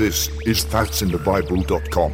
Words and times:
This 0.00 0.30
is 0.46 0.64
that'sinthebible.com. 0.64 2.12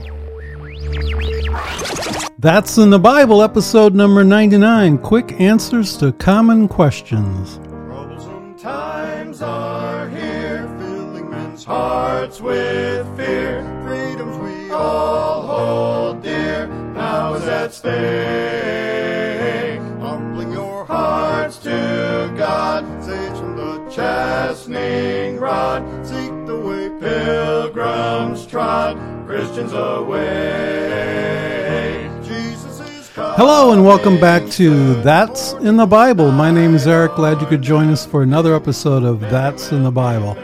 That's 2.36 2.78
in 2.78 2.90
the 2.90 2.98
Bible, 2.98 3.42
episode 3.42 3.94
number 3.94 4.24
99 4.24 4.98
Quick 4.98 5.40
Answers 5.40 5.96
to 5.98 6.10
Common 6.10 6.66
Questions. 6.66 7.58
Troublesome 7.86 8.58
times 8.58 9.40
are 9.40 10.08
here, 10.08 10.68
filling 10.80 11.30
men's 11.30 11.62
hearts 11.62 12.40
with 12.40 13.06
fear. 13.16 13.62
Freedoms 13.86 14.36
we 14.38 14.72
all 14.72 15.42
hold 15.46 16.24
dear, 16.24 16.66
now 16.66 17.34
is 17.34 17.44
at 17.44 17.72
stake. 17.72 17.94
Humbling 20.00 20.50
your 20.50 20.84
hearts 20.86 21.58
to 21.58 22.34
God, 22.36 22.84
saves 23.04 23.38
from 23.38 23.56
the 23.56 23.88
chastening 23.90 25.38
rod. 25.38 25.84
Pilgrims 27.16 28.46
trod, 28.46 28.98
Christians 29.26 29.72
away. 29.72 31.22
Hello, 33.14 33.72
and 33.72 33.82
welcome 33.86 34.20
back 34.20 34.46
to 34.50 34.94
That's 35.02 35.52
in 35.54 35.78
the 35.78 35.86
Bible. 35.86 36.30
My 36.30 36.50
name 36.50 36.74
is 36.74 36.86
Eric. 36.86 37.14
Glad 37.14 37.40
you 37.40 37.46
could 37.46 37.62
join 37.62 37.88
us 37.88 38.04
for 38.04 38.22
another 38.22 38.54
episode 38.54 39.02
of 39.02 39.20
That's 39.20 39.72
in 39.72 39.84
the 39.84 39.90
Bible. 39.90 40.36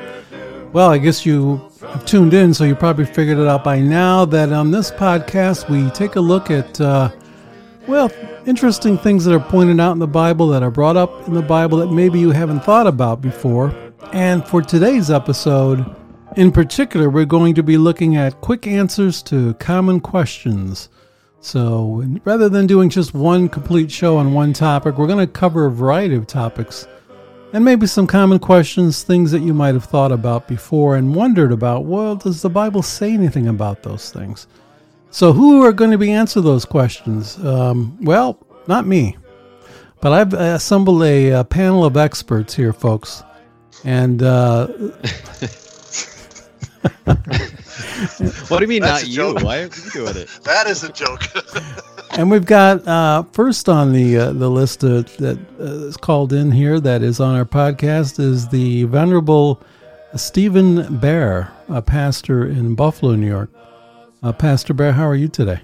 Well, 0.73 0.89
I 0.89 0.97
guess 0.97 1.27
you 1.27 1.61
have 1.83 2.07
tuned 2.07 2.33
in, 2.33 2.55
so 2.55 2.65
you 2.65 2.75
probably 2.75 3.05
figured 3.05 3.37
it 3.37 3.47
out 3.47 3.65
by 3.65 3.79
now 3.79 4.25
that 4.25 4.51
on 4.51 4.71
this 4.71 4.91
podcast 4.91 5.69
we 5.69 5.91
take 5.91 6.17
a 6.17 6.21
look 6.21 6.51
at, 6.51 6.81
uh, 6.81 7.11
well, 7.87 8.11
interesting 8.47 8.97
things 8.97 9.27
that 9.27 9.35
are 9.35 9.41
pointed 9.41 9.79
out 9.79 9.93
in 9.93 9.99
the 9.99 10.07
Bible, 10.07 10.49
that 10.49 10.63
are 10.63 10.71
brought 10.71 10.97
up 10.97 11.29
in 11.29 11.35
the 11.35 11.43
Bible 11.43 11.77
that 11.79 11.93
maybe 11.93 12.19
you 12.19 12.31
haven't 12.31 12.61
thought 12.61 12.87
about 12.87 13.21
before. 13.21 13.75
And 14.13 14.47
for 14.47 14.63
today's 14.63 15.11
episode, 15.11 15.85
in 16.37 16.53
particular, 16.53 17.11
we're 17.11 17.25
going 17.25 17.55
to 17.55 17.63
be 17.63 17.77
looking 17.77 18.17
at 18.17 18.41
quick 18.41 18.67
answers 18.67 19.23
to 19.25 19.55
common 19.55 20.01
questions. 20.01 20.89
So 21.41 22.05
rather 22.25 22.49
than 22.49 22.67
doing 22.67 22.89
just 22.89 23.15
one 23.15 23.49
complete 23.49 23.91
show 23.91 24.17
on 24.17 24.33
one 24.33 24.53
topic, 24.53 24.97
we're 24.97 25.07
going 25.09 25.27
to 25.27 25.33
cover 25.33 25.67
a 25.67 25.71
variety 25.71 26.15
of 26.15 26.27
topics 26.27 26.87
and 27.53 27.65
maybe 27.65 27.87
some 27.87 28.07
common 28.07 28.39
questions, 28.39 29.03
things 29.03 29.31
that 29.31 29.41
you 29.41 29.53
might 29.53 29.75
have 29.75 29.85
thought 29.85 30.13
about 30.13 30.49
before 30.49 30.97
and 30.97 31.15
wondered 31.15 31.53
about. 31.53 31.85
Well, 31.85 32.17
does 32.17 32.43
the 32.43 32.49
Bible 32.49 32.83
say 32.83 33.13
anything 33.13 33.49
about 33.49 33.83
those 33.83 34.11
things? 34.11 34.47
So, 35.11 35.33
who 35.33 35.63
are 35.63 35.73
going 35.73 35.91
to 35.91 35.99
be 35.99 36.11
answer 36.11 36.41
those 36.41 36.65
questions? 36.65 37.37
Um, 37.45 37.99
well, 38.01 38.39
not 38.67 38.87
me, 38.87 39.19
but 40.01 40.13
I've 40.13 40.33
assembled 40.33 41.03
a, 41.03 41.33
uh 41.33 41.45
panel 41.45 41.85
of 41.85 41.99
experts 41.99 42.55
here, 42.55 42.73
folks, 42.73 43.23
and 43.85 44.23
uh, 44.23 44.69
What 48.49 48.59
do 48.59 48.65
you 48.65 48.69
mean, 48.69 48.83
That's 48.83 49.03
not 49.05 49.09
you? 49.09 49.45
Why 49.45 49.61
are 49.61 49.63
you 49.63 49.91
doing 49.93 50.17
it? 50.17 50.29
That 50.45 50.67
is 50.67 50.83
a 50.85 50.93
joke. 50.93 51.23
And 52.15 52.31
we've 52.31 52.45
got 52.45 52.87
uh, 52.87 53.23
first 53.33 53.71
on 53.71 53.95
the 53.95 54.19
uh, 54.19 54.33
the 54.35 54.51
list 54.51 54.85
uh, 54.85 55.01
that 55.19 55.39
uh, 55.59 55.87
is 55.89 55.97
called 55.97 56.35
in 56.35 56.53
here 56.53 56.79
that 56.79 57.03
is 57.03 57.21
on 57.21 57.35
our 57.35 57.47
podcast 57.47 58.21
is 58.21 58.49
the 58.49 58.85
venerable 58.85 59.63
Stephen 60.15 60.99
Bear, 60.99 61.51
a 61.71 61.81
pastor 61.81 62.47
in 62.47 62.75
Buffalo, 62.75 63.15
New 63.15 63.27
York. 63.27 63.49
Uh, 64.23 64.31
pastor 64.31 64.75
Bear, 64.75 64.93
how 64.93 65.07
are 65.07 65.15
you 65.15 65.29
today? 65.29 65.63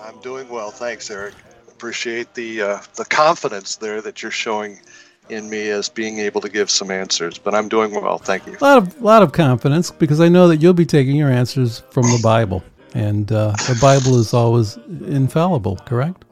I'm 0.00 0.18
doing 0.20 0.48
well, 0.48 0.70
thanks, 0.70 1.10
Eric. 1.10 1.34
Appreciate 1.68 2.32
the 2.32 2.62
uh, 2.62 2.78
the 2.96 3.04
confidence 3.04 3.76
there 3.76 4.00
that 4.00 4.22
you're 4.22 4.32
showing 4.32 4.80
in 5.28 5.48
me 5.48 5.68
as 5.70 5.88
being 5.88 6.18
able 6.18 6.40
to 6.40 6.48
give 6.48 6.70
some 6.70 6.90
answers. 6.90 7.38
But 7.38 7.54
I'm 7.54 7.68
doing 7.68 7.92
well, 7.94 8.18
thank 8.18 8.46
you. 8.46 8.56
A 8.60 8.64
lot 8.64 8.78
of 8.78 9.00
lot 9.02 9.22
of 9.22 9.32
confidence 9.32 9.90
because 9.90 10.20
I 10.20 10.28
know 10.28 10.48
that 10.48 10.58
you'll 10.62 10.74
be 10.74 10.86
taking 10.86 11.16
your 11.16 11.30
answers 11.30 11.80
from 11.90 12.02
the 12.04 12.20
Bible, 12.22 12.62
and 12.94 13.30
uh, 13.32 13.52
the 13.68 13.78
Bible 13.80 14.18
is 14.18 14.34
always 14.34 14.76
infallible. 15.06 15.76
Correct? 15.84 16.24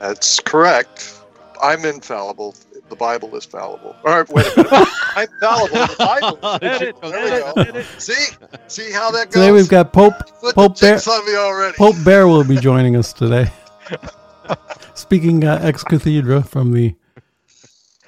That's 0.00 0.40
correct. 0.40 1.20
I'm 1.62 1.84
infallible. 1.84 2.54
The 2.90 2.96
Bible 2.96 3.34
is 3.34 3.46
fallible. 3.46 3.96
All 4.04 4.18
right, 4.18 4.28
wait 4.28 4.46
a 4.46 4.62
minute. 4.62 4.88
I'm 5.16 5.28
fallible. 5.40 5.76
The 5.86 5.96
Bible. 5.98 6.38
Edit, 6.60 6.96
There 7.00 7.10
we 7.24 7.30
edit, 7.62 7.72
go. 7.74 7.82
See, 7.98 8.34
see 8.68 8.92
how 8.92 9.10
that 9.12 9.26
goes. 9.30 9.34
Today 9.34 9.52
we've 9.52 9.68
got 9.68 9.92
Pope 9.92 10.14
Pope 10.54 10.78
Bear. 10.78 10.98
on 11.08 11.26
me 11.26 11.34
already. 11.36 11.76
Pope 11.76 11.96
Bear 12.04 12.28
will 12.28 12.44
be 12.44 12.56
joining 12.56 12.96
us 12.96 13.12
today. 13.14 13.50
Speaking 14.94 15.44
uh, 15.44 15.58
ex 15.62 15.82
cathedra 15.82 16.42
from 16.42 16.72
the 16.72 16.94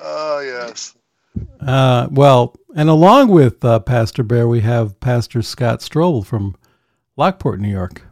Oh 0.08 0.38
yes. 0.38 0.96
Uh, 1.60 2.06
well, 2.12 2.54
and 2.76 2.88
along 2.88 3.28
with 3.28 3.64
uh, 3.64 3.80
Pastor 3.80 4.22
Bear, 4.22 4.46
we 4.46 4.60
have 4.60 5.00
Pastor 5.00 5.42
Scott 5.42 5.80
Strobel 5.80 6.24
from 6.24 6.54
Lockport, 7.16 7.58
New 7.58 7.68
York. 7.68 8.02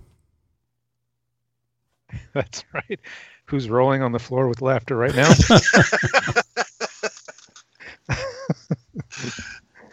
That's 2.35 2.65
right. 2.75 2.99
Who's 3.47 3.71
rolling 3.71 4.03
on 4.03 4.11
the 4.11 4.19
floor 4.19 4.49
with 4.49 4.61
laughter 4.61 4.97
right 4.97 5.15
now? 5.15 5.31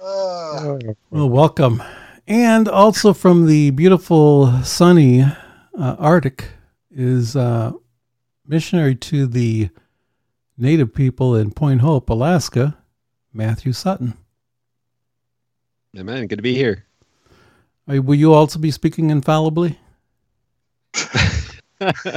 Uh, 0.04 0.80
Well, 1.12 1.30
welcome. 1.30 1.84
And 2.28 2.68
also 2.68 3.14
from 3.14 3.46
the 3.46 3.70
beautiful, 3.70 4.64
sunny 4.64 5.22
uh, 5.22 5.96
Arctic 6.00 6.50
is 6.90 7.36
uh, 7.36 7.74
missionary 8.48 8.96
to 8.96 9.28
the 9.28 9.70
native 10.62 10.94
people 10.94 11.36
in 11.36 11.52
Point 11.52 11.82
Hope, 11.82 12.10
Alaska, 12.10 12.78
Matthew 13.34 13.74
Sutton. 13.74 14.14
Yeah, 15.92 16.04
man, 16.04 16.28
good 16.28 16.38
to 16.38 16.44
be 16.44 16.56
here. 16.56 16.86
Will 17.88 18.16
you 18.16 18.34
also 18.34 18.60
be 18.60 18.72
speaking 18.72 19.10
infallibly? 19.10 19.78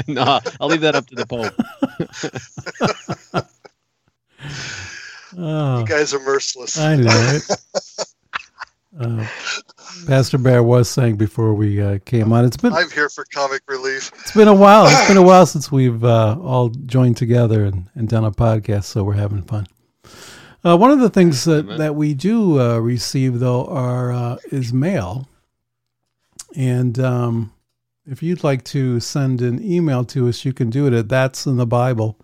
no, 0.07 0.41
I'll 0.61 0.69
leave 0.69 0.83
that 0.83 0.95
up 0.95 1.07
to 1.09 1.15
the 1.15 1.27
Pope. 1.27 1.53
Oh. 5.37 5.37
you 5.37 5.45
ah. 5.45 5.83
guys 5.85 6.15
are 6.15 6.21
merciless. 6.21 6.79
I 6.79 6.97
know 6.97 7.11
it. 7.11 7.43
Uh, 8.99 9.27
Pastor 10.07 10.39
Bear 10.39 10.63
was 10.63 10.89
saying 10.89 11.17
before 11.17 11.55
we 11.55 11.81
uh, 11.81 11.99
came 12.05 12.33
on. 12.33 12.45
It's 12.45 12.57
been 12.57 12.73
I'm 12.73 12.91
here 12.91 13.09
for 13.09 13.25
comic 13.25 13.63
relief. 13.67 14.13
it's 14.21 14.35
been 14.35 14.49
a 14.49 14.55
while. 14.55 14.87
It's 14.87 15.09
been 15.09 15.17
a 15.17 15.23
while 15.23 15.47
since 15.47 15.73
we've 15.73 16.05
uh, 16.05 16.39
all 16.41 16.69
joined 16.69 17.17
together 17.17 17.65
and, 17.65 17.89
and 17.95 18.09
done 18.09 18.25
a 18.25 18.31
podcast, 18.31 18.85
so 18.85 19.03
we're 19.03 19.15
having 19.15 19.43
fun. 19.43 19.67
Uh, 20.65 20.77
one 20.77 20.91
of 20.91 21.01
the 21.01 21.11
things 21.11 21.45
that, 21.45 21.65
Amen. 21.65 21.79
that 21.79 21.95
we 21.95 22.15
do 22.15 22.61
uh, 22.61 22.79
receive 22.79 23.41
though 23.41 23.67
are 23.67 24.13
uh, 24.13 24.37
is 24.51 24.73
mail, 24.73 25.29
and 26.57 26.99
um, 27.01 27.53
if 28.07 28.23
you'd 28.23 28.45
like 28.45 28.65
to 28.65 29.01
send 29.01 29.43
an 29.43 29.63
email 29.63 30.05
to 30.05 30.29
us, 30.29 30.45
you 30.45 30.53
can 30.53 30.71
do 30.71 30.87
it 30.87 30.93
at 30.93 31.09
that's 31.09 31.47
in 31.47 31.57
the 31.57 31.67
Bible 31.67 32.19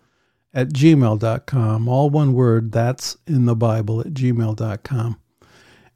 at 0.55 0.69
gmail.com. 0.69 1.89
All 1.89 2.11
one 2.11 2.33
word, 2.33 2.73
that's 2.73 3.17
in 3.27 3.47
the 3.47 3.57
Bible 3.57 4.01
at 4.01 4.15
gmail.com. 4.15 5.19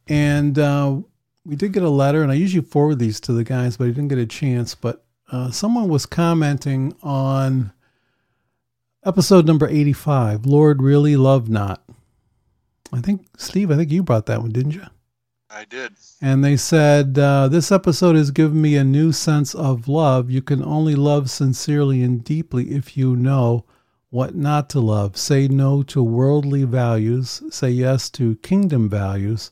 And 0.08 0.58
uh, 0.58 0.98
we 1.44 1.56
did 1.56 1.72
get 1.72 1.82
a 1.82 1.90
letter, 1.90 2.22
and 2.22 2.30
I 2.30 2.34
usually 2.34 2.64
forward 2.64 2.98
these 2.98 3.20
to 3.20 3.32
the 3.32 3.44
guys, 3.44 3.76
but 3.76 3.84
I 3.84 3.88
didn't 3.88 4.08
get 4.08 4.18
a 4.18 4.26
chance. 4.26 4.74
But 4.74 5.04
uh, 5.30 5.50
someone 5.50 5.88
was 5.88 6.06
commenting 6.06 6.94
on 7.02 7.72
episode 9.04 9.46
number 9.46 9.68
85, 9.68 10.46
Lord 10.46 10.82
Really 10.82 11.16
Love 11.16 11.48
Not. 11.48 11.82
I 12.92 13.00
think, 13.00 13.26
Steve, 13.36 13.70
I 13.70 13.76
think 13.76 13.90
you 13.90 14.02
brought 14.02 14.26
that 14.26 14.40
one, 14.40 14.52
didn't 14.52 14.72
you? 14.72 14.84
I 15.50 15.64
did. 15.64 15.92
And 16.20 16.44
they 16.44 16.56
said, 16.56 17.18
uh, 17.18 17.48
This 17.48 17.70
episode 17.70 18.16
has 18.16 18.30
given 18.30 18.60
me 18.60 18.76
a 18.76 18.84
new 18.84 19.12
sense 19.12 19.54
of 19.54 19.86
love. 19.88 20.30
You 20.30 20.42
can 20.42 20.64
only 20.64 20.94
love 20.94 21.30
sincerely 21.30 22.02
and 22.02 22.24
deeply 22.24 22.72
if 22.72 22.96
you 22.96 23.14
know 23.14 23.64
what 24.10 24.34
not 24.34 24.68
to 24.70 24.80
love. 24.80 25.16
Say 25.16 25.48
no 25.48 25.82
to 25.84 26.02
worldly 26.02 26.64
values, 26.64 27.42
say 27.50 27.70
yes 27.70 28.10
to 28.10 28.36
kingdom 28.36 28.88
values. 28.88 29.50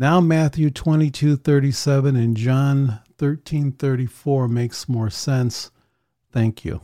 Now 0.00 0.20
Matthew 0.20 0.70
22:37 0.70 2.14
and 2.14 2.36
John 2.36 3.00
13:34 3.18 4.48
makes 4.48 4.88
more 4.88 5.10
sense. 5.10 5.72
Thank 6.30 6.64
you. 6.64 6.82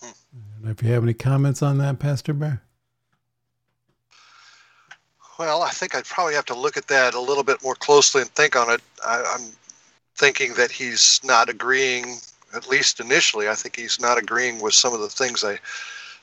Hmm. 0.00 0.70
If 0.70 0.82
you 0.82 0.90
have 0.92 1.02
any 1.02 1.12
comments 1.12 1.60
on 1.60 1.76
that, 1.76 1.98
Pastor 1.98 2.32
Bear? 2.32 2.62
Well, 5.38 5.62
I 5.62 5.68
think 5.68 5.94
I'd 5.94 6.06
probably 6.06 6.32
have 6.32 6.46
to 6.46 6.54
look 6.54 6.78
at 6.78 6.88
that 6.88 7.12
a 7.12 7.20
little 7.20 7.44
bit 7.44 7.62
more 7.62 7.74
closely 7.74 8.22
and 8.22 8.30
think 8.30 8.56
on 8.56 8.70
it. 8.70 8.80
I, 9.04 9.22
I'm 9.36 9.52
thinking 10.14 10.54
that 10.54 10.70
he's 10.70 11.20
not 11.22 11.50
agreeing, 11.50 12.16
at 12.54 12.66
least 12.66 12.98
initially. 12.98 13.46
I 13.46 13.54
think 13.54 13.76
he's 13.76 14.00
not 14.00 14.16
agreeing 14.16 14.58
with 14.58 14.72
some 14.72 14.94
of 14.94 15.00
the 15.00 15.10
things 15.10 15.44
I, 15.44 15.58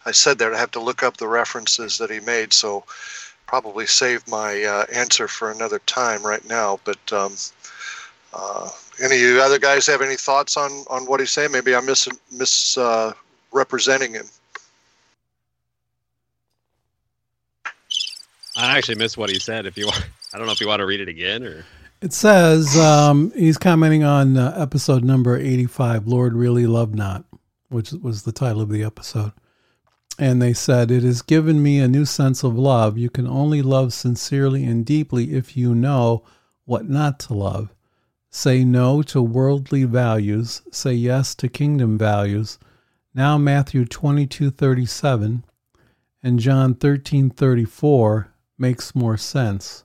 I 0.08 0.12
said 0.12 0.40
there. 0.40 0.52
I 0.52 0.58
have 0.58 0.72
to 0.72 0.80
look 0.80 1.04
up 1.04 1.18
the 1.18 1.28
references 1.28 2.00
that 2.00 2.10
he 2.10 2.20
made. 2.20 2.52
So 2.52 2.86
probably 3.54 3.86
save 3.86 4.28
my 4.28 4.64
uh, 4.64 4.84
answer 4.92 5.28
for 5.28 5.52
another 5.52 5.78
time 5.86 6.26
right 6.26 6.44
now. 6.50 6.80
But 6.86 7.14
um, 7.14 7.36
uh, 8.34 8.68
any 9.00 9.14
of 9.14 9.22
you 9.22 9.42
other 9.44 9.60
guys 9.60 9.86
have 9.86 10.02
any 10.02 10.16
thoughts 10.16 10.58
on, 10.58 10.72
on 10.90 11.04
what 11.04 11.20
he's 11.20 11.30
saying? 11.30 11.52
Maybe 11.52 11.76
I'm 11.76 11.86
mis 11.86 12.10
misrepresenting 12.32 14.14
him. 14.14 14.26
I 18.58 18.76
actually 18.76 18.96
missed 18.96 19.20
what 19.20 19.30
he 19.30 19.38
said. 19.38 19.68
If 19.68 19.78
you 19.78 19.86
want, 19.86 20.04
I 20.34 20.40
don't 20.40 20.48
know 20.48 20.54
if 20.54 20.60
you 20.60 20.68
want 20.68 20.80
to 20.80 20.88
read 20.88 21.00
it 21.00 21.08
again 21.08 21.44
or. 21.44 21.64
It 22.02 22.12
says 22.12 22.76
um, 22.76 23.32
he's 23.36 23.60
commenting 23.60 24.04
on 24.04 24.36
uh, 24.36 24.56
episode 24.58 25.04
number 25.04 25.38
85, 25.38 26.08
Lord 26.08 26.34
Really 26.34 26.66
Love 26.66 26.96
Not, 26.96 27.24
which 27.70 27.92
was 27.92 28.24
the 28.24 28.32
title 28.32 28.62
of 28.62 28.70
the 28.70 28.84
episode. 28.84 29.32
And 30.20 30.42
they 30.42 30.54
said, 30.54 30.92
It 30.92 31.04
has 31.04 31.22
given 31.22 31.64
me 31.64 31.80
a 31.80 31.88
new 31.88 32.06
sense 32.06 32.44
of 32.44 32.56
love. 32.58 32.98
You 32.98 33.10
can 33.10 33.28
only 33.28 33.62
love 33.62 33.94
sincerely 33.94 34.64
and 34.64 34.86
deeply 34.86 35.34
if 35.34 35.58
you 35.58 35.74
know 35.74 36.24
what 36.66 36.88
not 36.88 37.20
to 37.22 37.34
love. 37.34 37.74
Say 38.30 38.64
no 38.64 39.02
to 39.04 39.22
worldly 39.22 39.84
values, 39.84 40.62
say 40.72 40.94
yes 40.94 41.36
to 41.36 41.48
kingdom 41.48 41.98
values. 41.98 42.58
Now 43.14 43.38
Matthew 43.38 43.86
22:37 43.86 45.44
and 46.24 46.40
John 46.40 46.74
13:34 46.76 48.28
makes 48.58 48.96
more 48.96 49.18
sense. 49.18 49.84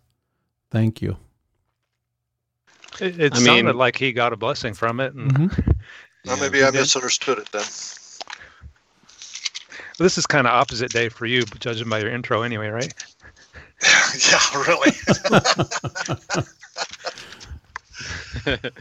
Thank 0.71 1.03
you. 1.03 1.17
It, 3.01 3.21
it 3.21 3.33
I 3.35 3.37
mean- 3.37 3.45
sounded 3.47 3.77
like 3.77 3.97
he 3.97 4.13
got 4.13 4.33
a 4.33 4.37
blessing 4.37 4.75
from 4.75 5.01
it. 5.01 5.15
And 5.15 5.33
Mhm. 5.51 5.77
Well, 6.25 6.37
maybe 6.41 6.65
I 6.65 6.71
misunderstood 6.71 7.39
it 7.39 7.51
then. 7.53 7.65
This 9.99 10.17
is 10.17 10.27
kind 10.27 10.47
of 10.47 10.53
opposite 10.53 10.93
day 10.93 11.09
for 11.09 11.27
you, 11.27 11.45
judging 11.59 11.89
by 11.89 11.99
your 11.99 12.11
intro, 12.11 12.43
anyway, 12.43 12.69
right? 12.69 12.95
yeah, 14.31 14.39
really. 14.67 14.93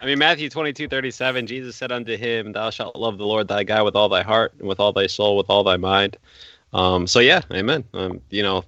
I 0.00 0.06
mean, 0.06 0.18
Matthew 0.18 0.48
twenty-two 0.50 0.88
thirty-seven. 0.88 1.46
Jesus 1.46 1.76
said 1.76 1.92
unto 1.92 2.16
him, 2.16 2.52
Thou 2.52 2.70
shalt 2.70 2.96
love 2.96 3.18
the 3.18 3.26
Lord 3.26 3.46
thy 3.48 3.62
God 3.62 3.84
with 3.84 3.94
all 3.94 4.08
thy 4.08 4.22
heart, 4.22 4.52
and 4.58 4.66
with 4.66 4.80
all 4.80 4.92
thy 4.92 5.06
soul, 5.06 5.36
with 5.36 5.48
all 5.48 5.62
thy 5.62 5.76
mind. 5.76 6.16
Um, 6.72 7.06
so, 7.06 7.20
yeah, 7.20 7.42
amen. 7.52 7.84
Um, 7.94 8.20
you 8.30 8.42
know, 8.42 8.64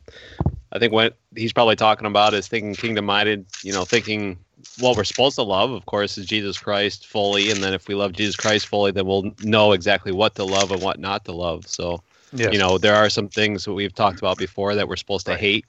I 0.72 0.78
think 0.78 0.92
what 0.92 1.16
he's 1.34 1.52
probably 1.52 1.76
talking 1.76 2.06
about 2.06 2.34
is 2.34 2.46
thinking 2.48 2.74
kingdom 2.74 3.06
minded, 3.06 3.44
you 3.62 3.72
know, 3.72 3.84
thinking 3.84 4.38
what 4.78 4.96
we're 4.96 5.04
supposed 5.04 5.36
to 5.36 5.42
love, 5.42 5.70
of 5.70 5.86
course, 5.86 6.18
is 6.18 6.26
Jesus 6.26 6.58
Christ 6.58 7.06
fully. 7.06 7.50
And 7.50 7.62
then 7.62 7.74
if 7.74 7.88
we 7.88 7.94
love 7.94 8.12
Jesus 8.12 8.36
Christ 8.36 8.66
fully, 8.66 8.92
then 8.92 9.06
we'll 9.06 9.30
know 9.40 9.72
exactly 9.72 10.12
what 10.12 10.34
to 10.36 10.44
love 10.44 10.70
and 10.70 10.80
what 10.80 10.98
not 10.98 11.24
to 11.26 11.32
love. 11.32 11.66
So, 11.68 12.02
Yes. 12.34 12.52
you 12.52 12.58
know, 12.58 12.78
there 12.78 12.94
are 12.94 13.10
some 13.10 13.28
things 13.28 13.64
that 13.64 13.74
we've 13.74 13.94
talked 13.94 14.18
about 14.18 14.38
before 14.38 14.74
that 14.74 14.88
we're 14.88 14.96
supposed 14.96 15.26
to 15.26 15.32
Right. 15.32 15.40
hate. 15.40 15.64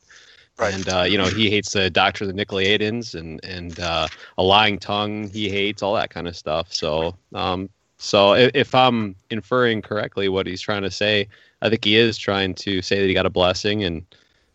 Right. 0.60 0.74
And 0.74 0.88
uh, 0.88 1.02
you 1.02 1.18
know 1.18 1.26
he 1.26 1.50
hates 1.50 1.72
the 1.74 1.90
doctrine 1.90 2.30
of 2.30 2.36
the 2.36 2.46
Nicolaitans 2.46 3.16
and 3.16 3.44
and 3.44 3.80
uh, 3.80 4.08
a 4.38 4.44
lying 4.44 4.78
tongue. 4.78 5.30
He 5.30 5.50
hates 5.50 5.82
all 5.82 5.96
that 5.96 6.12
kind 6.12 6.28
of 6.28 6.38
stuff. 6.38 6.72
So 6.72 7.18
um, 7.34 7.70
so 7.98 8.34
if, 8.34 8.52
if 8.54 8.76
I'm 8.76 9.16
inferring 9.32 9.82
correctly 9.82 10.30
what 10.30 10.46
he's 10.46 10.62
trying 10.62 10.84
to 10.84 10.92
say, 10.92 11.28
I 11.64 11.70
think 11.70 11.84
he 11.84 11.96
is 11.96 12.18
trying 12.18 12.54
to 12.56 12.82
say 12.84 13.00
that 13.00 13.08
he 13.08 13.14
got 13.14 13.26
a 13.26 13.32
blessing 13.32 13.84
and 13.84 14.06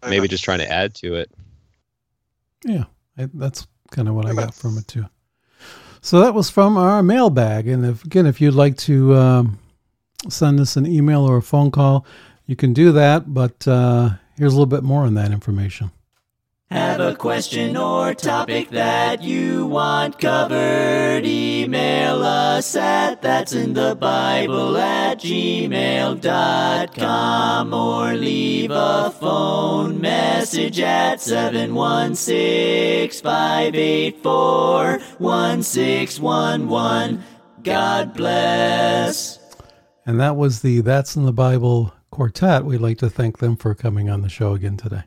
maybe 0.09 0.29
just 0.29 0.45
trying 0.45 0.61
to 0.61 0.71
add 0.71 0.95
to 0.97 1.15
it. 1.17 1.31
Yeah, 2.65 2.85
I, 3.17 3.29
that's 3.35 3.67
kind 3.91 4.09
of 4.09 4.15
what 4.15 4.27
I 4.27 4.35
got 4.35 4.55
from 4.55 4.79
it 4.79 4.87
too. 4.89 5.07
So 6.01 6.21
that 6.21 6.35
was 6.35 6.49
from 6.49 6.77
our 6.77 7.03
mailbag, 7.03 7.67
and 7.67 7.85
if, 7.85 8.05
again, 8.05 8.27
if 8.27 8.41
you'd 8.41 8.55
like 8.55 8.77
to 8.79 9.17
um, 9.17 9.59
send 10.29 10.61
us 10.61 10.77
an 10.77 10.87
email 10.87 11.29
or 11.29 11.39
a 11.39 11.43
phone 11.43 11.71
call, 11.71 12.07
you 12.47 12.57
can 12.57 12.73
do 12.73 12.93
that. 12.93 13.35
But 13.35 13.67
uh, 13.67 14.11
here's 14.37 14.53
a 14.53 14.57
little 14.57 14.67
bit 14.67 14.85
more 14.85 15.05
on 15.05 15.15
that 15.15 15.33
information. 15.33 15.91
Have 16.71 17.01
a 17.01 17.15
question 17.15 17.79
or 17.79 18.13
topic 18.13 18.69
that 18.71 19.23
you 19.23 19.67
want 19.67 20.19
covered? 20.19 21.25
Email 21.25 22.23
us 22.23 22.77
at 22.77 23.23
that's 23.23 23.55
in 23.55 23.73
the 23.73 23.97
Bible 23.97 24.77
at 24.77 25.19
gmail.com 25.19 25.73
or 27.73 28.13
leave 28.13 28.71
a 28.71 29.11
phone 29.19 29.99
message 29.99 30.79
at 30.81 31.23
716 31.23 33.23
584 33.23 34.99
1611. 35.19 37.25
God 37.63 38.13
bless. 38.13 39.39
And 40.05 40.21
that 40.21 40.37
was 40.37 40.61
the 40.61 40.83
That's 40.83 41.17
in 41.17 41.25
the 41.25 41.33
Bible 41.33 41.95
quartet. 42.11 42.67
We'd 42.67 42.83
like 42.83 42.99
to 42.99 43.09
thank 43.09 43.39
them 43.39 43.57
for 43.57 43.75
coming 43.75 44.11
on 44.11 44.21
the 44.21 44.29
show 44.29 44.53
again 44.53 44.77
today. 44.77 45.05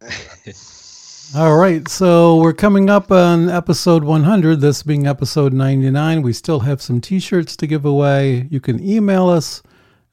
All 1.34 1.56
right, 1.56 1.88
so 1.88 2.36
we're 2.36 2.52
coming 2.52 2.90
up 2.90 3.10
on 3.10 3.48
episode 3.48 4.04
100, 4.04 4.60
this 4.60 4.82
being 4.82 5.06
episode 5.06 5.52
99. 5.52 6.22
We 6.22 6.32
still 6.32 6.60
have 6.60 6.82
some 6.82 7.00
t 7.00 7.18
shirts 7.18 7.56
to 7.56 7.66
give 7.66 7.84
away. 7.84 8.46
You 8.50 8.60
can 8.60 8.82
email 8.82 9.28
us 9.28 9.62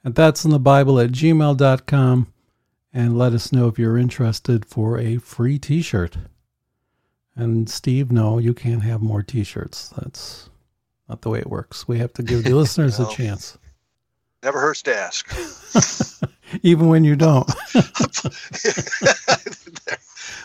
at 0.06 0.16
that's 0.16 0.46
in 0.46 0.52
the 0.52 0.60
Bible 0.60 1.00
at 1.00 1.12
gmail.com 1.12 2.34
and 2.94 3.18
let 3.18 3.34
us 3.34 3.52
know 3.52 3.68
if 3.68 3.78
you're 3.78 3.98
interested 3.98 4.66
for 4.66 4.98
a 4.98 5.18
free 5.18 5.60
t 5.60 5.82
shirt. 5.82 6.18
And 7.36 7.70
Steve, 7.70 8.12
no, 8.12 8.38
you 8.38 8.54
can't 8.54 8.84
have 8.84 9.02
more 9.02 9.24
t 9.24 9.44
shirts. 9.44 9.90
That's 9.90 10.50
not 11.10 11.22
the 11.22 11.30
way 11.30 11.40
it 11.40 11.50
works. 11.50 11.88
We 11.88 12.00
have 12.00 12.14
to 12.14 12.24
give 12.24 12.44
the 12.44 12.56
listeners 12.56 13.00
a 13.00 13.10
chance, 13.10 13.58
Never 14.44 14.60
hurts 14.60 14.82
to 14.84 14.96
ask. 14.96 15.34
even 16.64 16.88
when 16.90 17.04
you 17.04 17.16
don't. 17.16 17.50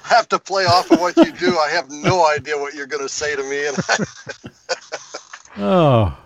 I 0.04 0.14
have 0.14 0.28
to 0.28 0.38
play 0.38 0.64
off 0.64 0.90
of 0.90 1.00
what 1.00 1.16
you 1.16 1.32
do. 1.32 1.58
I 1.58 1.68
have 1.70 1.90
no 1.90 2.26
idea 2.28 2.56
what 2.56 2.74
you're 2.74 2.86
going 2.86 3.02
to 3.02 3.08
say 3.08 3.36
to 3.36 3.42
me, 3.42 3.66
and 3.66 3.76
Oh. 5.58 6.16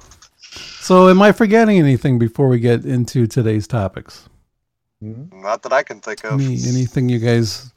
So, 0.80 1.08
am 1.08 1.22
I 1.22 1.32
forgetting 1.32 1.78
anything 1.78 2.19
before 2.19 2.48
we 2.48 2.60
get 2.60 2.84
into 2.84 3.26
today's 3.26 3.66
topics? 3.66 4.28
Mm-hmm. 5.02 5.42
not 5.42 5.62
that 5.62 5.72
I 5.72 5.82
can 5.82 6.00
think 6.00 6.22
of. 6.25 6.34
Any, 6.34 6.58
anything 6.68 7.08
you 7.08 7.18
guys 7.18 7.72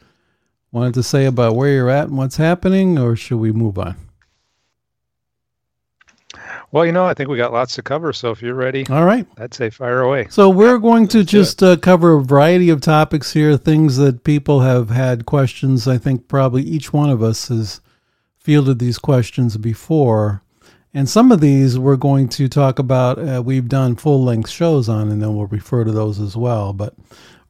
wanted 0.71 0.93
to 0.93 1.01
say 1.01 1.25
about 1.25 1.55
where 1.55 1.71
you're 1.71 1.89
at 1.89 2.07
and 2.07 2.17
what's 2.17 2.37
happening, 2.37 2.99
or 2.99 3.15
should 3.15 3.37
we 3.37 3.51
move 3.51 3.79
on? 3.79 3.95
Well, 6.75 6.85
you 6.85 6.91
know, 6.91 7.05
I 7.05 7.13
think 7.13 7.29
we 7.29 7.37
got 7.37 7.53
lots 7.53 7.73
to 7.75 7.81
cover. 7.81 8.11
So 8.11 8.31
if 8.31 8.41
you're 8.41 8.53
ready, 8.53 8.85
All 8.89 9.05
right. 9.05 9.25
I'd 9.37 9.53
say 9.53 9.69
fire 9.69 10.01
away. 10.01 10.27
So, 10.29 10.49
we're 10.49 10.77
going 10.77 11.07
to 11.07 11.19
Let's 11.19 11.31
just 11.31 11.63
uh, 11.63 11.77
cover 11.77 12.15
a 12.15 12.21
variety 12.21 12.69
of 12.69 12.81
topics 12.81 13.31
here, 13.31 13.55
things 13.55 13.95
that 13.95 14.25
people 14.25 14.59
have 14.59 14.89
had 14.89 15.25
questions. 15.25 15.87
I 15.87 15.97
think 15.97 16.27
probably 16.27 16.63
each 16.63 16.91
one 16.91 17.09
of 17.09 17.23
us 17.23 17.47
has 17.47 17.79
fielded 18.37 18.79
these 18.79 18.97
questions 18.97 19.55
before. 19.55 20.43
And 20.93 21.07
some 21.07 21.31
of 21.31 21.39
these 21.39 21.79
we're 21.79 21.95
going 21.95 22.27
to 22.29 22.49
talk 22.49 22.77
about, 22.77 23.19
uh, 23.19 23.41
we've 23.41 23.69
done 23.69 23.95
full 23.95 24.21
length 24.21 24.49
shows 24.49 24.89
on, 24.89 25.09
and 25.09 25.21
then 25.21 25.33
we'll 25.33 25.47
refer 25.47 25.85
to 25.85 25.93
those 25.93 26.19
as 26.19 26.35
well. 26.35 26.73
But 26.73 26.93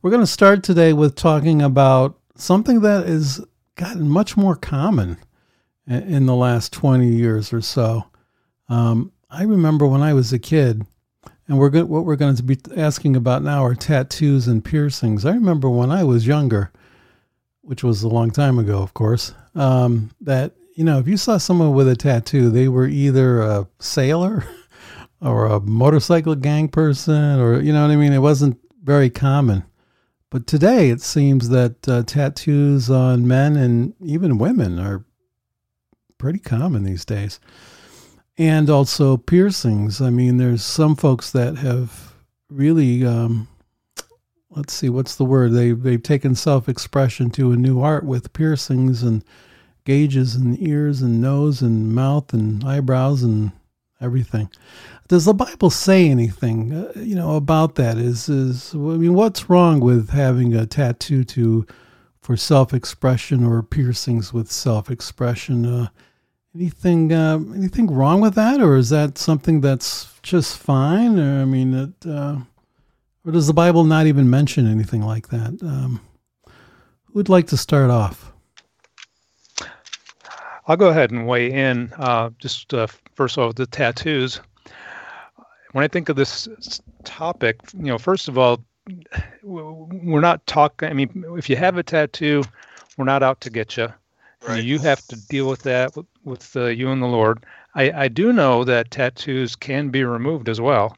we're 0.04 0.12
going 0.12 0.22
to 0.22 0.27
start 0.27 0.62
today 0.62 0.94
with 0.94 1.16
talking 1.16 1.63
about 1.63 2.16
something 2.36 2.82
that 2.82 3.08
has 3.08 3.44
gotten 3.74 4.08
much 4.08 4.38
more 4.38 4.55
common 4.55 5.17
in 5.88 6.27
the 6.27 6.36
last 6.36 6.72
20 6.74 7.08
years 7.08 7.51
or 7.51 7.62
so. 7.62 8.05
Um, 8.70 9.12
I 9.29 9.44
remember 9.44 9.88
when 9.88 10.01
I 10.01 10.13
was 10.13 10.32
a 10.32 10.39
kid, 10.39 10.86
and 11.48 11.58
we're 11.58 11.72
what 11.86 12.05
we're 12.05 12.15
going 12.15 12.36
to 12.36 12.44
be 12.44 12.58
asking 12.75 13.15
about 13.15 13.44
now 13.44 13.65
are 13.65 13.75
tattoos 13.75 14.48
and 14.48 14.63
piercings. 14.63 15.25
I 15.25 15.34
remember 15.34 15.70
when 15.70 15.91
I 15.91 16.03
was 16.03 16.27
younger, 16.27 16.72
which 17.62 17.84
was 17.84 18.03
a 18.03 18.08
long 18.08 18.32
time 18.32 18.60
ago, 18.60 18.82
of 18.82 18.94
course, 18.94 19.34
um, 19.55 20.12
that, 20.22 20.53
you 20.75 20.84
know, 20.84 21.00
if 21.00 21.08
you 21.08 21.17
saw 21.17 21.38
someone 21.38 21.74
with 21.74 21.88
a 21.88 21.96
tattoo, 21.96 22.50
they 22.50 22.67
were 22.67 22.88
either 22.88 23.41
a 23.41 23.67
sailor 23.79 24.46
or 25.22 25.48
a 25.48 25.60
motorcycle 25.60 26.36
gang 26.36 26.67
person, 26.67 27.39
or, 27.39 27.60
you 27.62 27.74
know 27.74 27.82
what 27.82 27.91
I 27.91 27.96
mean? 27.96 28.13
It 28.13 28.20
wasn't 28.20 28.60
very 28.84 29.10
common. 29.10 29.63
But 30.29 30.48
today 30.48 30.89
it 30.89 31.01
seems 31.01 31.50
that 31.50 31.88
uh, 31.88 32.03
tattoos 32.03 32.89
on 32.89 33.27
men 33.27 33.55
and 33.55 33.94
even 34.03 34.38
women 34.38 34.79
are 34.79 35.05
pretty 36.17 36.39
common 36.39 36.84
these 36.84 37.05
days 37.05 37.39
and 38.38 38.70
also 38.70 39.18
piercings. 39.18 40.01
I 40.01 40.10
mean, 40.10 40.38
there's 40.38 40.63
some 40.63 40.96
folks 40.96 41.32
that 41.32 41.58
have 41.58 42.13
really, 42.50 43.06
um, 43.06 43.48
let's 44.50 44.74
see, 44.74 44.89
what's 44.89 45.15
the 45.15 45.25
word? 45.25 45.54
They 45.54 45.72
they've 45.72 46.01
taken 46.04 46.36
self-expression 46.36 47.32
to 47.32 47.51
a 47.51 47.58
new 47.58 47.82
art 47.82 48.04
with 48.04 48.34
piercings 48.34 49.04
and 49.04 49.24
gauges 49.86 50.36
and 50.36 50.62
ears 50.62 51.01
and 51.01 51.22
nose 51.22 51.62
and 51.62 51.94
mouth 51.94 52.34
and 52.34 52.63
eyebrows 52.63 53.24
and 53.24 53.51
everything. 54.01 54.50
Does 55.08 55.25
the 55.25 55.34
Bible 55.34 55.70
say 55.70 56.10
anything, 56.10 56.74
uh, 56.74 56.92
you 56.96 57.15
know, 57.15 57.36
about 57.36 57.75
that? 57.75 57.98
Is 57.98 58.27
is 58.27 58.74
I 58.74 58.77
mean, 58.77 59.13
what's 59.13 59.50
wrong 59.50 59.80
with 59.80 60.10
having 60.10 60.54
a 60.56 60.65
tattoo 60.65 61.24
to 61.25 61.65
for 62.22 62.36
self-expression 62.36 63.46
or 63.46 63.62
piercings 63.62 64.34
with 64.34 64.51
self-expression? 64.51 65.65
Uh, 65.65 65.88
Anything 66.55 67.12
uh, 67.12 67.39
anything 67.53 67.88
wrong 67.88 68.21
with 68.21 68.33
that, 68.35 68.62
or 68.62 68.77
is 68.77 68.89
that 68.89 69.17
something 69.17 69.59
that's 69.59 70.17
just 70.21 70.57
fine? 70.57 71.19
Or, 71.19 71.41
I 71.41 71.45
mean, 71.45 71.74
it, 71.74 72.09
uh, 72.09 72.38
or 73.25 73.31
does 73.33 73.47
the 73.47 73.53
Bible 73.53 73.83
not 73.83 74.07
even 74.07 74.29
mention 74.29 74.65
anything 74.65 75.01
like 75.01 75.27
that? 75.29 75.62
Um, 75.62 76.00
who'd 77.12 77.27
like 77.27 77.47
to 77.47 77.57
start 77.57 77.89
off? 77.89 78.31
I'll 80.67 80.77
go 80.77 80.89
ahead 80.89 81.12
and 81.12 81.27
weigh 81.27 81.51
in. 81.51 81.91
Uh, 81.97 82.29
just 82.39 82.74
uh, 82.74 82.88
first 83.13 83.38
of 83.38 83.43
all, 83.43 83.53
the 83.53 83.67
tattoos. 83.67 84.39
When 85.74 85.83
I 85.83 85.89
think 85.89 86.07
of 86.07 86.15
this 86.15 86.47
topic, 87.03 87.59
you 87.74 87.88
know, 87.88 87.97
first 87.97 88.29
of 88.29 88.38
all, 88.38 88.63
we're 89.43 90.21
not 90.21 90.45
talking. 90.47 90.89
I 90.89 90.93
mean, 90.93 91.25
if 91.38 91.50
you 91.50 91.57
have 91.57 91.77
a 91.77 91.83
tattoo, 91.83 92.43
we're 92.97 93.05
not 93.05 93.24
out 93.24 93.41
to 93.41 93.50
get 93.50 93.75
you. 93.75 93.89
Right. 94.48 94.64
You 94.64 94.80
have 94.80 95.06
to 95.08 95.16
deal 95.16 95.48
with 95.48 95.64
that 95.64 95.96
with, 95.96 96.06
with 96.24 96.56
uh, 96.56 96.66
you 96.66 96.92
and 96.92 97.02
the 97.02 97.08
Lord. 97.08 97.46
I, 97.74 97.92
I 97.92 98.08
do 98.08 98.32
know 98.32 98.64
that 98.64 98.92
tattoos 98.92 99.56
can 99.56 99.90
be 99.90 100.04
removed 100.04 100.50
as 100.50 100.62
well, 100.62 100.96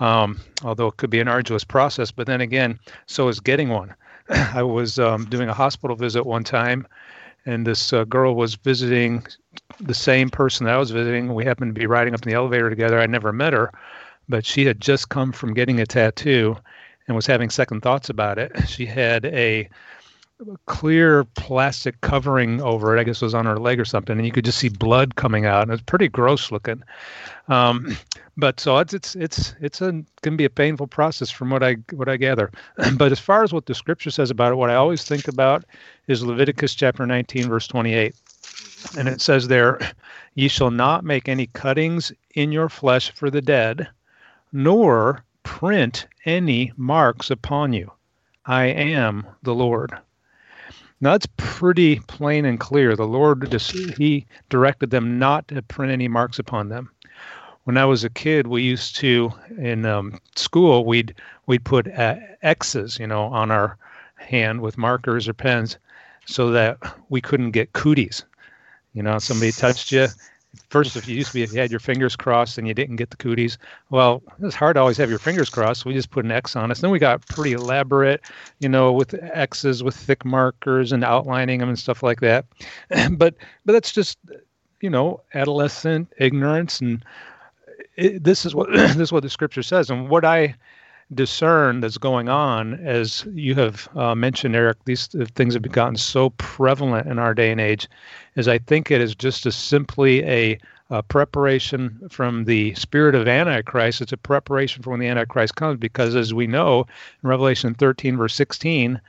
um, 0.00 0.40
although 0.64 0.88
it 0.88 0.96
could 0.96 1.10
be 1.10 1.20
an 1.20 1.28
arduous 1.28 1.64
process. 1.64 2.10
But 2.10 2.26
then 2.26 2.40
again, 2.40 2.78
so 3.06 3.28
is 3.28 3.38
getting 3.38 3.68
one. 3.68 3.94
I 4.28 4.62
was 4.62 4.98
um, 4.98 5.26
doing 5.26 5.48
a 5.48 5.54
hospital 5.54 5.94
visit 5.94 6.24
one 6.24 6.42
time, 6.42 6.86
and 7.44 7.66
this 7.66 7.92
uh, 7.92 8.04
girl 8.04 8.34
was 8.34 8.54
visiting 8.54 9.24
the 9.80 9.94
same 9.94 10.30
person 10.30 10.64
that 10.66 10.74
I 10.74 10.78
was 10.78 10.90
visiting. 10.90 11.34
We 11.34 11.44
happened 11.44 11.74
to 11.74 11.78
be 11.78 11.86
riding 11.86 12.14
up 12.14 12.22
in 12.22 12.30
the 12.30 12.36
elevator 12.36 12.70
together. 12.70 12.98
I 12.98 13.06
never 13.06 13.32
met 13.32 13.52
her, 13.52 13.72
but 14.28 14.46
she 14.46 14.64
had 14.64 14.80
just 14.80 15.10
come 15.10 15.32
from 15.32 15.54
getting 15.54 15.80
a 15.80 15.86
tattoo 15.86 16.56
and 17.06 17.14
was 17.14 17.26
having 17.26 17.50
second 17.50 17.82
thoughts 17.82 18.08
about 18.08 18.38
it. 18.38 18.52
She 18.66 18.86
had 18.86 19.26
a 19.26 19.68
clear 20.66 21.24
plastic 21.24 22.00
covering 22.02 22.60
over 22.60 22.94
it. 22.94 23.00
I 23.00 23.04
guess 23.04 23.22
it 23.22 23.24
was 23.24 23.34
on 23.34 23.46
her 23.46 23.58
leg 23.58 23.80
or 23.80 23.84
something, 23.84 24.16
and 24.16 24.26
you 24.26 24.32
could 24.32 24.44
just 24.44 24.58
see 24.58 24.68
blood 24.68 25.14
coming 25.14 25.46
out, 25.46 25.62
and 25.62 25.72
it's 25.72 25.82
pretty 25.82 26.08
gross 26.08 26.52
looking. 26.52 26.82
Um, 27.48 27.96
but 28.36 28.60
so 28.60 28.76
it's 28.78 28.92
it's 28.92 29.16
it's 29.16 29.54
it's 29.60 29.80
a 29.80 30.02
can 30.22 30.36
be 30.36 30.44
a 30.44 30.50
painful 30.50 30.88
process 30.88 31.30
from 31.30 31.50
what 31.50 31.62
I 31.62 31.74
what 31.92 32.08
I 32.08 32.16
gather. 32.16 32.50
but 32.96 33.12
as 33.12 33.18
far 33.18 33.44
as 33.44 33.52
what 33.52 33.66
the 33.66 33.74
scripture 33.74 34.10
says 34.10 34.30
about 34.30 34.52
it, 34.52 34.56
what 34.56 34.70
I 34.70 34.74
always 34.74 35.04
think 35.04 35.26
about 35.26 35.64
is 36.06 36.22
Leviticus 36.22 36.74
chapter 36.74 37.06
19 37.06 37.48
verse 37.48 37.66
28. 37.66 38.14
And 38.98 39.08
it 39.08 39.20
says 39.20 39.48
there, 39.48 39.78
"Ye 40.34 40.48
shall 40.48 40.70
not 40.70 41.04
make 41.04 41.28
any 41.28 41.46
cuttings 41.46 42.12
in 42.34 42.52
your 42.52 42.68
flesh 42.68 43.10
for 43.10 43.30
the 43.30 43.42
dead, 43.42 43.88
nor 44.52 45.24
print 45.44 46.06
any 46.26 46.72
marks 46.76 47.30
upon 47.30 47.72
you. 47.72 47.90
I 48.44 48.64
am 48.64 49.26
the 49.42 49.54
Lord." 49.54 49.96
Now 51.00 51.12
that's 51.12 51.28
pretty 51.36 52.00
plain 52.00 52.44
and 52.44 52.58
clear. 52.58 52.96
The 52.96 53.06
Lord 53.06 53.50
just, 53.50 53.70
he 53.70 54.26
directed 54.48 54.90
them 54.90 55.18
not 55.18 55.46
to 55.48 55.60
print 55.62 55.92
any 55.92 56.08
marks 56.08 56.38
upon 56.38 56.68
them. 56.68 56.90
When 57.64 57.76
I 57.76 57.84
was 57.84 58.04
a 58.04 58.10
kid, 58.10 58.46
we 58.46 58.62
used 58.62 58.96
to 58.96 59.32
in 59.58 59.84
um, 59.84 60.20
school 60.36 60.84
we'd 60.84 61.14
we'd 61.46 61.64
put 61.64 61.88
uh, 61.92 62.16
X's, 62.42 62.98
you 62.98 63.06
know, 63.06 63.24
on 63.24 63.50
our 63.50 63.76
hand 64.14 64.60
with 64.60 64.78
markers 64.78 65.28
or 65.28 65.34
pens, 65.34 65.76
so 66.26 66.50
that 66.52 66.78
we 67.08 67.20
couldn't 67.20 67.50
get 67.50 67.72
cooties. 67.72 68.24
You 68.94 69.02
know, 69.02 69.18
somebody 69.18 69.52
touched 69.52 69.90
you. 69.90 70.06
First, 70.70 70.96
if 70.96 71.08
you 71.08 71.16
used 71.16 71.28
to 71.28 71.34
be, 71.34 71.42
if 71.42 71.52
you 71.52 71.60
had 71.60 71.70
your 71.70 71.80
fingers 71.80 72.16
crossed 72.16 72.58
and 72.58 72.66
you 72.66 72.74
didn't 72.74 72.96
get 72.96 73.10
the 73.10 73.16
cooties, 73.16 73.58
well, 73.90 74.22
it's 74.40 74.54
hard 74.54 74.74
to 74.74 74.80
always 74.80 74.96
have 74.96 75.10
your 75.10 75.18
fingers 75.18 75.50
crossed. 75.50 75.84
We 75.84 75.94
just 75.94 76.10
put 76.10 76.24
an 76.24 76.30
X 76.30 76.56
on 76.56 76.70
us. 76.70 76.80
Then 76.80 76.90
we 76.90 76.98
got 76.98 77.26
pretty 77.28 77.52
elaborate, 77.52 78.20
you 78.58 78.68
know, 78.68 78.92
with 78.92 79.14
X's 79.14 79.82
with 79.82 79.94
thick 79.94 80.24
markers 80.24 80.92
and 80.92 81.04
outlining 81.04 81.60
them 81.60 81.68
and 81.68 81.78
stuff 81.78 82.02
like 82.02 82.20
that. 82.20 82.46
but 83.12 83.34
but 83.64 83.72
that's 83.72 83.92
just, 83.92 84.18
you 84.80 84.90
know, 84.90 85.20
adolescent 85.34 86.12
ignorance, 86.18 86.80
and 86.80 87.04
it, 87.96 88.22
this 88.22 88.44
is 88.44 88.54
what 88.54 88.70
this 88.72 88.96
is 88.96 89.12
what 89.12 89.22
the 89.22 89.30
scripture 89.30 89.62
says. 89.62 89.90
And 89.90 90.08
what 90.08 90.24
I 90.24 90.54
discern 91.14 91.80
that's 91.80 91.98
going 91.98 92.28
on, 92.28 92.74
as 92.74 93.24
you 93.32 93.54
have 93.54 93.88
uh, 93.94 94.14
mentioned, 94.14 94.56
Eric, 94.56 94.78
these 94.84 95.06
things 95.34 95.54
have 95.54 95.70
gotten 95.70 95.96
so 95.96 96.30
prevalent 96.30 97.06
in 97.06 97.18
our 97.18 97.34
day 97.34 97.50
and 97.50 97.60
age, 97.60 97.88
is 98.34 98.48
I 98.48 98.58
think 98.58 98.90
it 98.90 99.00
is 99.00 99.14
just 99.14 99.46
a 99.46 99.52
simply 99.52 100.24
a, 100.24 100.58
a 100.90 101.02
preparation 101.04 102.00
from 102.10 102.44
the 102.44 102.74
spirit 102.74 103.14
of 103.14 103.28
Antichrist. 103.28 104.00
It's 104.00 104.12
a 104.12 104.16
preparation 104.16 104.82
for 104.82 104.90
when 104.90 105.00
the 105.00 105.06
Antichrist 105.06 105.54
comes, 105.54 105.78
because 105.78 106.16
as 106.16 106.34
we 106.34 106.46
know 106.46 106.86
in 107.22 107.28
Revelation 107.28 107.74
13, 107.74 108.16
verse 108.16 108.34
16, 108.34 109.00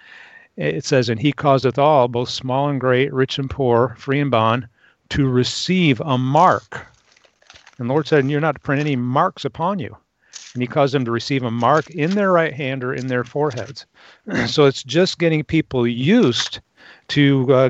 it 0.55 0.85
says, 0.85 1.09
And 1.09 1.19
he 1.19 1.31
causeth 1.31 1.79
all, 1.79 2.07
both 2.07 2.29
small 2.29 2.69
and 2.69 2.79
great, 2.79 3.11
rich 3.11 3.39
and 3.39 3.49
poor, 3.49 3.95
free 3.97 4.19
and 4.19 4.31
bond, 4.31 4.67
to 5.09 5.27
receive 5.27 5.99
a 6.01 6.17
mark. 6.17 6.85
And 7.79 7.89
the 7.89 7.93
Lord 7.93 8.07
said, 8.07 8.19
and 8.19 8.31
You're 8.31 8.41
not 8.41 8.55
to 8.55 8.61
print 8.61 8.81
any 8.81 8.95
marks 8.95 9.45
upon 9.45 9.79
you 9.79 9.97
and 10.57 10.63
he 10.63 10.67
caused 10.67 10.95
them 10.95 11.05
to 11.05 11.11
receive 11.11 11.43
a 11.43 11.51
mark 11.51 11.87
in 11.91 12.15
their 12.15 12.31
right 12.31 12.51
hand 12.51 12.83
or 12.83 12.91
in 12.91 13.05
their 13.05 13.23
foreheads. 13.23 13.85
so 14.47 14.65
it's 14.65 14.81
just 14.81 15.19
getting 15.19 15.43
people 15.43 15.85
used 15.85 16.61
to 17.09 17.53
uh, 17.53 17.69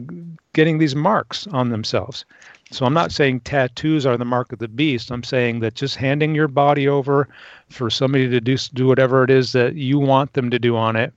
getting 0.54 0.78
these 0.78 0.96
marks 0.96 1.48
on 1.48 1.68
themselves. 1.68 2.24
So 2.72 2.86
I'm 2.86 2.94
not 2.94 3.12
saying 3.12 3.42
tattoos 3.42 4.06
are 4.06 4.16
the 4.16 4.24
mark 4.24 4.54
of 4.54 4.60
the 4.60 4.70
beast. 4.70 5.12
I'm 5.12 5.24
saying 5.24 5.60
that 5.60 5.74
just 5.74 5.98
handing 5.98 6.34
your 6.34 6.48
body 6.48 6.88
over 6.88 7.28
for 7.70 7.90
somebody 7.90 8.30
to 8.30 8.40
do 8.40 8.56
do 8.56 8.88
whatever 8.88 9.22
it 9.26 9.30
is 9.30 9.52
that 9.52 9.76
you 9.76 10.00
want 10.00 10.32
them 10.32 10.50
to 10.50 10.58
do 10.58 10.78
on 10.78 10.96
it 10.96 11.14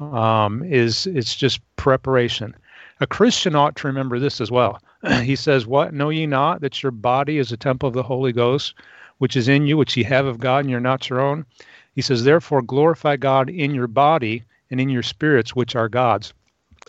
um, 0.00 0.64
is 0.64 1.06
it's 1.06 1.36
just 1.36 1.60
preparation. 1.76 2.52
A 3.00 3.06
Christian 3.06 3.54
ought 3.54 3.76
to 3.76 3.86
remember 3.86 4.18
this 4.18 4.40
as 4.40 4.50
well. 4.50 4.82
he 5.22 5.36
says, 5.36 5.68
"What 5.68 5.94
know 5.94 6.08
ye 6.08 6.26
not 6.26 6.62
that 6.62 6.82
your 6.82 6.90
body 6.90 7.38
is 7.38 7.52
a 7.52 7.56
temple 7.56 7.88
of 7.88 7.94
the 7.94 8.02
Holy 8.02 8.32
Ghost, 8.32 8.74
which 9.22 9.36
is 9.36 9.46
in 9.46 9.68
you, 9.68 9.76
which 9.76 9.96
ye 9.96 10.02
have 10.02 10.26
of 10.26 10.40
God, 10.40 10.64
and 10.64 10.70
you're 10.70 10.80
not 10.80 11.08
your 11.08 11.20
own. 11.20 11.46
He 11.94 12.02
says, 12.02 12.24
Therefore, 12.24 12.60
glorify 12.60 13.16
God 13.16 13.48
in 13.48 13.72
your 13.72 13.86
body 13.86 14.42
and 14.68 14.80
in 14.80 14.88
your 14.88 15.04
spirits, 15.04 15.54
which 15.54 15.76
are 15.76 15.88
God's. 15.88 16.34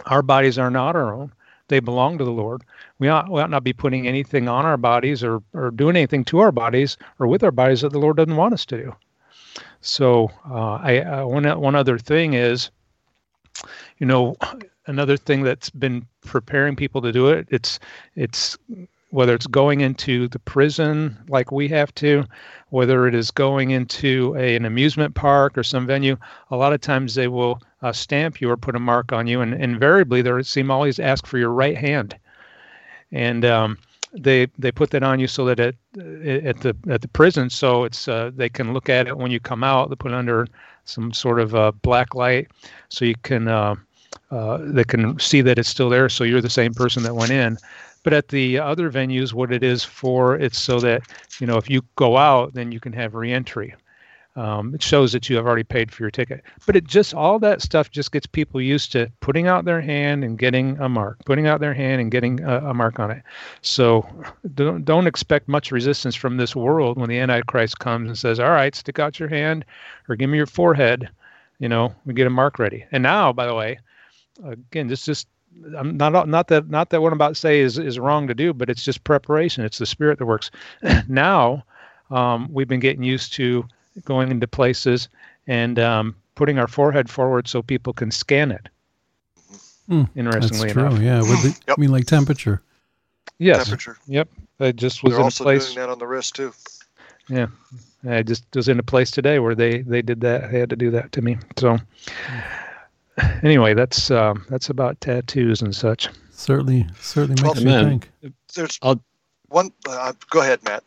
Our 0.07 0.23
bodies 0.23 0.57
are 0.57 0.71
not 0.71 0.95
our 0.95 1.13
own, 1.13 1.31
they 1.67 1.79
belong 1.79 2.17
to 2.17 2.23
the 2.23 2.31
Lord. 2.31 2.63
We 2.97 3.07
ought, 3.07 3.29
we 3.29 3.39
ought 3.39 3.51
not 3.51 3.63
be 3.63 3.71
putting 3.71 4.07
anything 4.07 4.49
on 4.49 4.65
our 4.65 4.77
bodies 4.77 5.23
or, 5.23 5.43
or 5.53 5.69
doing 5.69 5.95
anything 5.95 6.25
to 6.25 6.39
our 6.39 6.51
bodies 6.51 6.97
or 7.19 7.27
with 7.27 7.43
our 7.43 7.51
bodies 7.51 7.81
that 7.81 7.91
the 7.91 7.99
Lord 7.99 8.17
doesn't 8.17 8.35
want 8.35 8.55
us 8.55 8.65
to 8.65 8.77
do. 8.77 8.95
So, 9.81 10.31
uh, 10.49 10.79
I, 10.81 11.01
uh, 11.01 11.27
one, 11.27 11.43
one 11.61 11.75
other 11.75 11.99
thing 11.99 12.33
is, 12.33 12.71
you 13.99 14.07
know, 14.07 14.35
another 14.87 15.17
thing 15.17 15.43
that's 15.43 15.69
been 15.69 16.07
preparing 16.25 16.75
people 16.75 17.03
to 17.03 17.11
do 17.11 17.27
it, 17.27 17.47
it's, 17.51 17.79
it's, 18.15 18.57
whether 19.13 19.35
it's 19.35 19.45
going 19.45 19.81
into 19.81 20.27
the 20.29 20.39
prison 20.39 21.15
like 21.27 21.51
we 21.51 21.67
have 21.67 21.93
to, 21.93 22.25
whether 22.69 23.07
it 23.07 23.13
is 23.13 23.29
going 23.29 23.69
into 23.69 24.35
a, 24.35 24.55
an 24.55 24.65
amusement 24.65 25.13
park 25.13 25.55
or 25.55 25.61
some 25.61 25.85
venue, 25.85 26.17
a 26.49 26.57
lot 26.57 26.73
of 26.73 26.81
times 26.81 27.13
they 27.13 27.27
will 27.27 27.61
uh, 27.83 27.91
stamp 27.91 28.41
you 28.41 28.49
or 28.49 28.57
put 28.57 28.75
a 28.75 28.79
mark 28.79 29.13
on 29.13 29.27
you, 29.27 29.39
and 29.39 29.53
invariably 29.53 30.23
they 30.23 30.41
seem 30.41 30.71
always 30.71 30.97
ask 30.99 31.27
for 31.27 31.37
your 31.37 31.51
right 31.51 31.77
hand, 31.77 32.17
and 33.11 33.45
um, 33.45 33.77
they 34.13 34.47
they 34.57 34.71
put 34.71 34.89
that 34.89 35.03
on 35.03 35.19
you 35.19 35.27
so 35.27 35.45
that 35.45 35.59
it, 35.59 35.75
at 35.95 36.61
the 36.61 36.75
at 36.89 37.01
the 37.01 37.07
prison, 37.09 37.51
so 37.51 37.83
it's 37.83 38.07
uh, 38.07 38.31
they 38.33 38.49
can 38.49 38.73
look 38.73 38.89
at 38.89 39.07
it 39.07 39.15
when 39.15 39.29
you 39.29 39.39
come 39.39 39.63
out. 39.63 39.91
They 39.91 39.95
put 39.95 40.11
it 40.11 40.15
under 40.15 40.47
some 40.85 41.13
sort 41.13 41.39
of 41.39 41.53
uh, 41.53 41.71
black 41.83 42.15
light, 42.15 42.47
so 42.89 43.05
you 43.05 43.15
can. 43.21 43.47
Uh, 43.47 43.75
uh, 44.31 44.57
they 44.61 44.83
can 44.83 45.19
see 45.19 45.41
that 45.41 45.59
it's 45.59 45.69
still 45.69 45.89
there, 45.89 46.09
so 46.09 46.23
you're 46.23 46.41
the 46.41 46.49
same 46.49 46.73
person 46.73 47.03
that 47.03 47.15
went 47.15 47.31
in. 47.31 47.57
But 48.03 48.13
at 48.13 48.27
the 48.27 48.59
other 48.59 48.91
venues, 48.91 49.33
what 49.33 49.51
it 49.51 49.63
is 49.63 49.83
for, 49.83 50.35
it's 50.35 50.59
so 50.59 50.79
that 50.81 51.03
you 51.39 51.47
know 51.47 51.57
if 51.57 51.69
you 51.69 51.83
go 51.95 52.17
out, 52.17 52.53
then 52.53 52.71
you 52.71 52.79
can 52.79 52.93
have 52.93 53.15
reentry. 53.15 53.75
Um, 54.35 54.73
it 54.73 54.81
shows 54.81 55.11
that 55.11 55.29
you 55.29 55.35
have 55.35 55.45
already 55.45 55.63
paid 55.63 55.91
for 55.91 56.01
your 56.01 56.09
ticket. 56.09 56.43
But 56.65 56.75
it 56.75 56.85
just 56.85 57.13
all 57.13 57.37
that 57.39 57.61
stuff 57.61 57.91
just 57.91 58.11
gets 58.11 58.25
people 58.25 58.59
used 58.59 58.91
to 58.93 59.11
putting 59.19 59.45
out 59.45 59.65
their 59.65 59.79
hand 59.79 60.23
and 60.23 60.39
getting 60.39 60.79
a 60.79 60.89
mark, 60.89 61.23
putting 61.25 61.45
out 61.45 61.59
their 61.59 61.73
hand 61.73 62.01
and 62.01 62.09
getting 62.09 62.41
a, 62.41 62.69
a 62.69 62.73
mark 62.73 62.99
on 62.99 63.11
it. 63.11 63.21
So 63.61 64.07
don't 64.55 64.83
don't 64.85 65.07
expect 65.07 65.47
much 65.47 65.71
resistance 65.71 66.15
from 66.15 66.37
this 66.37 66.55
world 66.55 66.97
when 66.97 67.09
the 67.09 67.19
Antichrist 67.19 67.77
comes 67.79 68.07
and 68.09 68.17
says, 68.17 68.39
"All 68.39 68.49
right, 68.49 68.73
stick 68.73 68.97
out 68.97 69.19
your 69.19 69.29
hand 69.29 69.65
or 70.09 70.15
give 70.15 70.29
me 70.29 70.37
your 70.37 70.47
forehead." 70.47 71.09
You 71.59 71.69
know, 71.69 71.93
we 72.05 72.13
get 72.13 72.27
a 72.27 72.31
mark 72.31 72.57
ready. 72.57 72.85
And 72.91 73.03
now, 73.03 73.31
by 73.31 73.45
the 73.45 73.53
way, 73.53 73.79
again, 74.43 74.87
this 74.87 75.05
just 75.05 75.27
I'm 75.77 75.97
not 75.97 76.27
not 76.27 76.47
that 76.49 76.69
not 76.69 76.89
that 76.89 77.01
what 77.01 77.13
I'm 77.13 77.17
about 77.17 77.29
to 77.29 77.35
say 77.35 77.59
is 77.61 77.77
is 77.77 77.97
wrong 77.99 78.27
to 78.27 78.33
do, 78.33 78.53
but 78.53 78.69
it's 78.69 78.83
just 78.83 79.03
preparation. 79.03 79.63
It's 79.63 79.77
the 79.77 79.85
spirit 79.85 80.19
that 80.19 80.25
works. 80.25 80.51
now 81.07 81.63
um, 82.11 82.49
we've 82.51 82.67
been 82.67 82.79
getting 82.79 83.03
used 83.03 83.33
to 83.33 83.65
going 84.05 84.29
into 84.31 84.47
places 84.47 85.07
and 85.47 85.79
um, 85.79 86.15
putting 86.35 86.57
our 86.59 86.67
forehead 86.67 87.09
forward 87.09 87.47
so 87.47 87.61
people 87.61 87.93
can 87.93 88.11
scan 88.11 88.51
it. 88.51 88.67
Hmm, 89.87 90.03
Interestingly 90.15 90.67
That's 90.67 90.73
true. 90.73 90.85
enough, 90.85 90.99
Yeah. 90.99 91.19
With 91.21 91.41
the, 91.43 91.55
Yep. 91.67 91.77
I 91.77 91.81
mean, 91.81 91.91
like 91.91 92.05
temperature. 92.05 92.61
yes, 93.37 93.65
Temperature. 93.65 93.97
yep. 94.07 94.29
I 94.59 94.71
just 94.71 95.03
was 95.03 95.13
They're 95.13 95.21
in 95.21 95.27
a 95.27 95.31
place. 95.31 95.65
doing 95.73 95.85
that 95.85 95.91
on 95.91 95.99
the 95.99 96.07
wrist 96.07 96.35
too. 96.35 96.53
Yeah, 97.29 97.47
I 98.09 98.23
just 98.23 98.43
was 98.55 98.67
in 98.67 98.79
a 98.79 98.83
place 98.83 99.11
today 99.11 99.39
where 99.39 99.55
they 99.55 99.79
they 99.81 100.01
did 100.01 100.21
that. 100.21 100.51
They 100.51 100.59
had 100.59 100.69
to 100.69 100.75
do 100.75 100.91
that 100.91 101.11
to 101.13 101.21
me. 101.21 101.37
So 101.57 101.77
anyway, 103.43 103.73
that's 103.73 104.11
um, 104.11 104.45
that's 104.49 104.69
about 104.69 104.99
tattoos 105.01 105.61
and 105.61 105.75
such. 105.75 106.09
Certainly, 106.31 106.87
certainly 106.99 107.41
makes 107.41 107.61
you 107.61 107.69
think. 107.69 108.09
There's 108.55 108.79
I'll- 108.81 109.03
one. 109.49 109.71
Uh, 109.87 110.13
go 110.29 110.41
ahead, 110.41 110.63
Matt. 110.63 110.83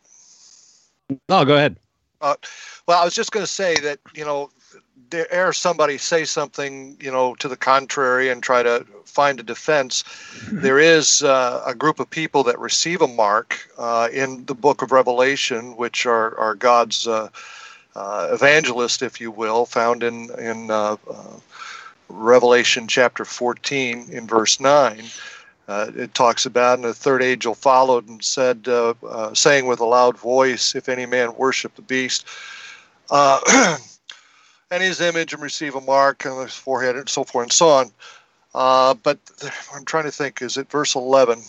No, 1.29 1.45
go 1.45 1.55
ahead. 1.55 1.77
Well, 2.21 3.01
I 3.01 3.05
was 3.05 3.15
just 3.15 3.31
going 3.31 3.45
to 3.45 3.53
say 3.53 3.77
that 3.77 4.01
you 4.15 4.25
know, 4.25 4.51
dare 5.11 5.53
somebody 5.53 5.99
say 5.99 6.25
something 6.25 6.97
you 7.01 7.11
know 7.11 7.35
to 7.37 7.49
the 7.49 7.57
contrary 7.57 8.29
and 8.29 8.43
try 8.43 8.63
to 8.63 8.85
find 9.05 9.41
a 9.41 9.43
defense. 9.43 10.05
there 10.51 10.79
is 10.79 11.23
uh, 11.23 11.63
a 11.67 11.75
group 11.75 12.01
of 12.01 12.11
people 12.11 12.43
that 12.45 12.59
receive 12.59 13.01
a 13.01 13.09
mark 13.09 13.69
uh, 13.79 14.09
in 14.13 14.45
the 14.47 14.55
Book 14.55 14.83
of 14.83 14.93
Revelation, 14.93 15.77
which 15.77 16.07
are 16.07 16.37
are 16.39 16.55
God's 16.55 17.07
uh, 17.07 17.29
uh, 17.95 18.29
evangelist, 18.33 19.03
if 19.03 19.21
you 19.21 19.31
will, 19.31 19.67
found 19.67 20.03
in 20.03 20.31
in 20.39 20.71
uh, 20.71 20.97
uh, 21.11 21.39
Revelation 22.09 22.89
chapter 22.89 23.25
14 23.25 24.09
in 24.11 24.27
verse 24.27 24.61
9. 24.61 25.03
Uh, 25.69 25.91
it 25.97 26.15
talks 26.15 26.47
about, 26.47 26.79
and 26.79 26.85
the 26.85 26.95
third 26.95 27.23
angel 27.23 27.55
followed 27.55 28.09
and 28.09 28.23
said, 28.23 28.67
uh, 28.69 28.95
uh, 29.09 29.35
saying 29.35 29.67
with 29.67 29.81
a 29.81 29.85
loud 29.85 30.17
voice, 30.17 30.75
If 30.75 30.89
any 30.89 31.07
man 31.07 31.35
worship 31.37 31.75
the 31.75 31.83
beast, 31.83 32.27
uh, 33.11 33.41
and 34.71 34.83
his 34.83 35.01
image 35.01 35.33
and 35.33 35.43
receive 35.43 35.75
a 35.75 35.81
mark 35.81 36.25
on 36.25 36.43
his 36.43 36.55
forehead, 36.55 36.97
and 36.97 37.09
so 37.09 37.25
forth 37.25 37.45
and 37.45 37.53
so 37.53 37.69
on. 37.69 37.91
Uh, 38.55 38.95
but 38.95 39.19
I'm 39.75 39.85
trying 39.85 40.05
to 40.05 40.11
think, 40.11 40.41
is 40.41 40.57
it 40.57 40.71
verse 40.71 40.95
11? 40.95 41.41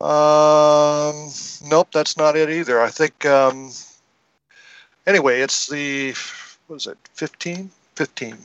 Um, 0.00 1.30
nope, 1.64 1.88
that's 1.92 2.16
not 2.16 2.36
it 2.36 2.50
either. 2.50 2.80
I 2.80 2.90
think, 2.90 3.24
um, 3.26 3.70
anyway, 5.06 5.40
it's 5.40 5.68
the, 5.68 6.14
what 6.66 6.76
is 6.76 6.86
it, 6.88 6.98
15? 7.14 7.70
15. 7.94 8.38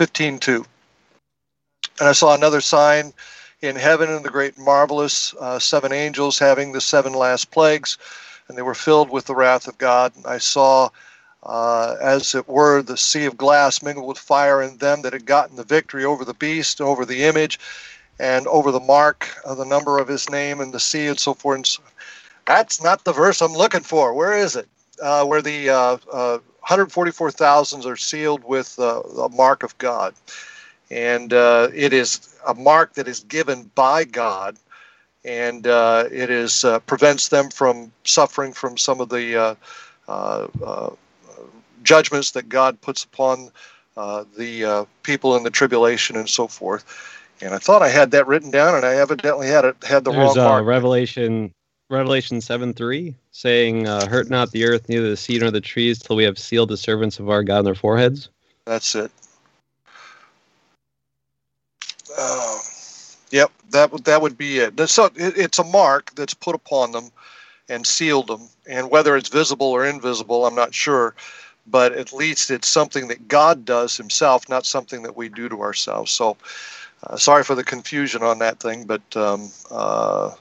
15 0.00 0.38
2. 0.38 0.64
And 1.98 2.08
I 2.08 2.12
saw 2.12 2.34
another 2.34 2.62
sign 2.62 3.12
in 3.60 3.76
heaven 3.76 4.08
and 4.10 4.24
the 4.24 4.30
great 4.30 4.56
marvelous 4.56 5.34
uh, 5.38 5.58
seven 5.58 5.92
angels 5.92 6.38
having 6.38 6.72
the 6.72 6.80
seven 6.80 7.12
last 7.12 7.50
plagues, 7.50 7.98
and 8.48 8.56
they 8.56 8.62
were 8.62 8.74
filled 8.74 9.10
with 9.10 9.26
the 9.26 9.34
wrath 9.34 9.68
of 9.68 9.76
God. 9.76 10.16
And 10.16 10.26
I 10.26 10.38
saw, 10.38 10.88
uh, 11.42 11.96
as 12.00 12.34
it 12.34 12.48
were, 12.48 12.80
the 12.80 12.96
sea 12.96 13.26
of 13.26 13.36
glass 13.36 13.82
mingled 13.82 14.06
with 14.06 14.16
fire, 14.16 14.62
and 14.62 14.80
them 14.80 15.02
that 15.02 15.12
had 15.12 15.26
gotten 15.26 15.56
the 15.56 15.64
victory 15.64 16.06
over 16.06 16.24
the 16.24 16.32
beast, 16.32 16.80
over 16.80 17.04
the 17.04 17.24
image, 17.24 17.60
and 18.18 18.46
over 18.46 18.72
the 18.72 18.80
mark 18.80 19.28
of 19.44 19.58
the 19.58 19.66
number 19.66 19.98
of 19.98 20.08
his 20.08 20.30
name, 20.30 20.62
and 20.62 20.72
the 20.72 20.80
sea, 20.80 21.08
and 21.08 21.20
so 21.20 21.34
forth. 21.34 21.56
And 21.56 21.66
so, 21.66 21.82
that's 22.46 22.82
not 22.82 23.04
the 23.04 23.12
verse 23.12 23.42
I'm 23.42 23.52
looking 23.52 23.82
for. 23.82 24.14
Where 24.14 24.32
is 24.32 24.56
it? 24.56 24.66
Uh, 25.02 25.26
where 25.26 25.42
the 25.42 25.68
uh, 25.68 25.98
uh, 26.10 26.38
144,000 26.70 27.84
are 27.84 27.96
sealed 27.96 28.44
with 28.44 28.78
uh, 28.78 29.02
the 29.14 29.28
mark 29.30 29.62
of 29.62 29.76
God 29.78 30.14
and 30.90 31.32
uh, 31.32 31.68
it 31.72 31.92
is 31.92 32.36
a 32.46 32.54
mark 32.54 32.94
that 32.94 33.06
is 33.06 33.20
given 33.20 33.70
by 33.74 34.04
God, 34.04 34.56
and 35.24 35.66
uh, 35.66 36.04
it 36.10 36.30
is 36.30 36.64
uh, 36.64 36.80
prevents 36.80 37.28
them 37.28 37.50
from 37.50 37.92
suffering 38.04 38.52
from 38.52 38.76
some 38.76 39.00
of 39.00 39.08
the 39.08 39.36
uh, 39.36 39.54
uh, 40.08 40.48
uh, 40.64 40.90
judgments 41.82 42.32
that 42.32 42.48
God 42.48 42.80
puts 42.80 43.04
upon 43.04 43.50
the 43.94 44.86
people 45.02 45.36
in 45.36 45.42
the 45.42 45.50
tribulation 45.50 46.16
and 46.16 46.28
so 46.28 46.48
forth. 46.48 46.84
And 47.42 47.54
I 47.54 47.58
thought 47.58 47.82
I 47.82 47.88
had 47.88 48.10
that 48.10 48.26
written 48.26 48.50
down, 48.50 48.74
and 48.74 48.84
I 48.84 48.96
evidently 48.96 49.46
had 49.46 49.64
it 49.64 49.76
had 49.84 50.04
the 50.04 50.10
There's 50.10 50.36
wrong 50.36 50.44
mark. 50.44 50.64
Revelation 50.66 51.52
Revelation 51.90 52.40
7 52.40 52.72
3 52.72 53.14
saying, 53.32 53.84
Hurt 53.84 54.30
not 54.30 54.52
the 54.52 54.64
earth, 54.64 54.88
neither 54.88 55.10
the 55.10 55.16
sea 55.16 55.38
nor 55.38 55.50
the 55.50 55.60
trees, 55.60 55.98
till 55.98 56.16
we 56.16 56.24
have 56.24 56.38
sealed 56.38 56.70
the 56.70 56.76
servants 56.76 57.18
of 57.18 57.28
our 57.28 57.42
God 57.42 57.58
on 57.58 57.64
their 57.64 57.74
foreheads. 57.74 58.28
That's 58.64 58.94
it. 58.94 59.10
Uh, 62.16 62.58
yep, 63.30 63.50
that 63.70 63.92
would 63.92 64.04
that 64.04 64.22
would 64.22 64.38
be 64.38 64.58
it. 64.58 64.88
So 64.88 65.06
it, 65.06 65.36
it's 65.36 65.58
a 65.58 65.64
mark 65.64 66.14
that's 66.14 66.34
put 66.34 66.54
upon 66.54 66.92
them 66.92 67.10
and 67.68 67.86
sealed 67.86 68.26
them, 68.28 68.48
and 68.68 68.90
whether 68.90 69.16
it's 69.16 69.28
visible 69.28 69.68
or 69.68 69.84
invisible, 69.84 70.46
I'm 70.46 70.54
not 70.56 70.74
sure, 70.74 71.14
but 71.66 71.92
at 71.92 72.12
least 72.12 72.50
it's 72.50 72.68
something 72.68 73.08
that 73.08 73.28
God 73.28 73.64
does 73.64 73.96
Himself, 73.96 74.48
not 74.48 74.66
something 74.66 75.02
that 75.02 75.16
we 75.16 75.28
do 75.28 75.48
to 75.48 75.60
ourselves. 75.62 76.10
So, 76.10 76.36
uh, 77.04 77.16
sorry 77.16 77.44
for 77.44 77.54
the 77.54 77.64
confusion 77.64 78.22
on 78.22 78.40
that 78.40 78.58
thing, 78.58 78.84
but 78.84 79.02
um, 79.16 79.50
uh, 79.70 80.32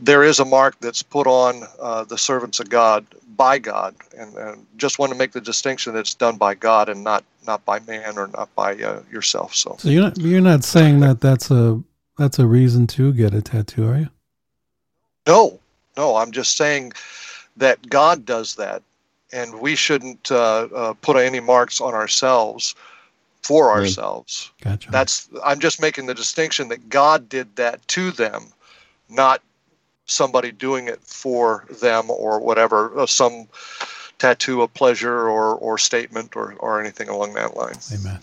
there 0.00 0.22
is 0.22 0.40
a 0.40 0.44
mark 0.44 0.78
that's 0.80 1.02
put 1.02 1.26
on 1.26 1.64
uh, 1.80 2.04
the 2.04 2.18
servants 2.18 2.60
of 2.60 2.68
God 2.68 3.06
by 3.36 3.58
God, 3.58 3.94
and, 4.16 4.34
and, 4.36 4.66
just 4.76 4.98
want 4.98 5.12
to 5.12 5.18
make 5.18 5.32
the 5.32 5.40
distinction 5.40 5.92
that 5.94 6.00
it's 6.00 6.14
done 6.14 6.36
by 6.36 6.54
God 6.54 6.88
and 6.88 7.02
not 7.02 7.24
not 7.46 7.64
by 7.64 7.80
man 7.80 8.18
or 8.18 8.28
not 8.28 8.54
by 8.54 8.74
uh, 8.74 9.02
yourself. 9.10 9.54
So, 9.54 9.76
So 9.78 9.88
you're 9.88 10.02
not 10.02 10.18
you're 10.18 10.40
not 10.40 10.64
saying 10.64 11.00
that 11.00 11.20
that's 11.20 11.50
a 11.50 11.82
that's 12.18 12.38
a 12.38 12.46
reason 12.46 12.86
to 12.88 13.12
get 13.12 13.34
a 13.34 13.42
tattoo, 13.42 13.88
are 13.88 13.98
you? 13.98 14.08
no, 15.26 15.58
no, 15.96 16.16
I'm 16.16 16.32
just 16.32 16.56
saying 16.56 16.92
that 17.56 17.88
God 17.88 18.26
does 18.26 18.56
that, 18.56 18.82
and 19.32 19.60
we 19.60 19.74
shouldn't 19.76 20.30
uh, 20.30 20.68
uh, 20.74 20.94
put 20.94 21.16
any 21.16 21.40
marks 21.40 21.80
on 21.80 21.94
ourselves 21.94 22.74
for 23.42 23.68
Right. 23.68 23.80
ourselves. 23.80 24.50
Gotcha. 24.60 24.90
That's 24.90 25.28
I'm 25.44 25.60
just 25.60 25.80
making 25.80 26.06
the 26.06 26.14
distinction 26.14 26.68
that 26.68 26.88
God 26.88 27.28
did 27.28 27.56
that 27.56 27.86
to 27.88 28.10
them, 28.10 28.52
not 29.08 29.40
somebody 30.06 30.52
doing 30.52 30.88
it 30.88 31.00
for 31.00 31.64
them 31.80 32.10
or 32.10 32.40
whatever, 32.40 32.98
uh, 32.98 33.06
some 33.06 33.48
tattoo 34.18 34.62
of 34.62 34.72
pleasure 34.74 35.28
or, 35.28 35.54
or 35.56 35.78
statement 35.78 36.36
or, 36.36 36.54
or 36.58 36.80
anything 36.80 37.08
along 37.08 37.34
that 37.34 37.56
line. 37.56 37.76
Amen. 37.92 38.20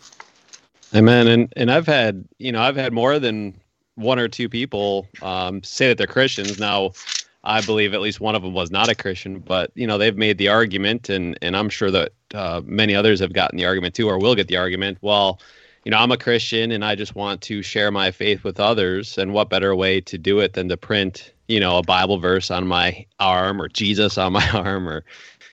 Amen. 0.93 1.27
And 1.27 1.53
and 1.55 1.71
I've 1.71 1.87
had 1.87 2.25
you 2.37 2.51
know 2.51 2.61
I've 2.61 2.75
had 2.75 2.91
more 2.91 3.17
than 3.17 3.53
one 3.95 4.19
or 4.19 4.27
two 4.27 4.49
people 4.49 5.07
um, 5.21 5.63
say 5.63 5.87
that 5.87 5.97
they're 5.97 6.07
Christians. 6.07 6.59
Now, 6.59 6.91
I 7.43 7.61
believe 7.61 7.93
at 7.93 8.01
least 8.01 8.19
one 8.19 8.35
of 8.35 8.41
them 8.41 8.53
was 8.53 8.71
not 8.71 8.89
a 8.89 8.95
Christian, 8.95 9.39
but 9.39 9.71
you 9.75 9.87
know 9.87 9.97
they've 9.97 10.17
made 10.17 10.37
the 10.37 10.49
argument, 10.49 11.09
and 11.09 11.37
and 11.41 11.55
I'm 11.55 11.69
sure 11.69 11.91
that 11.91 12.11
uh, 12.33 12.61
many 12.65 12.93
others 12.93 13.19
have 13.19 13.33
gotten 13.33 13.57
the 13.57 13.65
argument 13.65 13.95
too, 13.95 14.07
or 14.07 14.19
will 14.19 14.35
get 14.35 14.47
the 14.47 14.57
argument. 14.57 14.97
Well, 15.01 15.39
you 15.85 15.91
know 15.91 15.97
I'm 15.97 16.11
a 16.11 16.17
Christian, 16.17 16.71
and 16.71 16.83
I 16.83 16.95
just 16.95 17.15
want 17.15 17.41
to 17.43 17.61
share 17.61 17.91
my 17.91 18.11
faith 18.11 18.43
with 18.43 18.59
others, 18.59 19.17
and 19.17 19.33
what 19.33 19.49
better 19.49 19.75
way 19.75 20.01
to 20.01 20.17
do 20.17 20.39
it 20.39 20.53
than 20.53 20.67
to 20.69 20.77
print 20.77 21.31
you 21.51 21.59
know 21.59 21.77
a 21.77 21.83
Bible 21.83 22.17
verse 22.17 22.49
on 22.49 22.65
my 22.67 23.05
arm 23.19 23.61
or 23.61 23.67
Jesus 23.67 24.17
on 24.17 24.33
my 24.33 24.49
arm 24.53 24.87
or 24.87 25.03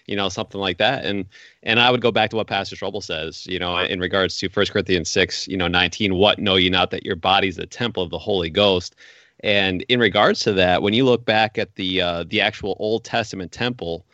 you 0.06 0.14
know 0.14 0.28
something 0.28 0.60
like 0.60 0.78
that. 0.78 1.04
And 1.04 1.26
and 1.64 1.80
i 1.80 1.90
would 1.90 2.00
go 2.00 2.12
back 2.12 2.30
to 2.30 2.36
what 2.36 2.46
pastor 2.46 2.76
Strobel 2.76 3.02
says 3.02 3.46
you 3.46 3.58
know 3.58 3.76
in 3.76 3.98
regards 4.00 4.38
to 4.38 4.48
1 4.48 4.66
corinthians 4.66 5.10
6 5.10 5.48
you 5.48 5.56
know 5.56 5.66
19 5.66 6.14
what 6.14 6.38
know 6.38 6.54
you 6.54 6.70
not 6.70 6.90
that 6.92 7.04
your 7.04 7.16
body's 7.16 7.56
the 7.56 7.66
temple 7.66 8.02
of 8.02 8.10
the 8.10 8.18
holy 8.18 8.50
ghost? 8.50 8.94
And 9.40 9.82
in 9.88 10.00
regards 10.00 10.40
to 10.40 10.52
that 10.54 10.82
when 10.82 10.94
you 10.94 11.04
look 11.04 11.24
back 11.24 11.58
at 11.58 11.74
the 11.74 12.00
uh, 12.00 12.24
the 12.28 12.40
actual 12.40 12.76
old 12.78 13.04
testament 13.04 13.50
temple 13.52 14.06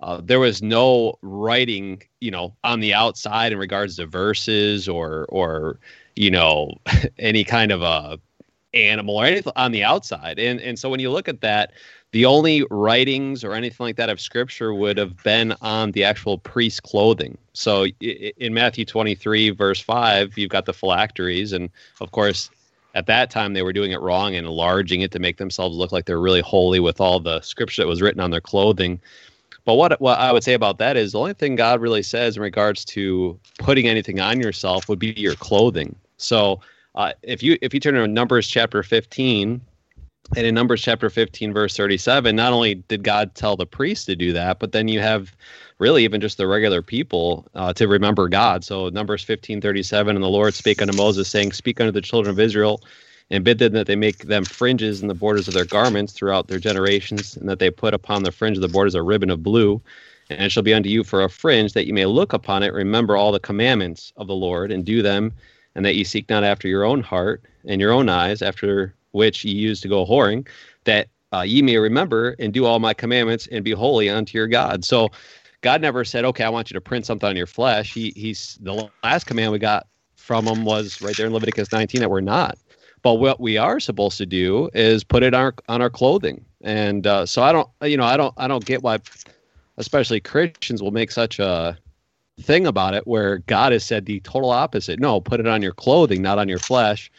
uh, 0.00 0.20
there 0.22 0.40
was 0.40 0.62
no 0.62 1.18
writing 1.22 2.02
you 2.20 2.30
know 2.30 2.54
on 2.62 2.80
the 2.80 2.94
outside 2.94 3.52
in 3.52 3.58
regards 3.58 3.96
to 3.96 4.06
verses 4.06 4.88
or 4.88 5.26
or 5.28 5.80
you 6.14 6.30
know 6.30 6.72
any 7.18 7.42
kind 7.44 7.72
of 7.72 7.82
a 7.82 8.18
animal 8.74 9.16
or 9.16 9.24
anything 9.24 9.52
on 9.56 9.72
the 9.72 9.84
outside 9.84 10.38
and 10.38 10.60
and 10.60 10.78
so 10.78 10.88
when 10.88 11.00
you 11.00 11.10
look 11.10 11.28
at 11.28 11.40
that 11.40 11.72
the 12.12 12.26
only 12.26 12.64
writings 12.70 13.42
or 13.42 13.54
anything 13.54 13.84
like 13.84 13.96
that 13.96 14.10
of 14.10 14.20
scripture 14.20 14.74
would 14.74 14.98
have 14.98 15.22
been 15.22 15.54
on 15.62 15.92
the 15.92 16.04
actual 16.04 16.38
priest's 16.38 16.78
clothing. 16.78 17.36
So 17.54 17.86
in 18.00 18.52
Matthew 18.54 18.84
23, 18.84 19.50
verse 19.50 19.80
5, 19.80 20.36
you've 20.36 20.50
got 20.50 20.66
the 20.66 20.74
phylacteries. 20.74 21.52
And 21.52 21.70
of 22.02 22.12
course, 22.12 22.50
at 22.94 23.06
that 23.06 23.30
time, 23.30 23.54
they 23.54 23.62
were 23.62 23.72
doing 23.72 23.92
it 23.92 24.00
wrong 24.02 24.34
and 24.34 24.46
enlarging 24.46 25.00
it 25.00 25.10
to 25.12 25.18
make 25.18 25.38
themselves 25.38 25.76
look 25.76 25.90
like 25.90 26.04
they're 26.04 26.20
really 26.20 26.42
holy 26.42 26.80
with 26.80 27.00
all 27.00 27.18
the 27.18 27.40
scripture 27.40 27.80
that 27.80 27.88
was 27.88 28.02
written 28.02 28.20
on 28.20 28.30
their 28.30 28.42
clothing. 28.42 29.00
But 29.64 29.74
what, 29.74 29.98
what 29.98 30.18
I 30.18 30.32
would 30.32 30.44
say 30.44 30.52
about 30.52 30.76
that 30.78 30.98
is 30.98 31.12
the 31.12 31.18
only 31.18 31.32
thing 31.32 31.56
God 31.56 31.80
really 31.80 32.02
says 32.02 32.36
in 32.36 32.42
regards 32.42 32.84
to 32.86 33.38
putting 33.58 33.88
anything 33.88 34.20
on 34.20 34.38
yourself 34.38 34.86
would 34.86 34.98
be 34.98 35.14
your 35.16 35.36
clothing. 35.36 35.96
So 36.18 36.60
uh, 36.94 37.12
if 37.22 37.42
you 37.42 37.58
if 37.62 37.72
you 37.72 37.80
turn 37.80 37.94
to 37.94 38.06
Numbers 38.06 38.46
chapter 38.48 38.82
15, 38.82 39.60
and 40.36 40.46
in 40.46 40.54
Numbers 40.54 40.82
chapter 40.82 41.10
15, 41.10 41.52
verse 41.52 41.76
37, 41.76 42.34
not 42.34 42.52
only 42.52 42.74
did 42.74 43.02
God 43.02 43.34
tell 43.34 43.56
the 43.56 43.66
priest 43.66 44.06
to 44.06 44.16
do 44.16 44.32
that, 44.32 44.58
but 44.58 44.72
then 44.72 44.88
you 44.88 45.00
have 45.00 45.34
really 45.78 46.04
even 46.04 46.20
just 46.20 46.38
the 46.38 46.46
regular 46.46 46.80
people 46.80 47.46
uh, 47.54 47.72
to 47.74 47.88
remember 47.88 48.28
God. 48.28 48.64
So 48.64 48.88
Numbers 48.88 49.22
15, 49.22 49.60
37, 49.60 50.16
and 50.16 50.22
the 50.22 50.28
Lord 50.28 50.54
spake 50.54 50.80
unto 50.80 50.96
Moses, 50.96 51.28
saying, 51.28 51.52
Speak 51.52 51.80
unto 51.80 51.92
the 51.92 52.00
children 52.00 52.30
of 52.30 52.40
Israel, 52.40 52.82
and 53.30 53.44
bid 53.44 53.58
them 53.58 53.72
that 53.72 53.86
they 53.86 53.96
make 53.96 54.26
them 54.26 54.44
fringes 54.44 55.02
in 55.02 55.08
the 55.08 55.14
borders 55.14 55.48
of 55.48 55.54
their 55.54 55.64
garments 55.64 56.12
throughout 56.12 56.48
their 56.48 56.58
generations, 56.58 57.36
and 57.36 57.48
that 57.48 57.58
they 57.58 57.70
put 57.70 57.94
upon 57.94 58.22
the 58.22 58.32
fringe 58.32 58.56
of 58.56 58.62
the 58.62 58.68
borders 58.68 58.94
a 58.94 59.02
ribbon 59.02 59.30
of 59.30 59.42
blue. 59.42 59.82
And 60.30 60.44
it 60.44 60.52
shall 60.52 60.62
be 60.62 60.72
unto 60.72 60.88
you 60.88 61.04
for 61.04 61.22
a 61.22 61.28
fringe, 61.28 61.72
that 61.72 61.86
you 61.86 61.92
may 61.92 62.06
look 62.06 62.32
upon 62.32 62.62
it, 62.62 62.72
remember 62.72 63.16
all 63.16 63.32
the 63.32 63.40
commandments 63.40 64.12
of 64.16 64.28
the 64.28 64.34
Lord, 64.34 64.70
and 64.70 64.84
do 64.84 65.02
them, 65.02 65.32
and 65.74 65.84
that 65.84 65.94
ye 65.94 66.04
seek 66.04 66.28
not 66.28 66.44
after 66.44 66.68
your 66.68 66.84
own 66.84 67.02
heart 67.02 67.42
and 67.66 67.80
your 67.80 67.92
own 67.92 68.08
eyes, 68.08 68.42
after 68.42 68.94
which 69.12 69.44
ye 69.44 69.52
use 69.52 69.80
to 69.80 69.88
go 69.88 70.04
whoring, 70.04 70.46
that 70.84 71.08
uh, 71.32 71.40
ye 71.42 71.62
may 71.62 71.78
remember 71.78 72.34
and 72.38 72.52
do 72.52 72.64
all 72.64 72.78
my 72.78 72.92
commandments 72.92 73.46
and 73.50 73.64
be 73.64 73.72
holy 73.72 74.08
unto 74.08 74.36
your 74.36 74.46
God. 74.46 74.84
So 74.84 75.10
God 75.62 75.80
never 75.80 76.04
said, 76.04 76.24
okay, 76.24 76.44
I 76.44 76.48
want 76.48 76.70
you 76.70 76.74
to 76.74 76.80
print 76.80 77.06
something 77.06 77.28
on 77.28 77.36
your 77.36 77.46
flesh. 77.46 77.94
He, 77.94 78.12
he's 78.16 78.58
the 78.60 78.90
last 79.02 79.24
command 79.24 79.52
we 79.52 79.58
got 79.58 79.86
from 80.16 80.46
him 80.46 80.64
was 80.64 81.00
right 81.00 81.16
there 81.16 81.26
in 81.26 81.32
Leviticus 81.32 81.72
19 81.72 82.00
that 82.00 82.10
we're 82.10 82.20
not. 82.20 82.58
But 83.02 83.14
what 83.14 83.40
we 83.40 83.56
are 83.56 83.80
supposed 83.80 84.18
to 84.18 84.26
do 84.26 84.70
is 84.74 85.02
put 85.02 85.22
it 85.22 85.34
on 85.34 85.40
our, 85.40 85.54
on 85.68 85.82
our 85.82 85.90
clothing. 85.90 86.44
And 86.62 87.06
uh, 87.06 87.26
so 87.26 87.42
I 87.42 87.52
don't, 87.52 87.68
you 87.82 87.96
know, 87.96 88.04
I 88.04 88.16
don't, 88.16 88.32
I 88.36 88.46
don't 88.46 88.64
get 88.64 88.82
why, 88.82 88.98
especially 89.78 90.20
Christians 90.20 90.82
will 90.82 90.92
make 90.92 91.10
such 91.10 91.38
a 91.40 91.76
thing 92.40 92.66
about 92.66 92.94
it 92.94 93.06
where 93.06 93.38
God 93.38 93.72
has 93.72 93.84
said 93.84 94.06
the 94.06 94.20
total 94.20 94.50
opposite. 94.50 94.98
No, 94.98 95.20
put 95.20 95.40
it 95.40 95.46
on 95.46 95.62
your 95.62 95.72
clothing, 95.72 96.22
not 96.22 96.38
on 96.38 96.48
your 96.48 96.58
flesh 96.58 97.10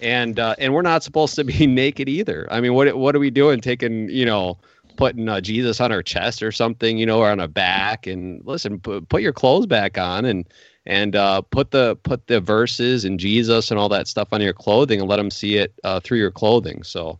and 0.00 0.38
uh, 0.38 0.54
and 0.58 0.74
we're 0.74 0.82
not 0.82 1.02
supposed 1.02 1.34
to 1.36 1.44
be 1.44 1.66
naked 1.66 2.08
either. 2.08 2.46
I 2.50 2.60
mean, 2.60 2.74
what 2.74 2.96
what 2.96 3.16
are 3.16 3.18
we 3.18 3.30
doing? 3.30 3.60
Taking 3.60 4.08
you 4.08 4.24
know 4.24 4.58
putting 4.96 5.28
uh, 5.28 5.40
Jesus 5.40 5.80
on 5.80 5.92
our 5.92 6.02
chest 6.02 6.42
or 6.42 6.50
something, 6.50 6.98
you 6.98 7.06
know, 7.06 7.20
or 7.20 7.30
on 7.30 7.38
her 7.38 7.46
back. 7.46 8.08
And 8.08 8.44
listen, 8.44 8.80
put, 8.80 9.08
put 9.08 9.22
your 9.22 9.32
clothes 9.32 9.66
back 9.66 9.96
on 9.96 10.24
and 10.24 10.44
and 10.86 11.16
uh, 11.16 11.40
put 11.40 11.70
the 11.70 11.96
put 12.02 12.26
the 12.26 12.40
verses 12.40 13.04
and 13.04 13.18
Jesus 13.18 13.70
and 13.70 13.78
all 13.78 13.88
that 13.88 14.08
stuff 14.08 14.28
on 14.32 14.40
your 14.42 14.52
clothing 14.52 15.00
and 15.00 15.08
let 15.08 15.16
them 15.16 15.30
see 15.30 15.56
it 15.56 15.72
uh, 15.84 16.00
through 16.00 16.18
your 16.18 16.32
clothing. 16.32 16.82
So, 16.82 17.18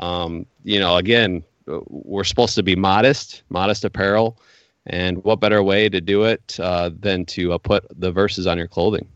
um, 0.00 0.44
you 0.64 0.78
know, 0.78 0.96
again, 0.96 1.42
we're 1.66 2.24
supposed 2.24 2.56
to 2.56 2.62
be 2.62 2.74
modest, 2.74 3.42
modest 3.48 3.84
apparel, 3.84 4.38
and 4.86 5.22
what 5.24 5.40
better 5.40 5.62
way 5.62 5.88
to 5.88 6.00
do 6.00 6.24
it 6.24 6.58
uh, 6.60 6.90
than 6.98 7.24
to 7.26 7.52
uh, 7.52 7.58
put 7.58 7.84
the 7.98 8.10
verses 8.10 8.46
on 8.46 8.58
your 8.58 8.68
clothing? 8.68 9.08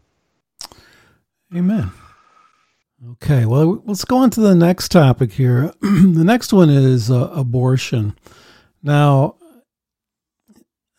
Amen. 1.55 1.91
Okay, 3.13 3.45
well, 3.45 3.83
let's 3.85 4.05
go 4.05 4.17
on 4.19 4.31
to 4.31 4.41
the 4.41 4.55
next 4.55 4.91
topic 4.91 5.33
here. 5.33 5.73
the 5.81 6.25
next 6.25 6.53
one 6.53 6.71
is 6.71 7.11
uh, 7.11 7.31
abortion. 7.33 8.17
Now, 8.83 9.37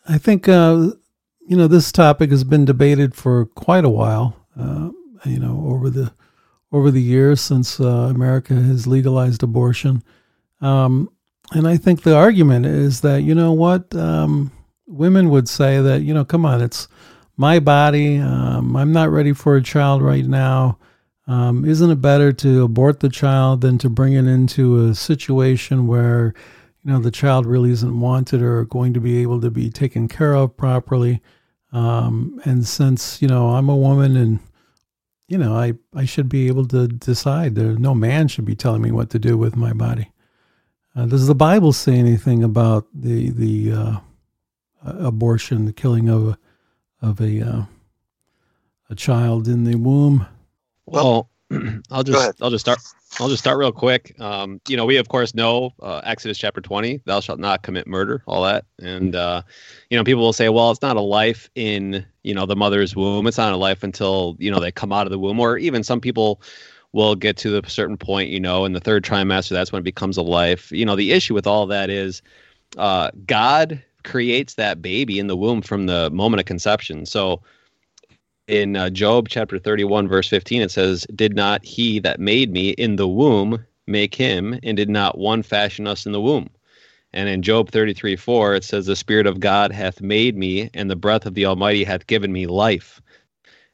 I 0.08 0.18
think 0.18 0.48
uh, 0.48 0.92
you 1.48 1.56
know 1.56 1.66
this 1.66 1.90
topic 1.90 2.30
has 2.30 2.44
been 2.44 2.64
debated 2.64 3.14
for 3.14 3.46
quite 3.46 3.84
a 3.84 3.90
while. 3.90 4.36
Uh, 4.58 4.90
you 5.24 5.38
know, 5.38 5.64
over 5.66 5.90
the 5.90 6.12
over 6.70 6.90
the 6.90 7.02
years 7.02 7.40
since 7.40 7.80
uh, 7.80 8.08
America 8.10 8.54
has 8.54 8.86
legalized 8.86 9.42
abortion, 9.42 10.04
um, 10.60 11.10
and 11.52 11.66
I 11.66 11.76
think 11.76 12.02
the 12.02 12.14
argument 12.14 12.66
is 12.66 13.00
that 13.00 13.22
you 13.22 13.34
know 13.34 13.52
what 13.52 13.94
um, 13.96 14.52
women 14.86 15.30
would 15.30 15.48
say 15.48 15.80
that 15.80 16.02
you 16.02 16.14
know, 16.14 16.24
come 16.24 16.44
on, 16.44 16.62
it's 16.62 16.88
my 17.36 17.58
body. 17.58 18.18
Um, 18.18 18.76
I'm 18.76 18.92
not 18.92 19.10
ready 19.10 19.32
for 19.32 19.56
a 19.56 19.62
child 19.62 20.02
right 20.02 20.24
now. 20.24 20.78
Um, 21.26 21.64
isn't 21.64 21.90
it 21.90 22.00
better 22.00 22.32
to 22.32 22.62
abort 22.62 23.00
the 23.00 23.08
child 23.08 23.60
than 23.60 23.78
to 23.78 23.90
bring 23.90 24.12
it 24.12 24.26
into 24.26 24.86
a 24.86 24.94
situation 24.94 25.88
where, 25.88 26.32
you 26.84 26.92
know, 26.92 27.00
the 27.00 27.10
child 27.10 27.46
really 27.46 27.70
isn't 27.70 28.00
wanted 28.00 28.42
or 28.42 28.64
going 28.64 28.94
to 28.94 29.00
be 29.00 29.22
able 29.22 29.40
to 29.40 29.50
be 29.50 29.68
taken 29.68 30.06
care 30.06 30.34
of 30.34 30.56
properly? 30.56 31.20
Um, 31.72 32.40
and 32.44 32.66
since 32.66 33.20
you 33.20 33.28
know 33.28 33.50
I'm 33.50 33.68
a 33.68 33.76
woman 33.76 34.16
and 34.16 34.38
you 35.28 35.36
know 35.36 35.54
I 35.56 35.74
I 35.94 36.04
should 36.04 36.28
be 36.28 36.46
able 36.46 36.66
to 36.68 36.86
decide. 36.88 37.54
There, 37.54 37.74
no 37.74 37.94
man 37.94 38.28
should 38.28 38.44
be 38.44 38.54
telling 38.54 38.82
me 38.82 38.92
what 38.92 39.10
to 39.10 39.18
do 39.18 39.36
with 39.36 39.56
my 39.56 39.72
body. 39.72 40.10
Uh, 40.94 41.06
does 41.06 41.26
the 41.26 41.34
Bible 41.34 41.72
say 41.72 41.96
anything 41.96 42.42
about 42.42 42.86
the 42.94 43.30
the 43.30 43.72
uh, 43.72 43.96
abortion, 44.98 45.64
the 45.64 45.72
killing 45.72 46.08
of 46.08 46.28
a 46.28 46.38
of 47.02 47.20
a 47.20 47.40
uh, 47.42 47.62
a 48.90 48.94
child 48.94 49.48
in 49.48 49.64
the 49.64 49.76
womb? 49.76 50.26
Well, 50.86 51.30
I'll 51.90 52.02
just 52.02 52.42
I'll 52.42 52.50
just 52.50 52.64
start 52.64 52.78
I'll 53.20 53.28
just 53.28 53.42
start 53.42 53.58
real 53.58 53.72
quick. 53.72 54.18
Um, 54.20 54.60
you 54.68 54.76
know, 54.76 54.84
we 54.84 54.96
of 54.96 55.08
course 55.08 55.34
know 55.34 55.72
uh, 55.80 56.00
Exodus 56.04 56.38
chapter 56.38 56.60
20, 56.60 57.02
thou 57.04 57.20
shalt 57.20 57.38
not 57.38 57.62
commit 57.62 57.86
murder, 57.86 58.22
all 58.26 58.42
that. 58.44 58.64
And 58.80 59.14
uh, 59.14 59.42
you 59.90 59.96
know, 59.96 60.04
people 60.04 60.22
will 60.22 60.32
say, 60.32 60.48
well, 60.48 60.70
it's 60.70 60.82
not 60.82 60.96
a 60.96 61.00
life 61.00 61.48
in, 61.54 62.04
you 62.24 62.34
know, 62.34 62.46
the 62.46 62.56
mother's 62.56 62.94
womb. 62.94 63.26
It's 63.26 63.38
not 63.38 63.52
a 63.52 63.56
life 63.56 63.82
until, 63.82 64.36
you 64.38 64.50
know, 64.50 64.60
they 64.60 64.72
come 64.72 64.92
out 64.92 65.06
of 65.06 65.10
the 65.10 65.18
womb 65.18 65.40
or 65.40 65.56
even 65.56 65.82
some 65.82 66.00
people 66.00 66.42
will 66.92 67.14
get 67.14 67.36
to 67.36 67.58
a 67.58 67.68
certain 67.68 67.96
point, 67.96 68.30
you 68.30 68.40
know, 68.40 68.64
in 68.64 68.72
the 68.72 68.80
third 68.80 69.04
trimester, 69.04 69.50
that's 69.50 69.70
when 69.70 69.80
it 69.80 69.84
becomes 69.84 70.16
a 70.16 70.22
life. 70.22 70.72
You 70.72 70.84
know, 70.84 70.96
the 70.96 71.12
issue 71.12 71.34
with 71.34 71.46
all 71.46 71.66
that 71.66 71.90
is 71.90 72.22
uh, 72.76 73.10
God 73.26 73.82
creates 74.06 74.54
that 74.54 74.80
baby 74.80 75.18
in 75.18 75.26
the 75.26 75.36
womb 75.36 75.60
from 75.60 75.84
the 75.84 76.08
moment 76.10 76.40
of 76.40 76.46
conception. 76.46 77.04
So 77.04 77.42
in 78.48 78.76
uh, 78.76 78.90
Job 78.90 79.28
chapter 79.28 79.58
31, 79.58 80.08
verse 80.08 80.28
15, 80.28 80.62
it 80.62 80.70
says, 80.70 81.06
Did 81.14 81.36
not 81.36 81.64
he 81.64 81.98
that 81.98 82.20
made 82.20 82.52
me 82.52 82.70
in 82.70 82.96
the 82.96 83.08
womb 83.08 83.66
make 83.86 84.14
him, 84.14 84.58
and 84.62 84.76
did 84.76 84.88
not 84.88 85.18
one 85.18 85.42
fashion 85.42 85.86
us 85.86 86.06
in 86.06 86.12
the 86.12 86.20
womb? 86.20 86.48
And 87.12 87.28
in 87.28 87.42
Job 87.42 87.70
33, 87.70 88.16
4, 88.16 88.54
it 88.54 88.64
says, 88.64 88.86
The 88.86 88.96
Spirit 88.96 89.26
of 89.26 89.40
God 89.40 89.72
hath 89.72 90.00
made 90.00 90.36
me, 90.36 90.70
and 90.74 90.90
the 90.90 90.96
breath 90.96 91.26
of 91.26 91.34
the 91.34 91.46
Almighty 91.46 91.84
hath 91.84 92.06
given 92.06 92.32
me 92.32 92.46
life. 92.46 93.00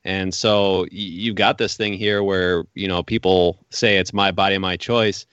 And 0.05 0.35
so 0.35 0.87
you've 0.91 1.37
got 1.37 1.59
this 1.59 1.77
thing 1.77 1.93
here 1.95 2.23
where, 2.23 2.65
you 2.75 2.89
know, 2.89 3.03
people 3.03 3.65
say 3.71 3.99
it's 3.99 4.13
my 4.13 4.33
body, 4.33 4.59
my 4.59 4.77
choice. 4.77 5.27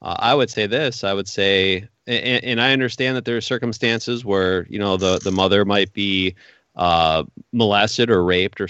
Uh, 0.00 0.16
I 0.18 0.34
would 0.34 0.50
say 0.50 0.66
this 0.66 1.04
I 1.04 1.12
would 1.12 1.28
say, 1.28 1.88
and, 2.06 2.44
and, 2.44 2.60
I 2.60 2.72
understand 2.72 3.16
that 3.16 3.24
there 3.24 3.36
are 3.36 3.42
circumstances 3.42 4.24
where, 4.24 4.66
you 4.68 4.78
know, 4.78 4.96
the, 4.96 5.18
the 5.18 5.30
mother 5.30 5.64
might 5.64 5.92
be 5.92 6.34
uh, 6.76 7.24
molested 7.52 8.10
or 8.10 8.24
raped 8.24 8.60
or 8.60 8.68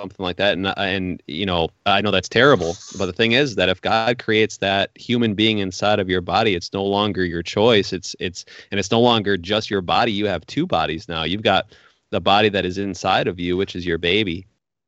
something 0.00 0.24
like 0.24 0.36
that. 0.36 0.54
And 0.54 0.66
and 0.78 1.22
you 1.26 1.44
know, 1.46 1.68
I 1.86 2.00
know 2.00 2.10
that's 2.10 2.28
terrible, 2.28 2.76
but 2.98 3.06
the 3.06 3.12
thing 3.12 3.32
is 3.32 3.54
that 3.56 3.68
if 3.68 3.80
God 3.80 4.18
creates 4.18 4.58
that 4.58 4.90
human 4.94 5.34
being 5.34 5.58
inside 5.58 6.00
of 6.00 6.08
your 6.08 6.20
body, 6.20 6.54
it's 6.54 6.72
no 6.72 6.84
longer 6.84 7.24
your 7.24 7.42
choice. 7.42 7.92
It's 7.92 8.16
it's 8.18 8.44
and 8.70 8.80
it's 8.80 8.90
no 8.90 9.00
longer 9.00 9.36
just 9.36 9.70
your 9.70 9.82
body. 9.82 10.12
You 10.12 10.26
have 10.26 10.46
two 10.46 10.66
bodies 10.66 11.08
now. 11.08 11.24
You've 11.24 11.42
got 11.42 11.74
the 12.10 12.20
body 12.20 12.48
that 12.48 12.64
is 12.64 12.78
inside 12.78 13.28
of 13.28 13.38
you, 13.38 13.56
which 13.56 13.76
is 13.76 13.86
your 13.86 13.98
baby. 13.98 14.46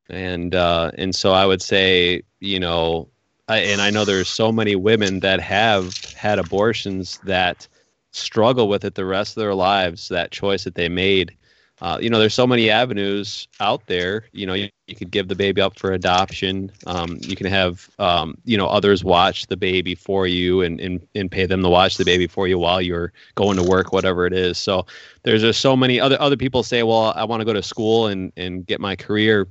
And 0.08 0.54
uh, 0.54 0.90
and 0.96 1.14
so 1.14 1.32
I 1.32 1.46
would 1.46 1.62
say, 1.62 2.22
you 2.40 2.58
know, 2.58 3.08
I, 3.48 3.58
and 3.58 3.80
I 3.80 3.90
know 3.90 4.04
there's 4.04 4.28
so 4.28 4.50
many 4.50 4.76
women 4.76 5.20
that 5.20 5.40
have 5.40 5.96
had 6.16 6.38
abortions 6.38 7.18
that 7.24 7.68
struggle 8.12 8.68
with 8.68 8.84
it 8.84 8.94
the 8.94 9.04
rest 9.04 9.36
of 9.36 9.42
their 9.42 9.54
lives. 9.54 10.08
That 10.08 10.30
choice 10.30 10.64
that 10.64 10.74
they 10.74 10.88
made 10.88 11.36
uh, 11.82 11.98
you 12.00 12.08
know, 12.08 12.20
there's 12.20 12.32
so 12.32 12.46
many 12.46 12.70
avenues 12.70 13.48
out 13.58 13.84
there. 13.88 14.26
You 14.30 14.46
know, 14.46 14.54
you, 14.54 14.68
you 14.86 14.94
could 14.94 15.10
give 15.10 15.26
the 15.26 15.34
baby 15.34 15.60
up 15.60 15.76
for 15.76 15.90
adoption. 15.90 16.70
Um, 16.86 17.18
you 17.22 17.34
can 17.34 17.46
have, 17.46 17.90
um, 17.98 18.38
you 18.44 18.56
know, 18.56 18.68
others 18.68 19.02
watch 19.02 19.48
the 19.48 19.56
baby 19.56 19.96
for 19.96 20.28
you 20.28 20.60
and, 20.60 20.80
and, 20.80 21.04
and 21.16 21.28
pay 21.28 21.44
them 21.44 21.60
to 21.62 21.68
watch 21.68 21.96
the 21.96 22.04
baby 22.04 22.28
for 22.28 22.46
you 22.46 22.56
while 22.56 22.80
you're 22.80 23.12
going 23.34 23.56
to 23.56 23.64
work, 23.64 23.92
whatever 23.92 24.26
it 24.26 24.32
is. 24.32 24.58
So 24.58 24.86
there's 25.24 25.40
just 25.40 25.60
so 25.60 25.76
many 25.76 25.98
other 25.98 26.20
other 26.20 26.36
people 26.36 26.62
say, 26.62 26.84
well, 26.84 27.12
I 27.16 27.24
want 27.24 27.40
to 27.40 27.44
go 27.44 27.52
to 27.52 27.64
school 27.64 28.06
and 28.06 28.32
and 28.36 28.64
get 28.64 28.80
my 28.80 28.94
career. 28.94 29.48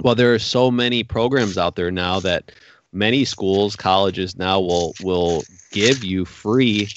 Well, 0.00 0.14
there 0.14 0.32
are 0.32 0.38
so 0.38 0.70
many 0.70 1.02
programs 1.02 1.58
out 1.58 1.74
there 1.74 1.90
now 1.90 2.20
that 2.20 2.52
many 2.92 3.24
schools, 3.24 3.74
colleges 3.74 4.36
now 4.36 4.60
will 4.60 4.94
will 5.02 5.42
give 5.72 6.04
you 6.04 6.24
free 6.24 6.88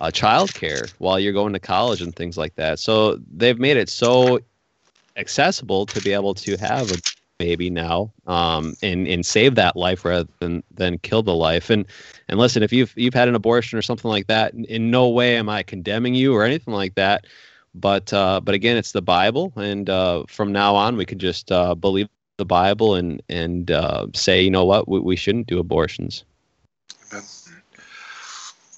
uh, 0.00 0.10
childcare 0.10 0.90
while 0.98 1.18
you're 1.18 1.32
going 1.32 1.52
to 1.52 1.60
college 1.60 2.02
and 2.02 2.14
things 2.14 2.36
like 2.36 2.54
that. 2.56 2.78
So 2.78 3.18
they've 3.34 3.58
made 3.58 3.76
it 3.76 3.88
so 3.88 4.40
accessible 5.16 5.86
to 5.86 6.00
be 6.02 6.12
able 6.12 6.34
to 6.34 6.56
have 6.58 6.90
a 6.92 6.96
baby 7.38 7.68
now 7.68 8.12
um, 8.26 8.74
and 8.82 9.06
and 9.06 9.24
save 9.24 9.54
that 9.56 9.76
life 9.76 10.04
rather 10.04 10.28
than 10.38 10.62
than 10.74 10.98
kill 10.98 11.22
the 11.22 11.34
life. 11.34 11.70
And 11.70 11.86
and 12.28 12.38
listen, 12.38 12.62
if 12.62 12.72
you've 12.72 12.92
you've 12.96 13.14
had 13.14 13.28
an 13.28 13.34
abortion 13.34 13.78
or 13.78 13.82
something 13.82 14.10
like 14.10 14.26
that, 14.26 14.54
in, 14.54 14.90
no 14.90 15.08
way 15.08 15.36
am 15.36 15.48
I 15.48 15.62
condemning 15.62 16.14
you 16.14 16.34
or 16.34 16.44
anything 16.44 16.74
like 16.74 16.94
that. 16.94 17.26
But 17.74 18.12
uh, 18.12 18.40
but 18.40 18.54
again, 18.54 18.76
it's 18.76 18.92
the 18.92 19.02
Bible, 19.02 19.52
and 19.56 19.88
uh, 19.90 20.24
from 20.28 20.50
now 20.50 20.74
on, 20.74 20.96
we 20.96 21.04
can 21.04 21.18
just 21.18 21.52
uh, 21.52 21.74
believe 21.74 22.08
the 22.38 22.46
Bible 22.46 22.94
and 22.94 23.22
and 23.28 23.70
uh, 23.70 24.06
say, 24.14 24.42
you 24.42 24.50
know 24.50 24.64
what, 24.64 24.88
we, 24.88 25.00
we 25.00 25.16
shouldn't 25.16 25.46
do 25.46 25.58
abortions. 25.58 26.24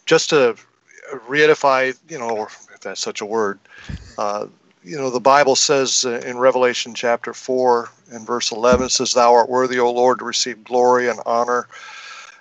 Just 0.06 0.30
to 0.30 0.56
reedify, 1.28 1.96
you 2.08 2.18
know, 2.18 2.44
if 2.44 2.80
that's 2.80 3.00
such 3.00 3.20
a 3.20 3.26
word, 3.26 3.58
uh, 4.16 4.46
you 4.84 4.96
know, 4.96 5.10
the 5.10 5.20
Bible 5.20 5.56
says 5.56 6.04
in 6.04 6.38
Revelation 6.38 6.94
chapter 6.94 7.34
4 7.34 7.90
and 8.12 8.26
verse 8.26 8.52
11 8.52 8.88
says, 8.88 9.12
Thou 9.12 9.34
art 9.34 9.48
worthy, 9.48 9.78
O 9.78 9.90
Lord, 9.90 10.20
to 10.20 10.24
receive 10.24 10.64
glory 10.64 11.08
and 11.08 11.20
honor 11.26 11.68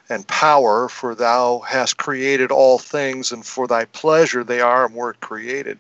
and 0.10 0.26
power, 0.28 0.88
for 0.88 1.16
thou 1.16 1.60
hast 1.60 1.98
created 1.98 2.52
all 2.52 2.80
things, 2.80 3.32
and 3.32 3.46
for 3.46 3.68
thy 3.68 3.86
pleasure 3.86 4.44
they 4.44 4.62
are 4.62 4.86
and 4.86 4.96
were 4.96 5.14
created. 5.14 5.80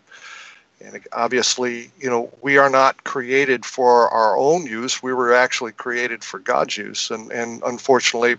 And 0.81 1.01
obviously, 1.13 1.91
you 1.99 2.09
know, 2.09 2.31
we 2.41 2.57
are 2.57 2.69
not 2.69 3.03
created 3.03 3.65
for 3.65 4.09
our 4.09 4.37
own 4.37 4.65
use. 4.65 5.01
We 5.01 5.13
were 5.13 5.33
actually 5.33 5.71
created 5.71 6.23
for 6.23 6.39
God's 6.39 6.77
use. 6.77 7.09
And, 7.09 7.31
and 7.31 7.63
unfortunately, 7.65 8.35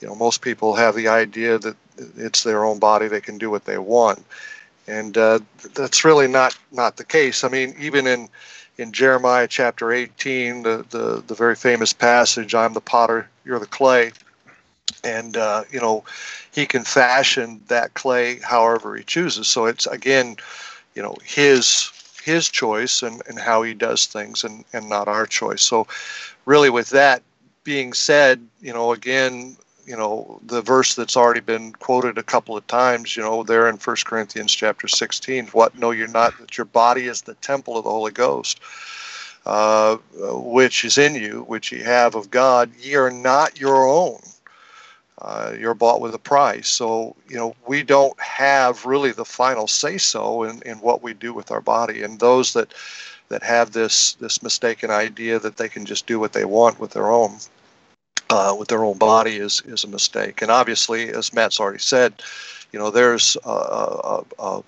you 0.00 0.08
know, 0.08 0.14
most 0.14 0.42
people 0.42 0.74
have 0.74 0.94
the 0.94 1.08
idea 1.08 1.58
that 1.58 1.76
it's 2.16 2.42
their 2.42 2.64
own 2.64 2.78
body; 2.78 3.08
they 3.08 3.20
can 3.20 3.38
do 3.38 3.50
what 3.50 3.64
they 3.64 3.78
want, 3.78 4.24
and 4.86 5.16
uh, 5.16 5.40
that's 5.74 6.04
really 6.04 6.28
not 6.28 6.56
not 6.72 6.96
the 6.96 7.04
case. 7.04 7.44
I 7.44 7.48
mean, 7.48 7.74
even 7.78 8.06
in 8.06 8.28
in 8.78 8.92
Jeremiah 8.92 9.48
chapter 9.48 9.92
18, 9.92 10.62
the, 10.62 10.84
the, 10.90 11.22
the 11.26 11.34
very 11.34 11.54
famous 11.54 11.92
passage, 11.92 12.54
I'm 12.54 12.74
the 12.74 12.80
potter, 12.80 13.28
you're 13.44 13.58
the 13.58 13.66
clay. 13.66 14.12
And, 15.02 15.36
uh, 15.36 15.64
you 15.70 15.80
know, 15.80 16.04
he 16.52 16.66
can 16.66 16.84
fashion 16.84 17.60
that 17.68 17.94
clay 17.94 18.38
however 18.40 18.96
he 18.96 19.04
chooses. 19.04 19.48
So 19.48 19.66
it's, 19.66 19.86
again, 19.86 20.36
you 20.94 21.02
know, 21.02 21.16
his 21.24 21.90
his 22.22 22.48
choice 22.48 23.02
and, 23.04 23.22
and 23.28 23.38
how 23.38 23.62
he 23.62 23.72
does 23.72 24.06
things 24.06 24.42
and, 24.42 24.64
and 24.72 24.88
not 24.88 25.06
our 25.06 25.26
choice. 25.26 25.62
So 25.62 25.86
really 26.44 26.70
with 26.70 26.90
that 26.90 27.22
being 27.62 27.92
said, 27.92 28.44
you 28.60 28.72
know, 28.72 28.92
again, 28.92 29.56
you 29.86 29.96
know 29.96 30.40
the 30.46 30.62
verse 30.62 30.94
that's 30.94 31.16
already 31.16 31.40
been 31.40 31.72
quoted 31.72 32.18
a 32.18 32.22
couple 32.22 32.56
of 32.56 32.66
times 32.66 33.16
you 33.16 33.22
know 33.22 33.42
there 33.44 33.68
in 33.68 33.76
First 33.78 34.06
corinthians 34.06 34.54
chapter 34.54 34.88
16 34.88 35.46
what 35.48 35.78
know 35.78 35.92
you're 35.92 36.08
not 36.08 36.38
that 36.40 36.58
your 36.58 36.66
body 36.66 37.06
is 37.06 37.22
the 37.22 37.34
temple 37.34 37.78
of 37.78 37.84
the 37.84 37.90
holy 37.90 38.12
ghost 38.12 38.60
uh, 39.46 39.96
which 40.20 40.84
is 40.84 40.98
in 40.98 41.14
you 41.14 41.44
which 41.48 41.72
ye 41.72 41.80
have 41.80 42.14
of 42.16 42.30
god 42.30 42.70
ye 42.80 42.96
are 42.96 43.10
not 43.12 43.60
your 43.60 43.86
own 43.88 44.20
Uh, 45.22 45.54
you're 45.58 45.74
bought 45.74 46.00
with 46.02 46.14
a 46.14 46.18
price. 46.18 46.68
So, 46.68 47.16
you 47.28 47.36
know, 47.36 47.56
we 47.66 47.82
don't 47.82 48.18
have 48.20 48.84
really 48.84 49.12
the 49.12 49.24
final 49.24 49.66
say 49.66 49.98
so 49.98 50.42
in, 50.44 50.62
in 50.62 50.76
what 50.78 51.02
we 51.02 51.14
do 51.14 51.32
with 51.32 51.50
our 51.50 51.62
body. 51.62 52.02
And 52.02 52.20
those 52.20 52.52
that, 52.52 52.74
that 53.30 53.42
have 53.42 53.72
this, 53.72 54.14
this 54.14 54.42
mistaken 54.42 54.90
idea 54.90 55.38
that 55.40 55.56
they 55.56 55.68
can 55.70 55.86
just 55.86 56.06
do 56.06 56.20
what 56.20 56.34
they 56.34 56.44
want 56.44 56.78
with 56.80 56.92
their 56.92 57.10
own, 57.10 57.38
uh, 58.30 58.54
with 58.58 58.68
their 58.68 58.84
own 58.84 58.98
body 58.98 59.36
is, 59.36 59.62
is 59.66 59.84
a 59.84 59.88
mistake. 59.88 60.42
And 60.42 60.50
obviously, 60.50 61.10
as 61.10 61.32
Matt's 61.32 61.60
already 61.60 61.78
said, 61.78 62.14
you 62.72 62.78
know, 62.78 62.90
there's 62.90 63.36
a, 63.44 63.50
a, 63.50 64.24
a, 64.38 64.62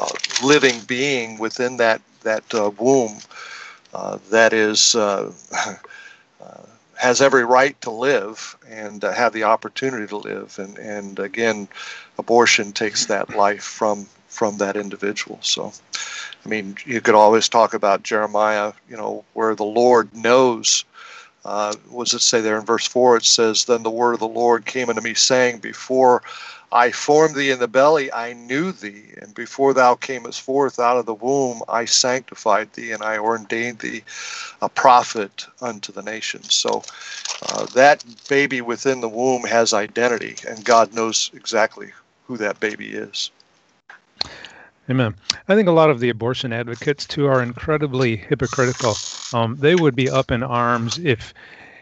a 0.00 0.08
living 0.44 0.80
being 0.86 1.38
within 1.38 1.78
that, 1.78 2.00
that 2.22 2.54
uh, 2.54 2.70
womb 2.78 3.18
uh, 3.94 4.18
that 4.30 4.52
is 4.52 4.94
uh, 4.94 5.32
uh, 6.42 6.62
has 6.94 7.20
every 7.22 7.44
right 7.44 7.80
to 7.80 7.90
live 7.90 8.56
and 8.68 9.04
uh, 9.04 9.12
have 9.12 9.32
the 9.32 9.44
opportunity 9.44 10.06
to 10.06 10.16
live. 10.16 10.58
And, 10.58 10.76
and 10.78 11.18
again, 11.18 11.68
abortion 12.18 12.72
takes 12.72 13.06
that 13.06 13.34
life 13.36 13.62
from 13.62 14.06
from 14.28 14.58
that 14.58 14.76
individual. 14.76 15.38
So, 15.42 15.72
I 16.44 16.48
mean, 16.48 16.76
you 16.84 17.00
could 17.00 17.14
always 17.16 17.48
talk 17.48 17.74
about 17.74 18.04
Jeremiah, 18.04 18.72
you 18.88 18.96
know, 18.96 19.24
where 19.32 19.54
the 19.54 19.64
Lord 19.64 20.14
knows. 20.14 20.84
Uh, 21.48 21.72
what 21.88 22.04
does 22.04 22.12
it 22.12 22.20
say 22.20 22.42
there 22.42 22.58
in 22.58 22.66
verse 22.66 22.86
4? 22.86 23.16
It 23.16 23.24
says, 23.24 23.64
Then 23.64 23.82
the 23.82 23.88
word 23.90 24.12
of 24.12 24.20
the 24.20 24.28
Lord 24.28 24.66
came 24.66 24.90
unto 24.90 25.00
me, 25.00 25.14
saying, 25.14 25.60
Before 25.60 26.22
I 26.70 26.90
formed 26.90 27.36
thee 27.36 27.50
in 27.50 27.58
the 27.58 27.66
belly, 27.66 28.12
I 28.12 28.34
knew 28.34 28.70
thee, 28.70 29.14
and 29.22 29.34
before 29.34 29.72
thou 29.72 29.94
camest 29.94 30.42
forth 30.42 30.78
out 30.78 30.98
of 30.98 31.06
the 31.06 31.14
womb, 31.14 31.62
I 31.66 31.86
sanctified 31.86 32.74
thee, 32.74 32.92
and 32.92 33.02
I 33.02 33.16
ordained 33.16 33.78
thee 33.78 34.04
a 34.60 34.68
prophet 34.68 35.46
unto 35.62 35.90
the 35.90 36.02
nations. 36.02 36.52
So 36.52 36.82
uh, 37.48 37.64
that 37.72 38.04
baby 38.28 38.60
within 38.60 39.00
the 39.00 39.08
womb 39.08 39.44
has 39.44 39.72
identity, 39.72 40.36
and 40.46 40.62
God 40.62 40.92
knows 40.92 41.30
exactly 41.32 41.92
who 42.26 42.36
that 42.36 42.60
baby 42.60 42.88
is. 42.88 43.30
Amen. 44.90 45.14
I 45.48 45.54
think 45.54 45.68
a 45.68 45.72
lot 45.72 45.90
of 45.90 46.00
the 46.00 46.08
abortion 46.08 46.52
advocates 46.52 47.06
too 47.06 47.26
are 47.26 47.42
incredibly 47.42 48.16
hypocritical. 48.16 49.02
Um, 49.32 49.56
they 49.58 49.76
would 49.76 49.94
be 49.94 50.08
up 50.08 50.30
in 50.30 50.42
arms 50.42 50.98
if 50.98 51.34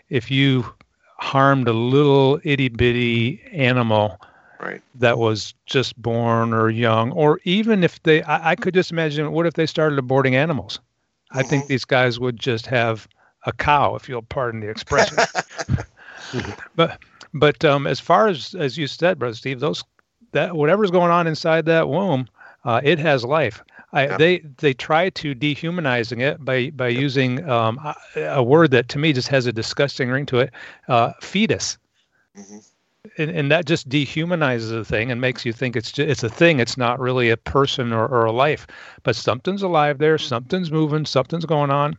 if 0.08 0.30
you 0.30 0.66
harmed 1.18 1.68
a 1.68 1.72
little 1.72 2.40
itty 2.44 2.68
bitty 2.68 3.40
animal 3.52 4.20
Right. 4.60 4.82
that 4.94 5.18
was 5.18 5.54
just 5.66 6.00
born 6.00 6.52
or 6.54 6.68
young, 6.70 7.12
or 7.12 7.40
even 7.44 7.84
if 7.84 8.02
they, 8.02 8.22
I, 8.22 8.52
I 8.52 8.56
could 8.56 8.74
just 8.74 8.90
imagine 8.90 9.30
what 9.32 9.46
if 9.46 9.54
they 9.54 9.66
started 9.66 9.98
aborting 9.98 10.34
animals? 10.34 10.80
I 11.32 11.42
think 11.42 11.64
Mhm. 11.64 11.68
these 11.68 11.84
guys 11.84 12.18
would 12.18 12.38
just 12.38 12.66
have 12.66 13.06
a 13.44 13.52
cow, 13.52 13.94
if 13.96 14.08
you'll 14.08 14.22
pardon 14.22 14.60
the 14.60 14.68
expression. 14.68 15.22
but 16.76 16.98
but 17.34 17.64
um, 17.64 17.86
as 17.86 18.00
far 18.00 18.28
as 18.28 18.54
as 18.54 18.76
you 18.78 18.86
said, 18.86 19.18
brother 19.18 19.34
Steve, 19.34 19.60
those 19.60 19.84
that 20.32 20.54
whatever's 20.56 20.90
going 20.90 21.10
on 21.10 21.26
inside 21.26 21.66
that 21.66 21.88
womb, 21.88 22.28
uh, 22.66 22.82
it 22.84 22.98
has 22.98 23.24
life. 23.24 23.62
I, 23.92 24.06
Yeah. 24.06 24.16
They 24.18 24.38
they 24.58 24.74
try 24.74 25.10
to 25.10 25.34
dehumanizing 25.34 26.20
it 26.20 26.44
by 26.44 26.70
by 26.70 26.88
using 26.88 27.48
um, 27.48 27.80
a, 28.16 28.42
word 28.42 28.70
that 28.72 28.88
to 28.90 28.98
me 28.98 29.12
just 29.14 29.28
has 29.28 29.46
a 29.46 29.52
disgusting 29.52 30.10
ring 30.10 30.26
to 30.26 30.40
it, 30.40 30.50
uh, 30.88 31.12
fetus 31.22 31.78
Mhm. 32.36 32.62
and, 33.18 33.30
and 33.30 33.50
that 33.52 33.64
just 33.66 33.88
dehumanizes 33.88 34.70
the 34.70 34.84
thing 34.84 35.10
and 35.10 35.20
makes 35.20 35.46
you 35.46 35.52
think 35.52 35.76
it's 35.76 35.92
just, 35.92 36.10
it's 36.10 36.22
a 36.24 36.28
thing. 36.28 36.60
It's 36.60 36.76
not 36.76 37.00
really 37.00 37.30
a 37.30 37.36
person 37.36 37.92
or, 37.92 38.06
or 38.06 38.26
a 38.26 38.32
life, 38.32 38.66
but 39.04 39.16
something's 39.16 39.62
alive 39.62 39.98
there. 39.98 40.18
Something's 40.18 40.70
moving. 40.70 41.06
Something's 41.06 41.46
going 41.46 41.70
on. 41.70 41.96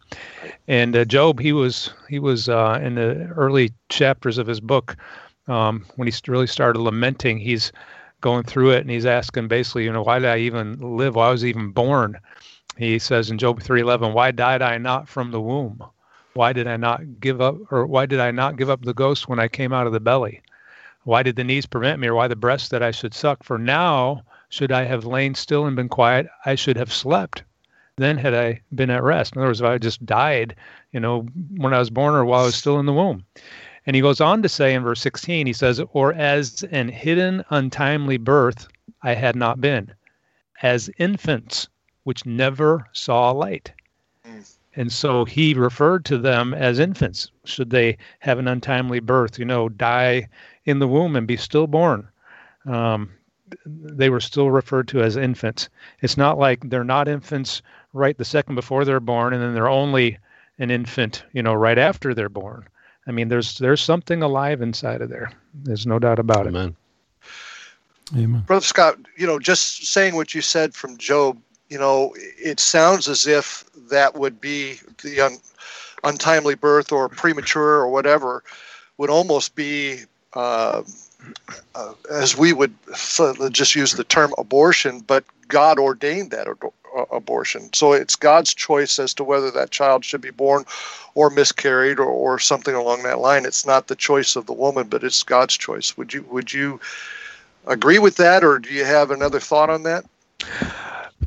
And 0.68 0.96
uh, 0.96 1.06
Job, 1.06 1.40
he 1.40 1.54
was 1.54 1.92
he 2.10 2.20
was 2.20 2.50
uh, 2.50 2.80
in 2.84 2.96
the 2.96 3.28
early 3.36 3.74
chapters 3.90 4.38
of 4.38 4.48
his 4.48 4.60
book 4.60 4.96
um, 5.48 5.86
when 5.96 6.08
he 6.08 6.14
really 6.28 6.48
started 6.48 6.80
lamenting. 6.80 7.40
He's 7.40 7.72
going 8.22 8.44
through 8.44 8.72
it 8.72 8.82
and 8.82 8.90
he's 8.90 9.06
asking 9.06 9.48
basically, 9.48 9.84
you 9.84 9.92
know, 9.92 10.04
why 10.04 10.20
did 10.20 10.30
I 10.30 10.38
even 10.40 10.98
live? 10.98 11.16
Why 11.16 11.30
was 11.30 11.44
I 11.44 11.48
even 11.48 11.72
born? 11.72 12.20
He 12.78 13.00
says 13.00 13.32
in 13.32 13.38
Job 13.38 13.62
3:11, 13.62 14.14
why 14.14 14.32
died 14.32 14.62
I 14.62 14.78
not 14.78 15.08
from 15.08 15.32
the 15.32 15.42
womb? 15.42 15.84
Why 16.34 16.54
did 16.54 16.68
I 16.68 16.78
not 16.78 17.20
give 17.20 17.42
up, 17.42 17.58
or 17.72 17.88
why 17.88 18.06
did 18.06 18.20
I 18.20 18.30
not 18.30 18.58
give 18.58 18.70
up 18.70 18.84
the 18.84 18.94
ghost 18.94 19.28
when 19.28 19.40
I 19.40 19.48
came 19.48 19.74
out 19.74 19.88
of 19.88 19.94
the 19.94 20.00
belly? 20.00 20.42
Why 21.04 21.24
did 21.24 21.36
the 21.36 21.44
knees 21.44 21.66
prevent 21.66 22.00
me, 22.00 22.08
or 22.08 22.14
why 22.14 22.28
the 22.28 22.36
breast 22.36 22.70
that 22.70 22.84
I 22.84 22.92
should 22.92 23.16
suck? 23.16 23.44
For 23.44 23.58
now, 23.58 24.22
should 24.50 24.72
I 24.72 24.84
have 24.84 25.06
lain 25.06 25.34
still 25.34 25.66
and 25.66 25.76
been 25.76 25.90
quiet, 25.90 26.28
I 26.46 26.54
should 26.54 26.78
have 26.78 26.94
slept. 26.94 27.44
Then 27.96 28.18
had 28.18 28.36
I 28.36 28.62
been 28.76 28.92
at 28.92 29.02
rest. 29.02 29.36
In 29.36 29.42
other 29.42 29.50
words, 29.50 29.62
if 29.62 29.66
I 29.66 29.78
just 29.80 30.06
died, 30.06 30.56
you 30.92 31.00
know, 31.00 31.22
when 31.56 31.74
I 31.74 31.80
was 31.80 31.90
born 31.90 32.14
or 32.14 32.24
while 32.26 32.44
I 32.44 32.46
was 32.46 32.56
still 32.56 32.80
in 32.80 32.86
the 32.86 32.94
womb. 32.94 33.26
And 33.88 33.96
he 33.96 34.02
goes 34.02 34.20
on 34.20 34.42
to 34.42 34.50
say 34.50 34.74
in 34.74 34.84
verse 34.84 35.00
16, 35.00 35.48
he 35.48 35.54
says, 35.54 35.82
Or 35.94 36.14
as 36.14 36.64
an 36.72 36.90
hidden, 36.90 37.46
untimely 37.50 38.18
birth 38.18 38.68
I 39.02 39.14
had 39.14 39.34
not 39.38 39.62
been, 39.62 39.94
as 40.62 40.90
infants 40.98 41.70
which 42.04 42.26
never 42.26 42.86
saw 42.92 43.32
light. 43.32 43.72
And 44.76 44.92
so 44.92 45.24
he 45.24 45.54
referred 45.54 46.04
to 46.06 46.18
them 46.18 46.54
as 46.54 46.80
infants. 46.80 47.32
Should 47.46 47.70
they 47.70 47.98
have 48.20 48.40
an 48.40 48.48
untimely 48.50 49.00
birth, 49.00 49.40
you 49.40 49.46
know, 49.46 49.70
die 49.70 50.28
in 50.66 50.80
the 50.80 50.88
womb 50.88 51.16
and 51.16 51.26
be 51.26 51.38
stillborn, 51.38 52.10
um, 52.66 53.10
they 53.66 54.10
were 54.10 54.20
still 54.20 54.52
referred 54.52 54.90
to 54.90 55.02
as 55.02 55.16
infants. 55.16 55.70
It's 56.02 56.18
not 56.18 56.38
like 56.38 56.70
they're 56.70 56.84
not 56.84 57.08
infants 57.08 57.62
right 57.94 58.18
the 58.18 58.26
second 58.26 58.56
before 58.56 58.84
they're 58.84 59.00
born, 59.00 59.34
and 59.34 59.42
then 59.42 59.54
they're 59.54 59.70
only 59.70 60.18
an 60.60 60.72
infant, 60.72 61.24
you 61.32 61.42
know, 61.42 61.54
right 61.54 61.78
after 61.78 62.14
they're 62.14 62.28
born. 62.28 62.68
I 63.08 63.12
mean, 63.12 63.30
there's 63.30 63.58
there's 63.58 63.82
something 63.82 64.22
alive 64.22 64.62
inside 64.62 65.02
of 65.02 65.10
there. 65.10 65.32
There's 65.64 65.88
no 65.88 65.98
doubt 65.98 66.20
about 66.20 66.46
it. 66.46 66.50
Amen. 66.50 66.76
Amen. 68.16 68.42
Brother 68.42 68.66
Scott, 68.66 68.98
you 69.18 69.26
know, 69.28 69.40
just 69.40 69.88
saying 69.88 70.16
what 70.16 70.34
you 70.34 70.42
said 70.42 70.74
from 70.74 70.98
Job, 70.98 71.38
you 71.70 71.78
know, 71.78 72.14
it 72.16 72.60
sounds 72.60 73.08
as 73.08 73.28
if 73.28 73.66
that 73.90 74.16
would 74.16 74.40
be 74.40 74.80
the 75.04 75.22
un, 75.22 75.38
untimely 76.04 76.56
birth 76.56 76.92
or 76.92 77.10
premature 77.10 77.76
or 77.76 77.90
whatever 77.90 78.44
would 78.98 79.10
almost 79.10 79.56
be, 79.56 80.00
uh, 80.34 80.84
uh, 81.76 81.94
as 82.10 82.38
we 82.38 82.54
would 82.54 82.74
so 82.96 83.50
just 83.50 83.76
use 83.76 83.94
the 83.94 84.04
term 84.04 84.34
abortion, 84.38 85.02
but 85.02 85.24
God 85.48 85.80
ordained 85.80 86.32
that 86.32 86.48
or, 86.48 86.58
Uh, 86.98 87.06
abortion. 87.12 87.70
So 87.74 87.94
it's 87.94 88.16
God's 88.16 88.56
choice 88.56 88.98
as 88.98 89.14
to 89.14 89.24
whether 89.24 89.52
that 89.52 89.70
child 89.70 90.04
should 90.04 90.22
be 90.22 90.32
born 90.32 90.66
or 91.14 91.30
miscarried 91.30 92.00
or, 92.00 92.10
or 92.10 92.40
something 92.40 92.74
along 92.74 93.04
that 93.04 93.20
line. 93.20 93.46
It's 93.46 93.68
not 93.68 93.86
the 93.86 93.96
choice 93.96 94.36
of 94.36 94.48
the 94.48 94.54
woman, 94.54 94.88
but 94.88 95.04
it's 95.04 95.22
God's 95.22 95.56
choice. 95.56 95.96
Would 95.96 96.12
you 96.12 96.24
would 96.24 96.52
you 96.52 96.80
agree 97.68 98.00
with 98.00 98.16
that, 98.16 98.44
or 98.44 98.58
do 98.58 98.70
you 98.74 98.84
have 98.84 99.12
another 99.12 99.40
thought 99.40 99.70
on 99.70 99.84
that? 99.84 100.06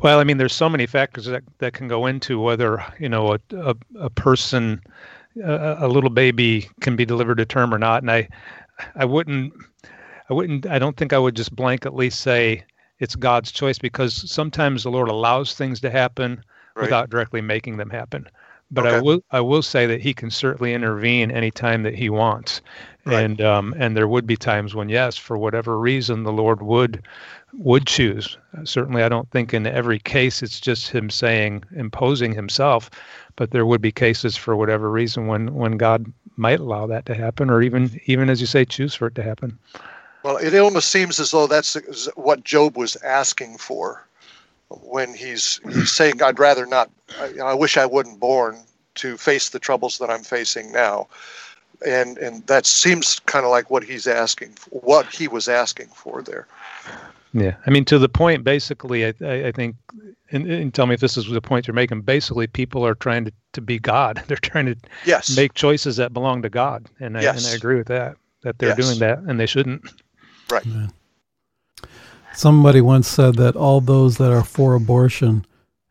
Well, 0.02 0.18
I 0.18 0.24
mean, 0.24 0.38
there's 0.38 0.56
so 0.56 0.68
many 0.68 0.86
factors 0.86 1.26
that, 1.26 1.44
that 1.58 1.72
can 1.72 1.86
go 1.86 2.06
into 2.06 2.40
whether 2.40 2.84
you 2.98 3.08
know 3.08 3.34
a 3.34 3.38
a, 3.54 3.76
a 4.00 4.10
person, 4.10 4.82
a, 5.36 5.76
a 5.86 5.88
little 5.88 6.10
baby, 6.10 6.68
can 6.80 6.96
be 6.96 7.04
delivered 7.04 7.38
to 7.38 7.46
term 7.46 7.72
or 7.72 7.78
not. 7.78 8.02
And 8.02 8.10
I, 8.10 8.28
I 8.96 9.04
wouldn't, 9.04 9.52
I 10.28 10.34
wouldn't, 10.34 10.66
I 10.66 10.80
don't 10.80 10.96
think 10.96 11.12
I 11.12 11.18
would 11.18 11.36
just 11.36 11.54
blanketly 11.54 12.12
say 12.12 12.64
it's 13.00 13.16
God's 13.16 13.50
choice 13.50 13.78
because 13.78 14.30
sometimes 14.30 14.84
the 14.84 14.90
Lord 14.90 15.08
allows 15.08 15.54
things 15.54 15.80
to 15.80 15.90
happen 15.90 16.44
Right. 16.76 16.84
without 16.84 17.10
directly 17.10 17.40
making 17.40 17.78
them 17.78 17.90
happen. 17.90 18.28
But 18.70 18.86
I 18.86 19.00
will, 19.00 19.24
I 19.32 19.40
will 19.40 19.62
say 19.62 19.86
that 19.86 20.00
He 20.00 20.14
can 20.14 20.30
certainly 20.30 20.72
intervene 20.72 21.32
anytime 21.32 21.82
that 21.82 21.96
He 21.96 22.08
wants, 22.08 22.60
Right. 23.04 23.24
and 23.24 23.40
um, 23.40 23.74
and 23.76 23.96
there 23.96 24.06
would 24.06 24.24
be 24.26 24.36
times 24.36 24.76
when 24.76 24.88
yes, 24.88 25.16
for 25.16 25.36
whatever 25.36 25.76
reason, 25.80 26.22
the 26.22 26.32
Lord 26.32 26.62
would 26.62 27.02
would 27.54 27.88
choose. 27.88 28.38
Certainly, 28.62 29.02
I 29.02 29.08
don't 29.08 29.28
think 29.32 29.52
in 29.52 29.66
every 29.66 29.98
case 29.98 30.40
it's 30.44 30.60
just 30.60 30.88
him 30.90 31.10
saying 31.10 31.64
imposing 31.74 32.32
himself, 32.32 32.88
but 33.34 33.50
there 33.50 33.66
would 33.66 33.80
be 33.80 33.90
cases 33.90 34.36
for 34.36 34.54
whatever 34.54 34.88
reason 34.88 35.26
when 35.26 35.52
when 35.54 35.76
God 35.76 36.06
might 36.36 36.60
allow 36.60 36.86
that 36.86 37.06
to 37.06 37.14
happen, 37.16 37.50
or 37.50 37.62
even 37.62 38.00
even 38.06 38.30
as 38.30 38.40
you 38.40 38.46
say, 38.46 38.64
choose 38.64 38.94
for 38.94 39.08
it 39.08 39.16
to 39.16 39.24
happen. 39.24 39.58
Well, 40.22 40.36
it 40.36 40.54
almost 40.58 40.90
seems 40.90 41.18
as 41.18 41.30
though 41.30 41.46
that's 41.46 41.74
what 42.14 42.44
Job 42.44 42.76
was 42.76 42.96
asking 42.96 43.56
for 43.58 44.06
when 44.68 45.14
he's 45.14 45.60
he's 45.64 45.92
saying, 45.92 46.22
"I'd 46.22 46.38
rather 46.38 46.66
not. 46.66 46.90
I, 47.18 47.38
I 47.42 47.54
wish 47.54 47.76
I 47.76 47.86
wouldn't 47.86 48.20
born 48.20 48.58
to 48.96 49.16
face 49.16 49.48
the 49.48 49.58
troubles 49.58 49.98
that 49.98 50.10
I'm 50.10 50.22
facing 50.22 50.72
now." 50.72 51.08
And 51.86 52.18
and 52.18 52.46
that 52.46 52.66
seems 52.66 53.18
kind 53.20 53.44
of 53.44 53.50
like 53.50 53.70
what 53.70 53.82
he's 53.82 54.06
asking, 54.06 54.54
what 54.70 55.06
he 55.06 55.26
was 55.28 55.48
asking 55.48 55.88
for 55.88 56.22
there. 56.22 56.46
Yeah, 57.32 57.54
I 57.66 57.70
mean 57.70 57.84
to 57.86 57.98
the 57.98 58.08
point. 58.08 58.44
Basically, 58.44 59.06
I 59.06 59.14
I, 59.22 59.46
I 59.46 59.52
think, 59.52 59.76
and, 60.30 60.46
and 60.50 60.74
tell 60.74 60.86
me 60.86 60.94
if 60.94 61.00
this 61.00 61.16
is 61.16 61.26
the 61.30 61.40
point 61.40 61.66
you're 61.66 61.74
making. 61.74 62.02
Basically, 62.02 62.46
people 62.46 62.84
are 62.86 62.94
trying 62.94 63.24
to, 63.24 63.32
to 63.54 63.60
be 63.60 63.78
God. 63.78 64.22
They're 64.26 64.36
trying 64.36 64.66
to 64.66 64.76
Yes. 65.06 65.34
make 65.36 65.54
choices 65.54 65.96
that 65.96 66.12
belong 66.12 66.42
to 66.42 66.50
God, 66.50 66.86
and 66.98 67.16
I, 67.16 67.22
and 67.22 67.46
I 67.46 67.50
agree 67.50 67.76
with 67.76 67.86
that. 67.86 68.16
That 68.42 68.58
they're 68.58 68.70
Yes. 68.70 68.78
doing 68.78 68.98
that, 68.98 69.18
and 69.20 69.38
they 69.38 69.46
shouldn't. 69.46 69.82
Somebody 72.34 72.80
once 72.80 73.08
said 73.08 73.34
that 73.36 73.56
all 73.56 73.80
those 73.80 74.16
that 74.18 74.30
are 74.32 74.44
for 74.44 74.74
abortion 74.74 75.44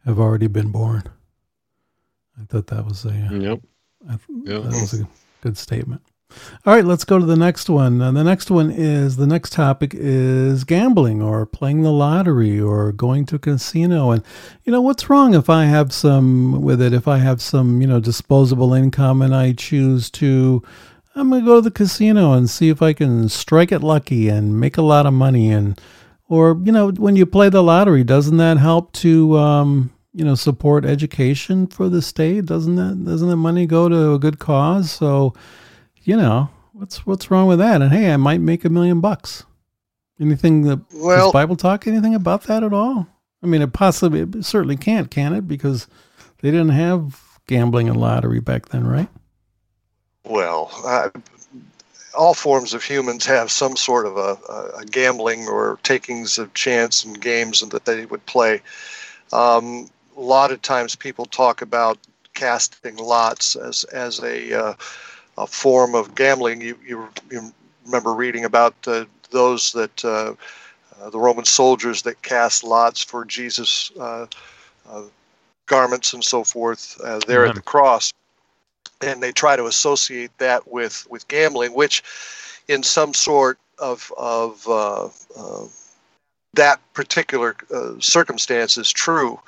have 0.06 0.20
already 0.20 0.48
been 0.48 0.72
born. 0.72 1.04
I 2.40 2.46
thought 2.46 2.68
that 2.68 2.86
was 2.86 3.06
a 3.06 3.10
uh, 3.10 3.32
Yep. 3.34 3.60
Th- 4.08 4.20
Yeah. 4.46 4.60
that 4.60 4.66
was 4.82 4.94
a 4.94 5.08
good 5.42 5.58
statement. 5.58 6.02
All 6.66 6.74
right, 6.76 6.86
let's 6.86 7.06
go 7.06 7.18
to 7.20 7.26
the 7.26 7.36
next 7.36 7.70
one. 7.70 8.02
And 8.02 8.16
the 8.16 8.24
next 8.24 8.52
one 8.52 8.70
is 8.72 9.18
the 9.18 9.26
next 9.28 9.52
topic 9.52 9.94
is 9.96 10.64
gambling 10.64 11.22
or 11.24 11.46
playing 11.48 11.82
the 11.82 11.92
lottery 11.92 12.60
or 12.62 12.92
going 12.92 13.26
to 13.28 13.36
a 13.36 13.40
casino. 13.40 14.12
And, 14.12 14.24
you 14.64 14.72
know, 14.72 14.80
what's 14.82 15.10
wrong 15.10 15.34
if 15.34 15.50
I 15.50 15.66
have 15.66 15.92
some 15.92 16.62
with 16.62 16.82
it? 16.82 16.94
If 16.94 17.08
I 17.08 17.18
have 17.18 17.42
some, 17.42 17.82
you 17.82 17.88
know, 17.88 18.00
disposable 18.00 18.74
income 18.76 19.22
and 19.24 19.36
I 19.36 19.54
choose 19.54 20.10
to, 20.12 20.62
I'm 21.16 21.30
going 21.30 21.42
to 21.42 21.46
go 21.46 21.56
to 21.56 21.62
the 21.62 21.72
casino 21.72 22.34
and 22.34 22.50
see 22.50 22.70
if 22.70 22.82
I 22.82 22.94
can 22.94 23.30
strike 23.30 23.72
it 23.72 23.80
lucky 23.84 24.30
and 24.30 24.60
make 24.60 24.78
a 24.78 24.82
lot 24.82 25.06
of 25.06 25.14
money. 25.14 25.52
And, 25.52 25.80
or, 26.28 26.60
you 26.64 26.72
know, 26.72 26.92
when 26.92 27.16
you 27.16 27.26
play 27.26 27.50
the 27.50 27.64
lottery, 27.64 28.04
doesn't 28.04 28.38
that 28.38 28.58
help 28.58 28.94
to, 28.94 29.38
um, 29.38 29.92
you 30.14 30.24
know, 30.24 30.36
support 30.36 30.86
education 30.86 31.68
for 31.68 31.90
the 31.90 32.02
state? 32.02 32.46
Doesn't 32.46 32.76
that, 32.76 33.04
doesn't 33.04 33.30
that 33.30 33.36
money 33.38 33.66
go 33.66 33.90
to 33.90 34.14
a 34.14 34.20
good 34.20 34.40
cause? 34.40 34.92
So, 34.92 35.34
you 36.04 36.16
know, 36.16 36.50
what's 36.74 37.06
what's 37.06 37.30
wrong 37.30 37.48
with 37.48 37.60
that? 37.60 37.82
And 37.82 37.92
hey, 37.92 38.12
I 38.14 38.18
might 38.18 38.42
make 38.42 38.64
a 38.64 38.70
million 38.70 39.02
bucks. 39.02 39.44
Anything 40.20 40.64
that 40.64 40.80
Well- 40.94 41.28
does 41.28 41.34
Bible 41.34 41.56
talk 41.56 41.88
anything 41.88 42.16
about 42.16 42.44
that 42.44 42.64
at 42.64 42.74
all? 42.74 43.08
I 43.42 43.48
mean, 43.48 43.62
it 43.62 43.72
possibly, 43.72 44.22
it 44.22 44.44
certainly 44.44 44.76
can't, 44.76 45.10
can 45.10 45.34
it? 45.34 45.48
Because 45.48 45.88
they 46.42 46.52
didn't 46.52 46.70
have 46.70 47.22
gambling 47.48 47.88
and 47.88 48.00
lottery 48.00 48.42
back 48.42 48.70
then, 48.70 48.86
right? 48.86 49.08
Well, 50.30 50.70
uh, 50.86 51.10
all 52.16 52.36
forms 52.36 52.76
of 52.76 52.84
humans 52.84 53.26
have 53.26 53.50
some 53.50 53.76
sort 53.76 54.06
of 54.06 54.16
a, 54.16 54.38
a, 54.78 54.86
gambling 54.86 55.48
or 55.48 55.80
takings 55.82 56.38
of 56.38 56.54
chance 56.54 57.04
and 57.04 57.20
games 57.20 57.62
that 57.62 57.86
they 57.86 58.06
would 58.06 58.24
play. 58.28 58.62
Um, 59.34 59.90
a 60.16 60.22
lot 60.22 60.52
of 60.52 60.62
times 60.62 60.96
people 60.96 61.26
talk 61.26 61.64
about 61.64 61.98
casting 62.36 62.98
lots 62.98 63.56
as 63.56 63.86
as 63.86 64.20
a, 64.20 64.54
uh, 64.54 64.74
a 65.40 65.48
form 65.48 65.96
of 65.96 66.14
gambling. 66.14 66.62
You, 66.62 66.78
you, 66.86 67.10
you 67.32 67.52
remember 67.84 68.14
reading 68.14 68.46
about 68.46 68.76
uh, 68.86 69.06
those 69.32 69.72
that 69.72 70.06
uh, 70.06 70.36
uh, 71.02 71.10
the 71.10 71.20
Roman 71.20 71.46
soldiers 71.46 72.04
that 72.04 72.22
cast 72.22 72.64
lots 72.64 73.04
for 73.04 73.26
Jesus' 73.26 73.92
uh, 74.00 74.28
uh, 74.88 75.04
garments 75.66 76.14
and 76.14 76.24
so 76.24 76.44
forth 76.44 77.02
uh, 77.04 77.20
there 77.26 77.46
Mhm. 77.46 77.50
at 77.50 77.56
the 77.56 77.62
cross 77.62 78.14
and 79.02 79.22
they 79.22 79.32
try 79.32 79.56
to 79.56 79.66
associate 79.66 80.32
that 80.38 80.68
with 80.68 81.08
with 81.10 81.28
gambling, 81.28 81.74
which, 81.74 82.04
in 82.68 82.84
some 82.84 83.14
sort 83.14 83.58
of 83.78 84.12
of 84.18 84.68
uh, 84.68 85.10
uh, 85.38 85.66
that 86.54 86.80
particular 86.94 87.56
uh, 87.74 87.94
circumstance 88.00 88.78
is 88.78 88.92
true. 88.92 89.40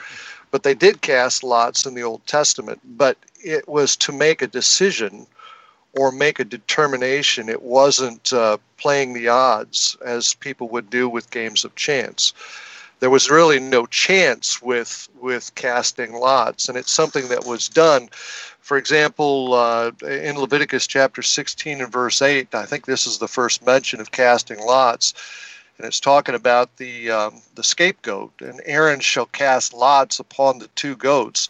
But 0.52 0.64
they 0.64 0.74
did 0.74 1.02
cast 1.02 1.44
lots 1.44 1.86
in 1.86 1.94
the 1.94 2.04
Old 2.04 2.26
Testament, 2.28 2.82
but 2.84 3.18
it 3.44 3.68
was 3.68 3.96
to 3.98 4.12
make 4.12 4.42
a 4.42 4.48
decision 4.48 5.26
or 5.94 6.12
make 6.12 6.40
a 6.40 6.46
determination. 6.46 7.50
It 7.50 7.62
wasn't 7.62 8.34
uh, 8.34 8.58
playing 8.78 9.14
the 9.14 9.30
odds 9.30 9.98
as 10.06 10.34
people 10.34 10.68
would 10.70 10.90
do 10.90 11.08
with 11.08 11.32
games 11.32 11.64
of 11.64 11.76
chance. 11.76 12.34
There 13.02 13.10
was 13.10 13.30
really 13.30 13.60
no 13.60 13.86
chance 13.86 14.62
with 14.62 15.10
with 15.20 15.54
casting 15.56 16.14
lots, 16.14 16.70
and 16.70 16.78
it's 16.78 16.92
something 16.92 17.28
that 17.28 17.46
was 17.46 17.68
done 17.68 18.10
for 18.62 18.78
example, 18.78 19.54
uh, 19.54 19.92
in 20.06 20.38
Leviticus 20.38 20.88
chapter 20.88 21.22
16 21.22 21.82
and 21.82 21.92
verse 21.92 22.22
8, 22.22 22.54
I 22.54 22.66
think 22.66 22.86
this 22.86 23.08
is 23.08 23.18
the 23.18 23.28
first 23.28 23.66
mention 23.66 24.00
of 24.00 24.12
casting 24.12 24.60
lots, 24.60 25.14
and 25.78 25.86
it's 25.86 26.00
talking 26.00 26.36
about 26.36 26.78
the 26.78 27.10
um, 27.10 27.42
the 27.56 27.64
scapegoat. 27.64 28.32
And 28.40 28.62
Aaron 28.66 29.00
shall 29.00 29.26
cast 29.26 29.74
lots 29.74 30.20
upon 30.20 30.60
the 30.60 30.68
two 30.70 30.96
goats, 30.96 31.50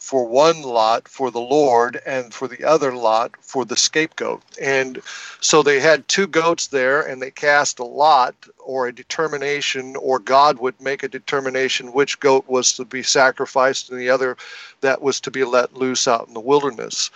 for 0.00 0.26
one 0.26 0.62
lot 0.62 1.06
for 1.06 1.30
the 1.30 1.40
Lord, 1.40 2.00
and 2.06 2.32
for 2.32 2.48
the 2.48 2.64
other 2.64 2.92
lot 2.92 3.32
for 3.40 3.64
the 3.64 3.76
scapegoat. 3.76 4.42
And 4.60 5.00
so 5.40 5.62
they 5.62 5.78
had 5.78 6.08
two 6.08 6.26
goats 6.26 6.68
there, 6.68 7.02
and 7.02 7.20
they 7.20 7.30
cast 7.30 7.78
a 7.78 7.84
lot 7.84 8.34
or 8.58 8.88
a 8.88 8.94
determination, 8.94 9.94
or 9.96 10.18
God 10.18 10.58
would 10.58 10.80
make 10.80 11.02
a 11.02 11.08
determination 11.08 11.92
which 11.92 12.18
goat 12.18 12.44
was 12.48 12.72
to 12.74 12.84
be 12.84 13.02
sacrificed, 13.02 13.90
and 13.90 14.00
the 14.00 14.10
other 14.10 14.36
that 14.80 15.02
was 15.02 15.20
to 15.20 15.30
be 15.30 15.44
let 15.44 15.74
loose 15.76 16.08
out 16.08 16.26
in 16.26 16.34
the 16.34 16.40
wilderness. 16.40 17.10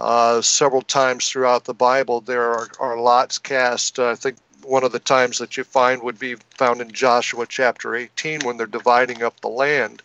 Uh, 0.00 0.40
several 0.40 0.82
times 0.82 1.28
throughout 1.28 1.64
the 1.64 1.74
Bible, 1.74 2.20
there 2.22 2.52
are, 2.52 2.68
are 2.80 2.98
lots 2.98 3.38
cast. 3.38 3.98
Uh, 3.98 4.10
I 4.10 4.14
think 4.14 4.38
one 4.62 4.82
of 4.82 4.92
the 4.92 4.98
times 4.98 5.38
that 5.38 5.56
you 5.56 5.62
find 5.62 6.02
would 6.02 6.18
be 6.18 6.36
found 6.56 6.80
in 6.80 6.90
Joshua 6.90 7.46
chapter 7.46 7.94
18 7.94 8.40
when 8.40 8.56
they're 8.56 8.66
dividing 8.66 9.22
up 9.22 9.40
the 9.40 9.48
land. 9.48 10.02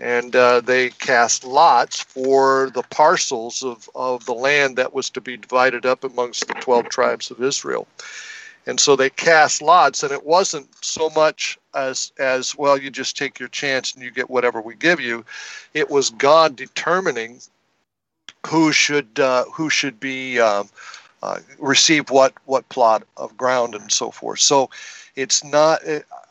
And 0.00 0.34
uh, 0.34 0.60
they 0.60 0.90
cast 0.90 1.44
lots 1.44 2.02
for 2.02 2.70
the 2.74 2.82
parcels 2.82 3.62
of, 3.62 3.88
of 3.94 4.24
the 4.26 4.34
land 4.34 4.76
that 4.76 4.92
was 4.92 5.08
to 5.10 5.20
be 5.20 5.36
divided 5.36 5.86
up 5.86 6.02
amongst 6.04 6.48
the 6.48 6.54
12 6.54 6.88
tribes 6.88 7.30
of 7.30 7.42
Israel. 7.42 7.86
And 8.66 8.80
so 8.80 8.96
they 8.96 9.10
cast 9.10 9.60
lots, 9.62 10.02
and 10.02 10.10
it 10.10 10.24
wasn't 10.24 10.68
so 10.82 11.10
much 11.10 11.58
as 11.74 12.12
as 12.18 12.56
well. 12.56 12.78
You 12.78 12.90
just 12.90 13.16
take 13.16 13.38
your 13.38 13.50
chance 13.50 13.92
and 13.92 14.02
you 14.02 14.10
get 14.10 14.30
whatever 14.30 14.60
we 14.60 14.74
give 14.74 15.00
you. 15.00 15.24
It 15.74 15.90
was 15.90 16.10
God 16.10 16.56
determining 16.56 17.40
who 18.46 18.72
should 18.72 19.20
uh, 19.20 19.44
who 19.52 19.68
should 19.68 20.00
be 20.00 20.40
um, 20.40 20.68
uh, 21.24 21.38
receive 21.58 22.10
what 22.10 22.34
what 22.44 22.68
plot 22.68 23.02
of 23.16 23.36
ground 23.36 23.74
and 23.74 23.90
so 23.90 24.10
forth. 24.10 24.40
So 24.40 24.68
it's 25.16 25.42
not. 25.42 25.80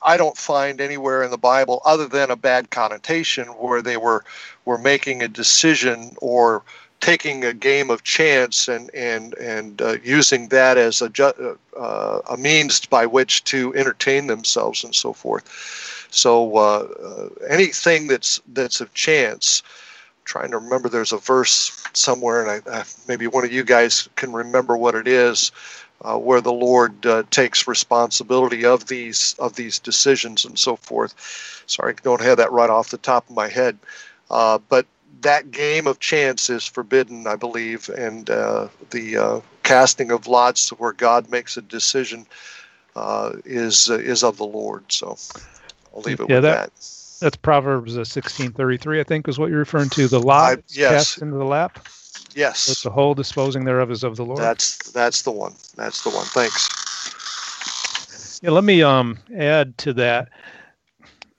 I 0.03 0.17
don't 0.17 0.37
find 0.37 0.79
anywhere 0.79 1.23
in 1.23 1.31
the 1.31 1.37
Bible 1.37 1.81
other 1.85 2.07
than 2.07 2.29
a 2.29 2.35
bad 2.35 2.69
connotation 2.69 3.47
where 3.47 3.81
they 3.81 3.97
were 3.97 4.23
were 4.65 4.77
making 4.77 5.23
a 5.23 5.27
decision 5.27 6.15
or 6.21 6.63
taking 6.99 7.43
a 7.43 7.53
game 7.53 7.89
of 7.89 8.03
chance 8.03 8.67
and 8.67 8.93
and 8.93 9.33
and 9.35 9.81
uh, 9.81 9.97
using 10.03 10.49
that 10.49 10.77
as 10.77 11.01
a 11.01 11.09
ju- 11.09 11.57
uh, 11.77 12.19
a 12.29 12.37
means 12.37 12.85
by 12.85 13.05
which 13.05 13.43
to 13.45 13.73
entertain 13.75 14.27
themselves 14.27 14.83
and 14.83 14.93
so 14.95 15.11
forth. 15.11 15.45
So 16.11 16.55
uh, 16.55 16.87
uh, 17.09 17.29
anything 17.49 18.07
that's 18.07 18.41
that's 18.53 18.79
of 18.79 18.93
chance. 18.93 19.63
Trying 20.25 20.51
to 20.51 20.57
remember, 20.57 20.89
there's 20.89 21.13
a 21.13 21.17
verse 21.17 21.83
somewhere, 21.93 22.41
and 22.47 22.63
I, 22.67 22.79
I, 22.79 22.83
maybe 23.07 23.27
one 23.27 23.45
of 23.45 23.51
you 23.51 23.63
guys 23.63 24.07
can 24.15 24.33
remember 24.33 24.77
what 24.77 24.95
it 24.95 25.07
is, 25.07 25.51
uh, 26.01 26.17
where 26.17 26.41
the 26.41 26.53
Lord 26.53 27.05
uh, 27.05 27.23
takes 27.31 27.67
responsibility 27.67 28.65
of 28.65 28.87
these 28.87 29.35
of 29.39 29.55
these 29.55 29.79
decisions 29.79 30.45
and 30.45 30.57
so 30.57 30.75
forth. 30.75 31.63
Sorry, 31.67 31.93
I 31.93 32.01
don't 32.03 32.21
have 32.21 32.37
that 32.37 32.51
right 32.51 32.69
off 32.69 32.89
the 32.89 32.97
top 32.97 33.29
of 33.29 33.35
my 33.35 33.47
head, 33.47 33.77
uh, 34.29 34.59
but 34.69 34.85
that 35.21 35.51
game 35.51 35.87
of 35.87 35.99
chance 35.99 36.49
is 36.49 36.65
forbidden, 36.65 37.27
I 37.27 37.35
believe, 37.35 37.89
and 37.89 38.29
uh, 38.29 38.67
the 38.91 39.17
uh, 39.17 39.39
casting 39.63 40.11
of 40.11 40.27
lots, 40.27 40.69
where 40.69 40.91
God 40.93 41.29
makes 41.29 41.55
a 41.57 41.61
decision, 41.61 42.25
uh, 42.95 43.33
is 43.45 43.89
uh, 43.89 43.95
is 43.99 44.23
of 44.23 44.37
the 44.37 44.45
Lord. 44.45 44.83
So 44.91 45.17
I'll 45.95 46.01
leave 46.01 46.19
it 46.19 46.29
Yeah, 46.29 46.35
with 46.35 46.41
that- 46.41 46.63
that. 46.65 47.02
That's 47.23 47.37
Proverbs 47.37 47.97
uh, 47.97 48.03
sixteen 48.03 48.51
thirty 48.51 48.75
three, 48.75 48.99
I 48.99 49.03
think, 49.05 49.29
is 49.29 49.39
what 49.39 49.49
you're 49.49 49.59
referring 49.59 49.87
to. 49.91 50.09
The 50.09 50.19
lot 50.19 50.57
I- 50.59 50.63
yes. 50.67 50.91
cast 50.91 51.21
into 51.21 51.37
the 51.37 51.45
lap, 51.45 51.75
but 51.75 52.35
Yes, 52.35 52.83
the 52.83 52.89
whole 52.89 53.13
disposing 53.13 53.63
thereof 53.63 53.91
is 53.91 54.03
of 54.03 54.17
the 54.17 54.25
Lord. 54.25 54.39
that's 54.41 54.91
that's 54.91 55.21
the 55.21 55.31
one. 55.31 55.53
That's 55.77 56.03
the 56.03 56.09
one. 56.09 56.25
Thanks. 56.25 56.67
Yeah, 58.43 58.49
let 58.49 58.65
me 58.65 58.83
um 58.83 59.17
add 59.37 59.77
to 59.77 59.93
that. 59.93 60.31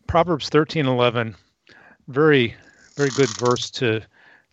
Proverbs 0.06 0.48
thirteen 0.48 0.86
eleven, 0.86 1.36
very 2.08 2.56
very 2.96 3.10
good 3.10 3.28
verse 3.36 3.70
to 3.72 4.00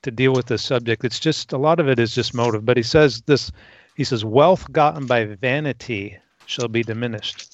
to 0.01 0.11
deal 0.11 0.33
with 0.33 0.47
this 0.47 0.63
subject. 0.63 1.05
It's 1.05 1.19
just 1.19 1.53
a 1.53 1.57
lot 1.57 1.79
of 1.79 1.87
it 1.87 1.97
is 1.97 2.13
just 2.13 2.33
motive, 2.33 2.65
but 2.65 2.75
he 2.75 2.83
says 2.83 3.21
this. 3.21 3.53
He 3.95 4.03
says, 4.03 4.25
"Wealth 4.25 4.69
gotten 4.73 5.05
by 5.05 5.23
vanity 5.23 6.17
shall 6.45 6.67
be 6.67 6.83
diminished, 6.83 7.47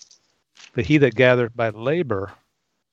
but 0.74 0.84
he 0.88 0.98
that 0.98 1.14
gathereth 1.14 1.56
by 1.56 1.70
labor 1.70 2.32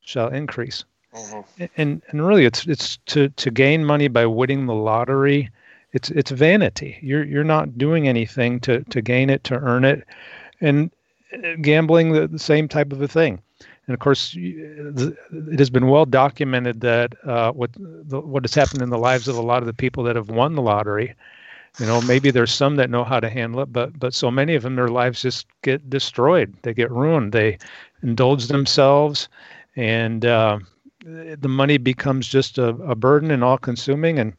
shall 0.05 0.29
increase." 0.29 0.85
Mhm. 1.15 1.45
and 1.77 2.03
and 2.09 2.27
really 2.27 2.45
it's 2.45 2.67
it's 2.67 2.97
to 3.07 3.29
to 3.29 3.51
gain 3.51 3.85
money 3.85 4.09
by 4.09 4.27
winning 4.27 4.67
the 4.67 4.75
lottery 4.75 5.51
it's 5.95 6.11
it's 6.11 6.31
vanity. 6.33 6.99
You're 7.01 7.25
you're 7.25 7.45
not 7.45 7.79
doing 7.79 8.07
anything 8.09 8.61
to 8.61 8.83
to 8.85 9.01
gain 9.01 9.31
it 9.31 9.45
to 9.45 9.55
earn 9.55 9.85
it. 9.85 10.05
And 10.61 10.91
uh, 11.33 11.55
gambling 11.63 12.13
the, 12.13 12.27
the 12.27 12.39
same 12.39 12.69
type 12.69 12.93
of 12.93 13.01
a 13.01 13.09
thing. 13.09 13.41
And 13.87 13.95
of 13.95 14.01
course 14.01 14.35
it 14.37 15.59
has 15.59 15.71
been 15.71 15.89
well 15.89 16.05
documented 16.05 16.81
that 16.81 17.15
uh, 17.25 17.53
what 17.53 17.71
the, 17.75 18.21
what 18.21 18.43
has 18.45 18.55
happened 18.55 18.83
in 18.83 18.91
the 18.91 18.99
lives 18.99 19.29
of 19.29 19.37
a 19.37 19.43
lot 19.43 19.63
of 19.63 19.67
the 19.67 19.73
people 19.73 20.03
that 20.05 20.17
have 20.17 20.31
won 20.31 20.55
the 20.55 20.63
lottery. 20.63 21.15
You 21.79 21.87
know 21.87 22.01
maybe 22.03 22.31
there's 22.31 22.53
some 22.53 22.77
that 22.77 22.91
know 22.91 23.05
how 23.05 23.21
to 23.21 23.31
handle 23.31 23.61
it 23.61 23.73
but 23.73 23.99
but 23.99 24.15
so 24.15 24.31
many 24.31 24.55
of 24.57 24.63
them 24.63 24.75
their 24.75 24.89
lives 24.89 25.23
just 25.23 25.47
get 25.63 25.89
destroyed. 25.89 26.55
They 26.63 26.75
get 26.75 26.91
ruined. 26.91 27.33
They 27.33 27.59
indulge 28.03 28.49
themselves 28.49 29.29
and 29.77 30.25
uh, 30.25 30.59
the 31.05 31.49
money 31.49 31.79
becomes 31.79 32.29
just 32.29 32.59
a, 32.59 32.69
a 32.69 32.95
burden 32.95 33.31
and 33.31 33.45
all 33.45 33.59
consuming 33.59 34.19
and 34.19 34.35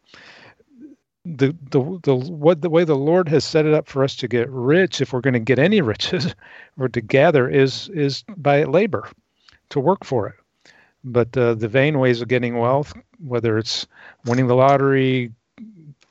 the 1.26 1.56
the 1.72 2.00
the 2.04 2.16
what 2.16 2.62
the 2.62 2.70
way 2.70 2.84
the 2.84 2.96
Lord 2.96 3.28
has 3.30 3.44
set 3.44 3.66
it 3.66 3.74
up 3.74 3.88
for 3.88 4.04
us 4.04 4.16
to 4.18 4.28
get 4.28 4.50
rich, 4.50 5.02
if 5.02 5.12
we're 5.12 5.22
going 5.22 5.34
to 5.34 5.40
get 5.40 5.58
any 5.58 5.82
riches, 5.82 6.36
or 6.80 6.88
to 6.90 7.02
gather, 7.02 7.50
is 7.50 7.90
is 7.90 8.24
by 8.38 8.64
labor, 8.64 9.10
to 9.70 9.80
work 9.80 10.06
for 10.06 10.28
it. 10.28 10.36
But 11.04 11.36
uh, 11.36 11.56
the 11.56 11.68
vain 11.68 12.00
ways 12.00 12.22
of 12.22 12.28
getting 12.28 12.58
wealth, 12.58 12.94
whether 13.20 13.58
it's 13.58 13.88
winning 14.26 14.48
the 14.48 14.56
lottery, 14.56 15.32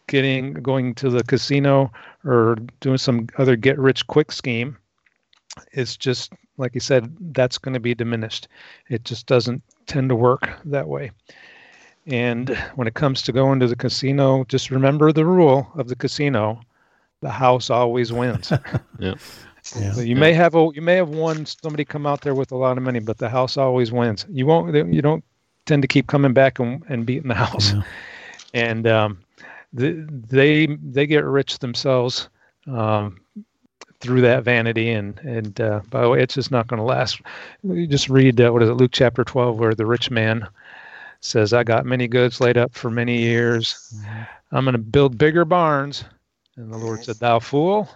getting 0.08 0.54
going 0.54 0.94
to 0.96 1.10
the 1.10 1.22
casino, 1.22 1.92
or 2.24 2.56
doing 2.80 2.98
some 2.98 3.28
other 3.38 3.54
get 3.56 3.78
rich 3.78 4.06
quick 4.08 4.32
scheme, 4.32 4.76
it's 5.72 5.96
just 5.96 6.32
like 6.56 6.74
you 6.74 6.80
said, 6.80 7.14
that's 7.32 7.58
going 7.58 7.74
to 7.74 7.80
be 7.80 7.94
diminished. 7.94 8.48
It 8.88 9.04
just 9.04 9.26
doesn't 9.26 9.62
tend 9.86 10.08
to 10.08 10.16
work 10.16 10.50
that 10.64 10.88
way. 10.88 11.10
And 12.06 12.50
when 12.74 12.86
it 12.86 12.94
comes 12.94 13.22
to 13.22 13.32
going 13.32 13.60
to 13.60 13.66
the 13.66 13.76
casino, 13.76 14.44
just 14.44 14.70
remember 14.70 15.12
the 15.12 15.24
rule 15.24 15.66
of 15.74 15.88
the 15.88 15.96
casino: 15.96 16.60
the 17.20 17.30
house 17.30 17.70
always 17.70 18.12
wins. 18.12 18.52
Yeah. 18.98 19.14
Yeah. 19.76 19.92
So 19.92 20.02
you 20.02 20.14
may 20.14 20.34
have 20.34 20.54
a 20.54 20.68
you 20.74 20.82
may 20.82 20.96
have 20.96 21.08
won 21.08 21.46
somebody 21.46 21.86
come 21.86 22.06
out 22.06 22.20
there 22.20 22.34
with 22.34 22.52
a 22.52 22.56
lot 22.56 22.76
of 22.76 22.84
money, 22.84 23.00
but 23.00 23.16
the 23.16 23.30
house 23.30 23.56
always 23.56 23.90
wins. 23.90 24.26
You 24.28 24.46
won't 24.46 24.74
you 24.92 25.00
don't 25.00 25.24
tend 25.64 25.80
to 25.82 25.88
keep 25.88 26.06
coming 26.06 26.34
back 26.34 26.58
and, 26.58 26.82
and 26.88 27.06
beating 27.06 27.28
the 27.28 27.34
house. 27.34 27.72
Yeah. 27.72 27.82
And 28.52 28.86
um, 28.86 29.18
the, 29.72 30.06
they 30.10 30.66
they 30.66 31.06
get 31.06 31.24
rich 31.24 31.60
themselves 31.60 32.28
um, 32.66 33.20
through 34.04 34.20
that 34.20 34.44
vanity, 34.44 34.90
and 34.90 35.18
and 35.20 35.60
uh, 35.60 35.80
by 35.90 36.02
the 36.02 36.08
way, 36.08 36.22
it's 36.22 36.34
just 36.34 36.50
not 36.50 36.66
going 36.66 36.78
to 36.78 36.84
last. 36.84 37.20
You 37.62 37.86
just 37.86 38.10
read 38.10 38.40
uh, 38.40 38.52
what 38.52 38.62
is 38.62 38.68
it, 38.68 38.74
Luke 38.74 38.92
chapter 38.92 39.24
twelve, 39.24 39.58
where 39.58 39.74
the 39.74 39.86
rich 39.86 40.10
man 40.10 40.46
says, 41.20 41.52
"I 41.54 41.64
got 41.64 41.86
many 41.86 42.06
goods 42.06 42.40
laid 42.40 42.58
up 42.58 42.74
for 42.74 42.90
many 42.90 43.18
years. 43.18 43.94
I'm 44.52 44.64
going 44.64 44.72
to 44.72 44.78
build 44.78 45.16
bigger 45.16 45.44
barns." 45.44 46.04
And 46.56 46.72
the 46.72 46.76
Lord 46.76 47.02
said, 47.02 47.16
"Thou 47.16 47.38
fool." 47.38 47.88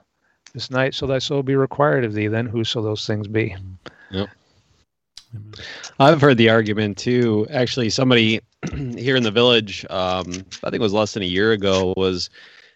This 0.54 0.70
night 0.70 0.94
shall 0.94 1.08
thy 1.08 1.18
soul 1.18 1.42
be 1.42 1.56
required 1.56 2.04
of 2.04 2.14
thee. 2.14 2.26
Then 2.26 2.46
who 2.46 2.64
shall 2.64 2.82
those 2.82 3.06
things 3.06 3.28
be? 3.28 3.54
Yep. 4.10 4.30
I've 6.00 6.22
heard 6.22 6.38
the 6.38 6.48
argument 6.48 6.96
too. 6.96 7.46
Actually, 7.50 7.90
somebody 7.90 8.40
here 8.72 9.14
in 9.14 9.22
the 9.22 9.30
village, 9.30 9.84
um, 9.90 10.24
I 10.64 10.70
think 10.70 10.76
it 10.76 10.80
was 10.80 10.94
less 10.94 11.12
than 11.12 11.22
a 11.22 11.26
year 11.26 11.52
ago, 11.52 11.92
was 11.98 12.30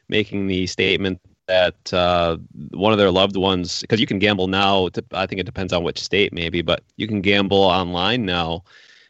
making 0.09 0.49
the 0.49 0.67
statement 0.67 1.19
that 1.53 1.93
uh, 1.93 2.37
one 2.71 2.93
of 2.93 2.99
their 2.99 3.11
loved 3.11 3.37
ones, 3.37 3.83
because 3.83 4.01
you 4.01 4.07
can 4.07 4.19
gamble 4.19 4.49
now. 4.49 4.89
I 5.13 5.27
think 5.27 5.41
it 5.41 5.47
depends 5.47 5.73
on 5.73 5.85
which 5.85 6.01
state, 6.03 6.33
maybe, 6.33 6.63
but 6.63 6.83
you 6.97 7.07
can 7.07 7.21
gamble 7.21 7.59
online 7.59 8.25
now. 8.25 8.65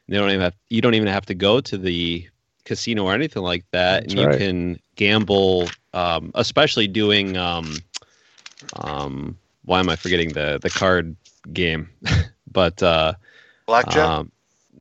They 0.08 0.16
don't 0.16 0.30
even 0.30 0.40
have. 0.40 0.54
You 0.68 0.82
don't 0.82 0.94
even 0.94 1.08
have 1.08 1.26
to 1.26 1.34
go 1.34 1.60
to 1.60 1.78
the 1.78 2.28
casino 2.64 3.04
or 3.04 3.14
anything 3.14 3.42
like 3.42 3.64
that, 3.72 4.02
That's 4.02 4.14
and 4.14 4.18
you 4.18 4.28
right. 4.28 4.38
can 4.38 4.78
gamble. 4.96 5.68
Um, 5.94 6.32
especially 6.34 6.88
doing. 6.88 7.36
Um, 7.36 7.76
um, 8.76 9.38
why 9.64 9.80
am 9.80 9.88
I 9.88 9.96
forgetting 9.96 10.30
the 10.30 10.58
the 10.60 10.70
card 10.70 11.16
game? 11.52 11.88
but 12.52 12.82
uh, 12.82 13.14
Blackjack, 13.66 14.08
um, 14.08 14.31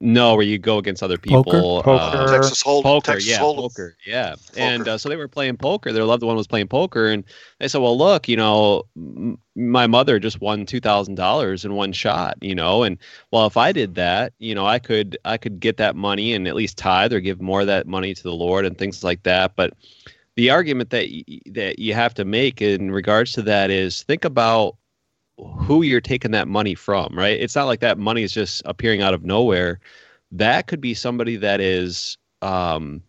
no, 0.01 0.35
where 0.35 0.43
you 0.43 0.57
go 0.57 0.79
against 0.79 1.03
other 1.03 1.17
people. 1.17 1.83
Poker? 1.83 1.89
uh, 1.89 2.31
Texas 2.31 2.63
Hold'em, 2.63 2.83
poker, 2.83 3.11
Texas 3.11 3.29
yeah, 3.29 3.39
Hold'em. 3.39 3.55
poker, 3.57 3.97
yeah. 4.05 4.35
And 4.57 4.87
uh, 4.87 4.97
so 4.97 5.09
they 5.09 5.15
were 5.15 5.27
playing 5.27 5.57
poker. 5.57 5.93
Their 5.93 6.05
loved 6.05 6.23
one 6.23 6.35
was 6.35 6.47
playing 6.47 6.67
poker, 6.67 7.07
and 7.07 7.23
they 7.59 7.67
said, 7.67 7.81
"Well, 7.81 7.97
look, 7.97 8.27
you 8.27 8.35
know, 8.35 8.83
m- 8.97 9.37
my 9.55 9.85
mother 9.85 10.17
just 10.19 10.41
won 10.41 10.65
two 10.65 10.79
thousand 10.79 11.15
dollars 11.15 11.63
in 11.63 11.75
one 11.75 11.93
shot, 11.93 12.37
you 12.41 12.55
know, 12.55 12.83
and 12.83 12.97
well, 13.31 13.45
if 13.45 13.57
I 13.57 13.71
did 13.71 13.95
that, 13.95 14.33
you 14.39 14.55
know, 14.55 14.65
I 14.65 14.79
could 14.79 15.17
I 15.23 15.37
could 15.37 15.59
get 15.59 15.77
that 15.77 15.95
money 15.95 16.33
and 16.33 16.47
at 16.47 16.55
least 16.55 16.77
tithe 16.77 17.13
or 17.13 17.19
give 17.19 17.39
more 17.39 17.61
of 17.61 17.67
that 17.67 17.87
money 17.87 18.13
to 18.13 18.23
the 18.23 18.33
Lord 18.33 18.65
and 18.65 18.77
things 18.77 19.03
like 19.03 19.23
that." 19.23 19.55
But 19.55 19.73
the 20.35 20.49
argument 20.49 20.89
that 20.89 21.07
y- 21.11 21.39
that 21.47 21.79
you 21.79 21.93
have 21.93 22.13
to 22.15 22.25
make 22.25 22.61
in 22.61 22.91
regards 22.91 23.33
to 23.33 23.41
that 23.43 23.69
is 23.69 24.03
think 24.03 24.25
about 24.25 24.75
who 25.57 25.81
you're 25.81 26.01
taking 26.01 26.31
that 26.31 26.47
money 26.47 26.75
from, 26.75 27.13
right? 27.13 27.39
It's 27.39 27.55
not 27.55 27.65
like 27.65 27.79
that 27.81 27.97
money 27.97 28.23
is 28.23 28.31
just 28.31 28.61
appearing 28.65 29.01
out 29.01 29.13
of 29.13 29.23
nowhere. 29.23 29.79
That 30.31 30.67
could 30.67 30.81
be 30.81 30.93
somebody 30.93 31.35
that 31.37 31.59
is, 31.59 32.17
um, 32.41 33.01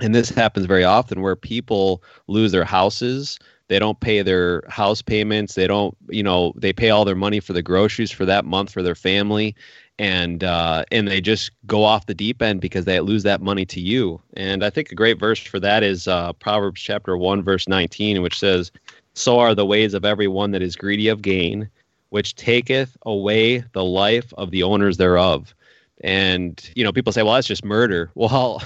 and 0.00 0.14
this 0.14 0.28
happens 0.30 0.66
very 0.66 0.84
often 0.84 1.20
where 1.20 1.36
people 1.36 2.02
lose 2.26 2.52
their 2.52 2.64
houses. 2.64 3.38
They 3.68 3.78
don't 3.78 3.98
pay 4.00 4.22
their 4.22 4.62
house 4.68 5.02
payments. 5.02 5.54
They 5.54 5.66
don't, 5.66 5.96
you 6.08 6.22
know, 6.22 6.52
they 6.56 6.72
pay 6.72 6.90
all 6.90 7.04
their 7.04 7.14
money 7.14 7.40
for 7.40 7.52
the 7.52 7.62
groceries 7.62 8.10
for 8.10 8.24
that 8.26 8.44
month 8.44 8.70
for 8.72 8.82
their 8.82 8.94
family, 8.94 9.54
and 9.98 10.44
uh, 10.44 10.84
and 10.90 11.08
they 11.08 11.20
just 11.20 11.50
go 11.66 11.84
off 11.84 12.06
the 12.06 12.14
deep 12.14 12.42
end 12.42 12.60
because 12.60 12.84
they 12.84 13.00
lose 13.00 13.22
that 13.22 13.40
money 13.40 13.64
to 13.66 13.80
you. 13.80 14.20
And 14.36 14.64
I 14.64 14.70
think 14.70 14.90
a 14.90 14.94
great 14.94 15.18
verse 15.18 15.40
for 15.40 15.60
that 15.60 15.82
is 15.82 16.06
uh, 16.08 16.34
Proverbs 16.34 16.80
chapter 16.80 17.16
one 17.16 17.42
verse 17.42 17.66
nineteen, 17.66 18.20
which 18.20 18.38
says, 18.38 18.70
so 19.14 19.38
are 19.38 19.54
the 19.54 19.66
ways 19.66 19.94
of 19.94 20.04
every 20.04 20.28
one 20.28 20.50
that 20.50 20.62
is 20.62 20.76
greedy 20.76 21.08
of 21.08 21.22
gain, 21.22 21.68
which 22.10 22.34
taketh 22.34 22.96
away 23.06 23.64
the 23.72 23.84
life 23.84 24.32
of 24.36 24.50
the 24.50 24.62
owners 24.62 24.96
thereof. 24.96 25.54
And 26.02 26.60
you 26.74 26.84
know, 26.84 26.92
people 26.92 27.12
say, 27.12 27.22
"Well, 27.22 27.34
that's 27.34 27.46
just 27.46 27.64
murder." 27.64 28.10
Well, 28.16 28.62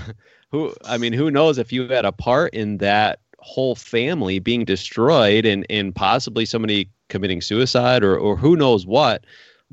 who? 0.51 0.75
I 0.85 0.99
mean, 0.99 1.13
who 1.13 1.31
knows 1.31 1.59
if 1.59 1.73
you 1.73 1.89
had 1.89 2.05
a 2.05 2.13
part 2.13 2.55
in 2.55 2.79
that 2.79 3.21
whole 3.39 3.75
family 3.75 4.39
being 4.39 4.65
destroyed 4.65 5.45
and 5.45 5.65
and 5.71 5.95
possibly 5.95 6.45
somebody 6.45 6.89
committing 7.09 7.41
suicide 7.41 8.03
or 8.03 8.19
or 8.19 8.37
who 8.37 8.57
knows 8.57 8.87
what, 8.87 9.25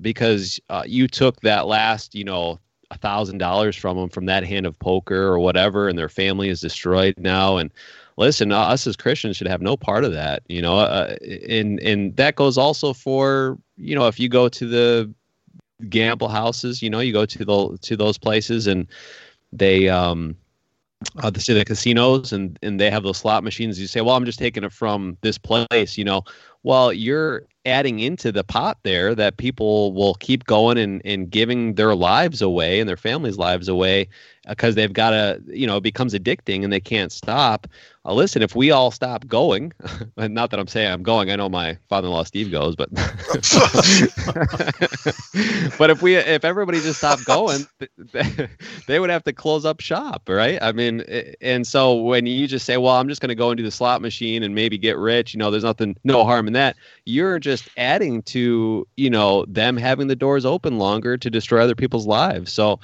because 0.01 0.59
uh, 0.69 0.83
you 0.85 1.07
took 1.07 1.41
that 1.41 1.65
last, 1.67 2.13
you 2.13 2.23
know, 2.23 2.59
a 2.91 2.97
thousand 2.97 3.37
dollars 3.37 3.75
from 3.75 3.97
them 3.97 4.09
from 4.09 4.25
that 4.25 4.43
hand 4.43 4.65
of 4.65 4.77
poker 4.79 5.23
or 5.23 5.39
whatever, 5.39 5.87
and 5.87 5.97
their 5.97 6.09
family 6.09 6.49
is 6.49 6.59
destroyed 6.59 7.15
now 7.17 7.57
and 7.57 7.71
listen, 8.17 8.51
uh, 8.51 8.59
us 8.59 8.87
as 8.87 8.95
Christians 8.95 9.37
should 9.37 9.47
have 9.47 9.61
no 9.61 9.75
part 9.77 10.03
of 10.03 10.13
that, 10.13 10.43
you 10.47 10.61
know. 10.61 10.79
Uh, 10.79 11.15
and 11.47 11.79
and 11.81 12.15
that 12.17 12.35
goes 12.35 12.57
also 12.57 12.93
for 12.93 13.57
you 13.77 13.95
know 13.95 14.07
if 14.07 14.19
you 14.19 14.29
go 14.29 14.49
to 14.49 14.67
the 14.67 15.13
gamble 15.89 16.29
houses, 16.29 16.81
you 16.81 16.89
know, 16.89 16.99
you 16.99 17.13
go 17.13 17.25
to 17.25 17.45
the 17.45 17.77
to 17.81 17.97
those 17.97 18.17
places 18.17 18.67
and 18.67 18.87
they 19.51 19.89
um 19.89 20.35
uh, 21.21 21.29
the, 21.29 21.53
the 21.53 21.65
casinos 21.65 22.31
and 22.31 22.57
and 22.61 22.79
they 22.79 22.89
have 22.89 23.03
those 23.03 23.17
slot 23.17 23.43
machines. 23.43 23.79
You 23.79 23.87
say, 23.87 24.01
well, 24.01 24.15
I'm 24.15 24.25
just 24.25 24.39
taking 24.39 24.63
it 24.63 24.73
from 24.73 25.17
this 25.21 25.37
place, 25.37 25.97
you 25.97 26.03
know. 26.03 26.23
Well, 26.63 26.93
you're 26.93 27.43
adding 27.65 27.99
into 27.99 28.31
the 28.31 28.43
pot 28.43 28.77
there 28.83 29.15
that 29.15 29.37
people 29.37 29.93
will 29.93 30.15
keep 30.15 30.45
going 30.45 30.77
and, 30.77 31.01
and 31.05 31.29
giving 31.29 31.75
their 31.75 31.95
lives 31.95 32.41
away 32.41 32.79
and 32.79 32.87
their 32.87 32.97
families' 32.97 33.37
lives 33.37 33.67
away 33.67 34.07
because 34.47 34.75
they've 34.75 34.93
got 34.93 35.09
to, 35.11 35.41
you 35.47 35.65
know, 35.65 35.77
it 35.77 35.83
becomes 35.83 36.13
addicting 36.13 36.63
and 36.63 36.71
they 36.71 36.79
can't 36.79 37.11
stop. 37.11 37.67
Uh, 38.05 38.13
listen, 38.13 38.43
if 38.43 38.55
we 38.55 38.69
all 38.69 38.91
stop 38.91 39.25
going, 39.27 39.73
and 40.17 40.33
not 40.33 40.51
that 40.51 40.59
I'm 40.59 40.67
saying 40.67 40.91
I'm 40.91 41.01
going, 41.01 41.31
I 41.31 41.35
know 41.35 41.49
my 41.49 41.77
father-in-law 41.89 42.23
Steve 42.23 42.51
goes, 42.51 42.75
but 42.75 42.89
but 45.77 45.89
if 45.89 46.03
we 46.03 46.15
if 46.15 46.45
everybody 46.45 46.79
just 46.81 46.99
stopped 46.99 47.25
going, 47.25 47.65
they 48.87 48.99
would 48.99 49.09
have 49.09 49.23
to 49.23 49.33
close 49.33 49.65
up 49.65 49.79
shop, 49.79 50.29
right? 50.29 50.59
I 50.61 50.71
mean, 50.71 51.01
and 51.41 51.65
so 51.65 51.95
when 51.95 52.27
you 52.27 52.47
just 52.47 52.65
say, 52.65 52.77
"Well, 52.77 52.93
I'm 52.95 53.07
just 53.09 53.21
going 53.21 53.29
to 53.29 53.35
go 53.35 53.49
into 53.49 53.63
the 53.63 53.71
slot 53.71 54.01
machine 54.03 54.43
and 54.43 54.53
maybe 54.53 54.77
get 54.77 54.97
rich," 54.97 55.33
you 55.33 55.39
know, 55.39 55.49
there's 55.49 55.63
nothing, 55.63 55.97
no 56.03 56.23
harm 56.25 56.45
in 56.45 56.53
that. 56.53 56.75
You're 57.05 57.39
just 57.39 57.54
adding 57.77 58.21
to, 58.23 58.87
you 58.97 59.09
know, 59.09 59.45
them 59.47 59.77
having 59.77 60.07
the 60.07 60.15
doors 60.15 60.45
open 60.45 60.77
longer 60.77 61.17
to 61.17 61.29
destroy 61.29 61.61
other 61.61 61.75
people's 61.75 62.07
lives. 62.07 62.51
So, 62.51 62.79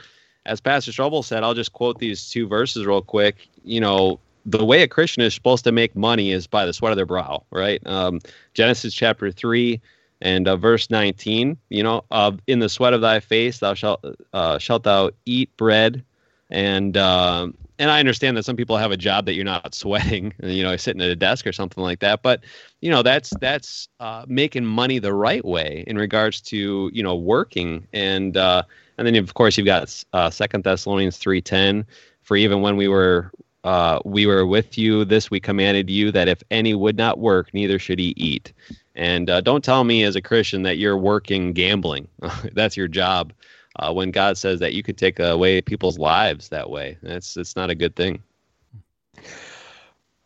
as 0.45 0.59
Pastor 0.59 0.91
Strobel 0.91 1.23
said, 1.23 1.43
I'll 1.43 1.53
just 1.53 1.73
quote 1.73 1.99
these 1.99 2.29
two 2.29 2.47
verses 2.47 2.85
real 2.85 3.01
quick. 3.01 3.47
You 3.63 3.79
know, 3.79 4.19
the 4.45 4.65
way 4.65 4.81
a 4.81 4.87
Christian 4.87 5.21
is 5.23 5.33
supposed 5.33 5.63
to 5.65 5.71
make 5.71 5.95
money 5.95 6.31
is 6.31 6.47
by 6.47 6.65
the 6.65 6.73
sweat 6.73 6.91
of 6.91 6.95
their 6.95 7.05
brow, 7.05 7.43
right? 7.51 7.85
Um, 7.85 8.19
Genesis 8.53 8.93
chapter 8.93 9.31
three 9.31 9.81
and 10.21 10.47
uh, 10.47 10.55
verse 10.55 10.89
19. 10.89 11.57
You 11.69 11.83
know, 11.83 12.03
uh, 12.11 12.31
in 12.47 12.59
the 12.59 12.69
sweat 12.69 12.93
of 12.93 13.01
thy 13.01 13.19
face 13.19 13.59
thou 13.59 13.73
shalt 13.73 14.03
uh, 14.33 14.57
shalt 14.57 14.83
thou 14.83 15.11
eat 15.25 15.55
bread, 15.57 16.03
and 16.49 16.97
um, 16.97 17.55
and 17.81 17.89
I 17.89 17.99
understand 17.99 18.37
that 18.37 18.45
some 18.45 18.55
people 18.55 18.77
have 18.77 18.91
a 18.91 18.97
job 18.97 19.25
that 19.25 19.33
you're 19.33 19.43
not 19.43 19.73
sweating, 19.83 20.33
you 20.43 20.61
know, 20.63 20.77
sitting 20.77 21.01
at 21.01 21.09
a 21.09 21.15
desk 21.15 21.47
or 21.47 21.51
something 21.51 21.83
like 21.83 21.99
that. 21.99 22.21
But 22.21 22.43
you 22.79 22.91
know, 22.91 23.01
that's 23.01 23.31
that's 23.41 23.89
uh, 23.99 24.23
making 24.27 24.65
money 24.65 24.99
the 24.99 25.13
right 25.13 25.43
way 25.43 25.83
in 25.87 25.97
regards 25.97 26.39
to 26.41 26.89
you 26.93 27.03
know 27.03 27.15
working 27.15 27.87
and. 27.91 28.37
Uh, 28.37 28.63
and 28.97 29.07
then 29.07 29.15
of 29.15 29.33
course 29.33 29.57
you've 29.57 29.65
got 29.65 30.03
uh, 30.13 30.29
Second 30.29 30.63
Thessalonians 30.63 31.17
three 31.17 31.41
ten. 31.41 31.85
For 32.21 32.37
even 32.37 32.61
when 32.61 32.77
we 32.77 32.87
were 32.87 33.31
uh, 33.63 33.99
we 34.05 34.27
were 34.27 34.45
with 34.45 34.77
you, 34.77 35.05
this 35.05 35.31
we 35.31 35.39
commanded 35.39 35.89
you 35.89 36.11
that 36.11 36.27
if 36.27 36.43
any 36.51 36.75
would 36.75 36.97
not 36.97 37.17
work, 37.17 37.51
neither 37.51 37.79
should 37.79 37.97
he 37.97 38.13
eat. 38.15 38.53
And 38.95 39.29
uh, 39.29 39.41
don't 39.41 39.63
tell 39.63 39.83
me 39.85 40.03
as 40.03 40.15
a 40.15 40.21
Christian 40.21 40.61
that 40.63 40.77
you're 40.77 40.97
working 40.97 41.53
gambling. 41.53 42.07
That's 42.53 42.77
your 42.77 42.87
job. 42.87 43.33
Uh, 43.77 43.93
when 43.93 44.11
God 44.11 44.37
says 44.37 44.59
that 44.59 44.73
you 44.73 44.83
could 44.83 44.97
take 44.97 45.19
away 45.19 45.61
people's 45.61 45.97
lives 45.97 46.49
that 46.49 46.69
way, 46.69 46.97
that's 47.01 47.37
it's 47.37 47.55
not 47.55 47.69
a 47.69 47.75
good 47.75 47.95
thing. 47.95 48.21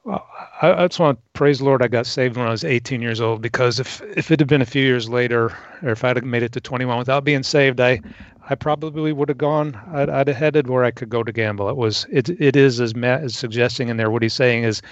Well, 0.05 0.27
I, 0.61 0.83
I 0.83 0.87
just 0.87 0.99
want 0.99 1.17
to 1.17 1.23
praise 1.33 1.57
the 1.59 1.65
Lord. 1.65 1.81
I 1.81 1.87
got 1.87 2.05
saved 2.05 2.37
when 2.37 2.47
I 2.47 2.51
was 2.51 2.63
18 2.63 3.01
years 3.01 3.19
old 3.19 3.41
because 3.41 3.79
if 3.79 4.01
if 4.15 4.29
it 4.29 4.39
had 4.39 4.47
been 4.47 4.61
a 4.61 4.65
few 4.65 4.83
years 4.83 5.09
later, 5.09 5.57
or 5.81 5.89
if 5.89 6.03
I'd 6.03 6.15
have 6.15 6.25
made 6.25 6.43
it 6.43 6.51
to 6.53 6.61
21 6.61 6.97
without 6.97 7.23
being 7.23 7.41
saved, 7.43 7.79
I 7.81 8.01
I 8.47 8.53
probably 8.53 9.11
would 9.11 9.29
have 9.29 9.39
gone. 9.39 9.79
I'd, 9.91 10.09
I'd 10.09 10.27
have 10.27 10.37
headed 10.37 10.69
where 10.69 10.83
I 10.83 10.91
could 10.91 11.09
go 11.09 11.23
to 11.23 11.31
gamble. 11.31 11.69
It 11.69 11.75
was 11.75 12.05
it 12.11 12.29
it 12.29 12.55
is 12.55 12.79
as 12.79 12.95
Matt 12.95 13.23
is 13.23 13.35
suggesting 13.35 13.89
in 13.89 13.97
there. 13.97 14.11
What 14.11 14.21
he's 14.21 14.33
saying 14.33 14.63
is, 14.63 14.83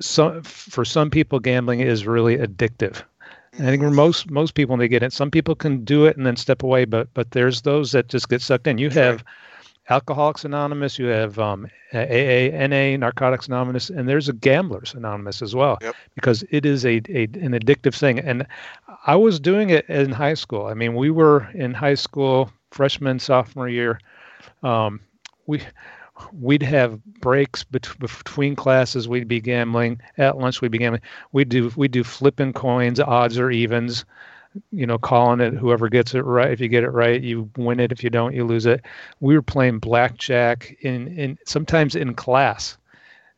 some 0.00 0.42
for 0.42 0.84
some 0.84 1.10
people, 1.10 1.40
gambling 1.40 1.80
is 1.80 2.06
really 2.06 2.36
addictive. 2.36 3.02
I 3.58 3.62
think 3.64 3.82
for 3.82 3.90
most 3.90 4.30
most 4.30 4.54
people 4.54 4.72
when 4.74 4.80
they 4.80 4.88
get 4.88 5.02
it, 5.02 5.12
some 5.12 5.30
people 5.30 5.54
can 5.54 5.84
do 5.84 6.04
it 6.04 6.16
and 6.16 6.26
then 6.26 6.36
step 6.36 6.62
away, 6.62 6.84
but 6.84 7.08
but 7.14 7.30
there's 7.30 7.62
those 7.62 7.92
that 7.92 8.08
just 8.08 8.28
get 8.28 8.42
sucked 8.42 8.66
in. 8.66 8.78
You 8.78 8.90
have 8.90 9.24
Alcoholics 9.88 10.44
Anonymous, 10.44 10.98
you 10.98 11.06
have 11.06 11.38
um, 11.38 11.66
AA, 11.94 12.50
NA, 12.66 12.96
Narcotics 12.96 13.46
Anonymous, 13.46 13.88
and 13.88 14.08
there's 14.08 14.28
a 14.28 14.32
Gamblers 14.32 14.94
Anonymous 14.94 15.42
as 15.42 15.54
well, 15.54 15.78
Yep. 15.80 15.94
because 16.14 16.44
it 16.50 16.66
is 16.66 16.84
a, 16.84 17.00
a 17.08 17.24
an 17.24 17.52
addictive 17.52 17.94
thing. 17.94 18.18
And 18.18 18.46
I 19.06 19.14
was 19.14 19.38
doing 19.38 19.70
it 19.70 19.88
in 19.88 20.10
high 20.10 20.34
school. 20.34 20.66
I 20.66 20.74
mean, 20.74 20.94
we 20.96 21.10
were 21.10 21.48
in 21.54 21.72
high 21.72 21.94
school, 21.94 22.50
freshman, 22.72 23.18
sophomore 23.20 23.68
year. 23.68 24.00
Um, 24.64 25.00
we 25.46 25.62
we'd 26.32 26.62
have 26.62 27.02
breaks 27.20 27.64
bet- 27.64 27.98
between 27.98 28.56
classes. 28.56 29.08
We'd 29.08 29.28
be 29.28 29.40
gambling 29.40 30.00
at 30.18 30.38
lunch. 30.38 30.60
We'd 30.60 30.72
be 30.72 30.78
gambling. 30.78 31.02
We'd 31.32 31.48
do 31.48 31.72
we 31.76 31.88
do 31.88 32.04
flipping 32.04 32.52
coins, 32.52 33.00
odds 33.00 33.38
or 33.38 33.50
evens 33.50 34.04
you 34.70 34.86
know, 34.86 34.98
calling 34.98 35.40
it 35.40 35.54
whoever 35.54 35.88
gets 35.88 36.14
it 36.14 36.22
right. 36.22 36.50
If 36.50 36.60
you 36.60 36.68
get 36.68 36.84
it 36.84 36.90
right, 36.90 37.20
you 37.20 37.50
win 37.56 37.80
it. 37.80 37.92
If 37.92 38.02
you 38.02 38.10
don't, 38.10 38.34
you 38.34 38.44
lose 38.44 38.66
it. 38.66 38.84
We 39.20 39.34
were 39.34 39.42
playing 39.42 39.78
blackjack 39.78 40.76
in 40.80 41.08
in 41.08 41.38
sometimes 41.44 41.94
in 41.94 42.14
class. 42.14 42.76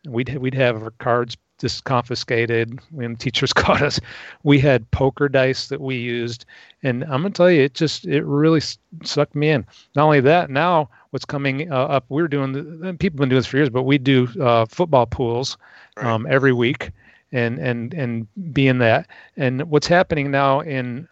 We'd 0.07 0.37
we'd 0.39 0.55
have 0.55 0.83
our 0.83 0.93
cards 0.93 1.37
just 1.59 1.85
confiscated 1.85 2.79
when 2.91 3.17
teachers 3.17 3.53
caught 3.55 3.83
us. 3.83 4.01
We 4.45 4.61
had 4.61 4.91
poker 4.91 5.29
dice 5.29 5.69
that 5.69 5.81
we 5.81 5.97
used, 5.97 6.45
and 6.83 7.03
I'm 7.05 7.23
gonna 7.23 7.31
tell 7.31 7.51
you, 7.51 7.63
it 7.63 7.75
just 7.75 8.07
it 8.07 8.25
really 8.25 8.61
sucked 9.03 9.35
me 9.35 9.51
in. 9.51 9.67
Not 9.97 10.05
only 10.05 10.21
that, 10.21 10.51
now 10.51 10.89
what's 11.11 11.25
coming 11.25 11.71
uh, 11.73 11.77
up, 11.77 12.05
we're 12.09 12.29
doing. 12.29 12.53
The, 12.53 12.95
people 12.99 13.17
have 13.17 13.17
been 13.17 13.29
doing 13.31 13.39
this 13.39 13.47
for 13.47 13.57
years, 13.57 13.71
but 13.71 13.85
we 13.85 13.99
do 13.99 14.29
uh, 14.41 14.67
football 14.67 15.07
pools 15.07 15.57
Right. 15.97 16.07
um, 16.07 16.27
every 16.29 16.53
week 16.53 16.91
and 17.33 17.59
and 17.59 17.93
and 17.95 18.27
be 18.53 18.69
in 18.69 18.79
that. 18.79 19.09
And 19.37 19.63
what's 19.71 19.87
happening 19.87 20.31
now 20.31 20.61
in 20.61 21.09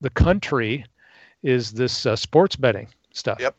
the 0.00 0.10
country 0.10 0.84
is 1.42 1.72
this 1.72 2.06
uh, 2.06 2.16
sports 2.16 2.56
betting 2.56 2.88
stuff. 3.12 3.38
Yep. 3.40 3.56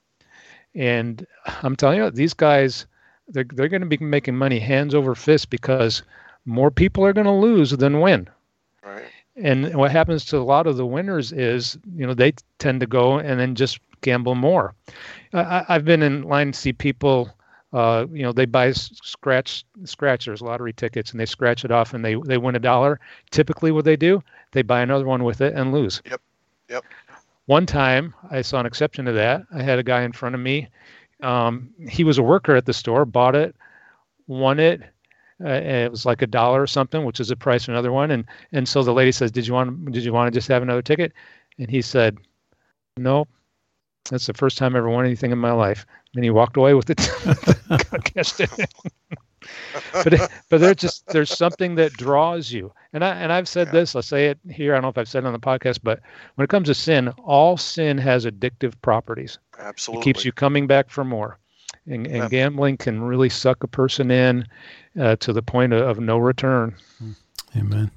And 0.76 1.26
I'm 1.64 1.76
telling 1.76 1.98
you, 1.98 2.10
these 2.12 2.34
guys, 2.34 2.86
they're 3.28 3.46
they're 3.54 3.70
going 3.70 3.82
to 3.82 3.88
be 3.88 3.98
making 3.98 4.36
money 4.36 4.60
hands 4.60 4.94
over 4.94 5.16
fist 5.16 5.50
because 5.50 6.04
more 6.46 6.70
people 6.72 7.06
are 7.06 7.14
going 7.14 7.26
to 7.26 7.32
lose 7.32 7.72
than 7.72 8.00
win. 8.02 8.30
Right. 8.86 9.06
And 9.36 9.76
what 9.76 9.92
happens 9.92 10.26
to 10.26 10.38
a 10.38 10.40
lot 10.40 10.66
of 10.68 10.78
the 10.78 10.86
winners 10.86 11.32
is, 11.32 11.78
you 11.96 12.06
know, 12.08 12.14
they 12.14 12.34
tend 12.58 12.80
to 12.80 12.88
go 12.88 13.20
and 13.20 13.40
then 13.40 13.54
just 13.56 13.80
gamble 14.02 14.36
more. 14.36 14.74
I, 15.34 15.40
I- 15.40 15.66
I've 15.70 15.86
been 15.86 16.02
in 16.04 16.24
line 16.24 16.52
to 16.52 16.58
see 16.60 16.74
people, 16.74 17.30
uh, 17.74 18.06
you 18.12 18.24
know, 18.24 18.32
they 18.32 18.46
buy 18.46 18.72
scratch 18.72 19.66
scratchers, 19.84 20.42
lottery 20.42 20.74
tickets, 20.74 21.12
and 21.12 21.20
they 21.20 21.26
scratch 21.26 21.66
it 21.66 21.72
off 21.72 21.94
and 21.94 22.04
they 22.04 22.16
they 22.16 22.38
win 22.38 22.56
a 22.56 22.60
dollar. 22.60 23.00
Typically, 23.32 23.72
what 23.72 23.86
they 23.86 23.96
do, 23.96 24.24
they 24.52 24.62
buy 24.62 24.82
another 24.82 25.06
one 25.06 25.24
with 25.24 25.42
it 25.42 25.54
and 25.54 25.72
lose. 25.74 26.02
Yep. 26.10 26.22
Yep. 26.70 26.86
One 27.46 27.66
time, 27.66 28.14
I 28.30 28.42
saw 28.42 28.60
an 28.60 28.66
exception 28.66 29.06
to 29.06 29.14
that. 29.14 29.44
I 29.54 29.62
had 29.62 29.80
a 29.80 29.84
guy 29.84 30.02
in 30.02 30.12
front 30.12 30.36
of 30.36 30.42
me. 30.42 30.68
Um, 31.24 31.70
he 31.90 32.04
was 32.04 32.18
a 32.18 32.24
worker 32.24 32.56
at 32.56 32.66
the 32.66 32.74
store, 32.74 33.06
bought 33.06 33.36
it, 33.36 33.56
won 34.28 34.60
it. 34.60 34.82
Uh, 35.44 35.48
and 35.50 35.84
it 35.86 35.92
was 35.92 36.06
like 36.06 36.22
a 36.24 36.28
dollar 36.28 36.62
or 36.62 36.68
something, 36.68 37.06
which 37.06 37.20
is 37.20 37.28
the 37.28 37.36
price 37.36 37.64
of 37.64 37.70
another 37.70 37.92
one. 37.92 38.10
And 38.12 38.26
and 38.54 38.68
so 38.68 38.82
the 38.84 38.94
lady 38.94 39.12
says, 39.12 39.32
"Did 39.32 39.46
you 39.46 39.54
want? 39.54 39.92
Did 39.92 40.04
you 40.04 40.12
want 40.12 40.34
to 40.34 40.38
just 40.38 40.48
have 40.48 40.64
another 40.64 40.82
ticket?" 40.82 41.14
And 41.60 41.70
he 41.70 41.82
said, 41.82 42.18
"Nope. 42.98 43.30
That's 44.10 44.28
the 44.28 44.34
first 44.34 44.58
time 44.58 44.76
I 44.76 44.80
ever 44.80 44.90
won 44.90 45.06
anything 45.06 45.32
in 45.32 45.38
my 45.38 45.52
life." 45.52 45.86
And 46.16 46.24
he 46.24 46.30
walked 46.30 46.58
away 46.58 46.74
with 46.74 46.90
it. 46.90 46.98
cashed 48.16 48.42
but 50.04 50.32
but 50.50 50.60
there's 50.60 50.76
just 50.78 51.08
there's 51.08 51.30
something 51.30 51.76
that 51.76 51.94
draws 51.94 52.52
you. 52.52 52.72
And 52.94 53.04
I 53.04 53.16
and 53.16 53.32
I've 53.32 53.48
said 53.48 53.68
Yeah. 53.68 53.74
this. 53.74 53.96
I'll 53.96 54.02
say 54.02 54.28
it 54.28 54.40
here. 54.50 54.74
I 54.74 54.78
don't 54.78 54.84
know 54.84 54.90
if 54.90 54.98
I've 54.98 55.08
said 55.08 55.24
it 55.24 55.28
on 55.28 55.34
the 55.34 55.40
podcast, 55.40 55.80
but 55.84 56.00
when 56.36 56.44
it 56.44 56.50
comes 56.50 56.68
to 56.68 56.74
sin, 56.74 57.10
all 57.24 57.58
sin 57.58 57.98
has 57.98 58.26
addictive 58.26 58.74
properties. 58.82 59.40
Absolutely. 59.60 60.02
It 60.02 60.04
keeps 60.04 60.26
you 60.26 60.32
coming 60.32 60.68
back 60.68 60.90
for 60.90 61.04
more. 61.04 61.40
And, 61.86 62.06
and 62.08 62.16
Yeah. 62.18 62.28
gambling 62.30 62.78
can 62.78 63.02
really 63.02 63.30
suck 63.30 63.64
a 63.64 63.68
person 63.68 64.12
in 64.12 64.46
uh, 65.00 65.16
to 65.18 65.32
the 65.34 65.42
point 65.42 65.74
of, 65.74 65.82
of 65.82 66.00
no 66.00 66.18
return. 66.18 66.76
Amen. 67.56 67.92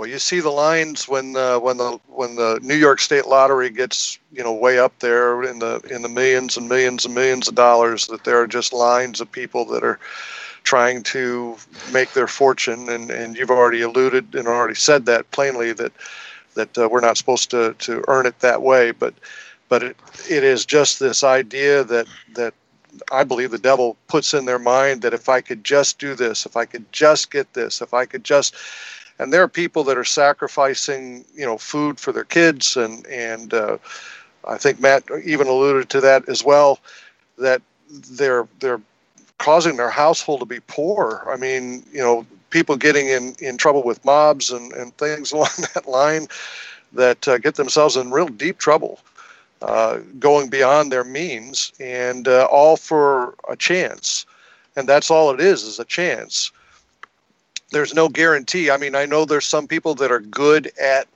Well, 0.00 0.08
you 0.08 0.18
see 0.18 0.40
the 0.40 0.48
lines 0.48 1.06
when 1.08 1.36
uh, 1.36 1.58
when 1.58 1.76
the 1.76 2.00
when 2.06 2.34
the 2.36 2.58
New 2.62 2.74
York 2.74 3.00
State 3.00 3.26
Lottery 3.26 3.68
gets 3.68 4.18
you 4.32 4.42
know 4.42 4.50
way 4.50 4.78
up 4.78 4.98
there 5.00 5.42
in 5.42 5.58
the 5.58 5.78
in 5.90 6.00
the 6.00 6.08
millions 6.08 6.56
and 6.56 6.66
millions 6.70 7.04
and 7.04 7.14
millions 7.14 7.48
of 7.48 7.54
dollars. 7.54 8.06
That 8.06 8.24
there 8.24 8.40
are 8.40 8.46
just 8.46 8.72
lines 8.72 9.20
of 9.20 9.30
people 9.30 9.66
that 9.66 9.84
are 9.84 9.98
trying 10.62 11.02
to 11.02 11.54
make 11.92 12.14
their 12.14 12.26
fortune, 12.26 12.88
and, 12.88 13.10
and 13.10 13.36
you've 13.36 13.50
already 13.50 13.82
alluded 13.82 14.34
and 14.34 14.48
already 14.48 14.74
said 14.74 15.04
that 15.04 15.30
plainly 15.32 15.74
that 15.74 15.92
that 16.54 16.78
uh, 16.78 16.88
we're 16.90 17.02
not 17.02 17.18
supposed 17.18 17.50
to, 17.50 17.74
to 17.80 18.02
earn 18.08 18.24
it 18.24 18.40
that 18.40 18.62
way. 18.62 18.92
But 18.92 19.12
but 19.68 19.82
it, 19.82 19.98
it 20.30 20.44
is 20.44 20.64
just 20.64 20.98
this 20.98 21.22
idea 21.22 21.84
that 21.84 22.06
that 22.36 22.54
I 23.12 23.24
believe 23.24 23.50
the 23.50 23.58
devil 23.58 23.98
puts 24.08 24.32
in 24.32 24.46
their 24.46 24.58
mind 24.58 25.02
that 25.02 25.12
if 25.12 25.28
I 25.28 25.42
could 25.42 25.62
just 25.62 25.98
do 25.98 26.14
this, 26.14 26.46
if 26.46 26.56
I 26.56 26.64
could 26.64 26.90
just 26.90 27.30
get 27.30 27.52
this, 27.52 27.82
if 27.82 27.92
I 27.92 28.06
could 28.06 28.24
just 28.24 28.56
and 29.20 29.32
there 29.32 29.42
are 29.42 29.48
people 29.48 29.84
that 29.84 29.98
are 29.98 30.04
sacrificing 30.04 31.24
you 31.34 31.44
know 31.44 31.58
food 31.58 32.00
for 32.00 32.12
their 32.12 32.24
kids 32.24 32.76
and 32.76 33.06
and 33.06 33.54
uh, 33.54 33.78
I 34.48 34.56
think 34.58 34.80
Matt 34.80 35.04
even 35.24 35.46
alluded 35.46 35.90
to 35.90 36.00
that 36.00 36.28
as 36.28 36.42
well 36.42 36.80
that 37.38 37.62
they're 38.10 38.48
they're 38.60 38.80
causing 39.38 39.76
their 39.76 39.90
household 39.90 40.40
to 40.40 40.46
be 40.46 40.60
poor. 40.60 41.26
I 41.28 41.36
mean, 41.36 41.82
you 41.92 42.00
know, 42.00 42.26
people 42.50 42.76
getting 42.76 43.08
in, 43.08 43.34
in 43.40 43.56
trouble 43.56 43.82
with 43.82 44.04
mobs 44.04 44.50
and, 44.50 44.72
and 44.72 44.96
things 44.96 45.32
along 45.32 45.48
that 45.74 45.88
line 45.88 46.28
that 46.92 47.26
uh, 47.26 47.38
get 47.38 47.54
themselves 47.54 47.96
in 47.96 48.10
real 48.10 48.28
deep 48.28 48.58
trouble, 48.58 49.00
uh, 49.62 49.98
going 50.18 50.50
beyond 50.50 50.92
their 50.92 51.04
means, 51.04 51.72
and 51.80 52.28
uh, 52.28 52.46
all 52.50 52.76
for 52.76 53.34
a 53.48 53.56
chance. 53.56 54.26
And 54.76 54.88
that's 54.88 55.10
all 55.10 55.30
it 55.32 55.40
is, 55.40 55.62
is 55.62 55.78
a 55.78 55.84
chance. 55.84 56.52
There's 57.70 57.94
no 57.94 58.08
guarantee. 58.08 58.70
I 58.70 58.76
mean, 58.76 58.94
I 58.94 59.06
know 59.06 59.24
there's 59.24 59.46
some 59.46 59.66
people 59.66 59.94
that 59.96 60.10
are 60.10 60.20
good 60.20 60.72
at 60.80 61.06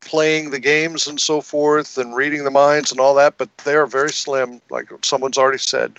playing 0.00 0.50
the 0.50 0.58
games 0.58 1.06
and 1.06 1.20
so 1.20 1.40
forth 1.40 1.98
and 1.98 2.16
reading 2.16 2.44
the 2.44 2.50
minds 2.50 2.90
and 2.90 3.00
all 3.00 3.14
that, 3.14 3.36
but 3.36 3.54
they're 3.58 3.86
very 3.86 4.10
slim, 4.10 4.60
like 4.70 4.88
someone's 5.02 5.38
already 5.38 5.58
said. 5.58 5.98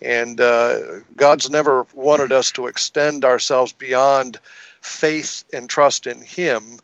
And 0.00 0.40
uh, 0.40 1.00
God's 1.16 1.50
never 1.50 1.86
wanted 1.94 2.30
us 2.30 2.52
to 2.52 2.66
extend 2.66 3.24
ourselves 3.24 3.72
beyond 3.72 4.38
faith 4.80 5.44
and 5.52 5.68
trust 5.68 6.06
in 6.06 6.20
Him. 6.20 6.78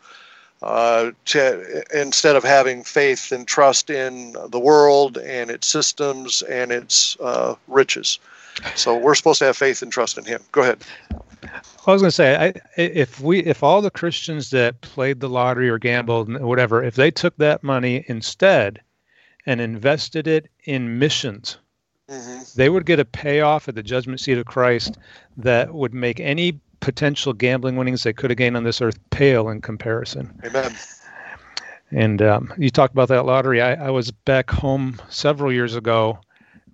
Uh, 0.62 1.10
to, 1.26 1.84
instead 1.92 2.36
of 2.36 2.42
having 2.42 2.82
faith 2.82 3.32
and 3.32 3.46
trust 3.46 3.90
in 3.90 4.34
the 4.48 4.58
world 4.58 5.18
and 5.18 5.50
its 5.50 5.66
systems 5.66 6.40
and 6.40 6.72
its 6.72 7.18
uh, 7.20 7.54
riches. 7.68 8.18
So 8.74 8.96
we're 8.96 9.14
supposed 9.14 9.38
to 9.40 9.46
have 9.46 9.56
faith 9.56 9.82
and 9.82 9.90
trust 9.90 10.18
in 10.18 10.24
Him. 10.24 10.42
Go 10.52 10.62
ahead. 10.62 10.78
I 11.86 11.92
was 11.92 12.00
going 12.00 12.08
to 12.08 12.12
say, 12.12 12.36
I, 12.36 12.80
if 12.80 13.20
we, 13.20 13.40
if 13.40 13.62
all 13.62 13.82
the 13.82 13.90
Christians 13.90 14.50
that 14.50 14.80
played 14.80 15.20
the 15.20 15.28
lottery 15.28 15.68
or 15.68 15.78
gambled, 15.78 16.28
and 16.28 16.40
whatever, 16.40 16.82
if 16.82 16.94
they 16.94 17.10
took 17.10 17.36
that 17.36 17.62
money 17.62 18.04
instead 18.08 18.80
and 19.44 19.60
invested 19.60 20.26
it 20.26 20.48
in 20.64 20.98
missions, 20.98 21.58
hmm 22.08 22.40
they 22.56 22.68
would 22.68 22.86
get 22.86 23.00
a 23.00 23.04
payoff 23.04 23.66
at 23.66 23.74
the 23.74 23.82
judgment 23.82 24.20
seat 24.20 24.38
of 24.38 24.46
Christ 24.46 24.96
that 25.38 25.74
would 25.74 25.92
make 25.92 26.20
any 26.20 26.60
potential 26.78 27.32
gambling 27.32 27.74
winnings 27.74 28.04
they 28.04 28.12
could 28.12 28.30
have 28.30 28.36
gained 28.36 28.56
on 28.56 28.62
this 28.62 28.80
earth 28.80 28.98
pale 29.10 29.48
in 29.48 29.60
comparison. 29.60 30.38
Amen. 30.44 30.72
And 31.90 32.22
um, 32.22 32.52
you 32.56 32.70
talked 32.70 32.92
about 32.92 33.08
that 33.08 33.24
lottery. 33.24 33.60
I, 33.60 33.86
I 33.86 33.90
was 33.90 34.10
back 34.10 34.50
home 34.50 35.00
several 35.08 35.52
years 35.52 35.74
ago 35.74 36.20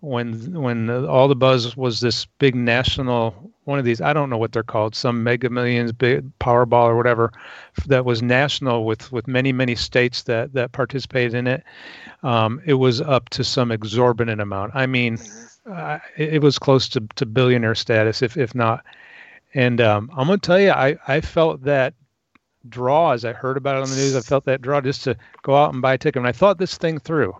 when 0.01 0.61
when 0.61 0.87
the, 0.87 1.09
all 1.09 1.29
the 1.29 1.37
buzz 1.37 1.77
was 1.77 2.01
this 2.01 2.27
big 2.39 2.55
national 2.55 3.53
one 3.65 3.79
of 3.79 3.85
these. 3.85 4.01
I 4.01 4.13
don't 4.13 4.31
know 4.31 4.39
what 4.39 4.53
they're 4.53 4.63
called, 4.63 4.95
some 4.95 5.23
Mega 5.23 5.49
Millions, 5.49 5.93
big 5.93 6.27
Powerball 6.41 6.87
or 6.87 6.97
whatever, 6.97 7.33
that 7.87 8.05
was 8.05 8.23
national 8.23 8.85
with 8.85 9.13
with 9.13 9.29
many 9.29 9.53
many 9.53 9.75
states 9.75 10.25
that 10.25 10.53
that 10.55 10.73
participated 10.73 11.35
in 11.35 11.47
it. 11.47 11.63
Um, 12.23 12.61
it 12.67 12.75
was 12.75 13.01
up 13.01 13.29
to 13.31 13.45
some 13.45 13.71
exorbitant 13.71 14.41
amount. 14.41 14.73
I 14.75 14.87
mean, 14.87 15.19
uh, 15.71 15.99
it, 16.17 16.43
was 16.43 16.59
close 16.59 16.89
to, 16.91 17.01
to 17.17 17.27
billionaire 17.27 17.75
status, 17.75 18.23
if 18.23 18.37
if 18.37 18.55
not. 18.55 18.85
And 19.55 19.81
um, 19.81 20.11
I'm 20.17 20.27
gonna 20.27 20.39
tell 20.39 20.61
you, 20.61 20.71
I 20.71 20.97
I 21.07 21.21
felt 21.21 21.63
that 21.65 21.95
draw 22.69 23.13
as 23.13 23.25
I 23.25 23.33
heard 23.33 23.57
about 23.57 23.77
it 23.77 23.83
on 23.83 23.91
the 23.91 23.97
news. 23.97 24.17
I 24.17 24.21
felt 24.21 24.45
that 24.45 24.63
draw 24.63 24.81
just 24.81 25.05
to 25.05 25.17
go 25.43 25.57
out 25.57 25.73
and 25.73 25.81
buy 25.81 25.95
a 25.95 25.99
ticket. 25.99 26.21
And 26.21 26.29
I 26.29 26.33
thought 26.33 26.59
this 26.59 26.77
thing 26.77 26.99
through. 26.99 27.35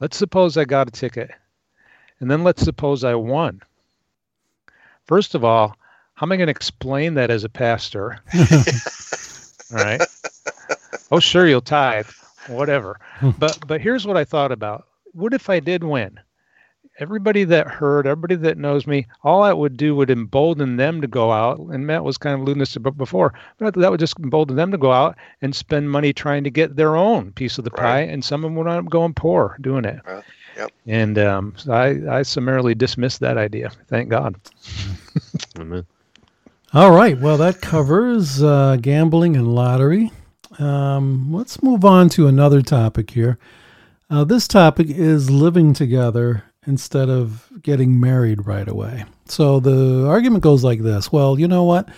Let's 0.00 0.16
suppose 0.16 0.56
I 0.56 0.64
got 0.64 0.88
a 0.88 0.90
ticket, 0.90 1.30
and 2.22 2.30
then 2.30 2.44
let's 2.44 2.62
suppose 2.62 3.02
I 3.04 3.14
won. 3.14 3.60
First 5.04 5.34
of 5.34 5.44
all, 5.44 5.76
how 6.14 6.24
am 6.24 6.32
I 6.32 6.36
going 6.36 6.46
to 6.46 6.52
explain 6.52 7.14
that 7.14 7.30
as 7.30 7.42
a 7.42 7.48
pastor? 7.48 8.20
all 8.34 9.84
right. 9.84 10.00
Oh, 11.10 11.18
sure, 11.18 11.48
you'll 11.48 11.60
tithe, 11.60 12.08
whatever. 12.46 12.98
But 13.38 13.58
but 13.66 13.80
here's 13.80 14.06
what 14.06 14.16
I 14.16 14.24
thought 14.24 14.52
about. 14.52 14.86
What 15.12 15.34
if 15.34 15.50
I 15.50 15.60
did 15.60 15.84
win? 15.84 16.18
everybody 16.98 17.44
that 17.44 17.66
heard, 17.66 18.06
everybody 18.06 18.36
that 18.36 18.58
knows 18.58 18.86
me, 18.86 19.06
all 19.24 19.42
that 19.44 19.58
would 19.58 19.76
do 19.76 19.94
would 19.96 20.10
embolden 20.10 20.76
them 20.76 21.00
to 21.00 21.06
go 21.06 21.32
out. 21.32 21.58
And 21.58 21.86
Matt 21.86 22.04
was 22.04 22.18
kind 22.18 22.34
of 22.34 22.40
alluding 22.40 22.60
this 22.60 22.76
before, 22.76 23.34
but 23.58 23.74
that 23.74 23.90
would 23.90 24.00
just 24.00 24.18
embolden 24.18 24.56
them 24.56 24.70
to 24.70 24.78
go 24.78 24.92
out 24.92 25.16
and 25.40 25.54
spend 25.54 25.90
money 25.90 26.12
trying 26.12 26.44
to 26.44 26.50
get 26.50 26.76
their 26.76 26.96
own 26.96 27.32
piece 27.32 27.58
of 27.58 27.64
the 27.64 27.70
pie, 27.70 28.00
and 28.00 28.24
some 28.24 28.44
of 28.44 28.50
them 28.50 28.56
would 28.56 28.68
end 28.68 28.86
up 28.86 28.90
going 28.90 29.14
poor 29.14 29.56
doing 29.60 29.84
it. 29.84 30.00
Right. 30.06 30.24
Yep. 30.56 30.72
And 30.86 31.18
um, 31.18 31.54
so 31.56 31.72
I, 31.72 32.18
I 32.18 32.22
summarily 32.22 32.74
dismissed 32.74 33.20
that 33.20 33.38
idea. 33.38 33.70
Thank 33.88 34.08
God. 34.08 34.36
Amen. 35.58 35.86
All 36.74 36.92
right. 36.92 37.18
Well, 37.18 37.36
that 37.38 37.60
covers 37.60 38.42
uh, 38.42 38.76
gambling 38.80 39.36
and 39.36 39.54
lottery. 39.54 40.10
Um, 40.58 41.32
let's 41.32 41.62
move 41.62 41.84
on 41.84 42.08
to 42.10 42.26
another 42.26 42.62
topic 42.62 43.10
here. 43.10 43.38
Uh, 44.10 44.24
this 44.24 44.46
topic 44.46 44.88
is 44.90 45.30
living 45.30 45.72
together 45.72 46.44
instead 46.66 47.08
of 47.08 47.48
getting 47.62 47.98
married 47.98 48.46
right 48.46 48.68
away. 48.68 49.04
So 49.26 49.60
the 49.60 50.06
argument 50.06 50.42
goes 50.42 50.62
like 50.62 50.80
this 50.82 51.10
Well, 51.10 51.38
you 51.38 51.48
know 51.48 51.64
what? 51.64 51.88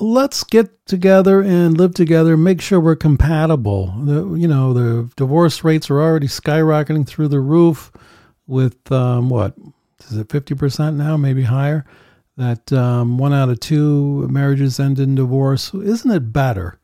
Let's 0.00 0.42
get 0.42 0.86
together 0.86 1.42
and 1.42 1.76
live 1.76 1.94
together, 1.94 2.36
make 2.36 2.62
sure 2.62 2.80
we're 2.80 2.96
compatible. 2.96 3.94
The, 4.04 4.34
you 4.34 4.48
know, 4.48 4.72
the 4.72 5.10
divorce 5.16 5.62
rates 5.64 5.90
are 5.90 6.00
already 6.00 6.28
skyrocketing 6.28 7.06
through 7.06 7.28
the 7.28 7.40
roof 7.40 7.92
with 8.46 8.90
um, 8.90 9.28
what? 9.28 9.54
Is 10.10 10.16
it 10.16 10.28
50% 10.28 10.96
now, 10.96 11.16
maybe 11.16 11.42
higher? 11.42 11.84
That 12.36 12.72
um, 12.72 13.18
one 13.18 13.34
out 13.34 13.50
of 13.50 13.60
two 13.60 14.26
marriages 14.28 14.80
end 14.80 14.98
in 14.98 15.14
divorce. 15.14 15.74
Isn't 15.74 16.10
it 16.10 16.32
better? 16.32 16.78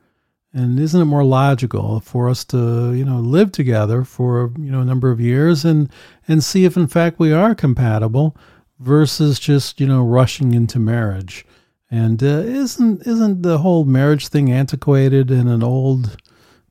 And 0.52 0.78
isn't 0.78 1.00
it 1.00 1.06
more 1.06 1.24
logical 1.24 2.00
for 2.00 2.28
us 2.28 2.44
to, 2.46 2.92
you 2.92 3.04
know, 3.04 3.18
live 3.18 3.52
together 3.52 4.04
for, 4.04 4.52
you 4.59 4.70
know, 4.70 4.80
a 4.80 4.84
number 4.84 5.11
of 5.11 5.20
years 5.20 5.64
and 5.64 5.90
and 6.26 6.42
see 6.42 6.64
if 6.64 6.76
in 6.76 6.86
fact 6.86 7.18
we 7.18 7.32
are 7.32 7.54
compatible 7.54 8.36
versus 8.78 9.38
just, 9.38 9.80
you 9.80 9.86
know, 9.86 10.02
rushing 10.02 10.54
into 10.54 10.78
marriage? 10.78 11.46
And 11.91 12.22
uh, 12.22 12.26
isn't 12.26 13.07
isn't 13.07 13.43
the 13.43 13.59
whole 13.59 13.84
marriage 13.84 14.28
thing 14.28 14.53
antiquated 14.53 15.30
and 15.30 15.49
an 15.49 15.62
old 15.62 16.18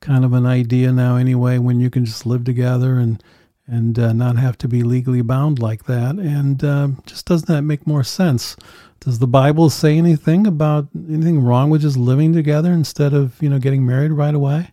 kind 0.00 0.24
of 0.24 0.32
an 0.32 0.46
idea 0.46 0.92
now 0.92 1.16
anyway 1.16 1.58
when 1.58 1.80
you 1.80 1.90
can 1.90 2.04
just 2.04 2.24
live 2.24 2.44
together 2.44 2.98
and 2.98 3.22
and 3.66 3.98
uh, 3.98 4.12
not 4.12 4.36
have 4.36 4.56
to 4.58 4.68
be 4.68 4.82
legally 4.82 5.22
bound 5.22 5.58
like 5.58 5.84
that? 5.84 6.16
And 6.16 6.62
uh, 6.62 6.88
just 7.04 7.26
doesn't 7.26 7.48
that 7.48 7.62
make 7.62 7.86
more 7.86 8.04
sense? 8.04 8.56
Does 9.00 9.18
the 9.18 9.26
Bible 9.26 9.70
say 9.70 9.98
anything 9.98 10.46
about 10.46 10.88
anything 10.94 11.40
wrong 11.40 11.70
with 11.70 11.82
just 11.82 11.96
living 11.96 12.32
together 12.32 12.72
instead 12.72 13.12
of 13.12 13.40
you 13.42 13.48
know 13.48 13.58
getting 13.58 13.84
married 13.84 14.12
right 14.12 14.34
away? 14.34 14.72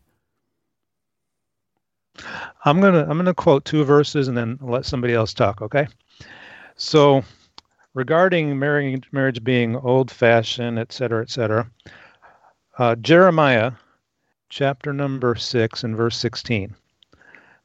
I'm 2.63 2.81
gonna 2.81 3.05
I'm 3.09 3.17
gonna 3.17 3.33
quote 3.33 3.65
two 3.65 3.83
verses 3.83 4.27
and 4.27 4.37
then 4.37 4.57
let 4.61 4.85
somebody 4.85 5.13
else 5.13 5.33
talk. 5.33 5.61
Okay. 5.61 5.87
So, 6.77 7.23
regarding 7.95 8.59
marriage 8.59 9.07
marriage 9.11 9.43
being 9.43 9.75
old 9.77 10.11
fashioned, 10.11 10.77
et 10.77 10.91
cetera, 10.91 11.23
et 11.23 11.31
cetera, 11.31 11.71
uh, 12.77 12.95
Jeremiah, 12.97 13.71
chapter 14.49 14.93
number 14.93 15.33
six 15.35 15.83
and 15.83 15.95
verse 15.95 16.17
sixteen. 16.17 16.75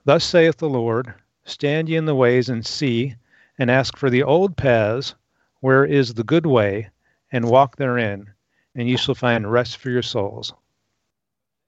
Thus 0.07 0.25
saith 0.25 0.57
the 0.57 0.71
Lord: 0.71 1.13
Stand 1.45 1.91
ye 1.91 1.97
in 1.97 2.07
the 2.07 2.15
ways 2.15 2.49
and 2.49 2.65
see, 2.65 3.17
and 3.59 3.71
ask 3.71 3.99
for 3.99 4.09
the 4.09 4.23
old 4.23 4.57
paths 4.57 5.15
where 5.61 5.85
is 5.85 6.15
the 6.15 6.25
good 6.25 6.47
way, 6.47 6.89
and 7.31 7.51
walk 7.51 7.77
therein, 7.77 8.31
and 8.75 8.89
ye 8.89 8.97
shall 8.97 9.15
find 9.15 9.51
rest 9.51 9.77
for 9.77 9.91
your 9.91 10.03
souls. 10.03 10.55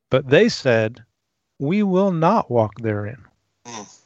But 0.09 0.29
they 0.29 0.49
said, 0.49 1.03
We 1.59 1.83
will 1.83 2.13
not 2.13 2.51
walk 2.51 2.77
therein. 2.81 3.25
Mm. 3.67 3.99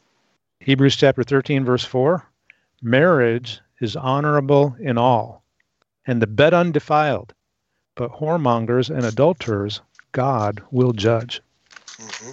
Hebrews 0.61 0.97
chapter 0.97 1.23
13, 1.23 1.65
verse 1.65 1.85
4 1.85 2.25
Marriage 2.83 3.61
is 3.81 3.97
honorable 3.97 4.77
in 4.81 4.99
all, 4.99 5.45
and 6.07 6.23
the 6.23 6.27
bed 6.27 6.55
undefiled, 6.55 7.35
but 7.95 8.13
whoremongers 8.13 8.95
and 8.95 9.05
adulterers 9.05 9.81
God 10.13 10.63
will 10.71 10.93
judge. 10.93 11.43
hmm 11.99 12.33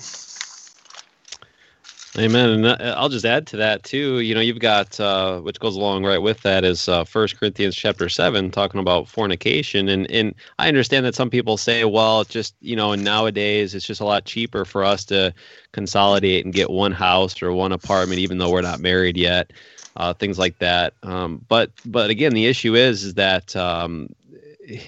Amen. 2.15 2.49
And 2.49 2.65
uh, 2.67 2.95
I'll 2.95 3.09
just 3.09 3.25
add 3.25 3.47
to 3.47 3.57
that 3.57 3.83
too. 3.83 4.19
You 4.19 4.35
know, 4.35 4.41
you've 4.41 4.59
got 4.59 4.99
uh, 4.99 5.39
which 5.41 5.59
goes 5.59 5.75
along 5.75 6.05
right 6.05 6.19
with 6.21 6.43
that 6.43 6.63
is 6.63 6.87
uh, 6.87 7.03
First 7.05 7.39
Corinthians 7.39 7.75
chapter 7.75 8.07
seven, 8.07 8.51
talking 8.51 8.79
about 8.79 9.07
fornication. 9.07 9.89
And 9.89 10.09
and 10.11 10.35
I 10.59 10.67
understand 10.67 11.07
that 11.07 11.15
some 11.15 11.31
people 11.31 11.57
say, 11.57 11.85
well, 11.85 12.23
just 12.23 12.53
you 12.61 12.75
know, 12.75 12.93
nowadays 12.93 13.73
it's 13.73 13.85
just 13.87 13.99
a 13.99 14.05
lot 14.05 14.25
cheaper 14.25 14.63
for 14.63 14.83
us 14.83 15.03
to 15.05 15.33
consolidate 15.71 16.45
and 16.45 16.53
get 16.53 16.69
one 16.69 16.91
house 16.91 17.41
or 17.41 17.51
one 17.51 17.71
apartment, 17.71 18.19
even 18.19 18.37
though 18.37 18.51
we're 18.51 18.61
not 18.61 18.79
married 18.79 19.17
yet. 19.17 19.51
Uh, 19.95 20.13
things 20.13 20.39
like 20.39 20.57
that. 20.57 20.93
Um, 21.03 21.45
but 21.47 21.71
but 21.85 22.09
again, 22.09 22.33
the 22.33 22.47
issue 22.47 22.75
is 22.75 23.03
is 23.03 23.13
that 23.13 23.55
um, 23.55 24.09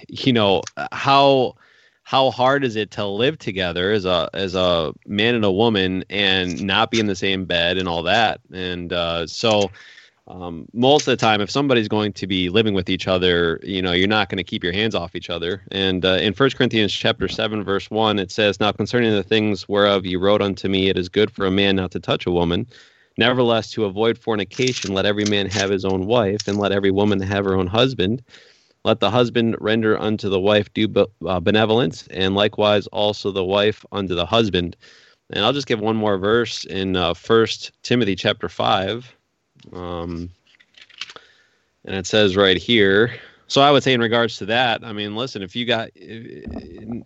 you 0.08 0.34
know 0.34 0.64
how 0.92 1.56
how 2.06 2.30
hard 2.30 2.64
is 2.64 2.76
it 2.76 2.92
to 2.92 3.06
live 3.06 3.38
together 3.38 3.92
as 3.92 4.06
a 4.06 4.30
as 4.34 4.56
a 4.56 4.94
man 5.06 5.36
and 5.36 5.44
a 5.44 5.52
woman 5.52 6.06
and 6.10 6.64
not 6.64 6.92
be 6.92 7.00
in 7.00 7.08
the 7.08 7.16
same 7.16 7.46
bed 7.46 7.78
and 7.78 7.88
all 7.88 8.04
that 8.04 8.40
and 8.54 8.94
uh, 8.94 9.26
so 9.28 9.70
um, 10.28 10.68
most 10.74 11.08
of 11.08 11.12
the 11.12 11.18
time 11.18 11.42
if 11.42 11.50
somebody's 11.52 11.88
going 11.88 12.14
to 12.14 12.28
be 12.28 12.50
living 12.50 12.74
with 12.74 12.90
each 12.90 13.08
other 13.08 13.60
you 13.64 13.82
know 13.82 13.92
you're 13.92 14.08
not 14.08 14.30
going 14.30 14.38
to 14.38 14.44
keep 14.44 14.64
your 14.64 14.74
hands 14.74 14.96
off 14.96 15.16
each 15.16 15.30
other 15.30 15.64
and 15.72 16.06
uh, 16.06 16.20
in 16.22 16.34
First 16.34 16.58
corinthians 16.58 16.94
chapter 16.94 17.28
7 17.28 17.64
verse 17.64 17.90
1 17.90 18.20
it 18.20 18.32
says 18.32 18.60
now 18.60 18.72
concerning 18.72 19.12
the 19.12 19.24
things 19.24 19.68
whereof 19.68 20.06
you 20.06 20.20
wrote 20.20 20.42
unto 20.42 20.70
me 20.70 20.90
it 20.90 20.98
is 20.98 21.10
good 21.10 21.32
for 21.32 21.46
a 21.48 21.52
man 21.52 21.76
not 21.76 21.92
to 21.92 22.00
touch 22.00 22.28
a 22.28 22.32
woman 22.32 22.68
nevertheless 23.18 23.72
to 23.72 23.86
avoid 23.86 24.18
fornication 24.18 24.94
let 24.94 25.06
every 25.06 25.26
man 25.26 25.48
have 25.48 25.70
his 25.70 25.86
own 25.86 26.06
wife 26.06 26.48
and 26.48 26.60
let 26.60 26.72
every 26.72 26.92
woman 26.92 27.22
have 27.22 27.46
her 27.46 27.56
own 27.56 27.68
husband 27.68 28.22
let 28.86 29.00
the 29.00 29.10
husband 29.10 29.56
render 29.60 30.00
unto 30.00 30.30
the 30.30 30.40
wife 30.40 30.72
due 30.74 30.88
uh, 31.26 31.40
benevolence, 31.40 32.08
and 32.12 32.36
likewise 32.36 32.86
also 32.88 33.32
the 33.32 33.44
wife 33.44 33.84
unto 33.92 34.14
the 34.14 34.28
husband. 34.28 34.78
And 35.32 35.44
I'll 35.44 35.54
just 35.54 35.66
give 35.66 35.80
one 35.80 35.96
more 35.96 36.20
verse 36.20 36.66
in 36.66 36.96
uh, 36.96 37.16
First 37.16 37.72
Timothy 37.82 38.16
chapter 38.16 38.48
five, 38.48 39.12
um, 39.74 40.30
and 41.84 41.96
it 41.96 42.06
says 42.06 42.38
right 42.38 42.58
here. 42.58 43.16
So 43.48 43.62
I 43.62 43.72
would 43.72 43.84
say 43.84 43.94
in 43.94 44.02
regards 44.02 44.38
to 44.38 44.46
that, 44.48 44.84
I 44.84 44.92
mean, 44.92 45.16
listen, 45.16 45.44
if 45.44 45.56
you 45.56 45.66
got, 45.66 45.90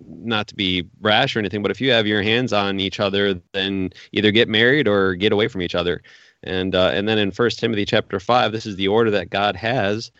not 0.08 0.48
to 0.48 0.56
be 0.56 0.88
rash 1.02 1.36
or 1.36 1.40
anything, 1.40 1.62
but 1.62 1.72
if 1.72 1.82
you 1.82 1.92
have 1.92 2.08
your 2.08 2.22
hands 2.22 2.54
on 2.54 2.80
each 2.80 3.00
other, 3.00 3.40
then 3.54 3.92
either 4.14 4.32
get 4.32 4.48
married 4.48 4.88
or 4.88 5.16
get 5.16 5.32
away 5.32 5.48
from 5.48 5.62
each 5.62 5.76
other. 5.76 6.02
And 6.44 6.74
uh, 6.76 6.92
and 6.94 7.08
then 7.08 7.18
in 7.18 7.32
First 7.32 7.60
Timothy 7.60 7.86
chapter 7.86 8.20
five, 8.20 8.54
this 8.54 8.66
is 8.66 8.78
the 8.78 8.88
order 8.88 9.12
that 9.12 9.30
God 9.30 9.56
has. 9.58 10.12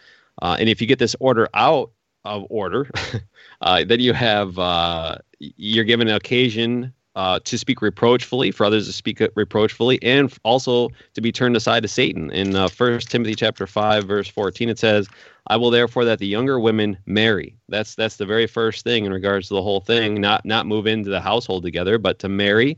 Uh, 0.42 0.58
and 0.60 0.68
if 0.68 0.82
you 0.82 0.88
get 0.88 1.00
this 1.00 1.16
order 1.20 1.48
out 1.54 1.92
of 2.26 2.46
order, 2.50 2.90
uh, 3.62 3.86
then 3.86 4.02
you 4.02 4.12
have 4.12 4.60
uh, 4.60 5.18
you're 5.40 5.86
given 5.86 6.10
an 6.10 6.16
occasion 6.16 6.94
uh, 7.20 7.38
to 7.44 7.58
speak 7.58 7.82
reproachfully 7.82 8.50
for 8.50 8.64
others 8.66 8.88
to 8.88 8.94
speak 8.94 9.20
reproachfully, 9.36 10.00
and 10.02 10.34
also 10.44 10.90
to 11.16 11.22
be 11.22 11.32
turned 11.34 11.58
aside 11.58 11.84
to 11.84 11.90
Satan. 11.90 12.32
In 12.32 12.56
uh, 12.56 12.70
First 12.70 13.12
Timothy 13.12 13.36
chapter 13.36 13.68
five, 13.68 14.06
verse 14.06 14.30
fourteen, 14.30 14.70
it 14.70 14.80
says, 14.80 15.10
"I 15.48 15.58
will 15.58 15.70
therefore 15.70 16.06
that 16.06 16.20
the 16.20 16.28
younger 16.28 16.62
women 16.62 16.98
marry." 17.06 17.58
That's 17.68 17.94
that's 17.96 18.16
the 18.16 18.26
very 18.26 18.48
first 18.48 18.86
thing 18.86 19.04
in 19.04 19.12
regards 19.12 19.50
to 19.50 19.54
the 19.54 19.62
whole 19.62 19.82
thing. 19.82 20.22
Not 20.22 20.46
not 20.46 20.66
move 20.66 20.88
into 20.88 21.10
the 21.10 21.20
household 21.20 21.64
together, 21.64 21.98
but 21.98 22.20
to 22.20 22.30
marry, 22.30 22.78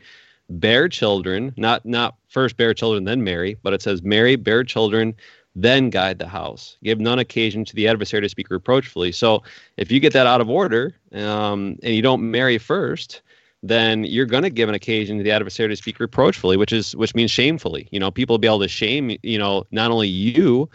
bear 0.50 0.89
children. 0.89 1.54
Not 1.56 1.86
not 1.86 2.16
first 2.28 2.58
bear 2.58 2.74
children 2.74 3.04
then 3.04 3.24
marry, 3.24 3.58
but 3.62 3.74
it 3.74 3.84
says 3.84 4.02
marry, 4.02 4.38
bear 4.38 4.64
children 4.64 5.14
then 5.54 5.89
guide 5.89 6.18
the 6.18 6.28
house. 6.28 6.78
Give 6.82 7.00
none 7.00 7.20
occasion 7.20 7.66
to 7.66 7.76
the 7.76 7.88
adversary 7.88 8.22
to 8.22 8.30
speak 8.30 8.50
reproachfully. 8.50 9.12
So 9.12 9.44
if 9.78 9.92
you 9.92 10.00
get 10.00 10.14
that 10.14 10.26
out 10.26 10.42
of 10.42 10.50
order 10.50 10.96
um, 11.12 11.78
and 11.84 11.94
you 11.94 12.02
don't 12.02 12.32
marry 12.32 12.58
first, 12.58 13.22
then 13.64 14.03
you're 14.03 14.26
going 14.26 14.43
to 14.43 14.49
give 14.49 14.70
an 14.70 14.76
occasion 14.76 15.18
to 15.18 15.24
the 15.24 15.32
adversary 15.32 15.70
to 15.70 15.76
speak 15.76 15.99
reproachfully, 15.99 16.57
which 16.57 16.74
is 16.74 16.95
which 16.95 17.14
means 17.14 17.32
shamefully. 17.32 17.88
You 17.91 17.99
know, 17.99 18.12
people 18.12 18.34
will 18.34 18.39
be 18.39 18.47
able 18.47 18.59
to 18.59 18.68
shame 18.68 19.18
you 19.22 19.38
know 19.38 19.66
not 19.72 19.91
only 19.91 20.07
you 20.07 20.70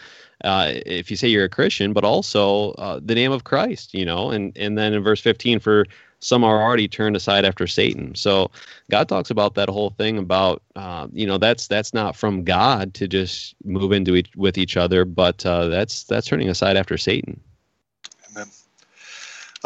uh, 0.45 0.73
if 0.87 1.11
you 1.11 1.17
say 1.17 1.29
you're 1.29 1.45
a 1.45 1.49
Christian, 1.49 1.93
but 1.93 2.05
also 2.05 2.73
uh, 2.73 3.01
the 3.03 3.15
name 3.15 3.33
of 3.33 3.45
Christ. 3.45 3.95
You 3.95 4.05
know, 4.05 4.31
and 4.31 4.57
and 4.57 4.79
then 4.79 4.93
in 4.93 5.03
verse 5.03 5.21
15 5.21 5.61
for 5.61 5.87
some 6.21 6.45
are 6.45 6.63
already 6.63 6.89
turned 6.89 7.17
aside 7.17 7.45
after 7.45 7.67
Satan. 7.67 8.15
So 8.15 8.51
God 8.91 9.09
talks 9.09 9.31
about 9.31 9.55
that 9.55 9.69
whole 9.69 9.91
thing 9.91 10.19
about 10.19 10.63
uh, 10.75 11.09
you 11.13 11.27
know 11.27 11.39
that's 11.39 11.67
that's 11.67 11.93
not 11.93 12.17
from 12.17 12.45
God 12.45 12.95
to 12.95 13.09
just 13.09 13.55
move 13.65 13.93
into 13.93 14.15
each, 14.15 14.31
with 14.37 14.59
each 14.59 14.77
other, 14.77 15.05
but 15.05 15.45
uh, 15.45 15.69
that's 15.69 16.05
that's 16.05 16.27
turning 16.29 16.49
aside 16.49 16.77
after 16.77 16.97
Satan. 16.97 17.41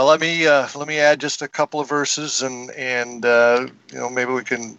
Well, 0.01 0.09
let 0.09 0.23
me 0.23 0.47
uh, 0.47 0.67
let 0.77 0.89
me 0.89 0.99
add 0.99 1.21
just 1.21 1.43
a 1.43 1.47
couple 1.47 1.79
of 1.79 1.87
verses, 1.87 2.41
and 2.41 2.71
and 2.71 3.23
uh, 3.23 3.67
you 3.93 3.99
know 3.99 4.09
maybe 4.09 4.33
we 4.33 4.43
can 4.43 4.79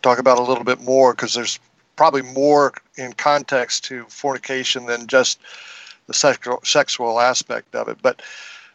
talk 0.00 0.18
about 0.18 0.38
a 0.38 0.42
little 0.42 0.64
bit 0.64 0.80
more 0.80 1.12
because 1.12 1.34
there's 1.34 1.58
probably 1.96 2.22
more 2.22 2.72
in 2.96 3.12
context 3.12 3.84
to 3.84 4.06
fornication 4.06 4.86
than 4.86 5.06
just 5.06 5.38
the 6.06 6.14
sexual 6.14 6.60
sexual 6.64 7.20
aspect 7.20 7.74
of 7.74 7.88
it, 7.88 7.98
but. 8.00 8.22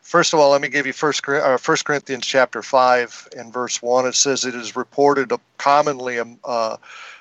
First 0.02 0.34
of 0.34 0.40
all, 0.40 0.50
let 0.50 0.62
me 0.62 0.70
give 0.70 0.88
you 0.88 0.94
First, 0.94 1.28
uh, 1.28 1.58
First 1.58 1.86
Corinthians 1.86 2.26
chapter 2.26 2.64
five 2.64 3.28
and 3.38 3.54
verse 3.54 3.80
one. 3.80 4.08
It 4.08 4.16
says, 4.16 4.44
"It 4.44 4.56
is 4.56 4.76
reported 4.76 5.32
commonly 5.58 6.20
uh, 6.44 6.78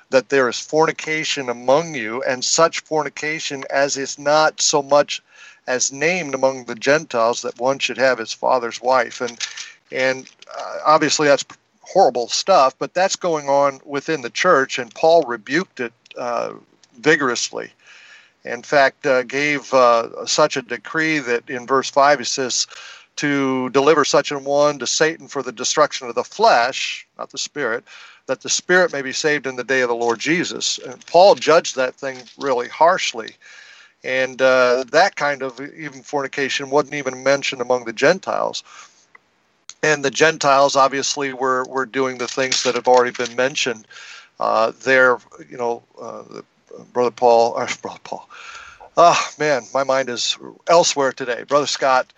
that 0.09 0.29
there 0.29 0.49
is 0.49 0.59
fornication 0.59 1.49
among 1.49 1.93
you, 1.93 2.23
and 2.23 2.43
such 2.43 2.79
fornication 2.79 3.63
as 3.69 3.95
is 3.95 4.17
not 4.17 4.59
so 4.59 4.81
much 4.81 5.21
as 5.69 5.91
named 5.91 6.33
among 6.33 6.65
the 6.65 6.75
Gentiles 6.75 7.43
that 7.43 7.59
one 7.59 7.77
should 7.79 7.97
have 7.97 8.17
his 8.17 8.33
father's 8.33 8.81
wife. 8.81 9.21
And 9.21 9.39
and 9.91 10.29
uh, 10.57 10.77
obviously 10.85 11.27
that's 11.27 11.45
horrible 11.81 12.27
stuff, 12.27 12.75
but 12.77 12.93
that's 12.93 13.15
going 13.15 13.47
on 13.47 13.79
within 13.85 14.21
the 14.21 14.29
church, 14.29 14.77
and 14.77 14.93
Paul 14.93 15.23
rebuked 15.23 15.79
it 15.79 15.93
uh, 16.17 16.53
vigorously. 16.97 17.71
In 18.45 18.61
fact, 18.61 19.05
uh, 19.05 19.23
gave 19.23 19.73
uh, 19.73 20.25
such 20.25 20.57
a 20.57 20.61
decree 20.61 21.19
that 21.19 21.49
in 21.49 21.65
verse 21.65 21.89
5 21.89 22.19
he 22.19 22.25
says, 22.25 22.67
to 23.15 23.69
deliver 23.71 24.05
such 24.05 24.31
an 24.31 24.45
one 24.45 24.79
to 24.79 24.87
Satan 24.87 25.27
for 25.27 25.43
the 25.43 25.51
destruction 25.51 26.07
of 26.07 26.15
the 26.15 26.23
flesh, 26.23 27.05
not 27.17 27.31
the 27.31 27.37
spirit, 27.37 27.83
that 28.27 28.41
the 28.41 28.49
spirit 28.49 28.93
may 28.93 29.01
be 29.01 29.11
saved 29.11 29.45
in 29.45 29.57
the 29.57 29.63
day 29.63 29.81
of 29.81 29.89
the 29.89 29.95
Lord 29.95 30.19
Jesus. 30.19 30.79
And 30.87 31.05
Paul 31.05 31.35
judged 31.35 31.75
that 31.75 31.95
thing 31.95 32.17
really 32.37 32.69
harshly. 32.69 33.31
And 34.03 34.41
uh, 34.41 34.85
that 34.91 35.15
kind 35.15 35.43
of 35.43 35.59
even 35.59 36.03
fornication 36.03 36.69
wasn't 36.69 36.95
even 36.95 37.23
mentioned 37.23 37.61
among 37.61 37.85
the 37.85 37.93
Gentiles 37.93 38.63
and 39.83 40.03
the 40.03 40.11
Gentiles 40.11 40.75
obviously 40.75 41.33
were 41.33 41.65
were 41.65 41.85
doing 41.85 42.17
the 42.17 42.27
things 42.27 42.63
that 42.63 42.75
have 42.75 42.87
already 42.87 43.11
been 43.11 43.35
mentioned. 43.35 43.87
Uh, 44.39 44.71
there, 44.83 45.17
you 45.49 45.57
know, 45.57 45.83
uh, 46.01 46.23
brother 46.93 47.11
Paul, 47.11 47.53
or 47.53 47.67
brother 47.81 47.99
Paul. 48.03 48.29
Oh 48.97 49.29
man, 49.37 49.63
my 49.73 49.83
mind 49.83 50.09
is 50.09 50.37
elsewhere 50.67 51.13
today. 51.13 51.43
Brother 51.43 51.67
Scott 51.67 52.11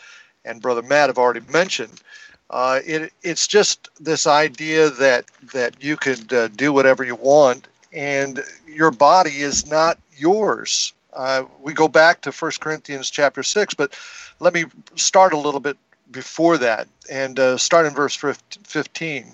and 0.46 0.62
brother 0.62 0.82
Matt 0.82 1.10
have 1.10 1.18
already 1.18 1.42
mentioned. 1.52 2.02
Uh, 2.50 2.80
it, 2.86 3.14
it's 3.24 3.48
just 3.48 3.90
this 4.00 4.28
idea 4.28 4.90
that 4.90 5.26
that 5.54 5.84
you 5.84 5.96
could 5.98 6.32
uh, 6.34 6.48
do 6.50 6.74
whatever 6.74 7.04
you 7.04 7.16
want, 7.16 7.68
and 7.94 8.44
your 8.68 8.92
body 8.92 9.42
is 9.42 9.68
not 9.68 10.00
yours. 10.18 10.94
Uh, 11.14 11.44
we 11.62 11.74
go 11.74 11.88
back 11.88 12.22
to 12.22 12.32
1 12.32 12.52
Corinthians 12.60 13.10
chapter 13.10 13.44
6, 13.44 13.74
but 13.74 13.94
let 14.40 14.54
me 14.54 14.66
start 14.96 15.34
a 15.34 15.38
little 15.38 15.60
bit 15.60 15.78
before 16.12 16.58
that 16.58 16.88
and 17.10 17.40
uh, 17.40 17.58
start 17.58 17.86
in 17.86 17.94
verse 17.94 18.16
15. 18.16 19.32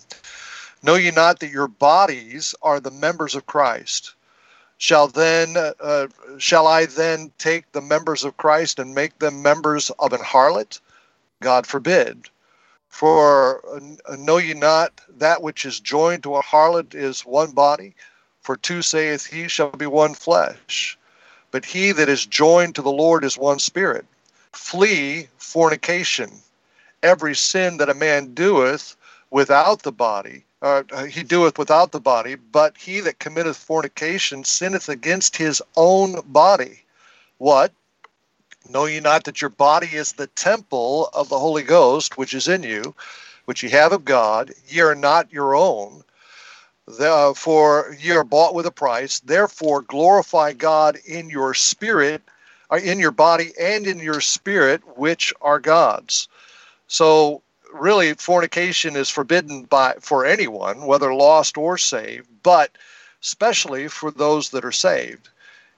Know 0.84 0.96
ye 0.96 1.12
not 1.12 1.40
that 1.40 1.52
your 1.52 1.68
bodies 1.68 2.54
are 2.62 2.80
the 2.80 2.92
members 2.92 3.36
of 3.36 3.46
Christ? 3.46 4.14
Shall 4.80 5.08
then 5.08 5.58
uh, 5.58 6.08
shall 6.38 6.68
I 6.68 6.86
then 6.86 7.32
take 7.40 7.72
the 7.72 7.82
members 7.82 8.24
of 8.24 8.38
Christ 8.38 8.78
and 8.78 8.94
make 8.94 9.18
them 9.18 9.42
members 9.42 9.90
of 9.98 10.14
an 10.14 10.22
harlot? 10.22 10.80
God 11.42 11.66
forbid. 11.66 12.30
For 12.90 13.64
uh, 13.76 14.16
know 14.18 14.38
ye 14.38 14.54
not 14.54 15.02
that 15.18 15.42
which 15.42 15.66
is 15.66 15.80
joined 15.80 16.24
to 16.24 16.36
a 16.36 16.44
harlot 16.44 16.94
is 16.94 17.22
one 17.22 17.52
body? 17.52 17.96
For 18.42 18.56
two 18.56 18.84
saith 18.84 19.26
he 19.26 19.48
shall 19.48 19.72
be 19.72 19.88
one 19.88 20.14
flesh. 20.14 20.98
But 21.52 21.66
he 21.66 21.92
that 21.94 22.10
is 22.10 22.26
joined 22.26 22.76
to 22.76 22.82
the 22.82 22.92
Lord 22.92 23.24
is 23.24 23.38
one 23.38 23.60
spirit. 23.60 24.06
Flee 24.52 25.28
fornication 25.38 26.32
every 27.04 27.36
sin 27.36 27.78
that 27.78 27.90
a 27.90 27.94
man 27.94 28.34
doeth 28.34 28.96
without 29.30 29.84
the 29.84 29.92
body, 29.92 30.44
uh, 30.62 30.84
he 31.06 31.24
doeth 31.24 31.58
without 31.58 31.92
the 31.92 32.00
body, 32.00 32.36
but 32.36 32.76
he 32.78 33.00
that 33.02 33.20
committeth 33.20 33.58
fornication 33.58 34.44
sinneth 34.44 34.90
against 34.90 35.38
his 35.38 35.62
own 35.76 36.22
body. 36.26 36.84
What? 37.38 37.72
Know 38.70 38.86
ye 38.86 39.00
not 39.00 39.24
that 39.26 39.42
your 39.42 39.50
body 39.50 39.88
is 39.94 40.14
the 40.14 40.28
temple 40.28 41.10
of 41.14 41.30
the 41.30 41.40
Holy 41.40 41.64
Ghost, 41.64 42.18
which 42.18 42.34
is 42.34 42.48
in 42.48 42.64
you, 42.64 42.96
which 43.46 43.64
ye 43.64 43.70
have 43.70 43.94
of 43.94 44.04
God? 44.04 44.52
Ye 44.68 44.82
are 44.82 44.96
not 44.96 45.32
your 45.32 45.56
own. 45.56 46.04
The, 46.88 47.34
for 47.36 47.96
ye 48.00 48.12
are 48.12 48.24
bought 48.24 48.56
with 48.56 48.66
a 48.66 48.72
price. 48.72 49.20
Therefore, 49.20 49.82
glorify 49.82 50.54
God 50.54 50.98
in 51.06 51.30
your 51.30 51.54
spirit, 51.54 52.22
uh, 52.72 52.78
in 52.78 53.00
your 53.00 53.12
body, 53.12 53.52
and 53.60 53.86
in 53.86 54.00
your 54.00 54.22
spirit, 54.22 54.82
which 54.98 55.34
are 55.42 55.60
God's. 55.60 56.28
So 56.88 57.42
really 57.74 58.14
fornication 58.14 58.96
is 58.96 59.10
forbidden 59.10 59.64
by 59.64 59.96
for 60.00 60.26
anyone 60.26 60.86
whether 60.86 61.14
lost 61.14 61.58
or 61.58 61.78
saved 61.78 62.28
but 62.44 62.72
especially 63.22 63.88
for 63.88 64.12
those 64.12 64.50
that 64.50 64.66
are 64.66 64.72
saved 64.72 65.30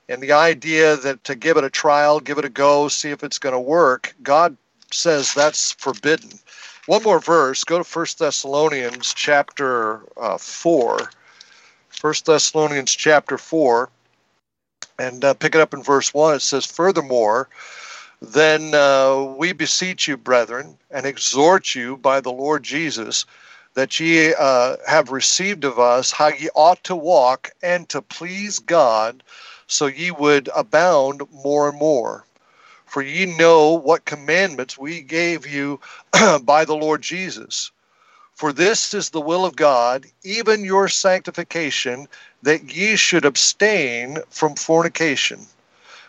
and 0.07 0.22
the 0.22 0.32
idea 0.32 0.95
that 0.97 1.24
to 1.24 1.36
give 1.36 1.57
it 1.57 1.64
a 1.64 1.70
trial 1.70 2.20
give 2.20 2.38
it 2.38 2.45
a 2.45 2.49
go 2.49 2.88
see 2.88 3.10
if 3.10 3.24
it's 3.24 3.39
going 3.39 3.53
to 3.53 3.60
work 3.60 4.14
god 4.24 4.55
says 4.91 5.34
that's 5.34 5.72
forbidden 5.74 6.30
one 6.90 7.04
more 7.04 7.20
verse. 7.20 7.64
Go 7.64 7.78
to 7.78 7.84
First 7.84 8.18
thessalonians 8.18 9.14
chapter 9.14 10.02
uh, 10.18 10.40
4 10.40 11.12
First 11.90 12.26
thessalonians 12.26 12.96
chapter 12.96 13.38
4 13.38 13.90
and 14.98 15.24
uh, 15.24 15.36
pick 15.36 15.54
it 15.54 15.62
up 15.62 15.76
in 15.76 15.84
verse 15.84 16.14
1 16.16 16.36
it 16.36 16.42
says 16.42 16.66
furthermore 16.66 17.48
then 18.22 18.74
uh, 18.74 19.36
we 19.38 19.54
beseech 19.54 20.08
you, 20.08 20.18
brethren, 20.18 20.78
and 20.90 21.06
exhort 21.06 21.76
you 21.76 21.96
by 21.96 22.20
the 22.20 22.32
Lord 22.32 22.64
Jesus, 22.64 23.26
that 23.76 24.00
ye 24.00 24.34
uh, 24.38 24.76
have 24.88 25.12
received 25.12 25.64
of 25.64 25.80
us 25.80 26.12
how 26.12 26.28
ye 26.28 26.50
ought 26.54 26.84
to 26.86 26.96
walk 26.96 27.52
and 27.62 27.88
to 27.90 28.02
please 28.02 28.60
God, 28.60 29.24
so 29.68 29.86
ye 29.86 30.12
would 30.12 30.50
abound 30.54 31.22
more 31.32 31.70
and 31.70 31.78
more. 31.78 32.26
For 32.90 33.04
ye 33.04 33.28
know 33.28 33.74
what 33.74 34.06
commandments 34.06 34.76
we 34.76 35.02
gave 35.02 35.46
you 35.46 35.80
by 36.42 36.66
the 36.66 36.76
Lord 36.76 37.04
Jesus. 37.04 37.72
For 38.34 38.52
this 38.52 38.96
is 38.96 39.12
the 39.12 39.22
will 39.22 39.46
of 39.46 39.56
God, 39.56 40.08
even 40.24 40.66
your 40.66 40.88
sanctification, 40.88 42.08
that 42.42 42.74
ye 42.74 42.96
should 42.96 43.26
abstain 43.26 44.18
from 44.32 44.56
fornication, 44.56 45.46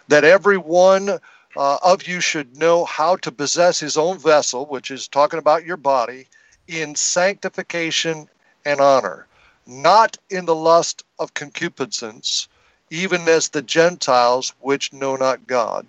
that 0.08 0.24
every 0.24 0.56
one 0.56 1.18
uh, 1.54 1.78
of 1.82 2.06
you 2.06 2.22
should 2.22 2.56
know 2.56 2.86
how 2.86 3.16
to 3.16 3.30
possess 3.30 3.78
his 3.78 3.98
own 3.98 4.16
vessel, 4.16 4.64
which 4.64 4.90
is 4.90 5.06
talking 5.06 5.38
about 5.38 5.66
your 5.66 5.76
body, 5.76 6.28
in 6.66 6.94
sanctification 6.94 8.26
and 8.64 8.80
honor, 8.80 9.26
not 9.66 10.16
in 10.30 10.46
the 10.46 10.54
lust 10.54 11.04
of 11.18 11.34
concupiscence, 11.34 12.48
even 12.88 13.28
as 13.28 13.50
the 13.50 13.60
Gentiles 13.60 14.54
which 14.60 14.94
know 14.94 15.16
not 15.16 15.46
God. 15.46 15.86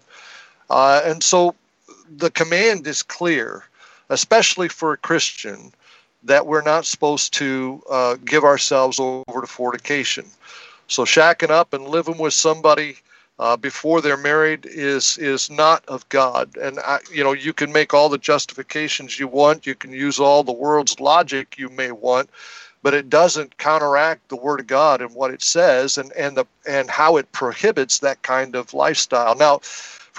Uh, 0.71 1.01
and 1.03 1.21
so 1.21 1.53
the 2.17 2.31
command 2.31 2.87
is 2.87 3.03
clear, 3.03 3.65
especially 4.09 4.69
for 4.69 4.93
a 4.93 4.97
Christian, 4.97 5.73
that 6.23 6.47
we're 6.47 6.61
not 6.61 6.85
supposed 6.85 7.33
to 7.33 7.83
uh, 7.89 8.15
give 8.23 8.45
ourselves 8.45 8.97
over 8.97 9.41
to 9.41 9.47
fornication. 9.47 10.25
So 10.87 11.03
shacking 11.03 11.49
up 11.49 11.73
and 11.73 11.89
living 11.89 12.17
with 12.17 12.33
somebody 12.33 12.95
uh, 13.37 13.57
before 13.57 13.99
they're 13.99 14.15
married 14.15 14.65
is 14.65 15.17
is 15.17 15.49
not 15.49 15.83
of 15.89 16.07
God. 16.07 16.55
And 16.55 16.79
I, 16.79 16.99
you 17.11 17.23
know, 17.23 17.33
you 17.33 17.51
can 17.51 17.73
make 17.73 17.93
all 17.93 18.07
the 18.07 18.17
justifications 18.17 19.19
you 19.19 19.27
want. 19.27 19.67
You 19.67 19.75
can 19.75 19.91
use 19.91 20.19
all 20.19 20.41
the 20.43 20.53
world's 20.53 20.99
logic 21.01 21.57
you 21.57 21.67
may 21.67 21.91
want, 21.91 22.29
but 22.81 22.93
it 22.93 23.09
doesn't 23.09 23.57
counteract 23.57 24.29
the 24.29 24.35
Word 24.37 24.61
of 24.61 24.67
God 24.67 25.01
and 25.01 25.13
what 25.15 25.31
it 25.31 25.41
says, 25.41 25.97
and 25.97 26.13
and 26.13 26.37
the 26.37 26.45
and 26.65 26.89
how 26.89 27.17
it 27.17 27.29
prohibits 27.33 27.99
that 27.99 28.21
kind 28.21 28.55
of 28.55 28.73
lifestyle. 28.73 29.35
Now. 29.35 29.59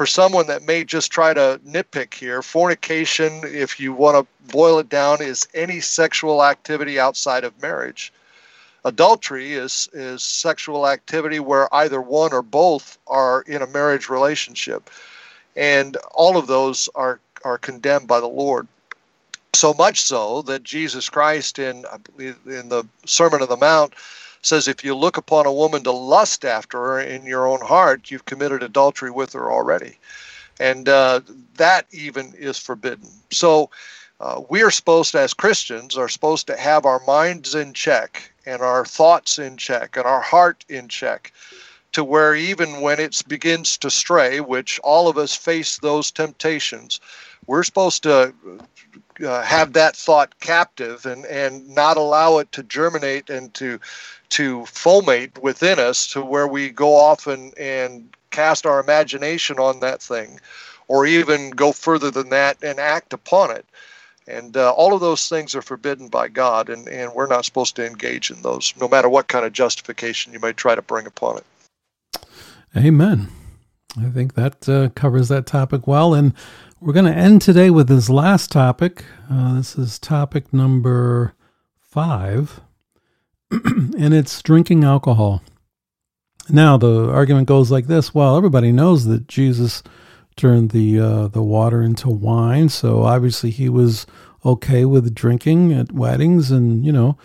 For 0.02 0.06
someone 0.06 0.48
that 0.48 0.66
may 0.66 0.82
just 0.82 1.12
try 1.12 1.32
to 1.32 1.60
nitpick 1.64 2.12
here, 2.12 2.42
fornication, 2.42 3.42
if 3.44 3.78
you 3.78 3.92
want 3.92 4.16
to 4.16 4.52
boil 4.52 4.80
it 4.80 4.88
down, 4.88 5.22
is 5.22 5.46
any 5.54 5.78
sexual 5.78 6.42
activity 6.44 6.98
outside 6.98 7.44
of 7.44 7.62
marriage. 7.62 8.12
Adultery 8.84 9.52
is 9.52 9.88
is 9.92 10.24
sexual 10.24 10.88
activity 10.88 11.38
where 11.38 11.72
either 11.72 12.02
one 12.02 12.32
or 12.32 12.42
both 12.42 12.98
are 13.06 13.42
in 13.42 13.62
a 13.62 13.66
marriage 13.68 14.08
relationship. 14.08 14.90
And 15.54 15.96
all 16.16 16.36
of 16.36 16.48
those 16.48 16.88
are 16.96 17.20
are 17.44 17.58
condemned 17.58 18.08
by 18.08 18.18
the 18.18 18.26
lord. 18.26 18.66
So 19.54 19.72
much 19.72 20.00
so 20.00 20.42
that 20.42 20.64
jesus 20.64 21.08
christ 21.08 21.60
in 21.60 21.84
in 22.18 22.68
the 22.70 22.84
sermon 23.06 23.40
on 23.40 23.48
the 23.48 23.56
mount 23.56 23.94
says 24.42 24.68
if 24.68 24.84
you 24.84 24.94
look 24.94 25.16
upon 25.16 25.46
a 25.46 25.52
woman 25.52 25.82
to 25.84 25.92
lust 25.92 26.44
after 26.44 26.78
her 26.78 27.00
in 27.00 27.24
your 27.24 27.46
own 27.46 27.60
heart 27.60 28.10
you've 28.10 28.24
committed 28.24 28.62
adultery 28.62 29.10
with 29.10 29.32
her 29.32 29.50
already. 29.50 29.98
And 30.60 30.88
uh, 30.88 31.20
that 31.56 31.86
even 31.92 32.34
is 32.36 32.58
forbidden. 32.58 33.08
So 33.30 33.70
uh, 34.20 34.42
we 34.48 34.62
are 34.62 34.70
supposed 34.70 35.12
to, 35.12 35.20
as 35.20 35.34
Christians, 35.34 35.96
are 35.96 36.08
supposed 36.08 36.46
to 36.46 36.56
have 36.56 36.86
our 36.86 37.00
minds 37.06 37.54
in 37.54 37.72
check 37.72 38.30
and 38.46 38.62
our 38.62 38.84
thoughts 38.84 39.38
in 39.38 39.56
check 39.56 39.96
and 39.96 40.06
our 40.06 40.20
heart 40.20 40.64
in 40.68 40.88
check 40.88 41.32
to 41.92 42.04
where 42.04 42.34
even 42.34 42.80
when 42.80 43.00
it 43.00 43.22
begins 43.28 43.76
to 43.78 43.90
stray, 43.90 44.40
which 44.40 44.78
all 44.80 45.08
of 45.08 45.18
us 45.18 45.34
face 45.34 45.78
those 45.78 46.10
temptations, 46.10 47.00
we're 47.46 47.62
supposed 47.62 48.02
to 48.04 48.32
uh, 49.24 49.42
have 49.42 49.72
that 49.72 49.96
thought 49.96 50.38
captive 50.40 51.06
and, 51.06 51.24
and 51.26 51.68
not 51.68 51.96
allow 51.96 52.38
it 52.38 52.50
to 52.52 52.62
germinate 52.62 53.30
and 53.30 53.52
to 53.54 53.78
to 54.30 54.60
fomate 54.60 55.36
within 55.42 55.78
us 55.78 56.06
to 56.06 56.24
where 56.24 56.48
we 56.48 56.70
go 56.70 56.94
off 56.94 57.26
and, 57.26 57.56
and 57.58 58.08
cast 58.30 58.64
our 58.64 58.80
imagination 58.80 59.58
on 59.58 59.80
that 59.80 60.00
thing 60.00 60.40
or 60.88 61.04
even 61.04 61.50
go 61.50 61.70
further 61.70 62.10
than 62.10 62.30
that 62.30 62.56
and 62.62 62.78
act 62.78 63.12
upon 63.12 63.50
it. 63.50 63.66
And 64.26 64.56
uh, 64.56 64.72
all 64.72 64.94
of 64.94 65.00
those 65.00 65.28
things 65.28 65.54
are 65.54 65.62
forbidden 65.62 66.08
by 66.08 66.28
God, 66.28 66.68
and, 66.68 66.88
and 66.88 67.12
we're 67.12 67.26
not 67.26 67.44
supposed 67.44 67.76
to 67.76 67.86
engage 67.86 68.30
in 68.30 68.40
those, 68.42 68.72
no 68.80 68.88
matter 68.88 69.08
what 69.08 69.28
kind 69.28 69.44
of 69.44 69.52
justification 69.52 70.32
you 70.32 70.38
may 70.38 70.52
try 70.52 70.74
to 70.74 70.82
bring 70.82 71.06
upon 71.06 71.38
it. 71.38 72.24
Amen. 72.76 73.28
I 74.00 74.08
think 74.08 74.34
that 74.34 74.68
uh, 74.68 74.88
covers 74.90 75.28
that 75.28 75.46
topic 75.46 75.86
well. 75.86 76.14
And 76.14 76.32
we're 76.82 76.92
going 76.92 77.06
to 77.06 77.16
end 77.16 77.40
today 77.40 77.70
with 77.70 77.86
this 77.86 78.10
last 78.10 78.50
topic. 78.50 79.04
Uh, 79.30 79.54
this 79.54 79.78
is 79.78 80.00
topic 80.00 80.52
number 80.52 81.32
five, 81.78 82.60
and 83.52 84.12
it's 84.12 84.42
drinking 84.42 84.82
alcohol. 84.82 85.42
Now, 86.48 86.76
the 86.76 87.08
argument 87.08 87.46
goes 87.46 87.70
like 87.70 87.86
this 87.86 88.12
well, 88.12 88.36
everybody 88.36 88.72
knows 88.72 89.04
that 89.04 89.28
Jesus 89.28 89.84
turned 90.34 90.70
the, 90.70 90.98
uh, 90.98 91.28
the 91.28 91.42
water 91.42 91.82
into 91.82 92.08
wine, 92.08 92.68
so 92.68 93.04
obviously 93.04 93.50
he 93.50 93.68
was 93.68 94.04
okay 94.44 94.84
with 94.84 95.14
drinking 95.14 95.72
at 95.72 95.92
weddings, 95.92 96.50
and, 96.50 96.84
you 96.84 96.90
know, 96.90 97.16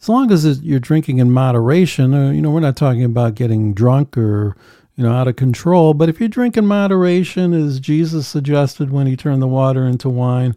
as 0.00 0.08
long 0.08 0.32
as 0.32 0.62
you're 0.62 0.80
drinking 0.80 1.18
in 1.18 1.30
moderation, 1.30 2.14
uh, 2.14 2.30
you 2.30 2.40
know, 2.40 2.50
we're 2.50 2.60
not 2.60 2.76
talking 2.76 3.04
about 3.04 3.34
getting 3.34 3.74
drunk 3.74 4.16
or 4.16 4.56
you 4.96 5.04
know, 5.04 5.12
out 5.12 5.28
of 5.28 5.36
control. 5.36 5.94
But 5.94 6.08
if 6.08 6.20
you 6.20 6.28
drink 6.28 6.56
in 6.56 6.66
moderation, 6.66 7.52
as 7.52 7.80
Jesus 7.80 8.26
suggested 8.28 8.90
when 8.90 9.06
he 9.06 9.16
turned 9.16 9.42
the 9.42 9.48
water 9.48 9.86
into 9.86 10.08
wine, 10.08 10.56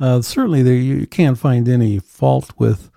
uh, 0.00 0.20
certainly 0.22 0.62
there 0.62 0.74
you 0.74 1.06
can't 1.06 1.38
find 1.38 1.68
any 1.68 1.98
fault 1.98 2.52
with 2.58 2.90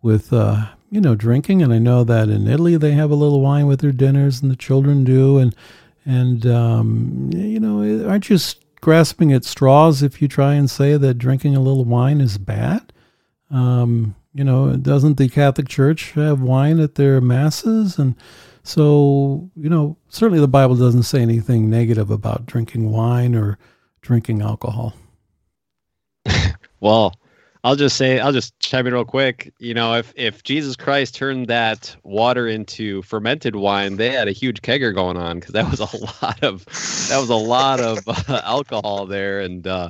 with 0.00 0.32
uh, 0.32 0.66
you 0.90 1.00
know 1.00 1.14
drinking. 1.14 1.62
And 1.62 1.72
I 1.72 1.78
know 1.78 2.04
that 2.04 2.28
in 2.28 2.46
Italy 2.46 2.76
they 2.76 2.92
have 2.92 3.10
a 3.10 3.16
little 3.16 3.40
wine 3.40 3.66
with 3.66 3.80
their 3.80 3.92
dinners, 3.92 4.40
and 4.40 4.50
the 4.50 4.56
children 4.56 5.04
do. 5.04 5.38
And 5.38 5.54
and 6.04 6.46
um, 6.46 7.30
you 7.34 7.60
know, 7.60 8.08
aren't 8.08 8.30
you 8.30 8.38
grasping 8.80 9.32
at 9.32 9.44
straws 9.44 10.02
if 10.02 10.22
you 10.22 10.28
try 10.28 10.54
and 10.54 10.70
say 10.70 10.96
that 10.96 11.14
drinking 11.14 11.56
a 11.56 11.60
little 11.60 11.84
wine 11.84 12.20
is 12.20 12.38
bad? 12.38 12.92
Um, 13.50 14.14
you 14.32 14.44
know, 14.44 14.76
doesn't 14.76 15.16
the 15.16 15.28
Catholic 15.28 15.68
Church 15.68 16.12
have 16.12 16.40
wine 16.40 16.78
at 16.78 16.94
their 16.94 17.20
masses 17.20 17.98
and 17.98 18.14
so, 18.68 19.50
you 19.56 19.70
know, 19.70 19.96
certainly 20.10 20.40
the 20.40 20.46
Bible 20.46 20.76
doesn't 20.76 21.04
say 21.04 21.22
anything 21.22 21.70
negative 21.70 22.10
about 22.10 22.44
drinking 22.44 22.92
wine 22.92 23.34
or 23.34 23.56
drinking 24.02 24.42
alcohol. 24.42 24.92
well, 26.80 27.14
I'll 27.64 27.76
just 27.76 27.96
say, 27.96 28.20
I'll 28.20 28.30
just 28.30 28.60
chime 28.60 28.86
in 28.86 28.92
real 28.92 29.06
quick. 29.06 29.54
You 29.58 29.72
know, 29.72 29.94
if 29.94 30.12
if 30.16 30.42
Jesus 30.42 30.76
Christ 30.76 31.14
turned 31.14 31.46
that 31.46 31.96
water 32.02 32.46
into 32.46 33.00
fermented 33.00 33.56
wine, 33.56 33.96
they 33.96 34.10
had 34.10 34.28
a 34.28 34.32
huge 34.32 34.60
kegger 34.60 34.94
going 34.94 35.16
on 35.16 35.40
because 35.40 35.54
that 35.54 35.70
was 35.70 35.80
a 35.80 35.84
lot 36.22 36.44
of 36.44 36.66
that 37.08 37.18
was 37.18 37.30
a 37.30 37.36
lot 37.36 37.80
of 37.80 38.06
uh, 38.06 38.42
alcohol 38.44 39.06
there, 39.06 39.40
and 39.40 39.66
uh, 39.66 39.88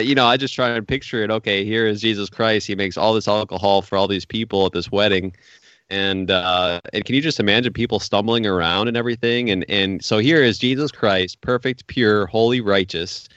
you 0.00 0.16
know, 0.16 0.26
I 0.26 0.36
just 0.36 0.52
try 0.52 0.70
and 0.70 0.86
picture 0.86 1.22
it. 1.22 1.30
Okay, 1.30 1.64
here 1.64 1.86
is 1.86 2.00
Jesus 2.00 2.28
Christ. 2.28 2.66
He 2.66 2.74
makes 2.74 2.96
all 2.96 3.14
this 3.14 3.28
alcohol 3.28 3.82
for 3.82 3.96
all 3.96 4.08
these 4.08 4.24
people 4.24 4.66
at 4.66 4.72
this 4.72 4.90
wedding, 4.90 5.34
and 5.90 6.30
uh, 6.30 6.80
and 6.92 7.04
can 7.04 7.14
you 7.14 7.20
just 7.20 7.40
imagine 7.40 7.72
people 7.72 8.00
stumbling 8.00 8.46
around 8.46 8.88
and 8.88 8.96
everything? 8.96 9.50
And 9.50 9.64
and 9.68 10.04
so 10.04 10.18
here 10.18 10.42
is 10.42 10.58
Jesus 10.58 10.90
Christ, 10.90 11.40
perfect, 11.40 11.86
pure, 11.86 12.26
holy, 12.26 12.60
righteous. 12.60 13.28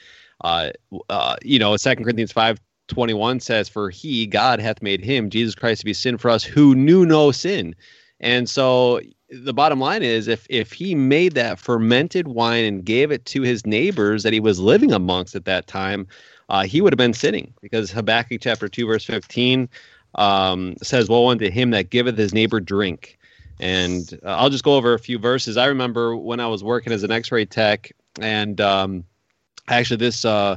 Uh, 0.42 0.70
uh, 1.08 1.36
you 1.42 1.58
know, 1.58 1.76
Second 1.76 2.04
Corinthians 2.04 2.32
five 2.32 2.60
twenty 2.88 3.14
one 3.14 3.40
says, 3.40 3.68
"For 3.68 3.90
He, 3.90 4.26
God, 4.26 4.60
hath 4.60 4.82
made 4.82 5.04
Him, 5.04 5.30
Jesus 5.30 5.54
Christ, 5.54 5.80
to 5.80 5.84
be 5.84 5.94
sin 5.94 6.18
for 6.18 6.30
us, 6.30 6.42
who 6.42 6.74
knew 6.74 7.06
no 7.06 7.30
sin." 7.30 7.74
And 8.20 8.48
so 8.50 9.00
the 9.30 9.54
bottom 9.54 9.80
line 9.80 10.02
is, 10.02 10.26
if 10.28 10.46
if 10.50 10.72
He 10.72 10.94
made 10.94 11.34
that 11.34 11.58
fermented 11.58 12.28
wine 12.28 12.64
and 12.64 12.84
gave 12.84 13.12
it 13.12 13.24
to 13.26 13.42
His 13.42 13.64
neighbors 13.64 14.22
that 14.24 14.32
He 14.32 14.40
was 14.40 14.58
living 14.58 14.92
amongst 14.92 15.36
at 15.36 15.44
that 15.44 15.66
time, 15.68 16.06
uh, 16.48 16.64
He 16.64 16.80
would 16.80 16.92
have 16.92 16.98
been 16.98 17.14
sinning 17.14 17.54
because 17.62 17.90
Habakkuk 17.92 18.40
chapter 18.40 18.68
two 18.68 18.86
verse 18.86 19.04
fifteen 19.04 19.68
um, 20.14 20.76
says, 20.82 21.08
Woe 21.08 21.28
unto 21.28 21.50
him 21.50 21.70
that 21.70 21.90
giveth 21.90 22.16
his 22.16 22.34
neighbor 22.34 22.60
drink. 22.60 23.18
And 23.58 24.18
uh, 24.24 24.36
I'll 24.36 24.50
just 24.50 24.64
go 24.64 24.74
over 24.74 24.94
a 24.94 24.98
few 24.98 25.18
verses. 25.18 25.56
I 25.56 25.66
remember 25.66 26.16
when 26.16 26.40
I 26.40 26.46
was 26.46 26.64
working 26.64 26.92
as 26.92 27.02
an 27.02 27.10
x 27.10 27.30
ray 27.30 27.44
tech, 27.44 27.92
and 28.20 28.60
um, 28.60 29.04
actually, 29.68 29.98
this. 29.98 30.24
Uh, 30.24 30.56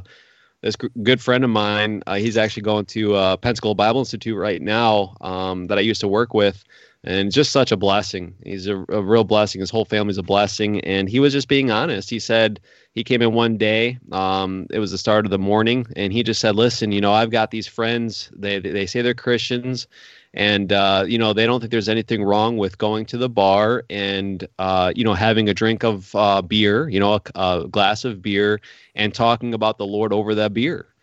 this 0.62 0.76
good 0.76 1.20
friend 1.20 1.44
of 1.44 1.50
mine, 1.50 2.02
uh, 2.06 2.14
he's 2.14 2.38
actually 2.38 2.62
going 2.62 2.86
to 2.86 3.14
uh, 3.14 3.36
Pensacola 3.36 3.74
Bible 3.74 4.00
Institute 4.00 4.34
right 4.34 4.62
now 4.62 5.14
um, 5.20 5.66
that 5.66 5.76
I 5.76 5.82
used 5.82 6.00
to 6.00 6.08
work 6.08 6.32
with 6.32 6.64
and 7.04 7.30
just 7.30 7.52
such 7.52 7.70
a 7.70 7.76
blessing. 7.76 8.34
He's 8.44 8.66
a, 8.66 8.78
a, 8.88 9.02
real 9.02 9.24
blessing. 9.24 9.60
His 9.60 9.70
whole 9.70 9.84
family's 9.84 10.16
a 10.16 10.22
blessing, 10.22 10.80
and 10.80 11.08
he 11.08 11.20
was 11.20 11.34
just 11.34 11.48
being 11.48 11.70
honest. 11.70 12.08
He 12.08 12.18
said 12.18 12.60
he 12.92 13.04
came 13.04 13.20
in 13.20 13.34
one 13.34 13.58
day. 13.58 13.98
Um, 14.10 14.66
it 14.70 14.78
was 14.78 14.90
the 14.90 14.98
start 14.98 15.26
of 15.26 15.30
the 15.30 15.38
morning, 15.38 15.86
and 15.96 16.12
he 16.12 16.22
just 16.22 16.40
said, 16.40 16.56
"Listen, 16.56 16.92
you 16.92 17.02
know, 17.02 17.12
I've 17.12 17.30
got 17.30 17.50
these 17.50 17.66
friends. 17.66 18.30
They 18.34 18.58
they 18.58 18.86
say 18.86 19.02
they're 19.02 19.14
Christians." 19.14 19.86
And 20.36 20.72
uh, 20.72 21.04
you 21.06 21.16
know 21.16 21.32
they 21.32 21.46
don't 21.46 21.60
think 21.60 21.70
there's 21.70 21.88
anything 21.88 22.24
wrong 22.24 22.56
with 22.56 22.76
going 22.78 23.06
to 23.06 23.18
the 23.18 23.28
bar 23.28 23.84
and 23.88 24.48
uh, 24.58 24.92
you 24.96 25.04
know 25.04 25.14
having 25.14 25.48
a 25.48 25.54
drink 25.54 25.84
of 25.84 26.12
uh, 26.16 26.42
beer, 26.42 26.88
you 26.88 26.98
know 26.98 27.14
a, 27.14 27.20
a 27.36 27.68
glass 27.68 28.04
of 28.04 28.20
beer, 28.20 28.60
and 28.96 29.14
talking 29.14 29.54
about 29.54 29.78
the 29.78 29.86
Lord 29.86 30.12
over 30.12 30.34
that 30.34 30.52
beer 30.52 30.93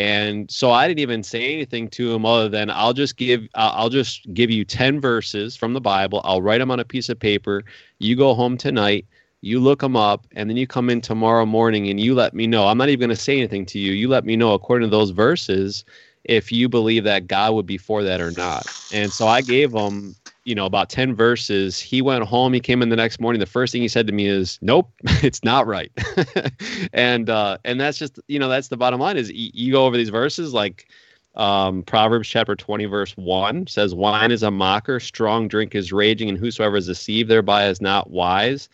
and 0.00 0.50
so 0.50 0.70
I 0.70 0.88
didn't 0.88 1.00
even 1.00 1.22
say 1.22 1.52
anything 1.52 1.86
to 1.88 2.14
him 2.14 2.24
other 2.24 2.48
than 2.48 2.70
I'll 2.70 2.94
just 2.94 3.18
give 3.18 3.46
I'll 3.54 3.90
just 3.90 4.32
give 4.32 4.50
you 4.50 4.64
10 4.64 4.98
verses 4.98 5.56
from 5.56 5.74
the 5.74 5.80
Bible. 5.80 6.22
I'll 6.24 6.40
write 6.40 6.56
them 6.56 6.70
on 6.70 6.80
a 6.80 6.86
piece 6.86 7.10
of 7.10 7.18
paper. 7.20 7.64
You 7.98 8.16
go 8.16 8.32
home 8.32 8.56
tonight, 8.56 9.04
you 9.42 9.60
look 9.60 9.80
them 9.80 9.96
up, 9.96 10.26
and 10.32 10.48
then 10.48 10.56
you 10.56 10.66
come 10.66 10.88
in 10.88 11.02
tomorrow 11.02 11.44
morning 11.44 11.90
and 11.90 12.00
you 12.00 12.14
let 12.14 12.32
me 12.32 12.46
know. 12.46 12.66
I'm 12.66 12.78
not 12.78 12.88
even 12.88 13.00
going 13.00 13.10
to 13.10 13.22
say 13.22 13.36
anything 13.36 13.66
to 13.66 13.78
you. 13.78 13.92
You 13.92 14.08
let 14.08 14.24
me 14.24 14.36
know 14.36 14.54
according 14.54 14.88
to 14.88 14.96
those 14.96 15.10
verses 15.10 15.84
if 16.24 16.50
you 16.50 16.66
believe 16.70 17.04
that 17.04 17.26
God 17.26 17.52
would 17.52 17.66
be 17.66 17.76
for 17.76 18.02
that 18.02 18.22
or 18.22 18.30
not. 18.30 18.68
And 18.90 19.12
so 19.12 19.26
I 19.28 19.42
gave 19.42 19.70
him 19.70 20.16
you 20.44 20.54
know 20.54 20.66
about 20.66 20.88
10 20.88 21.14
verses 21.14 21.78
he 21.78 22.00
went 22.00 22.24
home 22.24 22.52
he 22.52 22.60
came 22.60 22.82
in 22.82 22.88
the 22.88 22.96
next 22.96 23.20
morning 23.20 23.40
the 23.40 23.46
first 23.46 23.72
thing 23.72 23.82
he 23.82 23.88
said 23.88 24.06
to 24.06 24.12
me 24.12 24.26
is 24.26 24.58
nope 24.62 24.90
it's 25.22 25.44
not 25.44 25.66
right. 25.66 25.92
And 26.92 27.30
uh 27.30 27.58
and 27.64 27.80
that's 27.80 27.98
just 27.98 28.18
you 28.28 28.38
know 28.38 28.48
that's 28.48 28.68
the 28.68 28.76
bottom 28.76 29.00
line 29.00 29.16
is 29.16 29.30
you, 29.30 29.50
you 29.52 29.72
go 29.72 29.86
over 29.86 29.96
these 29.96 30.08
verses 30.08 30.52
like 30.54 30.88
um 31.34 31.82
proverbs 31.84 32.28
chapter 32.28 32.56
20 32.56 32.86
verse 32.86 33.12
1 33.16 33.66
says 33.68 33.94
wine 33.94 34.30
is 34.32 34.42
a 34.42 34.50
mocker 34.50 34.98
strong 34.98 35.46
drink 35.46 35.74
is 35.74 35.92
raging 35.92 36.28
and 36.28 36.38
whosoever 36.38 36.76
is 36.76 36.86
deceived 36.86 37.30
thereby 37.30 37.68
is 37.68 37.80
not 37.80 38.10
wise. 38.10 38.68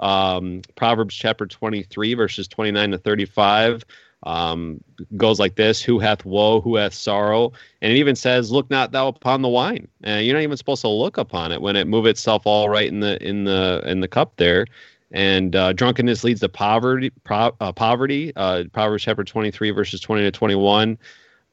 Um 0.00 0.62
proverbs 0.74 1.14
chapter 1.14 1.46
23 1.46 2.14
verses 2.14 2.48
29 2.48 2.90
to 2.90 2.98
35 2.98 3.84
um, 4.24 4.82
goes 5.16 5.38
like 5.38 5.54
this 5.54 5.82
Who 5.82 5.98
hath 5.98 6.24
woe, 6.24 6.60
who 6.60 6.76
hath 6.76 6.94
sorrow? 6.94 7.52
And 7.80 7.92
it 7.92 7.96
even 7.96 8.16
says, 8.16 8.50
Look 8.50 8.68
not 8.70 8.92
thou 8.92 9.08
upon 9.08 9.42
the 9.42 9.48
wine. 9.48 9.88
Uh, 10.06 10.16
you're 10.16 10.34
not 10.34 10.42
even 10.42 10.56
supposed 10.56 10.82
to 10.82 10.88
look 10.88 11.18
upon 11.18 11.52
it 11.52 11.60
when 11.60 11.76
it 11.76 11.86
move 11.86 12.06
itself 12.06 12.42
all 12.46 12.68
right 12.68 12.88
in 12.88 13.00
the 13.00 13.22
in 13.26 13.44
the 13.44 13.82
in 13.86 14.00
the 14.00 14.08
cup 14.08 14.36
there. 14.36 14.66
And 15.12 15.54
uh, 15.54 15.72
drunkenness 15.72 16.24
leads 16.24 16.40
to 16.40 16.48
poverty. 16.48 17.10
Pro, 17.22 17.52
uh, 17.60 17.72
poverty. 17.72 18.32
Uh, 18.34 18.64
Proverbs 18.72 19.04
chapter 19.04 19.22
23, 19.22 19.70
verses 19.70 20.00
20 20.00 20.22
to 20.22 20.30
21. 20.32 20.98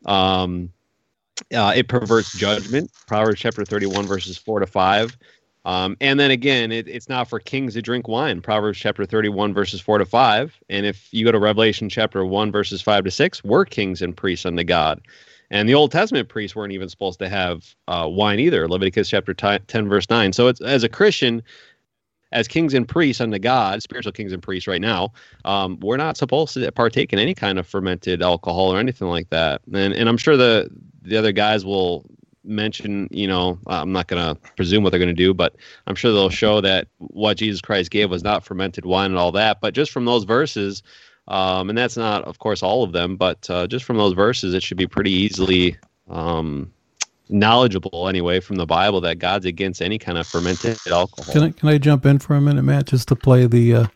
Um, 0.05 0.73
uh, 1.53 1.73
it 1.75 1.87
perverts 1.87 2.37
judgment. 2.37 2.91
Proverbs 3.05 3.39
chapter 3.39 3.63
31, 3.63 4.07
verses 4.07 4.37
4 4.37 4.61
to 4.61 4.65
5. 4.65 5.17
Um, 5.63 5.95
and 6.01 6.19
then 6.19 6.31
again, 6.31 6.71
it, 6.71 6.87
it's 6.87 7.07
not 7.07 7.29
for 7.29 7.39
kings 7.39 7.73
to 7.75 7.81
drink 7.81 8.07
wine. 8.07 8.41
Proverbs 8.41 8.79
chapter 8.79 9.05
31, 9.05 9.53
verses 9.53 9.79
4 9.79 9.99
to 9.99 10.05
5. 10.05 10.59
And 10.69 10.85
if 10.85 11.07
you 11.11 11.23
go 11.23 11.31
to 11.31 11.39
Revelation 11.39 11.87
chapter 11.87 12.25
1, 12.25 12.51
verses 12.51 12.81
5 12.81 13.03
to 13.03 13.11
6, 13.11 13.43
we're 13.43 13.65
kings 13.65 14.01
and 14.01 14.17
priests 14.17 14.45
unto 14.45 14.63
God. 14.63 15.01
And 15.51 15.67
the 15.67 15.75
Old 15.75 15.91
Testament 15.91 16.29
priests 16.29 16.55
weren't 16.55 16.71
even 16.71 16.89
supposed 16.89 17.19
to 17.19 17.29
have 17.29 17.75
uh, 17.87 18.07
wine 18.09 18.39
either. 18.39 18.67
Leviticus 18.67 19.09
chapter 19.09 19.33
10, 19.33 19.89
verse 19.89 20.09
9. 20.09 20.33
So 20.33 20.47
it's 20.47 20.61
as 20.61 20.83
a 20.83 20.89
Christian, 20.89 21.43
as 22.31 22.47
kings 22.47 22.73
and 22.73 22.87
priests 22.87 23.21
unto 23.21 23.37
God, 23.37 23.83
spiritual 23.83 24.13
kings 24.13 24.31
and 24.31 24.41
priests 24.41 24.67
right 24.67 24.81
now, 24.81 25.11
um, 25.43 25.77
we're 25.81 25.97
not 25.97 26.15
supposed 26.15 26.53
to 26.53 26.71
partake 26.71 27.11
in 27.11 27.19
any 27.19 27.35
kind 27.35 27.59
of 27.59 27.67
fermented 27.67 28.21
alcohol 28.21 28.73
or 28.73 28.79
anything 28.79 29.09
like 29.09 29.29
that. 29.29 29.61
And, 29.73 29.93
and 29.93 30.07
I'm 30.07 30.17
sure 30.17 30.37
the 30.37 30.69
the 31.03 31.17
other 31.17 31.31
guys 31.31 31.65
will 31.65 32.05
mention, 32.43 33.07
you 33.11 33.27
know, 33.27 33.59
I'm 33.67 33.91
not 33.91 34.07
going 34.07 34.35
to 34.35 34.39
presume 34.55 34.83
what 34.83 34.89
they're 34.89 34.99
going 34.99 35.07
to 35.07 35.13
do, 35.13 35.33
but 35.33 35.55
I'm 35.87 35.95
sure 35.95 36.11
they'll 36.11 36.29
show 36.29 36.61
that 36.61 36.87
what 36.97 37.37
Jesus 37.37 37.61
Christ 37.61 37.91
gave 37.91 38.09
was 38.09 38.23
not 38.23 38.43
fermented 38.43 38.85
wine 38.85 39.11
and 39.11 39.17
all 39.19 39.31
that. 39.33 39.61
But 39.61 39.73
just 39.73 39.91
from 39.91 40.05
those 40.05 40.23
verses, 40.23 40.83
um, 41.27 41.69
and 41.69 41.77
that's 41.77 41.97
not, 41.97 42.23
of 42.23 42.39
course, 42.39 42.63
all 42.63 42.83
of 42.83 42.91
them, 42.91 43.15
but 43.15 43.49
uh, 43.49 43.67
just 43.67 43.85
from 43.85 43.97
those 43.97 44.13
verses, 44.13 44.53
it 44.53 44.63
should 44.63 44.77
be 44.77 44.87
pretty 44.87 45.11
easily 45.11 45.77
um, 46.09 46.71
knowledgeable, 47.29 48.07
anyway, 48.07 48.39
from 48.39 48.57
the 48.57 48.65
Bible 48.65 49.01
that 49.01 49.19
God's 49.19 49.45
against 49.45 49.81
any 49.81 49.97
kind 49.97 50.17
of 50.17 50.27
fermented 50.27 50.77
alcohol. 50.87 51.31
Can 51.33 51.43
I 51.43 51.49
can 51.51 51.69
I 51.69 51.77
jump 51.77 52.05
in 52.05 52.19
for 52.19 52.35
a 52.35 52.41
minute, 52.41 52.63
Matt, 52.63 52.87
just 52.87 53.07
to 53.09 53.15
play 53.15 53.45
the? 53.47 53.75
Uh, 53.75 53.87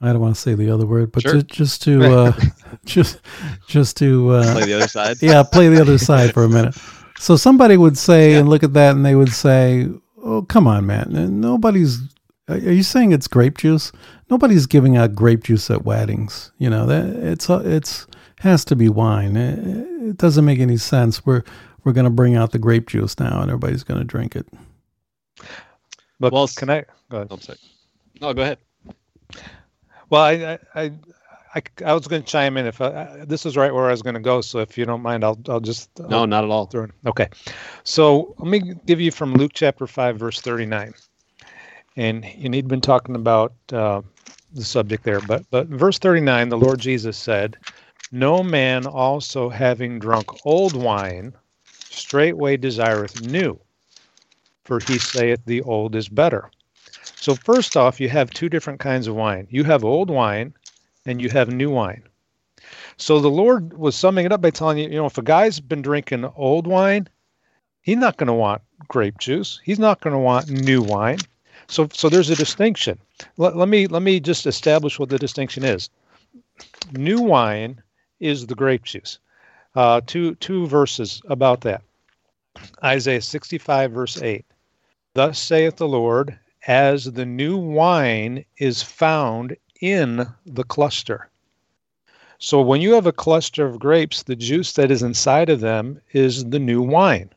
I 0.00 0.06
don't 0.12 0.20
want 0.20 0.34
to 0.34 0.40
say 0.40 0.54
the 0.54 0.68
other 0.70 0.84
word, 0.84 1.12
but 1.12 1.22
Sure. 1.22 1.34
ju- 1.34 1.42
just 1.42 1.82
to 1.84 2.02
uh, 2.04 2.32
just 2.84 3.20
just 3.68 3.96
to 3.98 4.30
uh, 4.30 4.52
Play 4.54 4.64
the 4.64 4.72
other 4.72 4.88
side. 4.88 5.18
yeah, 5.22 5.44
play 5.44 5.68
the 5.68 5.80
other 5.80 5.98
side 5.98 6.32
for 6.32 6.44
a 6.44 6.48
minute. 6.48 6.74
So 7.22 7.36
somebody 7.36 7.76
would 7.76 7.96
say 7.96 8.34
and 8.34 8.48
look 8.48 8.64
at 8.64 8.72
that 8.72 8.96
and 8.96 9.06
they 9.06 9.14
would 9.14 9.32
say, 9.32 9.88
"Oh, 10.24 10.42
come 10.42 10.66
on, 10.66 10.86
man. 10.86 11.40
Nobody's 11.40 12.00
are 12.48 12.58
you 12.58 12.82
saying 12.82 13.12
it's 13.12 13.28
grape 13.28 13.58
juice? 13.58 13.92
Nobody's 14.28 14.66
giving 14.66 14.96
out 14.96 15.14
grape 15.14 15.44
juice 15.44 15.70
at 15.70 15.84
weddings. 15.84 16.50
You 16.58 16.68
know, 16.68 16.84
that 16.86 17.04
it's 17.04 17.48
uh, 17.48 17.62
it's 17.64 18.08
has 18.40 18.64
to 18.64 18.74
be 18.74 18.88
wine. 18.88 19.36
Uh, 19.36 19.84
it 20.08 20.16
doesn't 20.16 20.44
make 20.44 20.58
any 20.58 20.76
sense. 20.76 21.24
We're 21.24 21.44
we're 21.84 21.92
going 21.92 22.06
to 22.06 22.10
bring 22.10 22.34
out 22.34 22.50
the 22.50 22.58
grape 22.58 22.88
juice 22.88 23.16
now, 23.20 23.40
and 23.40 23.48
everybody's 23.52 23.84
going 23.84 24.00
to 24.00 24.04
drink 24.04 24.34
it. 24.34 24.48
But 26.18 26.32
Well, 26.32 26.48
can 26.48 26.70
I 26.70 26.84
go 27.08 27.18
ahead? 27.18 27.28
I'm 27.30 27.40
sorry. 27.40 27.58
No, 28.20 28.34
go 28.34 28.42
ahead. 28.42 28.58
Well, 30.10 30.22
I, 30.22 30.32
I, 30.32 30.58
I, 30.74 30.92
I, 31.54 31.62
I 31.84 31.92
was 31.92 32.06
going 32.06 32.22
to 32.22 32.28
chime 32.28 32.56
in 32.56 32.66
if 32.66 32.80
I, 32.80 33.24
this 33.26 33.44
is 33.44 33.56
right 33.56 33.72
where 33.72 33.86
I 33.86 33.90
was 33.90 34.02
going 34.02 34.14
to 34.14 34.20
go. 34.20 34.40
So 34.40 34.60
if 34.60 34.78
you 34.78 34.86
don't 34.86 35.02
mind, 35.02 35.22
I'll, 35.24 35.38
I'll 35.48 35.60
just 35.60 35.88
uh, 36.00 36.06
No, 36.08 36.20
I'll 36.20 36.26
not 36.26 36.44
at 36.44 36.50
all. 36.50 36.70
Okay, 37.06 37.28
so 37.84 38.34
let 38.38 38.48
me 38.48 38.74
give 38.86 39.00
you 39.00 39.10
from 39.10 39.34
Luke 39.34 39.52
chapter 39.54 39.86
five, 39.86 40.16
verse 40.16 40.40
thirty-nine, 40.40 40.94
and 41.96 42.24
and 42.24 42.54
he'd 42.54 42.68
been 42.68 42.80
talking 42.80 43.14
about 43.14 43.52
uh, 43.72 44.00
the 44.54 44.64
subject 44.64 45.04
there, 45.04 45.20
but 45.20 45.44
but 45.50 45.66
verse 45.68 45.98
thirty-nine, 45.98 46.48
the 46.48 46.58
Lord 46.58 46.80
Jesus 46.80 47.18
said, 47.18 47.58
"No 48.10 48.42
man 48.42 48.86
also 48.86 49.48
having 49.50 49.98
drunk 49.98 50.46
old 50.46 50.74
wine, 50.74 51.34
straightway 51.90 52.56
desireth 52.56 53.20
new, 53.20 53.58
for 54.64 54.80
he 54.80 54.98
saith 54.98 55.40
the 55.44 55.60
old 55.62 55.94
is 55.96 56.08
better." 56.08 56.50
So 57.16 57.34
first 57.34 57.76
off, 57.76 58.00
you 58.00 58.08
have 58.08 58.30
two 58.30 58.48
different 58.48 58.80
kinds 58.80 59.06
of 59.06 59.14
wine. 59.14 59.46
You 59.50 59.64
have 59.64 59.84
old 59.84 60.10
wine 60.10 60.54
and 61.06 61.20
you 61.20 61.28
have 61.30 61.48
new 61.48 61.70
wine. 61.70 62.02
So 62.96 63.20
the 63.20 63.30
Lord 63.30 63.72
was 63.74 63.96
summing 63.96 64.26
it 64.26 64.32
up 64.32 64.40
by 64.40 64.50
telling 64.50 64.78
you, 64.78 64.84
you 64.84 64.96
know, 64.96 65.06
if 65.06 65.18
a 65.18 65.22
guy's 65.22 65.60
been 65.60 65.82
drinking 65.82 66.24
old 66.36 66.66
wine, 66.66 67.08
he's 67.80 67.96
not 67.96 68.16
going 68.16 68.28
to 68.28 68.32
want 68.32 68.62
grape 68.88 69.18
juice. 69.18 69.60
He's 69.64 69.78
not 69.78 70.00
going 70.00 70.12
to 70.12 70.18
want 70.18 70.48
new 70.48 70.82
wine. 70.82 71.18
So 71.68 71.88
so 71.92 72.08
there's 72.08 72.30
a 72.30 72.36
distinction. 72.36 72.98
Let, 73.36 73.56
let 73.56 73.68
me 73.68 73.86
let 73.86 74.02
me 74.02 74.20
just 74.20 74.46
establish 74.46 74.98
what 74.98 75.08
the 75.08 75.18
distinction 75.18 75.64
is. 75.64 75.90
New 76.92 77.20
wine 77.20 77.82
is 78.20 78.46
the 78.46 78.54
grape 78.54 78.84
juice. 78.84 79.18
Uh, 79.74 80.00
two 80.06 80.34
two 80.36 80.66
verses 80.66 81.22
about 81.26 81.62
that. 81.62 81.82
Isaiah 82.84 83.22
65 83.22 83.92
verse 83.92 84.20
8. 84.20 84.44
Thus 85.14 85.38
saith 85.38 85.76
the 85.76 85.88
Lord, 85.88 86.38
as 86.66 87.04
the 87.04 87.26
new 87.26 87.56
wine 87.56 88.44
is 88.58 88.82
found 88.82 89.56
in 89.82 90.24
the 90.46 90.62
cluster. 90.62 91.28
So 92.38 92.60
when 92.60 92.80
you 92.80 92.94
have 92.94 93.06
a 93.06 93.12
cluster 93.12 93.66
of 93.66 93.80
grapes, 93.80 94.22
the 94.22 94.36
juice 94.36 94.72
that 94.74 94.92
is 94.92 95.02
inside 95.02 95.50
of 95.50 95.60
them 95.60 96.00
is 96.12 96.44
the 96.46 96.60
new 96.60 96.80
wine. 96.80 97.30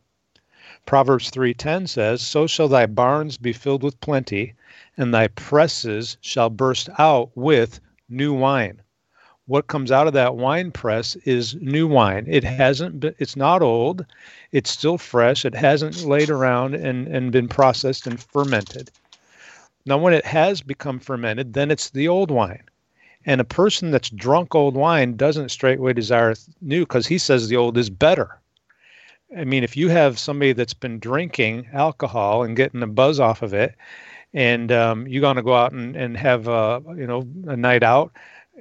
Proverbs 0.86 1.32
3:10 1.32 1.88
says, 1.88 2.22
"So 2.22 2.46
shall 2.46 2.68
thy 2.68 2.86
barns 2.86 3.38
be 3.38 3.52
filled 3.52 3.82
with 3.82 4.00
plenty, 4.00 4.54
and 4.96 5.12
thy 5.12 5.28
presses 5.28 6.18
shall 6.22 6.52
burst 6.52 6.88
out 7.00 7.32
with 7.36 7.80
new 8.08 8.32
wine." 8.32 8.84
What 9.48 9.68
comes 9.68 9.92
out 9.92 10.06
of 10.08 10.14
that 10.14 10.36
wine 10.36 10.72
press 10.72 11.16
is 11.18 11.56
new 11.56 11.88
wine. 11.88 12.26
It 12.28 12.44
hasn't 12.44 13.00
been, 13.00 13.16
it's 13.18 13.36
not 13.36 13.64
old, 13.64 14.06
it's 14.52 14.70
still 14.70 15.00
fresh, 15.00 15.46
it 15.46 15.56
hasn't 15.56 16.04
laid 16.04 16.30
around 16.30 16.76
and, 16.76 17.08
and 17.08 17.32
been 17.32 17.48
processed 17.48 18.06
and 18.06 18.20
fermented. 18.20 18.92
Now, 19.86 19.98
when 19.98 20.14
it 20.14 20.26
has 20.26 20.62
become 20.62 21.00
fermented, 21.00 21.54
then 21.54 21.70
it's 21.70 21.92
the 21.92 22.08
old 22.08 22.32
wine. 22.32 22.64
And 23.26 23.42
a 23.42 23.46
person 23.46 23.92
that's 23.92 24.10
drunk 24.10 24.56
old 24.56 24.76
wine 24.76 25.16
doesn't 25.16 25.50
straightway 25.50 25.94
desire 25.94 26.36
new 26.62 26.82
because 26.82 27.08
he 27.08 27.18
says 27.18 27.48
the 27.48 27.56
old 27.56 27.78
is 27.78 27.90
better. 27.90 28.40
I 29.36 29.44
mean, 29.44 29.64
if 29.64 29.76
you 29.76 29.90
have 29.90 30.20
somebody 30.20 30.54
that's 30.54 30.74
been 30.74 31.00
drinking 31.00 31.68
alcohol 31.74 32.44
and 32.44 32.56
getting 32.56 32.84
a 32.84 32.88
buzz 32.88 33.20
off 33.20 33.42
of 33.42 33.54
it, 33.54 33.76
and 34.34 34.72
um, 34.72 35.08
you're 35.08 35.22
going 35.22 35.38
to 35.38 35.44
go 35.44 35.56
out 35.56 35.72
and, 35.72 35.96
and 35.96 36.18
have 36.18 36.48
a, 36.48 36.82
you 36.96 37.08
know 37.08 37.28
a 37.48 37.56
night 37.56 37.84
out, 37.84 38.12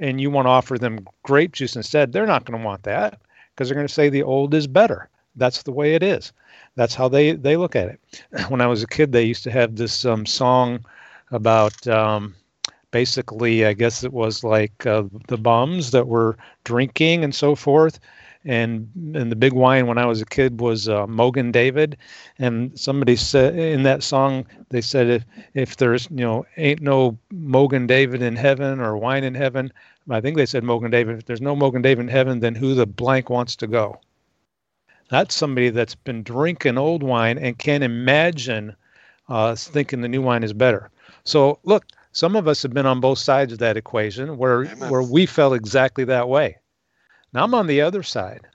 and 0.01 0.21
you 0.21 0.31
want 0.31 0.47
to 0.47 0.51
offer 0.51 0.79
them 0.79 1.07
grape 1.23 1.53
juice 1.53 1.77
instead, 1.77 2.13
they're 2.13 2.27
not 2.27 2.45
going 2.45 2.59
to 2.59 2.65
want 2.65 2.83
that 2.85 3.21
because 3.51 3.69
they're 3.69 3.77
going 3.77 3.87
to 3.87 3.93
say 3.93 4.09
the 4.09 4.23
old 4.23 4.55
is 4.55 4.67
better. 4.67 5.09
That's 5.37 5.63
the 5.63 5.73
way 5.73 5.95
it 5.95 6.03
is. 6.03 6.33
That's 6.77 6.95
how 6.95 7.09
they 7.09 7.33
they 7.33 7.57
look 7.57 7.77
at 7.77 7.89
it. 7.89 8.01
When 8.49 8.61
I 8.61 8.67
was 8.67 8.83
a 8.83 8.87
kid, 8.87 9.13
they 9.13 9.25
used 9.25 9.45
to 9.45 9.51
have 9.51 9.77
this 9.77 10.05
um, 10.05 10.27
song 10.27 10.85
about 11.35 11.87
um, 11.89 12.35
basically, 12.93 13.67
I 13.67 13.73
guess 13.75 14.05
it 14.05 14.13
was 14.13 14.45
like 14.45 14.87
uh, 14.87 15.05
the 15.29 15.37
bums 15.37 15.91
that 15.91 16.07
were 16.07 16.37
drinking 16.65 17.25
and 17.25 17.35
so 17.35 17.55
forth. 17.55 17.99
And 18.47 18.89
and 19.15 19.33
the 19.33 19.37
big 19.37 19.55
wine 19.55 19.87
when 19.87 19.97
I 19.99 20.05
was 20.05 20.21
a 20.21 20.27
kid 20.27 20.61
was 20.61 20.87
uh, 20.87 21.07
Mogen 21.07 21.51
David, 21.51 21.97
and 22.39 22.79
somebody 22.79 23.17
said 23.17 23.57
in 23.59 23.85
that 23.85 24.03
song 24.03 24.47
they 24.69 24.83
said 24.83 25.09
if 25.09 25.25
if 25.55 25.77
there's 25.79 26.09
you 26.11 26.25
know 26.25 26.47
ain't 26.59 26.83
no 26.83 27.19
Mogen 27.33 27.87
David 27.87 28.21
in 28.21 28.37
heaven 28.37 28.81
or 28.81 28.99
wine 28.99 29.25
in 29.25 29.35
heaven, 29.35 29.73
I 30.11 30.21
think 30.21 30.37
they 30.37 30.47
said 30.47 30.63
Mogen 30.63 30.91
David. 30.91 31.17
If 31.19 31.25
there's 31.25 31.41
no 31.41 31.57
Mogen 31.57 31.83
David 31.83 32.03
in 32.03 32.09
heaven, 32.09 32.41
then 32.41 32.55
who 32.55 32.75
the 32.75 32.87
blank 32.87 33.31
wants 33.31 33.57
to 33.57 33.67
go? 33.67 33.99
That's 35.09 35.35
somebody 35.35 35.71
that's 35.71 35.95
been 35.95 36.23
drinking 36.23 36.77
old 36.77 37.03
wine 37.03 37.39
and 37.39 37.59
can't 37.59 37.83
imagine 37.85 38.77
uh, 39.29 39.55
thinking 39.55 40.03
the 40.03 40.09
new 40.09 40.21
wine 40.23 40.43
is 40.45 40.53
better. 40.53 40.91
So 41.25 41.59
look, 41.65 41.85
some 42.13 42.37
of 42.37 42.47
us 42.47 42.63
have 42.63 42.73
been 42.73 42.87
on 42.87 43.01
both 43.01 43.19
sides 43.19 43.53
of 43.53 43.59
that 43.59 43.77
equation 43.77 44.37
where 44.37 44.65
Amen. 44.67 44.91
where 44.91 45.03
we 45.03 45.27
felt 45.27 45.55
exactly 45.55 46.05
that 46.05 46.29
way. 46.29 46.57
Now 47.33 47.45
I'm 47.45 47.55
on 47.55 47.67
the 47.67 47.81
other 47.81 48.03
side, 48.03 48.47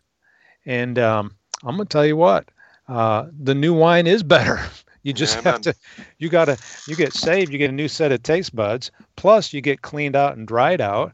and 0.65 0.97
um, 0.97 1.36
I'm 1.63 1.76
gonna 1.76 1.86
tell 1.86 2.05
you 2.05 2.15
what, 2.15 2.49
uh, 2.88 3.28
the 3.38 3.55
new 3.55 3.74
wine 3.74 4.07
is 4.07 4.24
better. 4.24 4.59
You 5.01 5.13
just 5.13 5.38
Amen. 5.38 5.53
have 5.53 5.61
to, 5.61 5.76
you 6.17 6.28
gotta, 6.28 6.57
you 6.86 6.95
get 6.97 7.13
saved, 7.13 7.53
you 7.53 7.57
get 7.57 7.70
a 7.70 7.74
new 7.74 7.88
set 7.88 8.11
of 8.11 8.22
taste 8.22 8.53
buds. 8.53 8.91
Plus, 9.15 9.53
you 9.53 9.61
get 9.61 9.82
cleaned 9.82 10.15
out 10.17 10.36
and 10.36 10.45
dried 10.45 10.82
out. 10.82 11.13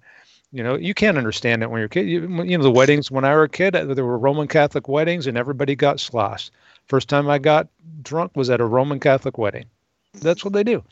You 0.51 0.64
know, 0.64 0.76
you 0.76 0.95
can't 0.95 1.20
understand 1.20 1.62
it 1.62 1.70
when 1.70 1.80
you're 1.80 1.86
a 1.86 1.89
kid. 1.89 2.08
You, 2.08 2.22
you 2.43 2.58
know, 2.58 2.64
the 2.64 2.72
weddings 2.72 3.12
when 3.12 3.26
I 3.26 3.36
was 3.36 3.45
a 3.45 3.49
kid, 3.49 3.76
uh, 3.76 3.93
there 3.93 4.03
were 4.03 4.18
Roman 4.18 4.47
Catholic 4.47 4.88
weddings, 4.88 5.28
and 5.28 5.38
everybody 5.38 5.76
got 5.76 5.99
sloshed. 5.99 6.51
First 6.88 7.10
time 7.10 7.30
I 7.30 7.38
got 7.38 7.68
drunk 8.01 8.32
was 8.36 8.49
at 8.49 8.60
a 8.60 8.66
Roman 8.66 8.99
Catholic 8.99 9.38
wedding. 9.38 9.66
That's 10.22 10.43
what 10.43 10.53
they 10.53 10.63
do. 10.63 10.84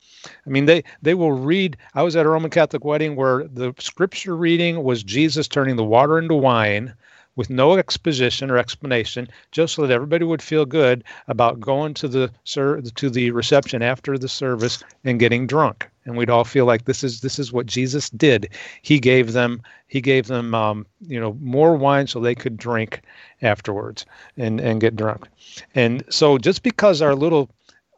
I 0.46 0.50
mean, 0.50 0.66
they 0.66 0.84
they 1.02 1.14
will 1.14 1.34
read. 1.34 1.78
I 1.96 2.04
was 2.04 2.16
at 2.16 2.26
a 2.26 2.30
Roman 2.30 2.52
Catholic 2.52 2.84
wedding 2.84 3.16
where 3.16 3.44
the 3.46 3.74
scripture 3.80 4.36
reading 4.36 4.84
was 4.84 5.04
Jesus 5.04 5.48
turning 5.48 5.76
the 5.76 5.84
water 5.84 6.18
into 6.18 6.36
wine 6.36 6.94
with 7.36 7.50
no 7.50 7.78
exposition 7.78 8.52
or 8.52 8.58
explanation, 8.58 9.28
just 9.52 9.74
so 9.74 9.82
that 9.82 9.94
everybody 9.94 10.24
would 10.24 10.42
feel 10.42 10.66
good 10.66 11.04
about 11.28 11.60
going 11.60 11.94
to 11.96 12.08
the 12.08 12.32
ser- 12.44 12.82
to 12.82 13.10
the 13.10 13.32
reception 13.32 13.82
after 13.82 14.18
the 14.18 14.30
service 14.30 14.84
and 15.04 15.20
getting 15.20 15.48
drunk. 15.48 15.90
And 16.06 16.18
we'd 16.18 16.30
all 16.30 16.44
feel 16.44 16.66
like 16.66 16.86
this 16.86 17.04
is 17.04 17.22
this 17.22 17.40
is 17.40 17.52
what 17.52 17.66
Jesus 17.66 18.10
did. 18.10 18.50
He 18.82 19.00
gave 19.00 19.34
them 19.34 19.62
he 19.88 20.02
gave 20.02 20.28
them 20.28 20.54
um, 20.54 20.86
you 21.08 21.20
know 21.20 21.38
more 21.42 21.76
wine 21.76 22.08
so 22.08 22.20
they 22.20 22.36
could 22.36 22.58
drink 22.58 23.02
afterwards 23.42 24.06
and 24.38 24.60
and 24.60 24.82
get 24.82 24.96
drunk. 24.96 25.28
And 25.76 26.04
so 26.10 26.38
just 26.38 26.62
because 26.62 27.02
our 27.02 27.16
little 27.16 27.50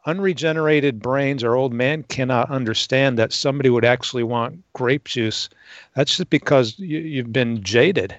unregenerated 0.06 1.00
brains 1.00 1.44
our 1.44 1.54
old 1.54 1.72
man 1.72 2.04
cannot 2.04 2.50
understand 2.50 3.18
that 3.18 3.32
somebody 3.32 3.68
would 3.68 3.84
actually 3.84 4.22
want 4.22 4.62
grape 4.72 5.04
juice. 5.04 5.48
That's 5.94 6.16
just 6.16 6.30
because 6.30 6.78
you, 6.78 6.98
you've 6.98 7.32
been 7.32 7.62
jaded. 7.62 8.14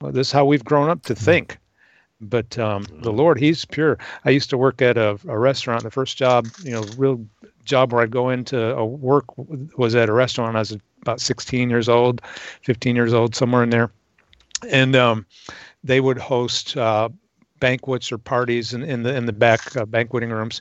Well, 0.00 0.12
this 0.12 0.28
is 0.28 0.32
how 0.32 0.44
we've 0.44 0.64
grown 0.64 0.90
up 0.90 1.02
to 1.04 1.14
think. 1.14 1.58
But 2.18 2.58
um, 2.58 2.86
the 3.02 3.12
lord 3.12 3.38
he's 3.38 3.66
pure. 3.66 3.98
I 4.24 4.30
used 4.30 4.48
to 4.48 4.56
work 4.56 4.80
at 4.80 4.96
a, 4.96 5.18
a 5.28 5.38
restaurant. 5.38 5.82
The 5.82 5.90
first 5.90 6.16
job 6.16 6.46
you 6.62 6.70
know 6.70 6.82
real 6.96 7.24
job 7.64 7.92
where 7.92 8.02
i'd 8.02 8.10
go 8.12 8.30
into 8.30 8.74
a 8.76 8.86
work 8.86 9.24
was 9.76 9.96
at 9.96 10.08
a 10.08 10.12
restaurant 10.12 10.54
i 10.54 10.60
was 10.60 10.76
about 11.02 11.20
16 11.20 11.68
years 11.68 11.88
old 11.88 12.22
15 12.62 12.94
years 12.96 13.12
old 13.12 13.34
somewhere 13.34 13.62
in 13.62 13.70
there. 13.70 13.90
And 14.70 14.96
um, 14.96 15.26
they 15.84 16.00
would 16.00 16.18
host 16.18 16.76
uh, 16.76 17.10
banquets 17.60 18.12
or 18.12 18.18
parties 18.18 18.72
in, 18.72 18.82
in 18.82 19.02
the 19.02 19.14
in 19.14 19.26
the 19.26 19.32
back 19.32 19.76
uh, 19.76 19.84
banqueting 19.84 20.30
rooms, 20.30 20.60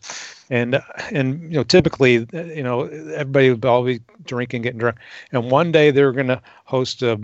and 0.50 0.82
and 1.12 1.42
you 1.44 1.58
know 1.58 1.64
typically 1.64 2.26
you 2.34 2.64
know 2.64 2.84
everybody 2.84 3.50
would 3.50 3.66
all 3.66 3.84
be 3.84 4.00
drinking, 4.24 4.64
getting 4.64 4.80
drunk, 4.80 4.98
and 5.32 5.52
one 5.52 5.72
day 5.72 5.92
they 5.92 6.04
were 6.04 6.12
going 6.12 6.28
to 6.28 6.42
host 6.66 7.02
a, 7.04 7.20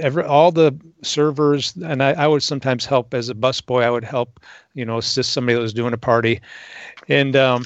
every 0.00 0.24
all 0.24 0.52
the 0.52 0.74
servers, 1.02 1.74
and 1.76 2.02
I, 2.02 2.12
I 2.12 2.26
would 2.26 2.42
sometimes 2.42 2.86
help 2.86 3.14
as 3.14 3.28
a 3.28 3.34
busboy. 3.34 3.82
I 3.82 3.90
would 3.90 4.04
help 4.04 4.40
you 4.74 4.84
know 4.84 4.98
assist 4.98 5.32
somebody 5.32 5.54
that 5.54 5.62
was 5.62 5.74
doing 5.74 5.92
a 5.92 5.98
party, 5.98 6.40
and 7.08 7.36
um, 7.36 7.64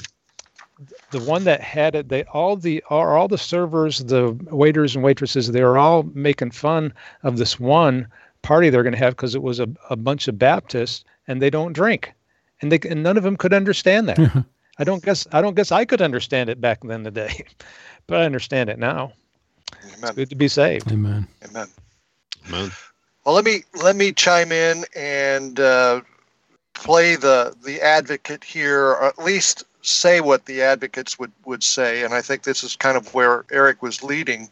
the 1.11 1.19
one 1.19 1.43
that 1.43 1.61
had 1.61 1.95
it, 1.95 2.09
they 2.09 2.23
all 2.25 2.55
the 2.55 2.83
all, 2.89 3.07
all 3.07 3.27
the 3.27 3.37
servers, 3.37 3.99
the 3.99 4.31
waiters 4.51 4.95
and 4.95 5.03
waitresses, 5.03 5.51
they 5.51 5.63
were 5.63 5.77
all 5.77 6.03
making 6.13 6.51
fun 6.51 6.93
of 7.23 7.37
this 7.37 7.59
one 7.59 8.07
party 8.41 8.69
they're 8.69 8.83
going 8.83 8.93
to 8.93 8.99
have 8.99 9.15
because 9.15 9.35
it 9.35 9.43
was 9.43 9.59
a, 9.59 9.67
a 9.89 9.95
bunch 9.95 10.27
of 10.27 10.39
Baptists 10.39 11.03
and 11.29 11.41
they 11.41 11.49
don't 11.49 11.71
drink, 11.71 12.11
and 12.61 12.71
they 12.71 12.79
and 12.89 13.03
none 13.03 13.15
of 13.15 13.23
them 13.23 13.37
could 13.37 13.53
understand 13.53 14.09
that. 14.09 14.45
I 14.79 14.83
don't 14.83 15.03
guess 15.03 15.27
I 15.31 15.41
don't 15.41 15.55
guess 15.55 15.71
I 15.71 15.85
could 15.85 16.01
understand 16.01 16.49
it 16.49 16.59
back 16.59 16.81
then 16.83 17.03
the 17.03 17.11
day, 17.11 17.45
but 18.07 18.19
I 18.19 18.25
understand 18.25 18.69
it 18.69 18.79
now. 18.79 19.13
It's 19.93 20.11
good 20.11 20.29
to 20.29 20.35
be 20.35 20.47
saved. 20.47 20.91
Amen. 20.91 21.27
Amen. 21.47 21.67
Man. 22.49 22.71
Well, 23.23 23.35
let 23.35 23.45
me 23.45 23.63
let 23.81 23.95
me 23.95 24.11
chime 24.11 24.51
in 24.51 24.85
and 24.95 25.59
uh, 25.59 26.01
play 26.73 27.15
the 27.15 27.55
the 27.63 27.79
advocate 27.79 28.43
here, 28.43 28.87
or 28.87 29.05
at 29.05 29.19
least 29.19 29.63
say 29.81 30.19
what 30.21 30.45
the 30.45 30.61
advocates 30.61 31.19
would 31.19 31.31
would 31.45 31.63
say. 31.63 32.03
And 32.03 32.13
I 32.13 32.21
think 32.21 32.43
this 32.43 32.63
is 32.63 32.75
kind 32.75 32.97
of 32.97 33.13
where 33.13 33.45
Eric 33.51 33.83
was 33.83 34.01
leading. 34.01 34.49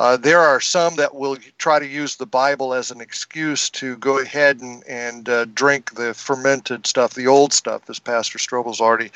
Uh, 0.00 0.16
there 0.16 0.40
are 0.40 0.60
some 0.60 0.96
that 0.96 1.14
will 1.14 1.36
try 1.58 1.78
to 1.78 1.86
use 1.86 2.16
the 2.16 2.24
Bible 2.24 2.72
as 2.72 2.90
an 2.90 3.02
excuse 3.02 3.68
to 3.68 3.98
go 3.98 4.18
ahead 4.18 4.58
and, 4.60 4.82
and 4.88 5.28
uh, 5.28 5.44
drink 5.52 5.94
the 5.94 6.14
fermented 6.14 6.86
stuff, 6.86 7.12
the 7.12 7.26
old 7.26 7.52
stuff, 7.52 7.82
as 7.90 7.98
Pastor 7.98 8.38
Strobel's 8.38 8.80
already 8.80 9.10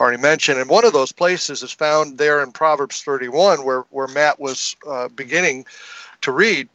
already 0.00 0.16
mentioned. 0.22 0.58
And 0.58 0.70
one 0.70 0.86
of 0.86 0.94
those 0.94 1.12
places 1.12 1.62
is 1.62 1.70
found 1.70 2.16
there 2.16 2.42
in 2.42 2.50
Proverbs 2.50 3.02
31, 3.02 3.62
where, 3.62 3.82
where 3.90 4.08
Matt 4.08 4.40
was 4.40 4.74
uh, 4.88 5.08
beginning 5.08 5.66
to 6.22 6.32
read. 6.32 6.66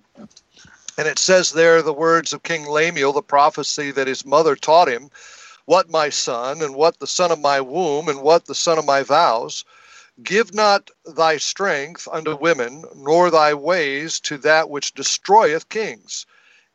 And 0.99 1.07
it 1.07 1.17
says 1.17 1.51
there 1.51 1.81
the 1.81 1.91
words 1.91 2.33
of 2.33 2.43
King 2.43 2.67
Lemuel, 2.67 3.11
the 3.11 3.23
prophecy 3.23 3.89
that 3.89 4.05
his 4.05 4.23
mother 4.23 4.55
taught 4.55 4.87
him 4.87 5.09
What 5.65 5.89
my 5.89 6.09
son, 6.09 6.61
and 6.61 6.75
what 6.75 6.99
the 6.99 7.07
son 7.07 7.31
of 7.31 7.39
my 7.39 7.59
womb, 7.59 8.07
and 8.07 8.21
what 8.21 8.45
the 8.45 8.55
son 8.55 8.77
of 8.77 8.85
my 8.85 9.01
vows. 9.01 9.65
Give 10.23 10.53
not 10.53 10.89
thy 11.05 11.37
strength 11.37 12.07
unto 12.11 12.35
women, 12.35 12.85
nor 12.95 13.29
thy 13.29 13.53
ways 13.53 14.19
to 14.21 14.37
that 14.39 14.69
which 14.69 14.95
destroyeth 14.95 15.69
kings. 15.69 16.25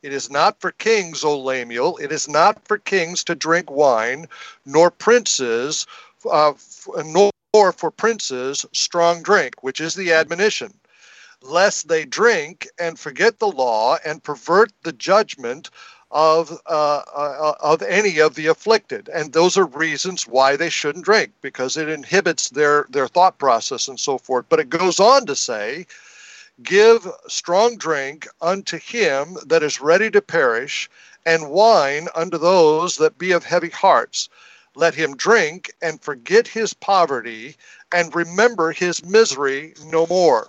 It 0.03 0.13
is 0.13 0.31
not 0.31 0.61
for 0.61 0.73
kings, 0.73 1.25
O 1.25 1.39
Lemuel, 1.39 1.97
it 1.99 2.13
is 2.13 2.29
not 2.29 2.67
for 2.67 2.79
kings 2.79 3.25
to 3.25 3.35
drink 3.35 3.71
wine, 3.71 4.29
nor 4.65 4.91
princes, 4.91 5.87
uh, 6.29 6.55
nor 7.05 7.73
for 7.73 7.91
princes 7.91 8.67
strong 8.73 9.23
drink, 9.23 9.63
which 9.63 9.81
is 9.81 9.95
the 9.95 10.13
admonition, 10.13 10.79
lest 11.41 11.89
they 11.89 12.05
drink 12.05 12.69
and 12.79 12.99
forget 12.99 13.39
the 13.39 13.49
law 13.49 13.97
and 14.05 14.23
pervert 14.23 14.73
the 14.83 14.93
judgment 14.93 15.71
of 16.13 16.53
uh, 16.67 17.03
uh, 17.15 17.55
of 17.61 17.81
any 17.81 18.19
of 18.19 18.35
the 18.35 18.47
afflicted, 18.47 19.09
and 19.09 19.33
those 19.33 19.57
are 19.57 19.65
reasons 19.65 20.29
why 20.29 20.57
they 20.57 20.69
shouldn't 20.69 21.07
drink 21.07 21.33
because 21.41 21.77
it 21.77 21.89
inhibits 21.89 22.51
their 22.51 22.87
their 22.91 23.09
thought 23.09 23.39
process 23.39 23.89
and 23.89 23.99
so 23.99 24.19
forth. 24.19 24.45
But 24.51 24.61
it 24.61 24.69
goes 24.69 25.01
on 25.01 25.25
to 25.27 25.35
say, 25.35 25.87
"Give 26.63 27.11
strong 27.29 27.79
drink 27.79 28.29
unto 28.43 28.79
him 28.79 29.39
that 29.47 29.63
is 29.63 29.81
ready 29.81 30.11
to 30.11 30.21
perish, 30.21 30.91
and 31.25 31.51
wine 31.51 32.09
unto 32.15 32.37
those 32.37 32.99
that 32.99 33.17
be 33.17 33.33
of 33.33 33.45
heavy 33.45 33.71
hearts. 33.71 34.29
Let 34.75 34.95
him 34.95 35.17
drink 35.17 35.73
and 35.81 36.03
forget 36.03 36.47
his 36.47 36.75
poverty, 36.75 37.57
and 37.91 38.15
remember 38.15 38.73
his 38.73 39.03
misery 39.03 39.75
no 39.87 40.07
more." 40.07 40.49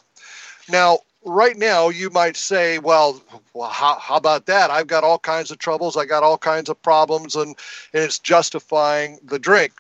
Now, 0.68 1.00
right 1.26 1.58
now 1.58 1.90
you 1.90 2.10
might 2.10 2.38
say 2.38 2.80
well, 2.80 3.22
well 3.54 3.70
how, 3.70 3.98
how 4.00 4.16
about 4.16 4.46
that? 4.48 4.70
I've 4.72 4.88
got 4.88 5.04
all 5.04 5.20
kinds 5.20 5.52
of 5.52 5.58
troubles. 5.58 5.98
I 5.98 6.06
got 6.06 6.24
all 6.24 6.38
kinds 6.38 6.70
of 6.70 6.82
problems 6.82 7.36
and, 7.36 7.56
and 7.94 8.04
it's 8.04 8.20
justifying 8.20 9.20
the 9.24 9.40
drink. 9.40 9.74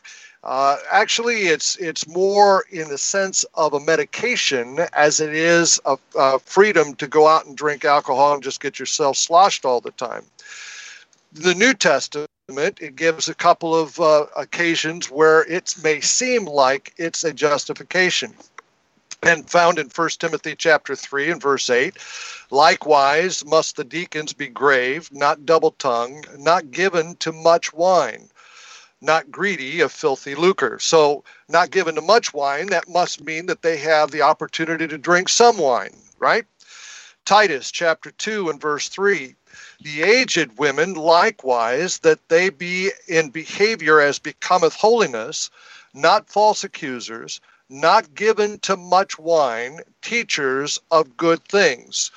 Uh, 0.43 0.75
actually 0.91 1.43
it's 1.43 1.77
it's 1.77 2.05
more 2.05 2.65
in 2.69 2.89
the 2.89 2.97
sense 2.97 3.45
of 3.53 3.73
a 3.73 3.79
medication 3.79 4.77
as 4.91 5.21
it 5.21 5.33
is 5.33 5.79
a, 5.85 5.97
a 6.17 6.37
freedom 6.39 6.93
to 6.95 7.07
go 7.07 7.27
out 7.27 7.45
and 7.45 7.55
drink 7.55 7.85
alcohol 7.85 8.33
and 8.33 8.43
just 8.43 8.61
get 8.61 8.77
yourself 8.77 9.15
sloshed 9.15 9.63
all 9.63 9.79
the 9.79 9.91
time. 9.91 10.23
The 11.31 11.55
new 11.55 11.73
testament 11.73 12.29
it 12.49 12.97
gives 12.97 13.29
a 13.29 13.33
couple 13.33 13.73
of 13.73 13.97
uh, 14.01 14.25
occasions 14.35 15.09
where 15.09 15.45
it 15.45 15.75
may 15.81 16.01
seem 16.01 16.43
like 16.43 16.93
it's 16.97 17.23
a 17.23 17.31
justification 17.31 18.33
and 19.25 19.49
found 19.49 19.79
in 19.79 19.89
1 19.89 20.09
Timothy 20.19 20.55
chapter 20.55 20.95
3 20.95 21.31
and 21.31 21.41
verse 21.41 21.69
8. 21.69 21.97
Likewise 22.51 23.45
must 23.45 23.75
the 23.75 23.83
deacons 23.83 24.33
be 24.33 24.47
grave, 24.47 25.09
not 25.11 25.45
double-tongued, 25.45 26.27
not 26.39 26.71
given 26.71 27.15
to 27.17 27.31
much 27.31 27.73
wine, 27.73 28.29
not 29.01 29.31
greedy 29.31 29.81
of 29.81 29.91
filthy 29.91 30.35
lucre. 30.35 30.77
So, 30.79 31.23
not 31.47 31.71
given 31.71 31.95
to 31.95 32.01
much 32.01 32.33
wine, 32.33 32.67
that 32.67 32.89
must 32.89 33.23
mean 33.23 33.45
that 33.47 33.61
they 33.61 33.77
have 33.77 34.11
the 34.11 34.21
opportunity 34.21 34.87
to 34.87 34.97
drink 34.97 35.29
some 35.29 35.57
wine, 35.57 35.95
right? 36.19 36.45
Titus 37.25 37.71
chapter 37.71 38.11
2 38.11 38.49
and 38.49 38.59
verse 38.59 38.89
3 38.89 39.35
the 39.81 40.01
aged 40.01 40.57
women 40.57 40.93
likewise 40.93 41.99
that 41.99 42.27
they 42.27 42.49
be 42.49 42.91
in 43.07 43.29
behavior 43.29 43.99
as 43.99 44.17
becometh 44.19 44.73
holiness 44.73 45.49
not 45.93 46.29
false 46.29 46.63
accusers 46.63 47.39
not 47.73 48.13
given 48.15 48.59
to 48.59 48.77
much 48.77 49.17
wine, 49.17 49.79
teachers 50.01 50.79
of 50.91 51.17
good 51.17 51.43
things. 51.45 52.11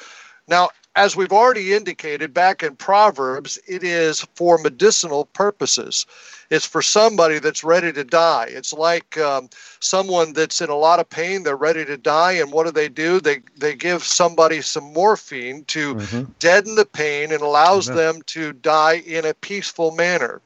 Now, 0.47 0.69
as 0.97 1.15
we've 1.15 1.33
already 1.33 1.75
indicated 1.75 2.33
back 2.33 2.63
in 2.63 2.75
Proverbs, 2.77 3.59
it 3.67 3.83
is 3.83 4.27
for 4.35 4.57
medicinal 4.59 5.27
purposes. 5.27 6.07
It's 6.49 6.65
for 6.65 6.81
somebody 6.81 7.39
that's 7.39 7.65
ready 7.65 7.93
to 7.93 8.05
die. 8.05 8.47
It's 8.49 8.73
like 8.73 9.19
um, 9.19 9.51
someone 9.81 10.33
that's 10.33 10.61
in 10.61 10.71
a 10.71 10.77
lot 10.77 11.01
of 11.01 11.11
pain, 11.11 11.43
they're 11.43 11.57
ready 11.57 11.85
to 11.85 11.97
die, 11.97 12.33
and 12.33 12.53
what 12.53 12.65
do 12.65 12.73
they 12.73 12.89
do? 12.89 13.21
They 13.21 13.41
they 13.57 13.75
give 13.75 14.05
somebody 14.05 14.63
some 14.63 14.93
morphine 14.93 15.65
to 15.65 15.97
mm-hmm. 15.97 16.31
deaden 16.39 16.77
the 16.77 16.87
pain 16.87 17.33
and 17.33 17.43
allows 17.43 17.87
mm-hmm. 17.87 17.97
them 17.97 18.23
to 18.27 18.53
die 18.53 19.03
in 19.07 19.27
a 19.27 19.35
peaceful 19.35 19.91
manner. 19.91 20.41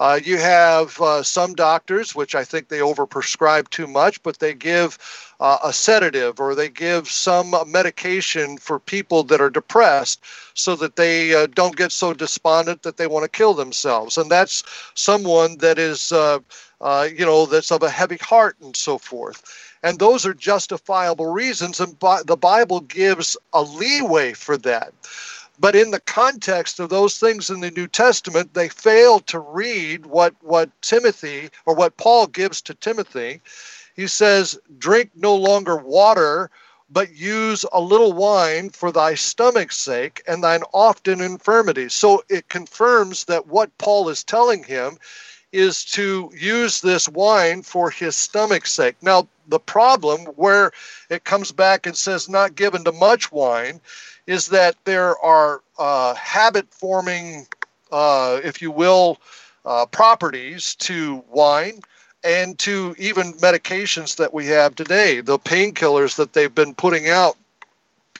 Uh, 0.00 0.18
you 0.24 0.38
have 0.38 1.00
uh, 1.02 1.22
some 1.22 1.54
doctors, 1.54 2.16
which 2.16 2.34
I 2.34 2.44
think 2.44 2.68
they 2.68 2.80
overprescribe 2.80 3.70
too 3.70 3.86
much, 3.86 4.22
but 4.24 4.40
they 4.40 4.54
give 4.54 4.98
uh, 5.40 5.58
a 5.64 5.74
sedative 5.74 6.40
or 6.40 6.56
they 6.56 6.70
give 6.70 7.08
some 7.10 7.54
medication 7.68 8.58
for 8.58 8.80
people 8.80 9.24
that 9.24 9.42
are 9.42 9.50
depressed 9.50 10.24
so 10.54 10.74
that 10.76 10.96
they 10.96 11.34
uh, 11.34 11.48
don't 11.54 11.76
get 11.76 11.92
so 11.92 12.14
despondent 12.14 12.82
that 12.84 12.96
they 12.96 13.08
want 13.08 13.24
to 13.24 13.30
kill 13.30 13.54
themselves. 13.54 14.18
And 14.18 14.30
that's 14.30 14.64
someone 14.94 15.58
that 15.58 15.78
is, 15.78 16.12
uh, 16.12 16.40
uh, 16.80 17.08
you 17.14 17.26
know, 17.26 17.46
that's 17.46 17.70
of 17.70 17.84
a 17.84 17.90
heavy 17.90 18.18
heart 18.18 18.56
and 18.62 18.74
so 18.76 18.98
forth. 18.98 19.44
And 19.84 19.98
those 19.98 20.26
are 20.26 20.34
justifiable 20.34 21.32
reasons, 21.32 21.80
and 21.80 21.98
the 22.26 22.38
Bible 22.40 22.80
gives 22.80 23.36
a 23.54 23.62
leeway 23.62 24.34
for 24.34 24.56
that. 24.58 24.94
But 25.60 25.76
in 25.76 25.90
the 25.90 26.00
context 26.00 26.80
of 26.80 26.88
those 26.88 27.18
things 27.18 27.50
in 27.50 27.60
the 27.60 27.70
New 27.70 27.86
Testament, 27.86 28.54
they 28.54 28.70
fail 28.70 29.20
to 29.20 29.38
read 29.38 30.06
what, 30.06 30.34
what 30.40 30.70
Timothy 30.80 31.50
or 31.66 31.74
what 31.74 31.98
Paul 31.98 32.26
gives 32.28 32.62
to 32.62 32.74
Timothy. 32.74 33.42
He 33.94 34.06
says, 34.06 34.58
Drink 34.78 35.10
no 35.14 35.36
longer 35.36 35.76
water, 35.76 36.50
but 36.88 37.14
use 37.14 37.66
a 37.72 37.80
little 37.80 38.14
wine 38.14 38.70
for 38.70 38.90
thy 38.90 39.14
stomach's 39.14 39.76
sake 39.76 40.22
and 40.26 40.42
thine 40.42 40.62
often 40.72 41.20
infirmities. 41.20 41.92
So 41.92 42.24
it 42.30 42.48
confirms 42.48 43.26
that 43.26 43.46
what 43.46 43.76
Paul 43.76 44.08
is 44.08 44.24
telling 44.24 44.64
him 44.64 44.96
is 45.52 45.84
to 45.84 46.30
use 46.36 46.80
this 46.80 47.08
wine 47.08 47.62
for 47.62 47.90
his 47.90 48.14
stomach's 48.16 48.72
sake. 48.72 48.96
Now, 49.02 49.26
the 49.48 49.58
problem 49.58 50.20
where 50.36 50.70
it 51.08 51.24
comes 51.24 51.50
back 51.50 51.86
and 51.86 51.96
says 51.96 52.28
not 52.28 52.54
given 52.54 52.84
to 52.84 52.92
much 52.92 53.32
wine 53.32 53.80
is 54.26 54.46
that 54.48 54.76
there 54.84 55.18
are 55.18 55.62
uh, 55.78 56.14
habit 56.14 56.72
forming, 56.72 57.46
uh, 57.90 58.40
if 58.44 58.62
you 58.62 58.70
will, 58.70 59.18
uh, 59.64 59.86
properties 59.86 60.74
to 60.76 61.24
wine 61.28 61.80
and 62.22 62.58
to 62.58 62.94
even 62.98 63.32
medications 63.34 64.16
that 64.16 64.32
we 64.32 64.46
have 64.46 64.74
today. 64.74 65.20
The 65.20 65.38
painkillers 65.38 66.16
that 66.16 66.32
they've 66.32 66.54
been 66.54 66.74
putting 66.74 67.08
out, 67.08 67.36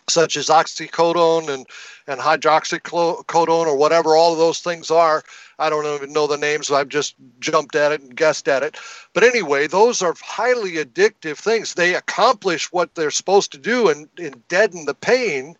such 0.09 0.37
as 0.37 0.49
oxycodone 0.49 1.49
and, 1.49 1.66
and 2.07 2.20
hydroxycodone 2.20 3.66
or 3.66 3.76
whatever 3.76 4.16
all 4.16 4.33
of 4.33 4.39
those 4.39 4.61
things 4.61 4.91
are. 4.91 5.22
I 5.61 5.70
don't 5.70 5.86
even 5.86 6.12
know 6.12 6.26
the 6.26 6.38
names. 6.38 6.72
I've 6.72 6.88
just 6.88 7.16
jumped 7.40 7.76
at 7.76 7.92
it 7.92 8.02
and 8.02 8.16
guessed 8.16 8.48
at 8.48 8.64
it. 8.64 8.78
But 9.14 9.24
anyway, 9.24 9.68
those 9.68 10.02
are 10.02 10.14
highly 10.20 10.74
addictive 10.74 11.38
things. 11.38 11.74
They 11.74 11.94
accomplish 11.94 12.72
what 12.72 12.94
they're 12.96 13.12
supposed 13.12 13.52
to 13.52 13.58
do 13.58 13.90
and, 13.90 14.08
and 14.18 14.46
deaden 14.48 14.86
the 14.86 14.94
pain 14.94 15.56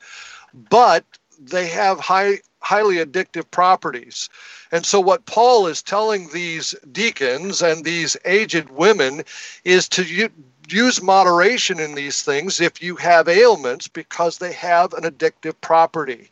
but 0.55 1.05
they 1.41 1.69
have 1.69 2.01
high 2.01 2.41
highly 2.61 2.97
addictive 2.97 3.51
properties. 3.51 4.29
And 4.73 4.85
so, 4.87 5.01
what 5.01 5.27
Paul 5.27 5.67
is 5.69 5.83
telling 5.83 6.29
these 6.31 6.75
deacons 6.93 7.63
and 7.63 7.85
these 7.85 8.17
aged 8.25 8.71
women 8.71 9.25
is 9.65 9.89
to 9.91 10.31
use 10.69 11.03
moderation 11.03 11.81
in 11.81 11.95
these 11.95 12.23
things 12.23 12.61
if 12.61 12.83
you 12.83 12.97
have 12.97 13.29
ailments 13.29 13.89
because 13.89 14.39
they 14.39 14.53
have 14.53 14.93
an 14.95 15.05
addictive 15.05 15.55
property. 15.61 16.31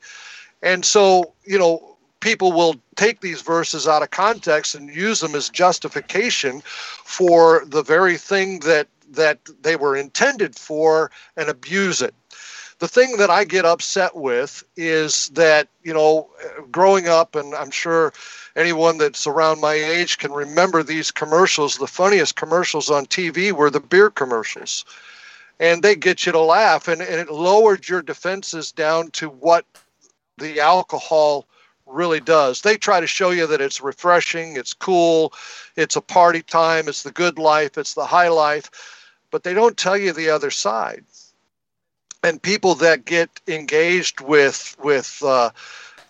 And 0.62 0.84
so, 0.84 1.34
you 1.44 1.58
know, 1.58 1.97
people 2.20 2.52
will 2.52 2.76
take 2.96 3.20
these 3.20 3.42
verses 3.42 3.86
out 3.86 4.02
of 4.02 4.10
context 4.10 4.74
and 4.74 4.94
use 4.94 5.20
them 5.20 5.34
as 5.34 5.48
justification 5.48 6.60
for 6.64 7.64
the 7.66 7.82
very 7.82 8.16
thing 8.16 8.60
that 8.60 8.88
that 9.10 9.38
they 9.62 9.74
were 9.74 9.96
intended 9.96 10.54
for 10.54 11.10
and 11.36 11.48
abuse 11.48 12.02
it 12.02 12.14
the 12.78 12.88
thing 12.88 13.16
that 13.16 13.30
I 13.30 13.44
get 13.44 13.64
upset 13.64 14.14
with 14.14 14.62
is 14.76 15.30
that, 15.30 15.68
you 15.82 15.92
know, 15.92 16.28
growing 16.70 17.08
up, 17.08 17.34
and 17.34 17.54
I'm 17.54 17.70
sure 17.70 18.12
anyone 18.54 18.98
that's 18.98 19.26
around 19.26 19.60
my 19.60 19.74
age 19.74 20.18
can 20.18 20.30
remember 20.32 20.82
these 20.82 21.10
commercials. 21.10 21.76
The 21.76 21.88
funniest 21.88 22.36
commercials 22.36 22.88
on 22.88 23.06
TV 23.06 23.50
were 23.50 23.70
the 23.70 23.80
beer 23.80 24.10
commercials. 24.10 24.84
And 25.58 25.82
they 25.82 25.96
get 25.96 26.24
you 26.24 26.30
to 26.30 26.38
laugh, 26.38 26.86
and, 26.86 27.02
and 27.02 27.20
it 27.20 27.32
lowered 27.32 27.88
your 27.88 28.00
defenses 28.00 28.70
down 28.70 29.10
to 29.12 29.28
what 29.28 29.64
the 30.36 30.60
alcohol 30.60 31.48
really 31.88 32.20
does. 32.20 32.60
They 32.60 32.76
try 32.76 33.00
to 33.00 33.06
show 33.06 33.30
you 33.30 33.46
that 33.46 33.60
it's 33.60 33.80
refreshing, 33.80 34.56
it's 34.56 34.74
cool, 34.74 35.32
it's 35.76 35.96
a 35.96 36.00
party 36.00 36.42
time, 36.42 36.88
it's 36.88 37.02
the 37.02 37.12
good 37.12 37.38
life, 37.38 37.78
it's 37.78 37.94
the 37.94 38.06
high 38.06 38.28
life, 38.28 38.70
but 39.30 39.42
they 39.42 39.54
don't 39.54 39.76
tell 39.76 39.96
you 39.96 40.12
the 40.12 40.30
other 40.30 40.50
side 40.50 41.04
and 42.22 42.42
people 42.42 42.74
that 42.76 43.04
get 43.04 43.40
engaged 43.46 44.20
with 44.20 44.76
with 44.82 45.22
uh, 45.24 45.50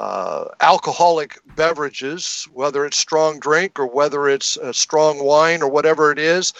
uh, 0.01 0.47
alcoholic 0.61 1.39
beverages, 1.57 2.49
whether 2.53 2.87
it's 2.87 2.97
strong 2.97 3.39
drink 3.41 3.79
or 3.79 3.87
whether 3.87 4.29
it's 4.29 4.59
strong 4.73 5.23
wine 5.23 5.63
or 5.63 5.69
whatever 5.69 6.13
it 6.13 6.19
is, 6.19 6.53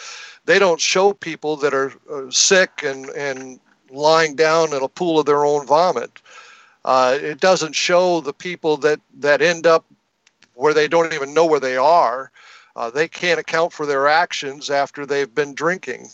they 0.45 0.59
don't 0.59 0.81
show 0.81 1.13
people 1.13 1.57
that 1.57 1.75
are 1.75 1.93
uh, 2.13 2.31
sick 2.31 2.83
and 2.85 3.09
and 3.11 3.61
lying 3.91 4.37
down 4.37 4.75
in 4.75 4.83
a 4.83 4.89
pool 4.89 5.19
of 5.19 5.27
their 5.27 5.45
own 5.45 5.67
vomit. 5.67 6.21
Uh, 6.89 7.19
it 7.21 7.39
doesn't 7.39 7.75
show 7.75 8.23
the 8.23 8.33
people 8.33 8.79
that 8.79 8.99
that 9.19 9.43
end 9.43 9.67
up 9.67 9.85
where 10.55 10.73
they 10.73 10.89
don't 10.89 11.13
even 11.13 11.35
know 11.35 11.45
where 11.45 11.61
they 11.61 11.77
are. 11.77 12.31
Uh, 12.77 12.89
they 12.89 13.07
can't 13.07 13.39
account 13.39 13.75
for 13.75 13.85
their 13.85 14.09
actions 14.09 14.71
after 14.71 15.05
they've 15.05 15.35
been 15.35 15.55
drinking. 15.55 16.09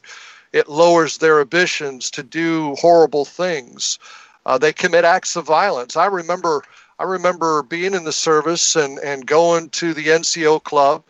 It 0.53 0.69
lowers 0.69 1.19
their 1.19 1.41
ambitions 1.41 2.11
to 2.11 2.25
do 2.25 2.75
horrible 2.75 3.25
things. 3.25 4.01
Uh, 4.47 4.59
they 4.59 4.73
commit 4.73 5.05
acts 5.05 5.37
of 5.37 5.47
violence. 5.47 5.97
I 5.97 6.07
remember, 6.07 6.65
I 6.99 7.05
remember 7.05 7.63
being 7.63 7.95
in 7.95 8.03
the 8.03 8.13
service 8.13 8.75
and, 8.75 8.99
and 8.99 9.25
going 9.25 9.71
to 9.71 9.95
the 9.95 10.09
NCO 10.09 10.61
club 10.65 11.05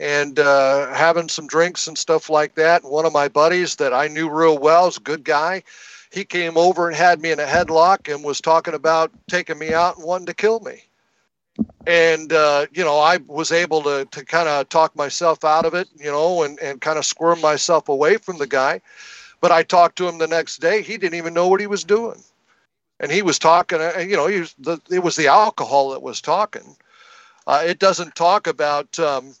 and 0.00 0.38
uh, 0.38 0.94
having 0.94 1.28
some 1.28 1.46
drinks 1.46 1.86
and 1.86 1.98
stuff 1.98 2.30
like 2.30 2.54
that. 2.54 2.84
And 2.84 2.90
one 2.90 3.04
of 3.04 3.12
my 3.12 3.28
buddies 3.28 3.76
that 3.76 3.92
I 3.92 4.08
knew 4.08 4.30
real 4.30 4.56
well 4.56 4.86
is 4.86 4.96
a 4.96 5.00
good 5.00 5.24
guy. 5.24 5.62
He 6.10 6.24
came 6.24 6.56
over 6.56 6.88
and 6.88 6.96
had 6.96 7.20
me 7.20 7.30
in 7.30 7.40
a 7.40 7.44
headlock 7.44 8.12
and 8.12 8.24
was 8.24 8.40
talking 8.40 8.74
about 8.74 9.12
taking 9.28 9.58
me 9.58 9.72
out 9.72 9.96
and 9.96 10.06
wanting 10.06 10.26
to 10.26 10.34
kill 10.34 10.60
me 10.60 10.84
and 11.86 12.32
uh, 12.32 12.66
you 12.72 12.84
know 12.84 12.98
I 12.98 13.18
was 13.26 13.52
able 13.52 13.82
to 13.82 14.06
to 14.10 14.24
kind 14.24 14.48
of 14.48 14.68
talk 14.68 14.94
myself 14.96 15.44
out 15.44 15.66
of 15.66 15.74
it, 15.74 15.88
you 15.96 16.10
know, 16.10 16.42
and 16.42 16.58
and 16.60 16.80
kind 16.80 16.98
of 16.98 17.04
squirm 17.04 17.40
myself 17.40 17.88
away 17.88 18.16
from 18.16 18.38
the 18.38 18.46
guy. 18.46 18.80
But 19.40 19.52
I 19.52 19.62
talked 19.62 19.96
to 19.98 20.08
him 20.08 20.18
the 20.18 20.26
next 20.26 20.58
day. 20.58 20.82
He 20.82 20.98
didn't 20.98 21.16
even 21.16 21.34
know 21.34 21.48
what 21.48 21.60
he 21.60 21.66
was 21.66 21.84
doing, 21.84 22.22
and 23.00 23.10
he 23.10 23.22
was 23.22 23.38
talking. 23.38 23.80
Uh, 23.80 23.98
you 23.98 24.16
know, 24.16 24.26
he 24.26 24.40
was 24.40 24.54
the 24.58 24.78
it 24.90 25.02
was 25.02 25.16
the 25.16 25.28
alcohol 25.28 25.90
that 25.90 26.02
was 26.02 26.20
talking. 26.20 26.76
Uh, 27.46 27.62
it 27.66 27.78
doesn't 27.78 28.14
talk 28.14 28.46
about 28.46 28.98
um, 28.98 29.34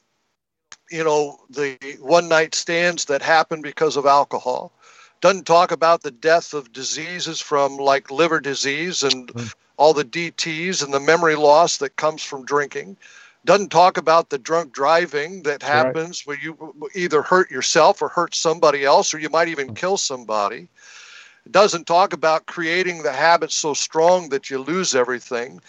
you 0.90 1.04
know 1.04 1.38
the 1.50 1.76
one 2.00 2.28
night 2.28 2.54
stands 2.54 3.04
that 3.06 3.22
happen 3.22 3.62
because 3.62 3.96
of 3.96 4.06
alcohol. 4.06 4.72
Doesn't 5.20 5.46
talk 5.46 5.70
about 5.70 6.02
the 6.02 6.10
death 6.10 6.54
of 6.54 6.72
diseases 6.72 7.40
from 7.40 7.76
like 7.76 8.10
liver 8.10 8.40
disease 8.40 9.02
and. 9.02 9.28
Mm 9.28 9.54
all 9.80 9.94
the 9.94 10.04
DTs 10.04 10.84
and 10.84 10.92
the 10.92 11.00
memory 11.00 11.36
loss 11.36 11.78
that 11.78 11.96
comes 11.96 12.22
from 12.22 12.44
drinking. 12.44 12.98
Doesn't 13.46 13.70
talk 13.70 13.96
about 13.96 14.28
the 14.28 14.36
drunk 14.36 14.74
driving 14.74 15.42
that 15.44 15.62
happens 15.62 16.26
right. 16.26 16.36
where 16.36 16.44
you 16.44 16.90
either 16.94 17.22
hurt 17.22 17.50
yourself 17.50 18.02
or 18.02 18.08
hurt 18.08 18.34
somebody 18.34 18.84
else, 18.84 19.14
or 19.14 19.18
you 19.18 19.30
might 19.30 19.48
even 19.48 19.74
kill 19.74 19.96
somebody. 19.96 20.68
Doesn't 21.50 21.86
talk 21.86 22.12
about 22.12 22.46
creating 22.46 23.02
the 23.02 23.12
habit 23.12 23.52
so 23.52 23.74
strong 23.74 24.28
that 24.30 24.50
you 24.50 24.58
lose 24.58 24.94
everything. 24.94 25.60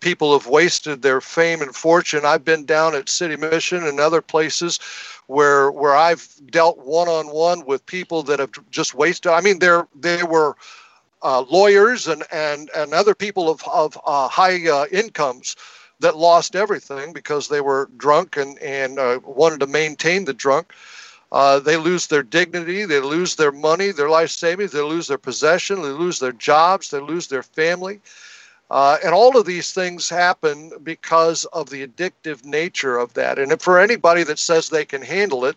People 0.00 0.32
have 0.32 0.46
wasted 0.46 1.02
their 1.02 1.20
fame 1.20 1.60
and 1.60 1.74
fortune. 1.74 2.24
I've 2.24 2.44
been 2.44 2.64
down 2.64 2.94
at 2.94 3.08
City 3.08 3.36
Mission 3.36 3.86
and 3.86 4.00
other 4.00 4.22
places 4.22 4.80
where 5.26 5.70
where 5.70 5.94
I've 5.94 6.26
dealt 6.50 6.78
one 6.78 7.08
on 7.08 7.28
one 7.28 7.64
with 7.66 7.84
people 7.86 8.22
that 8.24 8.38
have 8.38 8.50
just 8.70 8.94
wasted. 8.94 9.32
I 9.32 9.40
mean, 9.40 9.58
there 9.58 9.86
they 9.94 10.22
were 10.22 10.56
uh, 11.22 11.42
lawyers 11.42 12.08
and, 12.08 12.24
and, 12.32 12.70
and 12.74 12.94
other 12.94 13.14
people 13.14 13.50
of, 13.50 13.62
of 13.68 13.98
uh, 14.06 14.28
high 14.28 14.68
uh, 14.68 14.86
incomes 14.90 15.56
that 16.00 16.16
lost 16.16 16.56
everything 16.56 17.12
because 17.12 17.48
they 17.48 17.60
were 17.60 17.90
drunk 17.96 18.36
and, 18.36 18.58
and 18.58 18.98
uh, 18.98 19.20
wanted 19.24 19.60
to 19.60 19.66
maintain 19.66 20.24
the 20.24 20.32
drunk. 20.32 20.72
Uh, 21.32 21.60
they 21.60 21.76
lose 21.76 22.08
their 22.08 22.22
dignity, 22.22 22.84
they 22.84 23.00
lose 23.00 23.36
their 23.36 23.52
money, 23.52 23.92
their 23.92 24.10
life 24.10 24.30
savings, 24.30 24.72
they 24.72 24.80
lose 24.80 25.06
their 25.06 25.18
possession, 25.18 25.82
they 25.82 25.88
lose 25.88 26.18
their 26.18 26.32
jobs, 26.32 26.90
they 26.90 27.00
lose 27.00 27.28
their 27.28 27.42
family. 27.42 28.00
Uh, 28.70 28.98
and 29.04 29.14
all 29.14 29.36
of 29.36 29.46
these 29.46 29.72
things 29.72 30.08
happen 30.08 30.72
because 30.82 31.44
of 31.46 31.70
the 31.70 31.86
addictive 31.86 32.44
nature 32.44 32.96
of 32.98 33.14
that. 33.14 33.38
And 33.38 33.60
for 33.60 33.78
anybody 33.80 34.22
that 34.24 34.38
says 34.38 34.68
they 34.68 34.84
can 34.84 35.02
handle 35.02 35.44
it, 35.44 35.56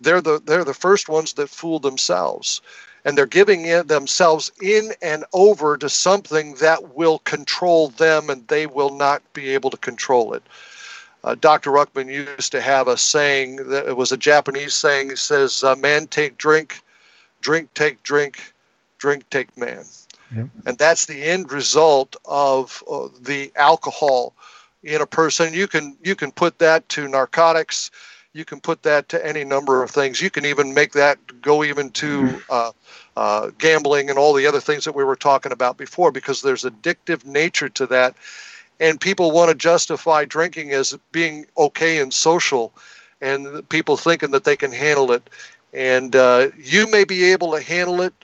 they're 0.00 0.20
the, 0.20 0.40
they're 0.44 0.64
the 0.64 0.74
first 0.74 1.08
ones 1.08 1.34
that 1.34 1.48
fool 1.48 1.78
themselves 1.78 2.60
and 3.04 3.16
they're 3.18 3.26
giving 3.26 3.64
themselves 3.86 4.50
in 4.62 4.92
and 5.02 5.24
over 5.32 5.76
to 5.76 5.88
something 5.88 6.54
that 6.54 6.94
will 6.94 7.18
control 7.20 7.88
them 7.90 8.30
and 8.30 8.46
they 8.48 8.66
will 8.66 8.96
not 8.96 9.22
be 9.34 9.50
able 9.50 9.70
to 9.70 9.76
control 9.76 10.32
it. 10.34 10.42
Uh, 11.24 11.34
Dr. 11.34 11.70
Ruckman 11.70 12.12
used 12.12 12.52
to 12.52 12.60
have 12.60 12.86
a 12.86 12.98
saying 12.98 13.56
that 13.56 13.86
it 13.88 13.96
was 13.96 14.12
a 14.12 14.16
Japanese 14.16 14.74
saying. 14.74 15.10
It 15.10 15.18
says, 15.18 15.64
uh, 15.64 15.74
"Man 15.74 16.06
take 16.06 16.36
drink, 16.36 16.82
drink 17.40 17.72
take 17.72 18.02
drink, 18.02 18.52
drink 18.98 19.28
take 19.30 19.56
man," 19.56 19.84
yep. 20.36 20.48
and 20.66 20.76
that's 20.76 21.06
the 21.06 21.24
end 21.24 21.50
result 21.50 22.14
of 22.26 22.84
uh, 22.90 23.08
the 23.22 23.50
alcohol 23.56 24.34
in 24.82 25.00
a 25.00 25.06
person. 25.06 25.54
You 25.54 25.66
can 25.66 25.96
you 26.02 26.14
can 26.14 26.30
put 26.30 26.58
that 26.58 26.86
to 26.90 27.08
narcotics, 27.08 27.90
you 28.34 28.44
can 28.44 28.60
put 28.60 28.82
that 28.82 29.08
to 29.08 29.26
any 29.26 29.44
number 29.44 29.82
of 29.82 29.90
things. 29.90 30.20
You 30.20 30.28
can 30.28 30.44
even 30.44 30.74
make 30.74 30.92
that 30.92 31.40
go 31.40 31.64
even 31.64 31.90
to 31.92 32.22
mm-hmm. 32.22 32.38
uh, 32.50 32.72
uh, 33.16 33.50
gambling 33.58 34.10
and 34.10 34.18
all 34.18 34.34
the 34.34 34.46
other 34.46 34.60
things 34.60 34.84
that 34.84 34.94
we 34.94 35.04
were 35.04 35.16
talking 35.16 35.52
about 35.52 35.78
before 35.78 36.12
because 36.12 36.42
there's 36.42 36.64
addictive 36.64 37.24
nature 37.24 37.70
to 37.70 37.86
that. 37.86 38.14
And 38.80 39.00
people 39.00 39.30
want 39.30 39.50
to 39.50 39.54
justify 39.54 40.24
drinking 40.24 40.72
as 40.72 40.96
being 41.12 41.46
okay 41.56 42.00
and 42.00 42.12
social, 42.12 42.72
and 43.20 43.66
people 43.68 43.96
thinking 43.96 44.32
that 44.32 44.44
they 44.44 44.56
can 44.56 44.72
handle 44.72 45.12
it. 45.12 45.30
And 45.72 46.14
uh, 46.14 46.48
you 46.58 46.90
may 46.90 47.04
be 47.04 47.24
able 47.32 47.52
to 47.52 47.60
handle 47.60 48.00
it, 48.00 48.14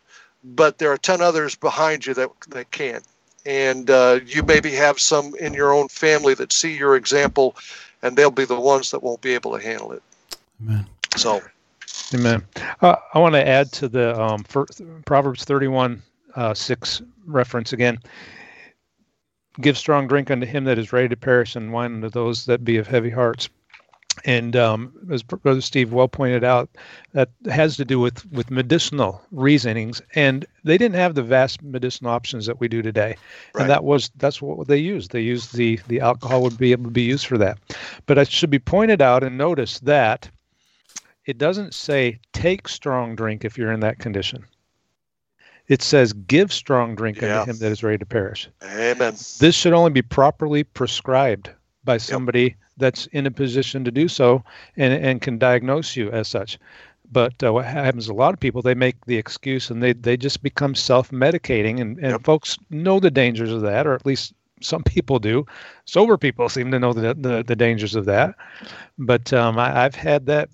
but 0.43 0.78
there 0.78 0.93
are 0.93 0.98
10 0.98 1.20
others 1.20 1.55
behind 1.55 2.06
you 2.06 2.14
that, 2.14 2.31
that 2.48 2.70
can't. 2.70 3.05
And 3.47 3.90
uh, 3.90 4.20
you 4.27 4.43
maybe 4.43 4.72
have 4.72 4.98
some 4.98 5.35
in 5.36 5.55
your 5.55 5.72
own 5.72 5.89
family 5.89 6.35
that 6.35 6.52
see 6.52 6.77
your 6.77 6.97
example, 6.97 7.56
and 8.02 8.16
they'll 8.16 8.31
be 8.31 8.44
the 8.44 8.60
ones 8.60 8.90
that 8.90 9.02
won't 9.02 9.20
be 9.20 9.35
able 9.35 9.56
to 9.56 9.64
handle 9.64 9.93
it. 9.93 10.02
Amen. 10.62 10.86
So 11.16 11.40
Amen. 12.14 12.44
Uh, 12.82 12.97
I 13.14 13.18
want 13.18 13.35
to 13.35 13.47
add 13.47 13.72
to 13.72 13.89
the 13.89 14.20
um, 14.20 14.44
Proverbs 15.05 15.44
31 15.44 16.02
uh, 16.35 16.55
6 16.55 17.02
reference 17.27 17.72
again. 17.72 17.98
Give 19.61 19.77
strong 19.77 20.07
drink 20.07 20.31
unto 20.31 20.47
him 20.47 20.65
that 20.65 20.78
is 20.78 20.93
ready 20.93 21.09
to 21.09 21.16
perish, 21.16 21.57
and 21.57 21.73
wine 21.73 21.95
unto 21.95 22.09
those 22.09 22.47
that 22.47 22.65
be 22.65 22.77
of 22.77 22.87
heavy 22.87 23.11
hearts. 23.11 23.49
And 24.24 24.55
um, 24.57 24.93
as 25.11 25.23
Brother 25.23 25.61
Steve 25.61 25.93
well 25.93 26.09
pointed 26.09 26.45
out, 26.45 26.69
that 27.12 27.31
has 27.51 27.77
to 27.77 27.85
do 27.85 27.99
with, 27.99 28.31
with 28.32 28.51
medicinal 28.51 29.23
reasonings, 29.31 30.03
and 30.15 30.45
they 30.65 30.77
didn't 30.77 30.97
have 30.97 31.15
the 31.15 31.23
vast 31.23 31.62
medicinal 31.62 32.12
options 32.12 32.47
that 32.47 32.61
we 32.61 32.69
do 32.69 32.82
today. 32.82 33.16
Right. 33.55 33.62
And 33.62 33.70
that 33.70 33.85
was 33.85 34.11
that's 34.16 34.43
what 34.43 34.69
they 34.69 34.78
used. 34.78 35.12
They 35.12 35.23
used 35.23 35.55
the 35.55 35.81
the 35.89 36.01
alcohol 36.01 36.43
would 36.43 36.59
be 36.59 36.73
able 36.73 36.85
to 36.85 36.91
be 36.91 37.03
used 37.03 37.27
for 37.27 37.39
that. 37.39 37.59
But 38.07 38.19
it 38.19 38.31
should 38.31 38.51
be 38.51 38.59
pointed 38.59 39.01
out 39.01 39.23
and 39.23 39.39
noticed 39.39 39.85
that 39.85 40.28
it 41.24 41.39
doesn't 41.39 41.74
say 41.74 42.19
take 42.32 42.69
strong 42.69 43.15
drink 43.15 43.45
if 43.45 43.57
you're 43.57 43.73
in 43.73 43.81
that 43.81 44.01
condition. 44.01 44.45
It 45.70 45.82
says 45.82 46.12
give 46.12 46.52
strong 46.52 46.97
drink 46.97 47.20
yeah. 47.20 47.40
unto 47.40 47.52
him 47.52 47.59
that 47.59 47.70
is 47.70 47.84
ready 47.84 47.97
to 47.98 48.05
perish. 48.05 48.48
Amen. 48.64 49.14
This 49.38 49.55
should 49.55 49.72
only 49.72 49.92
be 49.92 50.02
properly 50.02 50.64
prescribed 50.64 51.48
by 51.84 51.97
somebody 51.97 52.42
yep. 52.42 52.55
that's 52.76 53.06
in 53.06 53.24
a 53.24 53.30
position 53.30 53.84
to 53.84 53.92
do 53.92 54.09
so 54.09 54.42
and, 54.76 54.92
and 54.92 55.22
can 55.22 55.38
diagnose 55.38 55.94
you 55.94 56.10
as 56.10 56.26
such. 56.26 56.59
But 57.12 57.40
uh, 57.44 57.52
what 57.52 57.66
happens, 57.66 58.09
a 58.09 58.14
lot 58.14 58.34
of 58.34 58.40
people, 58.40 58.62
they 58.62 58.74
make 58.74 59.05
the 59.06 59.16
excuse 59.16 59.70
and 59.70 59.80
they, 59.80 59.92
they 59.92 60.16
just 60.16 60.42
become 60.42 60.74
self 60.74 61.12
medicating. 61.12 61.80
And, 61.80 61.98
and 61.98 62.10
yep. 62.10 62.24
folks 62.24 62.59
know 62.70 62.98
the 62.98 63.10
dangers 63.10 63.52
of 63.52 63.60
that, 63.62 63.86
or 63.86 63.94
at 63.94 64.05
least 64.05 64.34
some 64.61 64.82
people 64.82 65.19
do. 65.19 65.47
Sober 65.85 66.16
people 66.16 66.49
seem 66.49 66.70
to 66.70 66.78
know 66.78 66.93
the, 66.93 67.15
the, 67.15 67.43
the 67.43 67.57
dangers 67.57 67.95
of 67.95 68.05
that. 68.07 68.35
But 68.99 69.32
um, 69.32 69.59
I, 69.59 69.85
I've 69.85 69.95
had 69.95 70.27
that 70.27 70.49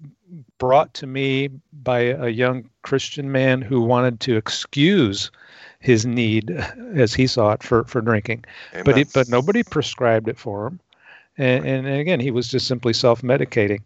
brought 0.59 0.95
to 0.95 1.07
me 1.07 1.51
by 1.73 2.01
a 2.01 2.29
young 2.29 2.69
Christian 2.83 3.31
man 3.31 3.63
who 3.63 3.81
wanted 3.81 4.21
to 4.21 4.37
excuse 4.37 5.31
his 5.81 6.07
need, 6.07 6.51
as 6.95 7.15
he 7.15 7.27
saw 7.27 7.53
it, 7.53 7.63
for, 7.63 7.85
for 7.85 8.01
drinking. 8.01 8.45
Amen. 8.73 8.85
But 8.85 8.97
he, 8.97 9.05
but 9.05 9.29
nobody 9.29 9.63
prescribed 9.63 10.29
it 10.29 10.39
for 10.39 10.67
him, 10.67 10.81
and, 11.39 11.65
and 11.67 11.87
again 11.87 12.21
he 12.21 12.31
was 12.31 12.49
just 12.49 12.67
simply 12.67 12.93
self 12.93 13.23
medicating. 13.23 13.81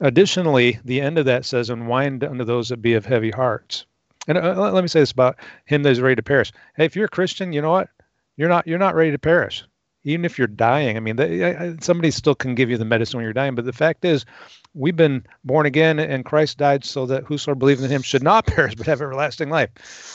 Additionally, 0.00 0.78
the 0.84 1.00
end 1.00 1.18
of 1.18 1.26
that 1.26 1.44
says, 1.44 1.70
"And 1.70 1.88
wine 1.88 2.22
unto 2.22 2.44
those 2.44 2.68
that 2.68 2.82
be 2.82 2.94
of 2.94 3.04
heavy 3.04 3.30
hearts." 3.30 3.84
And 4.26 4.38
uh, 4.38 4.72
let 4.72 4.82
me 4.82 4.88
say 4.88 5.00
this 5.00 5.12
about 5.12 5.36
him 5.66 5.82
that 5.82 5.90
is 5.90 6.00
ready 6.00 6.16
to 6.16 6.22
perish. 6.22 6.52
Hey, 6.76 6.86
if 6.86 6.96
you're 6.96 7.04
a 7.04 7.10
Christian, 7.10 7.52
you 7.52 7.60
know 7.60 7.70
what? 7.70 7.88
You're 8.36 8.48
not 8.48 8.66
you're 8.66 8.78
not 8.78 8.94
ready 8.94 9.10
to 9.10 9.18
perish 9.18 9.64
even 10.04 10.24
if 10.24 10.38
you're 10.38 10.46
dying. 10.46 10.96
I 10.96 11.00
mean, 11.00 11.16
they, 11.16 11.74
somebody 11.80 12.10
still 12.10 12.34
can 12.34 12.54
give 12.54 12.68
you 12.68 12.76
the 12.76 12.84
medicine 12.84 13.16
when 13.16 13.24
you're 13.24 13.32
dying. 13.32 13.54
But 13.54 13.64
the 13.64 13.72
fact 13.72 14.04
is, 14.04 14.26
we've 14.74 14.96
been 14.96 15.24
born 15.44 15.64
again, 15.64 15.98
and 15.98 16.26
Christ 16.26 16.58
died 16.58 16.84
so 16.84 17.06
that 17.06 17.24
whosoever 17.24 17.58
believes 17.58 17.82
in 17.82 17.90
Him 17.90 18.02
should 18.02 18.22
not 18.22 18.46
perish 18.54 18.74
but 18.74 18.86
have 18.86 19.00
everlasting 19.00 19.48
life. 19.48 19.70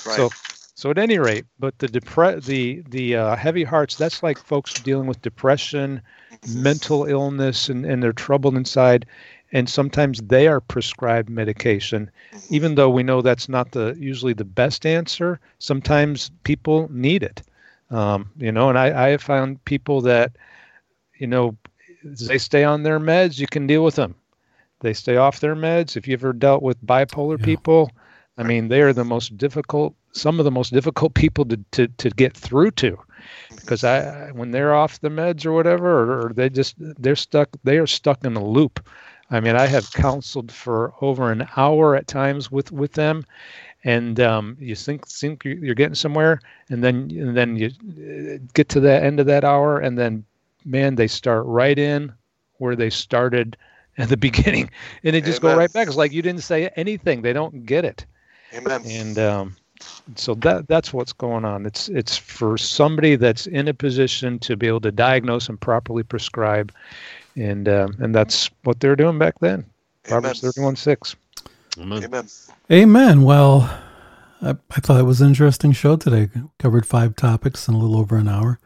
Right. 0.06 0.16
So, 0.16 0.30
so 0.76 0.92
at 0.92 0.98
any 1.00 1.18
rate, 1.18 1.46
but 1.58 1.80
the 1.80 1.90
depre- 1.90 2.46
the 2.46 2.84
the 2.88 3.16
uh, 3.16 3.36
heavy 3.36 3.64
hearts. 3.64 3.96
That's 3.96 4.22
like 4.22 4.38
folks 4.38 4.76
dealing 4.76 5.08
with 5.08 5.22
depression, 5.24 6.02
mental 6.48 7.06
illness, 7.06 7.68
and 7.68 7.84
and 7.86 8.02
they're 8.04 8.14
troubled 8.14 8.56
inside. 8.56 9.06
and 9.52 9.68
sometimes 9.68 10.22
they 10.22 10.48
are 10.48 10.62
prescribed 10.62 11.30
medication, 11.30 12.12
even 12.52 12.76
though 12.76 12.90
we 12.90 13.02
know 13.02 13.22
that's 13.24 13.50
not 13.50 13.72
the 13.72 13.96
usually 14.00 14.34
the 14.34 14.46
best 14.46 14.86
answer. 14.86 15.40
Sometimes 15.58 16.30
people 16.44 16.88
need 16.92 17.24
it, 17.24 17.42
um, 17.92 18.30
you 18.38 18.52
know. 18.52 18.70
And 18.70 18.78
I, 18.78 19.06
I 19.06 19.10
have 19.10 19.22
found 19.22 19.64
people 19.66 20.02
that, 20.02 20.32
you 21.20 21.28
know, 21.28 21.58
they 22.04 22.38
stay 22.38 22.64
on 22.64 22.84
their 22.84 23.00
meds, 23.00 23.40
you 23.40 23.48
can 23.48 23.68
deal 23.68 23.84
with 23.84 23.96
them. 23.96 24.16
They 24.82 24.94
stay 24.94 25.18
off 25.18 25.40
their 25.40 25.56
meds. 25.56 25.96
If 25.98 26.08
you 26.08 26.14
ever 26.14 26.34
dealt 26.34 26.62
with 26.64 26.86
bipolar 26.86 27.40
Yeah. 27.40 27.46
people, 27.46 27.92
I 28.38 28.44
mean, 28.44 28.68
they 28.70 28.82
are 28.82 28.94
the 28.94 29.04
most 29.06 29.38
difficult, 29.38 29.96
some 30.14 30.40
of 30.40 30.46
the 30.46 30.52
most 30.52 30.74
difficult 30.74 31.14
people 31.16 31.46
to, 31.46 31.58
to, 31.72 31.88
to 31.88 32.10
get 32.12 32.36
through 32.36 32.72
to 32.72 32.98
because 33.66 33.84
I 33.84 34.32
when 34.32 34.52
they're 34.52 34.74
off 34.76 35.00
the 35.02 35.10
meds 35.10 35.46
or 35.46 35.52
whatever, 35.54 35.88
or, 36.04 36.26
or 36.28 36.34
they 36.34 36.50
just 36.50 36.76
they're 36.80 37.16
stuck 37.16 37.50
they 37.64 37.78
are 37.78 37.88
stuck 37.88 38.24
in 38.26 38.36
a 38.36 38.44
loop. 38.44 38.86
I 39.30 39.40
mean, 39.40 39.56
I 39.56 39.68
have 39.68 39.92
counseled 39.94 40.52
for 40.52 40.94
over 41.02 41.32
an 41.32 41.48
hour 41.58 41.96
at 41.96 42.08
times 42.08 42.52
with 42.52 42.72
with 42.72 42.94
them, 42.94 43.24
and 43.84 44.20
um, 44.20 44.58
you 44.60 44.76
think 44.76 45.08
think 45.08 45.44
you- 45.46 45.60
you're 45.62 45.76
getting 45.76 45.96
somewhere, 45.96 46.40
and 46.70 46.84
then 46.84 47.10
and 47.12 47.36
then 47.36 47.56
you 47.56 47.68
uh, 47.68 48.38
get 48.54 48.70
to 48.70 48.80
the 48.80 48.94
end 49.04 49.20
of 49.20 49.26
that 49.28 49.44
hour, 49.44 49.80
and 49.80 49.98
then 49.98 50.26
man, 50.66 50.96
they 50.96 51.08
start 51.08 51.46
right 51.46 51.78
in 51.78 52.12
where 52.58 52.76
they 52.76 52.90
started 52.90 53.56
at 53.98 54.10
the 54.10 54.18
beginning, 54.28 54.70
and 55.04 55.16
they 55.16 55.22
just 55.22 55.42
go 55.42 55.52
right 55.52 55.72
back. 55.72 55.88
It's 55.88 55.98
like 55.98 56.12
you 56.14 56.22
didn't 56.22 56.44
say 56.44 56.68
anything; 56.76 57.22
they 57.22 57.34
don't 57.34 57.66
get 57.66 57.86
it 57.86 58.06
Amen. 58.54 58.82
and 58.84 59.18
um, 59.20 59.56
so 60.16 60.34
that 60.36 60.68
that's 60.68 60.94
what's 60.94 61.14
going 61.14 61.46
on. 61.46 61.66
It's 61.66 61.90
it's 61.90 62.18
for 62.18 62.58
somebody 62.58 63.16
that's 63.16 63.48
in 63.48 63.68
a 63.68 63.74
position 63.74 64.40
to 64.40 64.56
be 64.56 64.68
able 64.68 64.82
to 64.82 64.92
diagnose 64.92 65.50
and 65.50 65.60
properly 65.60 66.04
prescribe, 66.04 66.72
and 67.36 67.68
um, 67.70 67.96
and 68.00 68.14
that's 68.16 68.50
what 68.64 68.80
they're 68.80 68.96
doing 68.96 69.18
back 69.20 69.40
then. 69.40 69.66
Proverbs 70.04 70.42
thirty 70.42 70.62
one 70.62 70.76
six. 70.76 71.16
Amen. 71.80 72.04
Amen. 72.04 72.28
Amen. 72.72 73.24
Well, 73.24 73.62
I, 74.42 74.56
I 74.72 74.80
thought 74.80 75.00
it 75.00 75.04
was 75.04 75.22
an 75.22 75.30
interesting 75.30 75.72
show 75.72 75.96
today. 75.96 76.30
Covered 76.58 76.86
five 76.86 77.16
topics 77.16 77.68
in 77.68 77.74
a 77.74 77.78
little 77.78 77.98
over 77.98 78.18
an 78.18 78.28
hour, 78.28 78.60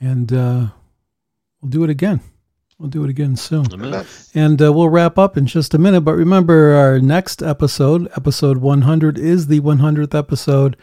and 0.00 0.32
uh, 0.32 0.66
we'll 1.60 1.70
do 1.70 1.84
it 1.84 1.90
again. 1.90 2.20
We'll 2.78 2.90
do 2.90 3.04
it 3.04 3.10
again 3.10 3.36
soon. 3.36 3.72
Amen. 3.72 4.04
And 4.34 4.60
uh, 4.60 4.72
we'll 4.72 4.90
wrap 4.90 5.18
up 5.18 5.36
in 5.36 5.46
just 5.46 5.72
a 5.72 5.78
minute. 5.78 6.02
But 6.02 6.14
remember, 6.14 6.74
our 6.74 7.00
next 7.00 7.42
episode, 7.42 8.06
episode 8.16 8.58
100, 8.58 9.18
is 9.18 9.46
the 9.46 9.60
100th 9.60 10.14
episode. 10.16 10.76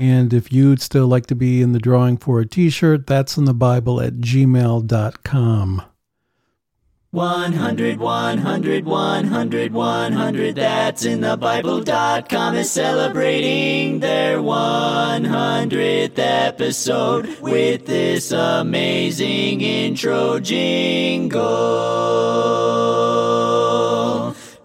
And 0.00 0.32
if 0.32 0.52
you'd 0.52 0.82
still 0.82 1.06
like 1.06 1.26
to 1.26 1.34
be 1.34 1.62
in 1.62 1.72
the 1.72 1.78
drawing 1.78 2.18
for 2.18 2.38
a 2.40 2.46
t 2.46 2.68
shirt, 2.68 3.06
that's 3.06 3.36
in 3.36 3.46
the 3.46 3.54
Bible 3.54 4.00
at 4.00 4.14
gmail.com. 4.16 5.82
100, 7.18 7.98
100, 7.98 8.84
100, 8.84 9.72
100, 9.72 10.54
that's 10.54 11.04
in 11.04 11.20
the 11.20 11.36
Bible.com 11.36 12.54
is 12.54 12.70
celebrating 12.70 13.98
their 13.98 14.38
100th 14.38 16.16
episode 16.16 17.26
with 17.40 17.86
this 17.86 18.30
amazing 18.30 19.62
intro 19.62 20.38
jingle. 20.38 21.42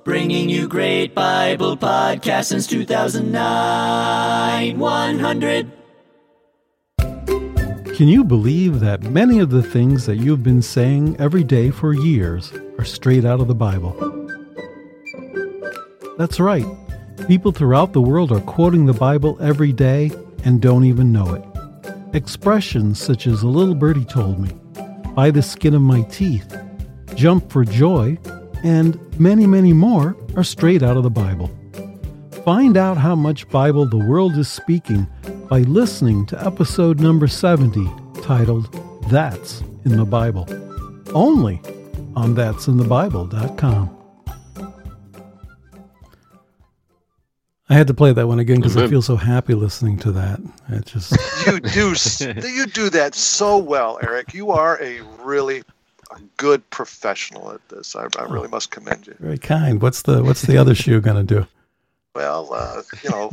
Bringing 0.04 0.48
you 0.48 0.68
great 0.68 1.16
Bible 1.16 1.76
podcasts 1.76 2.50
since 2.50 2.68
2009. 2.68 4.78
100. 4.78 5.83
Can 8.04 8.10
you 8.10 8.26
believe 8.26 8.82
that 8.82 9.02
many 9.04 9.40
of 9.40 9.50
the 9.50 9.64
things 9.64 10.06
that 10.08 10.18
you've 10.18 10.44
been 10.44 10.62
saying 10.62 11.16
every 11.20 11.46
day 11.46 11.72
for 11.72 11.94
years 11.94 12.52
are 12.78 12.84
straight 12.84 13.24
out 13.24 13.40
of 13.40 13.48
the 13.48 13.56
Bible? 13.56 13.94
That's 16.18 16.38
right. 16.38 16.66
People 17.30 17.54
throughout 17.54 17.94
the 17.94 18.02
world 18.02 18.34
are 18.34 18.42
quoting 18.42 18.88
the 18.88 18.94
Bible 18.94 19.38
every 19.40 19.72
day 19.72 20.12
and 20.44 20.62
don't 20.62 20.84
even 20.84 21.14
know 21.14 21.34
it. 21.34 21.46
Expressions 22.14 23.02
such 23.02 23.26
as 23.26 23.42
a 23.42 23.48
little 23.48 23.74
birdie 23.74 24.04
told 24.04 24.38
me, 24.38 24.50
by 25.16 25.32
the 25.32 25.42
skin 25.42 25.74
of 25.74 25.82
my 25.82 26.02
teeth, 26.02 26.58
jump 27.16 27.50
for 27.50 27.64
joy, 27.64 28.18
and 28.66 29.00
many, 29.18 29.48
many 29.48 29.72
more 29.72 30.18
are 30.36 30.44
straight 30.44 30.84
out 30.84 30.98
of 30.98 31.04
the 31.04 31.10
Bible. 31.10 31.50
Find 32.44 32.76
out 32.76 32.98
how 32.98 33.16
much 33.16 33.48
Bible 33.48 33.86
the 33.88 34.06
world 34.06 34.38
is 34.38 34.50
speaking 34.50 35.08
by 35.50 35.60
listening 35.60 36.26
to 36.28 36.46
episode 36.46 37.00
number 37.00 37.28
70 37.28 37.90
titled 38.22 38.72
That's 39.10 39.62
in 39.86 39.98
the 39.98 40.06
Bible. 40.06 40.48
Only 41.14 41.62
on 42.16 42.36
that'sinthebible.com. 42.36 43.98
I 47.70 47.76
had 47.76 47.88
to 47.88 47.94
play 47.94 48.14
that 48.14 48.28
one 48.28 48.40
again 48.40 48.58
because 48.58 48.78
I 48.78 48.88
feel 48.88 49.02
so 49.02 49.16
happy 49.16 49.54
listening 49.56 49.98
to 50.00 50.12
that. 50.12 50.40
It 50.70 50.86
just 50.86 51.12
You 51.48 51.60
do 51.60 51.96
you 52.48 52.66
do 52.68 52.90
that 52.90 53.16
so 53.16 53.58
well, 53.58 54.00
Eric. 54.04 54.34
You 54.34 54.52
are 54.52 54.82
a 54.82 55.02
really 55.24 55.64
good 56.38 56.68
professional 56.70 57.52
at 57.52 57.68
this. 57.70 57.96
I, 57.96 58.08
I 58.20 58.26
really 58.26 58.48
must 58.48 58.70
commend 58.70 59.08
you. 59.08 59.16
very 59.20 59.38
kind. 59.40 59.82
What's 59.82 60.04
the 60.04 60.24
what's 60.24 60.44
the 60.44 60.58
other 60.58 60.76
shoe 60.76 61.02
gonna 61.02 61.24
do? 61.24 61.48
Well, 62.16 62.54
uh, 62.54 62.84
you 63.04 63.10
know, 63.10 63.32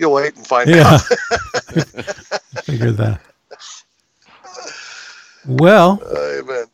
you'll 0.00 0.14
wait 0.14 0.34
and 0.36 0.46
find 0.46 0.68
Yeah. 0.68 0.94
out. 0.94 1.00
Figure 2.64 2.90
that. 2.92 3.20
Well, 5.46 6.02
Amen. 6.16 6.64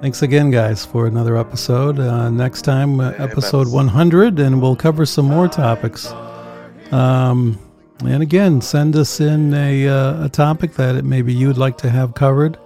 Thanks 0.00 0.22
again, 0.22 0.50
guys, 0.50 0.84
for 0.84 1.06
another 1.06 1.36
episode. 1.36 1.98
Uh, 1.98 2.28
next 2.30 2.62
time, 2.62 3.00
uh, 3.00 3.12
episode 3.12 3.68
100, 3.72 4.38
and 4.38 4.60
we'll 4.60 4.76
cover 4.76 5.06
some 5.06 5.26
more 5.26 5.48
topics. 5.48 6.12
Um, 6.92 7.58
and 8.04 8.22
again, 8.22 8.60
send 8.60 8.96
us 8.96 9.20
in 9.20 9.54
a, 9.54 9.88
uh, 9.88 10.26
a 10.26 10.28
topic 10.28 10.74
that 10.74 10.96
it, 10.96 11.04
maybe 11.06 11.32
you'd 11.32 11.56
like 11.56 11.78
to 11.78 11.88
have 11.90 12.14
covered. 12.14 12.58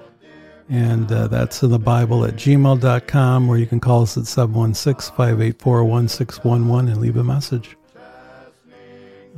And 0.68 1.10
uh, 1.12 1.28
that's 1.28 1.62
in 1.62 1.70
the 1.70 1.78
Bible 1.78 2.24
at 2.26 2.34
gmail.com, 2.34 3.48
or 3.48 3.56
you 3.56 3.66
can 3.66 3.78
call 3.80 4.02
us 4.02 4.18
at 4.18 4.26
716 4.26 5.14
584 5.16 5.84
1611 5.84 6.90
and 6.92 7.00
leave 7.00 7.16
a 7.16 7.24
message. 7.24 7.77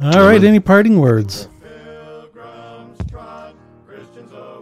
All 0.03 0.27
right, 0.27 0.43
any 0.43 0.61
parting 0.61 0.99
words? 0.99 1.47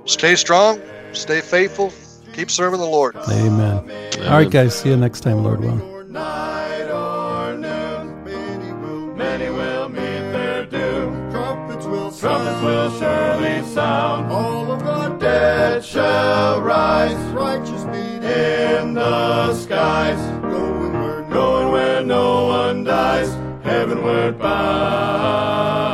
Stay 0.04 0.34
strong. 0.34 0.80
Stay 1.12 1.40
faithful. 1.40 1.92
Keep 2.32 2.50
serving 2.50 2.80
the 2.80 2.86
Lord. 2.86 3.14
Amen. 3.30 3.88
All 4.22 4.30
right, 4.30 4.50
guys, 4.50 4.76
see 4.76 4.88
you 4.88 4.96
next 4.96 5.20
time, 5.20 5.44
Lord 5.44 5.60
willing. 5.60 5.80
Or 5.80 6.02
night 6.04 6.88
or 6.90 7.54
noon, 7.56 8.24
many 8.24 8.72
will, 8.72 9.14
many 9.14 9.50
will 9.50 9.88
meet 9.88 10.32
their 10.32 10.66
doom. 10.66 11.30
Trumpets 11.30 11.86
will 11.86 12.10
sound, 12.10 12.44
trumpets 12.44 12.62
will 12.64 12.98
surely 12.98 13.62
sound. 13.74 14.32
All 14.32 14.72
of 14.72 14.80
the 14.80 15.16
dead 15.18 15.84
shall 15.84 16.62
rise, 16.62 17.16
righteous 17.32 17.84
meet 17.84 18.24
in 18.24 18.94
the 18.94 19.54
skies. 19.54 20.37
Heavenward 23.88 24.38
bound. 24.38 25.88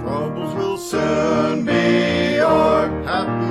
Troubles 0.00 0.54
will 0.54 0.76
soon 0.76 1.64
be 1.64 2.38
o'er, 2.40 2.90
happy 3.04 3.50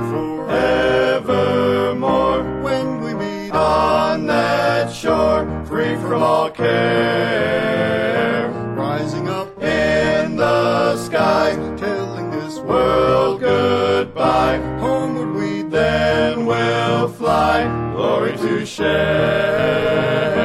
forevermore. 1.18 2.44
When 2.62 3.00
we 3.00 3.14
meet 3.14 3.50
on 3.50 4.26
that 4.28 4.92
shore, 4.92 5.44
free 5.66 5.96
from 5.96 6.22
all 6.22 6.50
care. 6.50 8.48
Rising 8.76 9.28
up 9.28 9.60
in 9.60 10.36
the 10.36 10.96
sky, 10.96 11.56
telling 11.76 12.30
this 12.30 12.60
world 12.60 13.05
fly, 17.08 17.64
glory 17.94 18.36
to 18.36 18.66
share. 18.66 20.36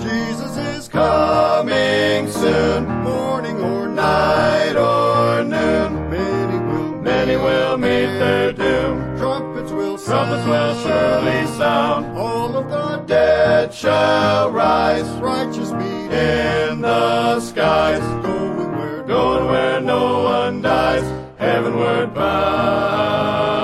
Jesus 0.00 0.56
is 0.56 0.88
coming 0.88 2.30
soon, 2.30 2.86
morning 3.02 3.60
or 3.60 3.88
night 3.88 4.76
or 4.76 5.44
noon. 5.44 6.10
Many 6.10 6.58
will, 6.58 6.96
many 7.02 7.36
will 7.36 7.76
meet 7.76 8.18
their 8.18 8.52
doom. 8.52 9.16
Trumpets 9.16 9.72
will 9.72 9.98
sound, 9.98 10.28
trumpets 10.28 10.46
will 10.48 10.74
surely 10.82 11.46
sound. 11.58 12.16
All 12.16 12.56
of 12.56 12.70
the 12.70 12.98
dead 13.06 13.74
shall 13.74 14.50
rise, 14.50 15.08
righteous 15.20 15.72
meet 15.72 16.12
in 16.12 16.80
the 16.80 17.40
skies. 17.40 18.00
Going 18.22 18.72
where, 18.78 19.02
going 19.02 19.46
where 19.46 19.80
no 19.80 20.22
one 20.22 20.62
dies, 20.62 21.04
heavenward 21.38 22.14
bound. 22.14 23.55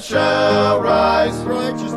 shall 0.00 0.80
rise. 0.80 1.87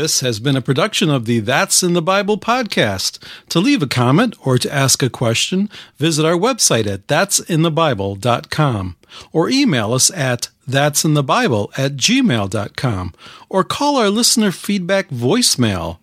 This 0.00 0.20
has 0.20 0.40
been 0.40 0.56
a 0.56 0.62
production 0.62 1.10
of 1.10 1.26
the 1.26 1.40
That's 1.40 1.82
in 1.82 1.92
the 1.92 2.00
Bible 2.00 2.38
podcast. 2.38 3.18
To 3.50 3.60
leave 3.60 3.82
a 3.82 3.86
comment 3.86 4.34
or 4.46 4.56
to 4.56 4.74
ask 4.74 5.02
a 5.02 5.10
question, 5.10 5.68
visit 5.98 6.24
our 6.24 6.38
website 6.38 6.86
at 6.86 7.06
that'sinthebible.com 7.06 8.96
or 9.30 9.50
email 9.50 9.92
us 9.92 10.10
at 10.12 10.48
that'sinthebible 10.66 11.78
at 11.78 11.96
gmail.com 11.96 13.12
or 13.50 13.62
call 13.62 13.96
our 13.98 14.08
listener 14.08 14.50
feedback 14.50 15.10
voicemail 15.10 15.98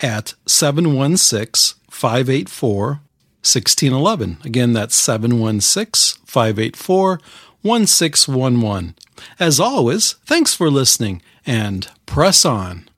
at 0.00 0.34
716 0.46 1.76
584 1.90 2.86
1611. 2.86 4.38
Again, 4.44 4.74
that's 4.74 4.94
716 4.94 6.22
584 6.24 7.20
1611. 7.62 8.94
As 9.40 9.58
always, 9.58 10.12
thanks 10.24 10.54
for 10.54 10.70
listening 10.70 11.20
and 11.44 11.88
press 12.06 12.44
on. 12.44 12.89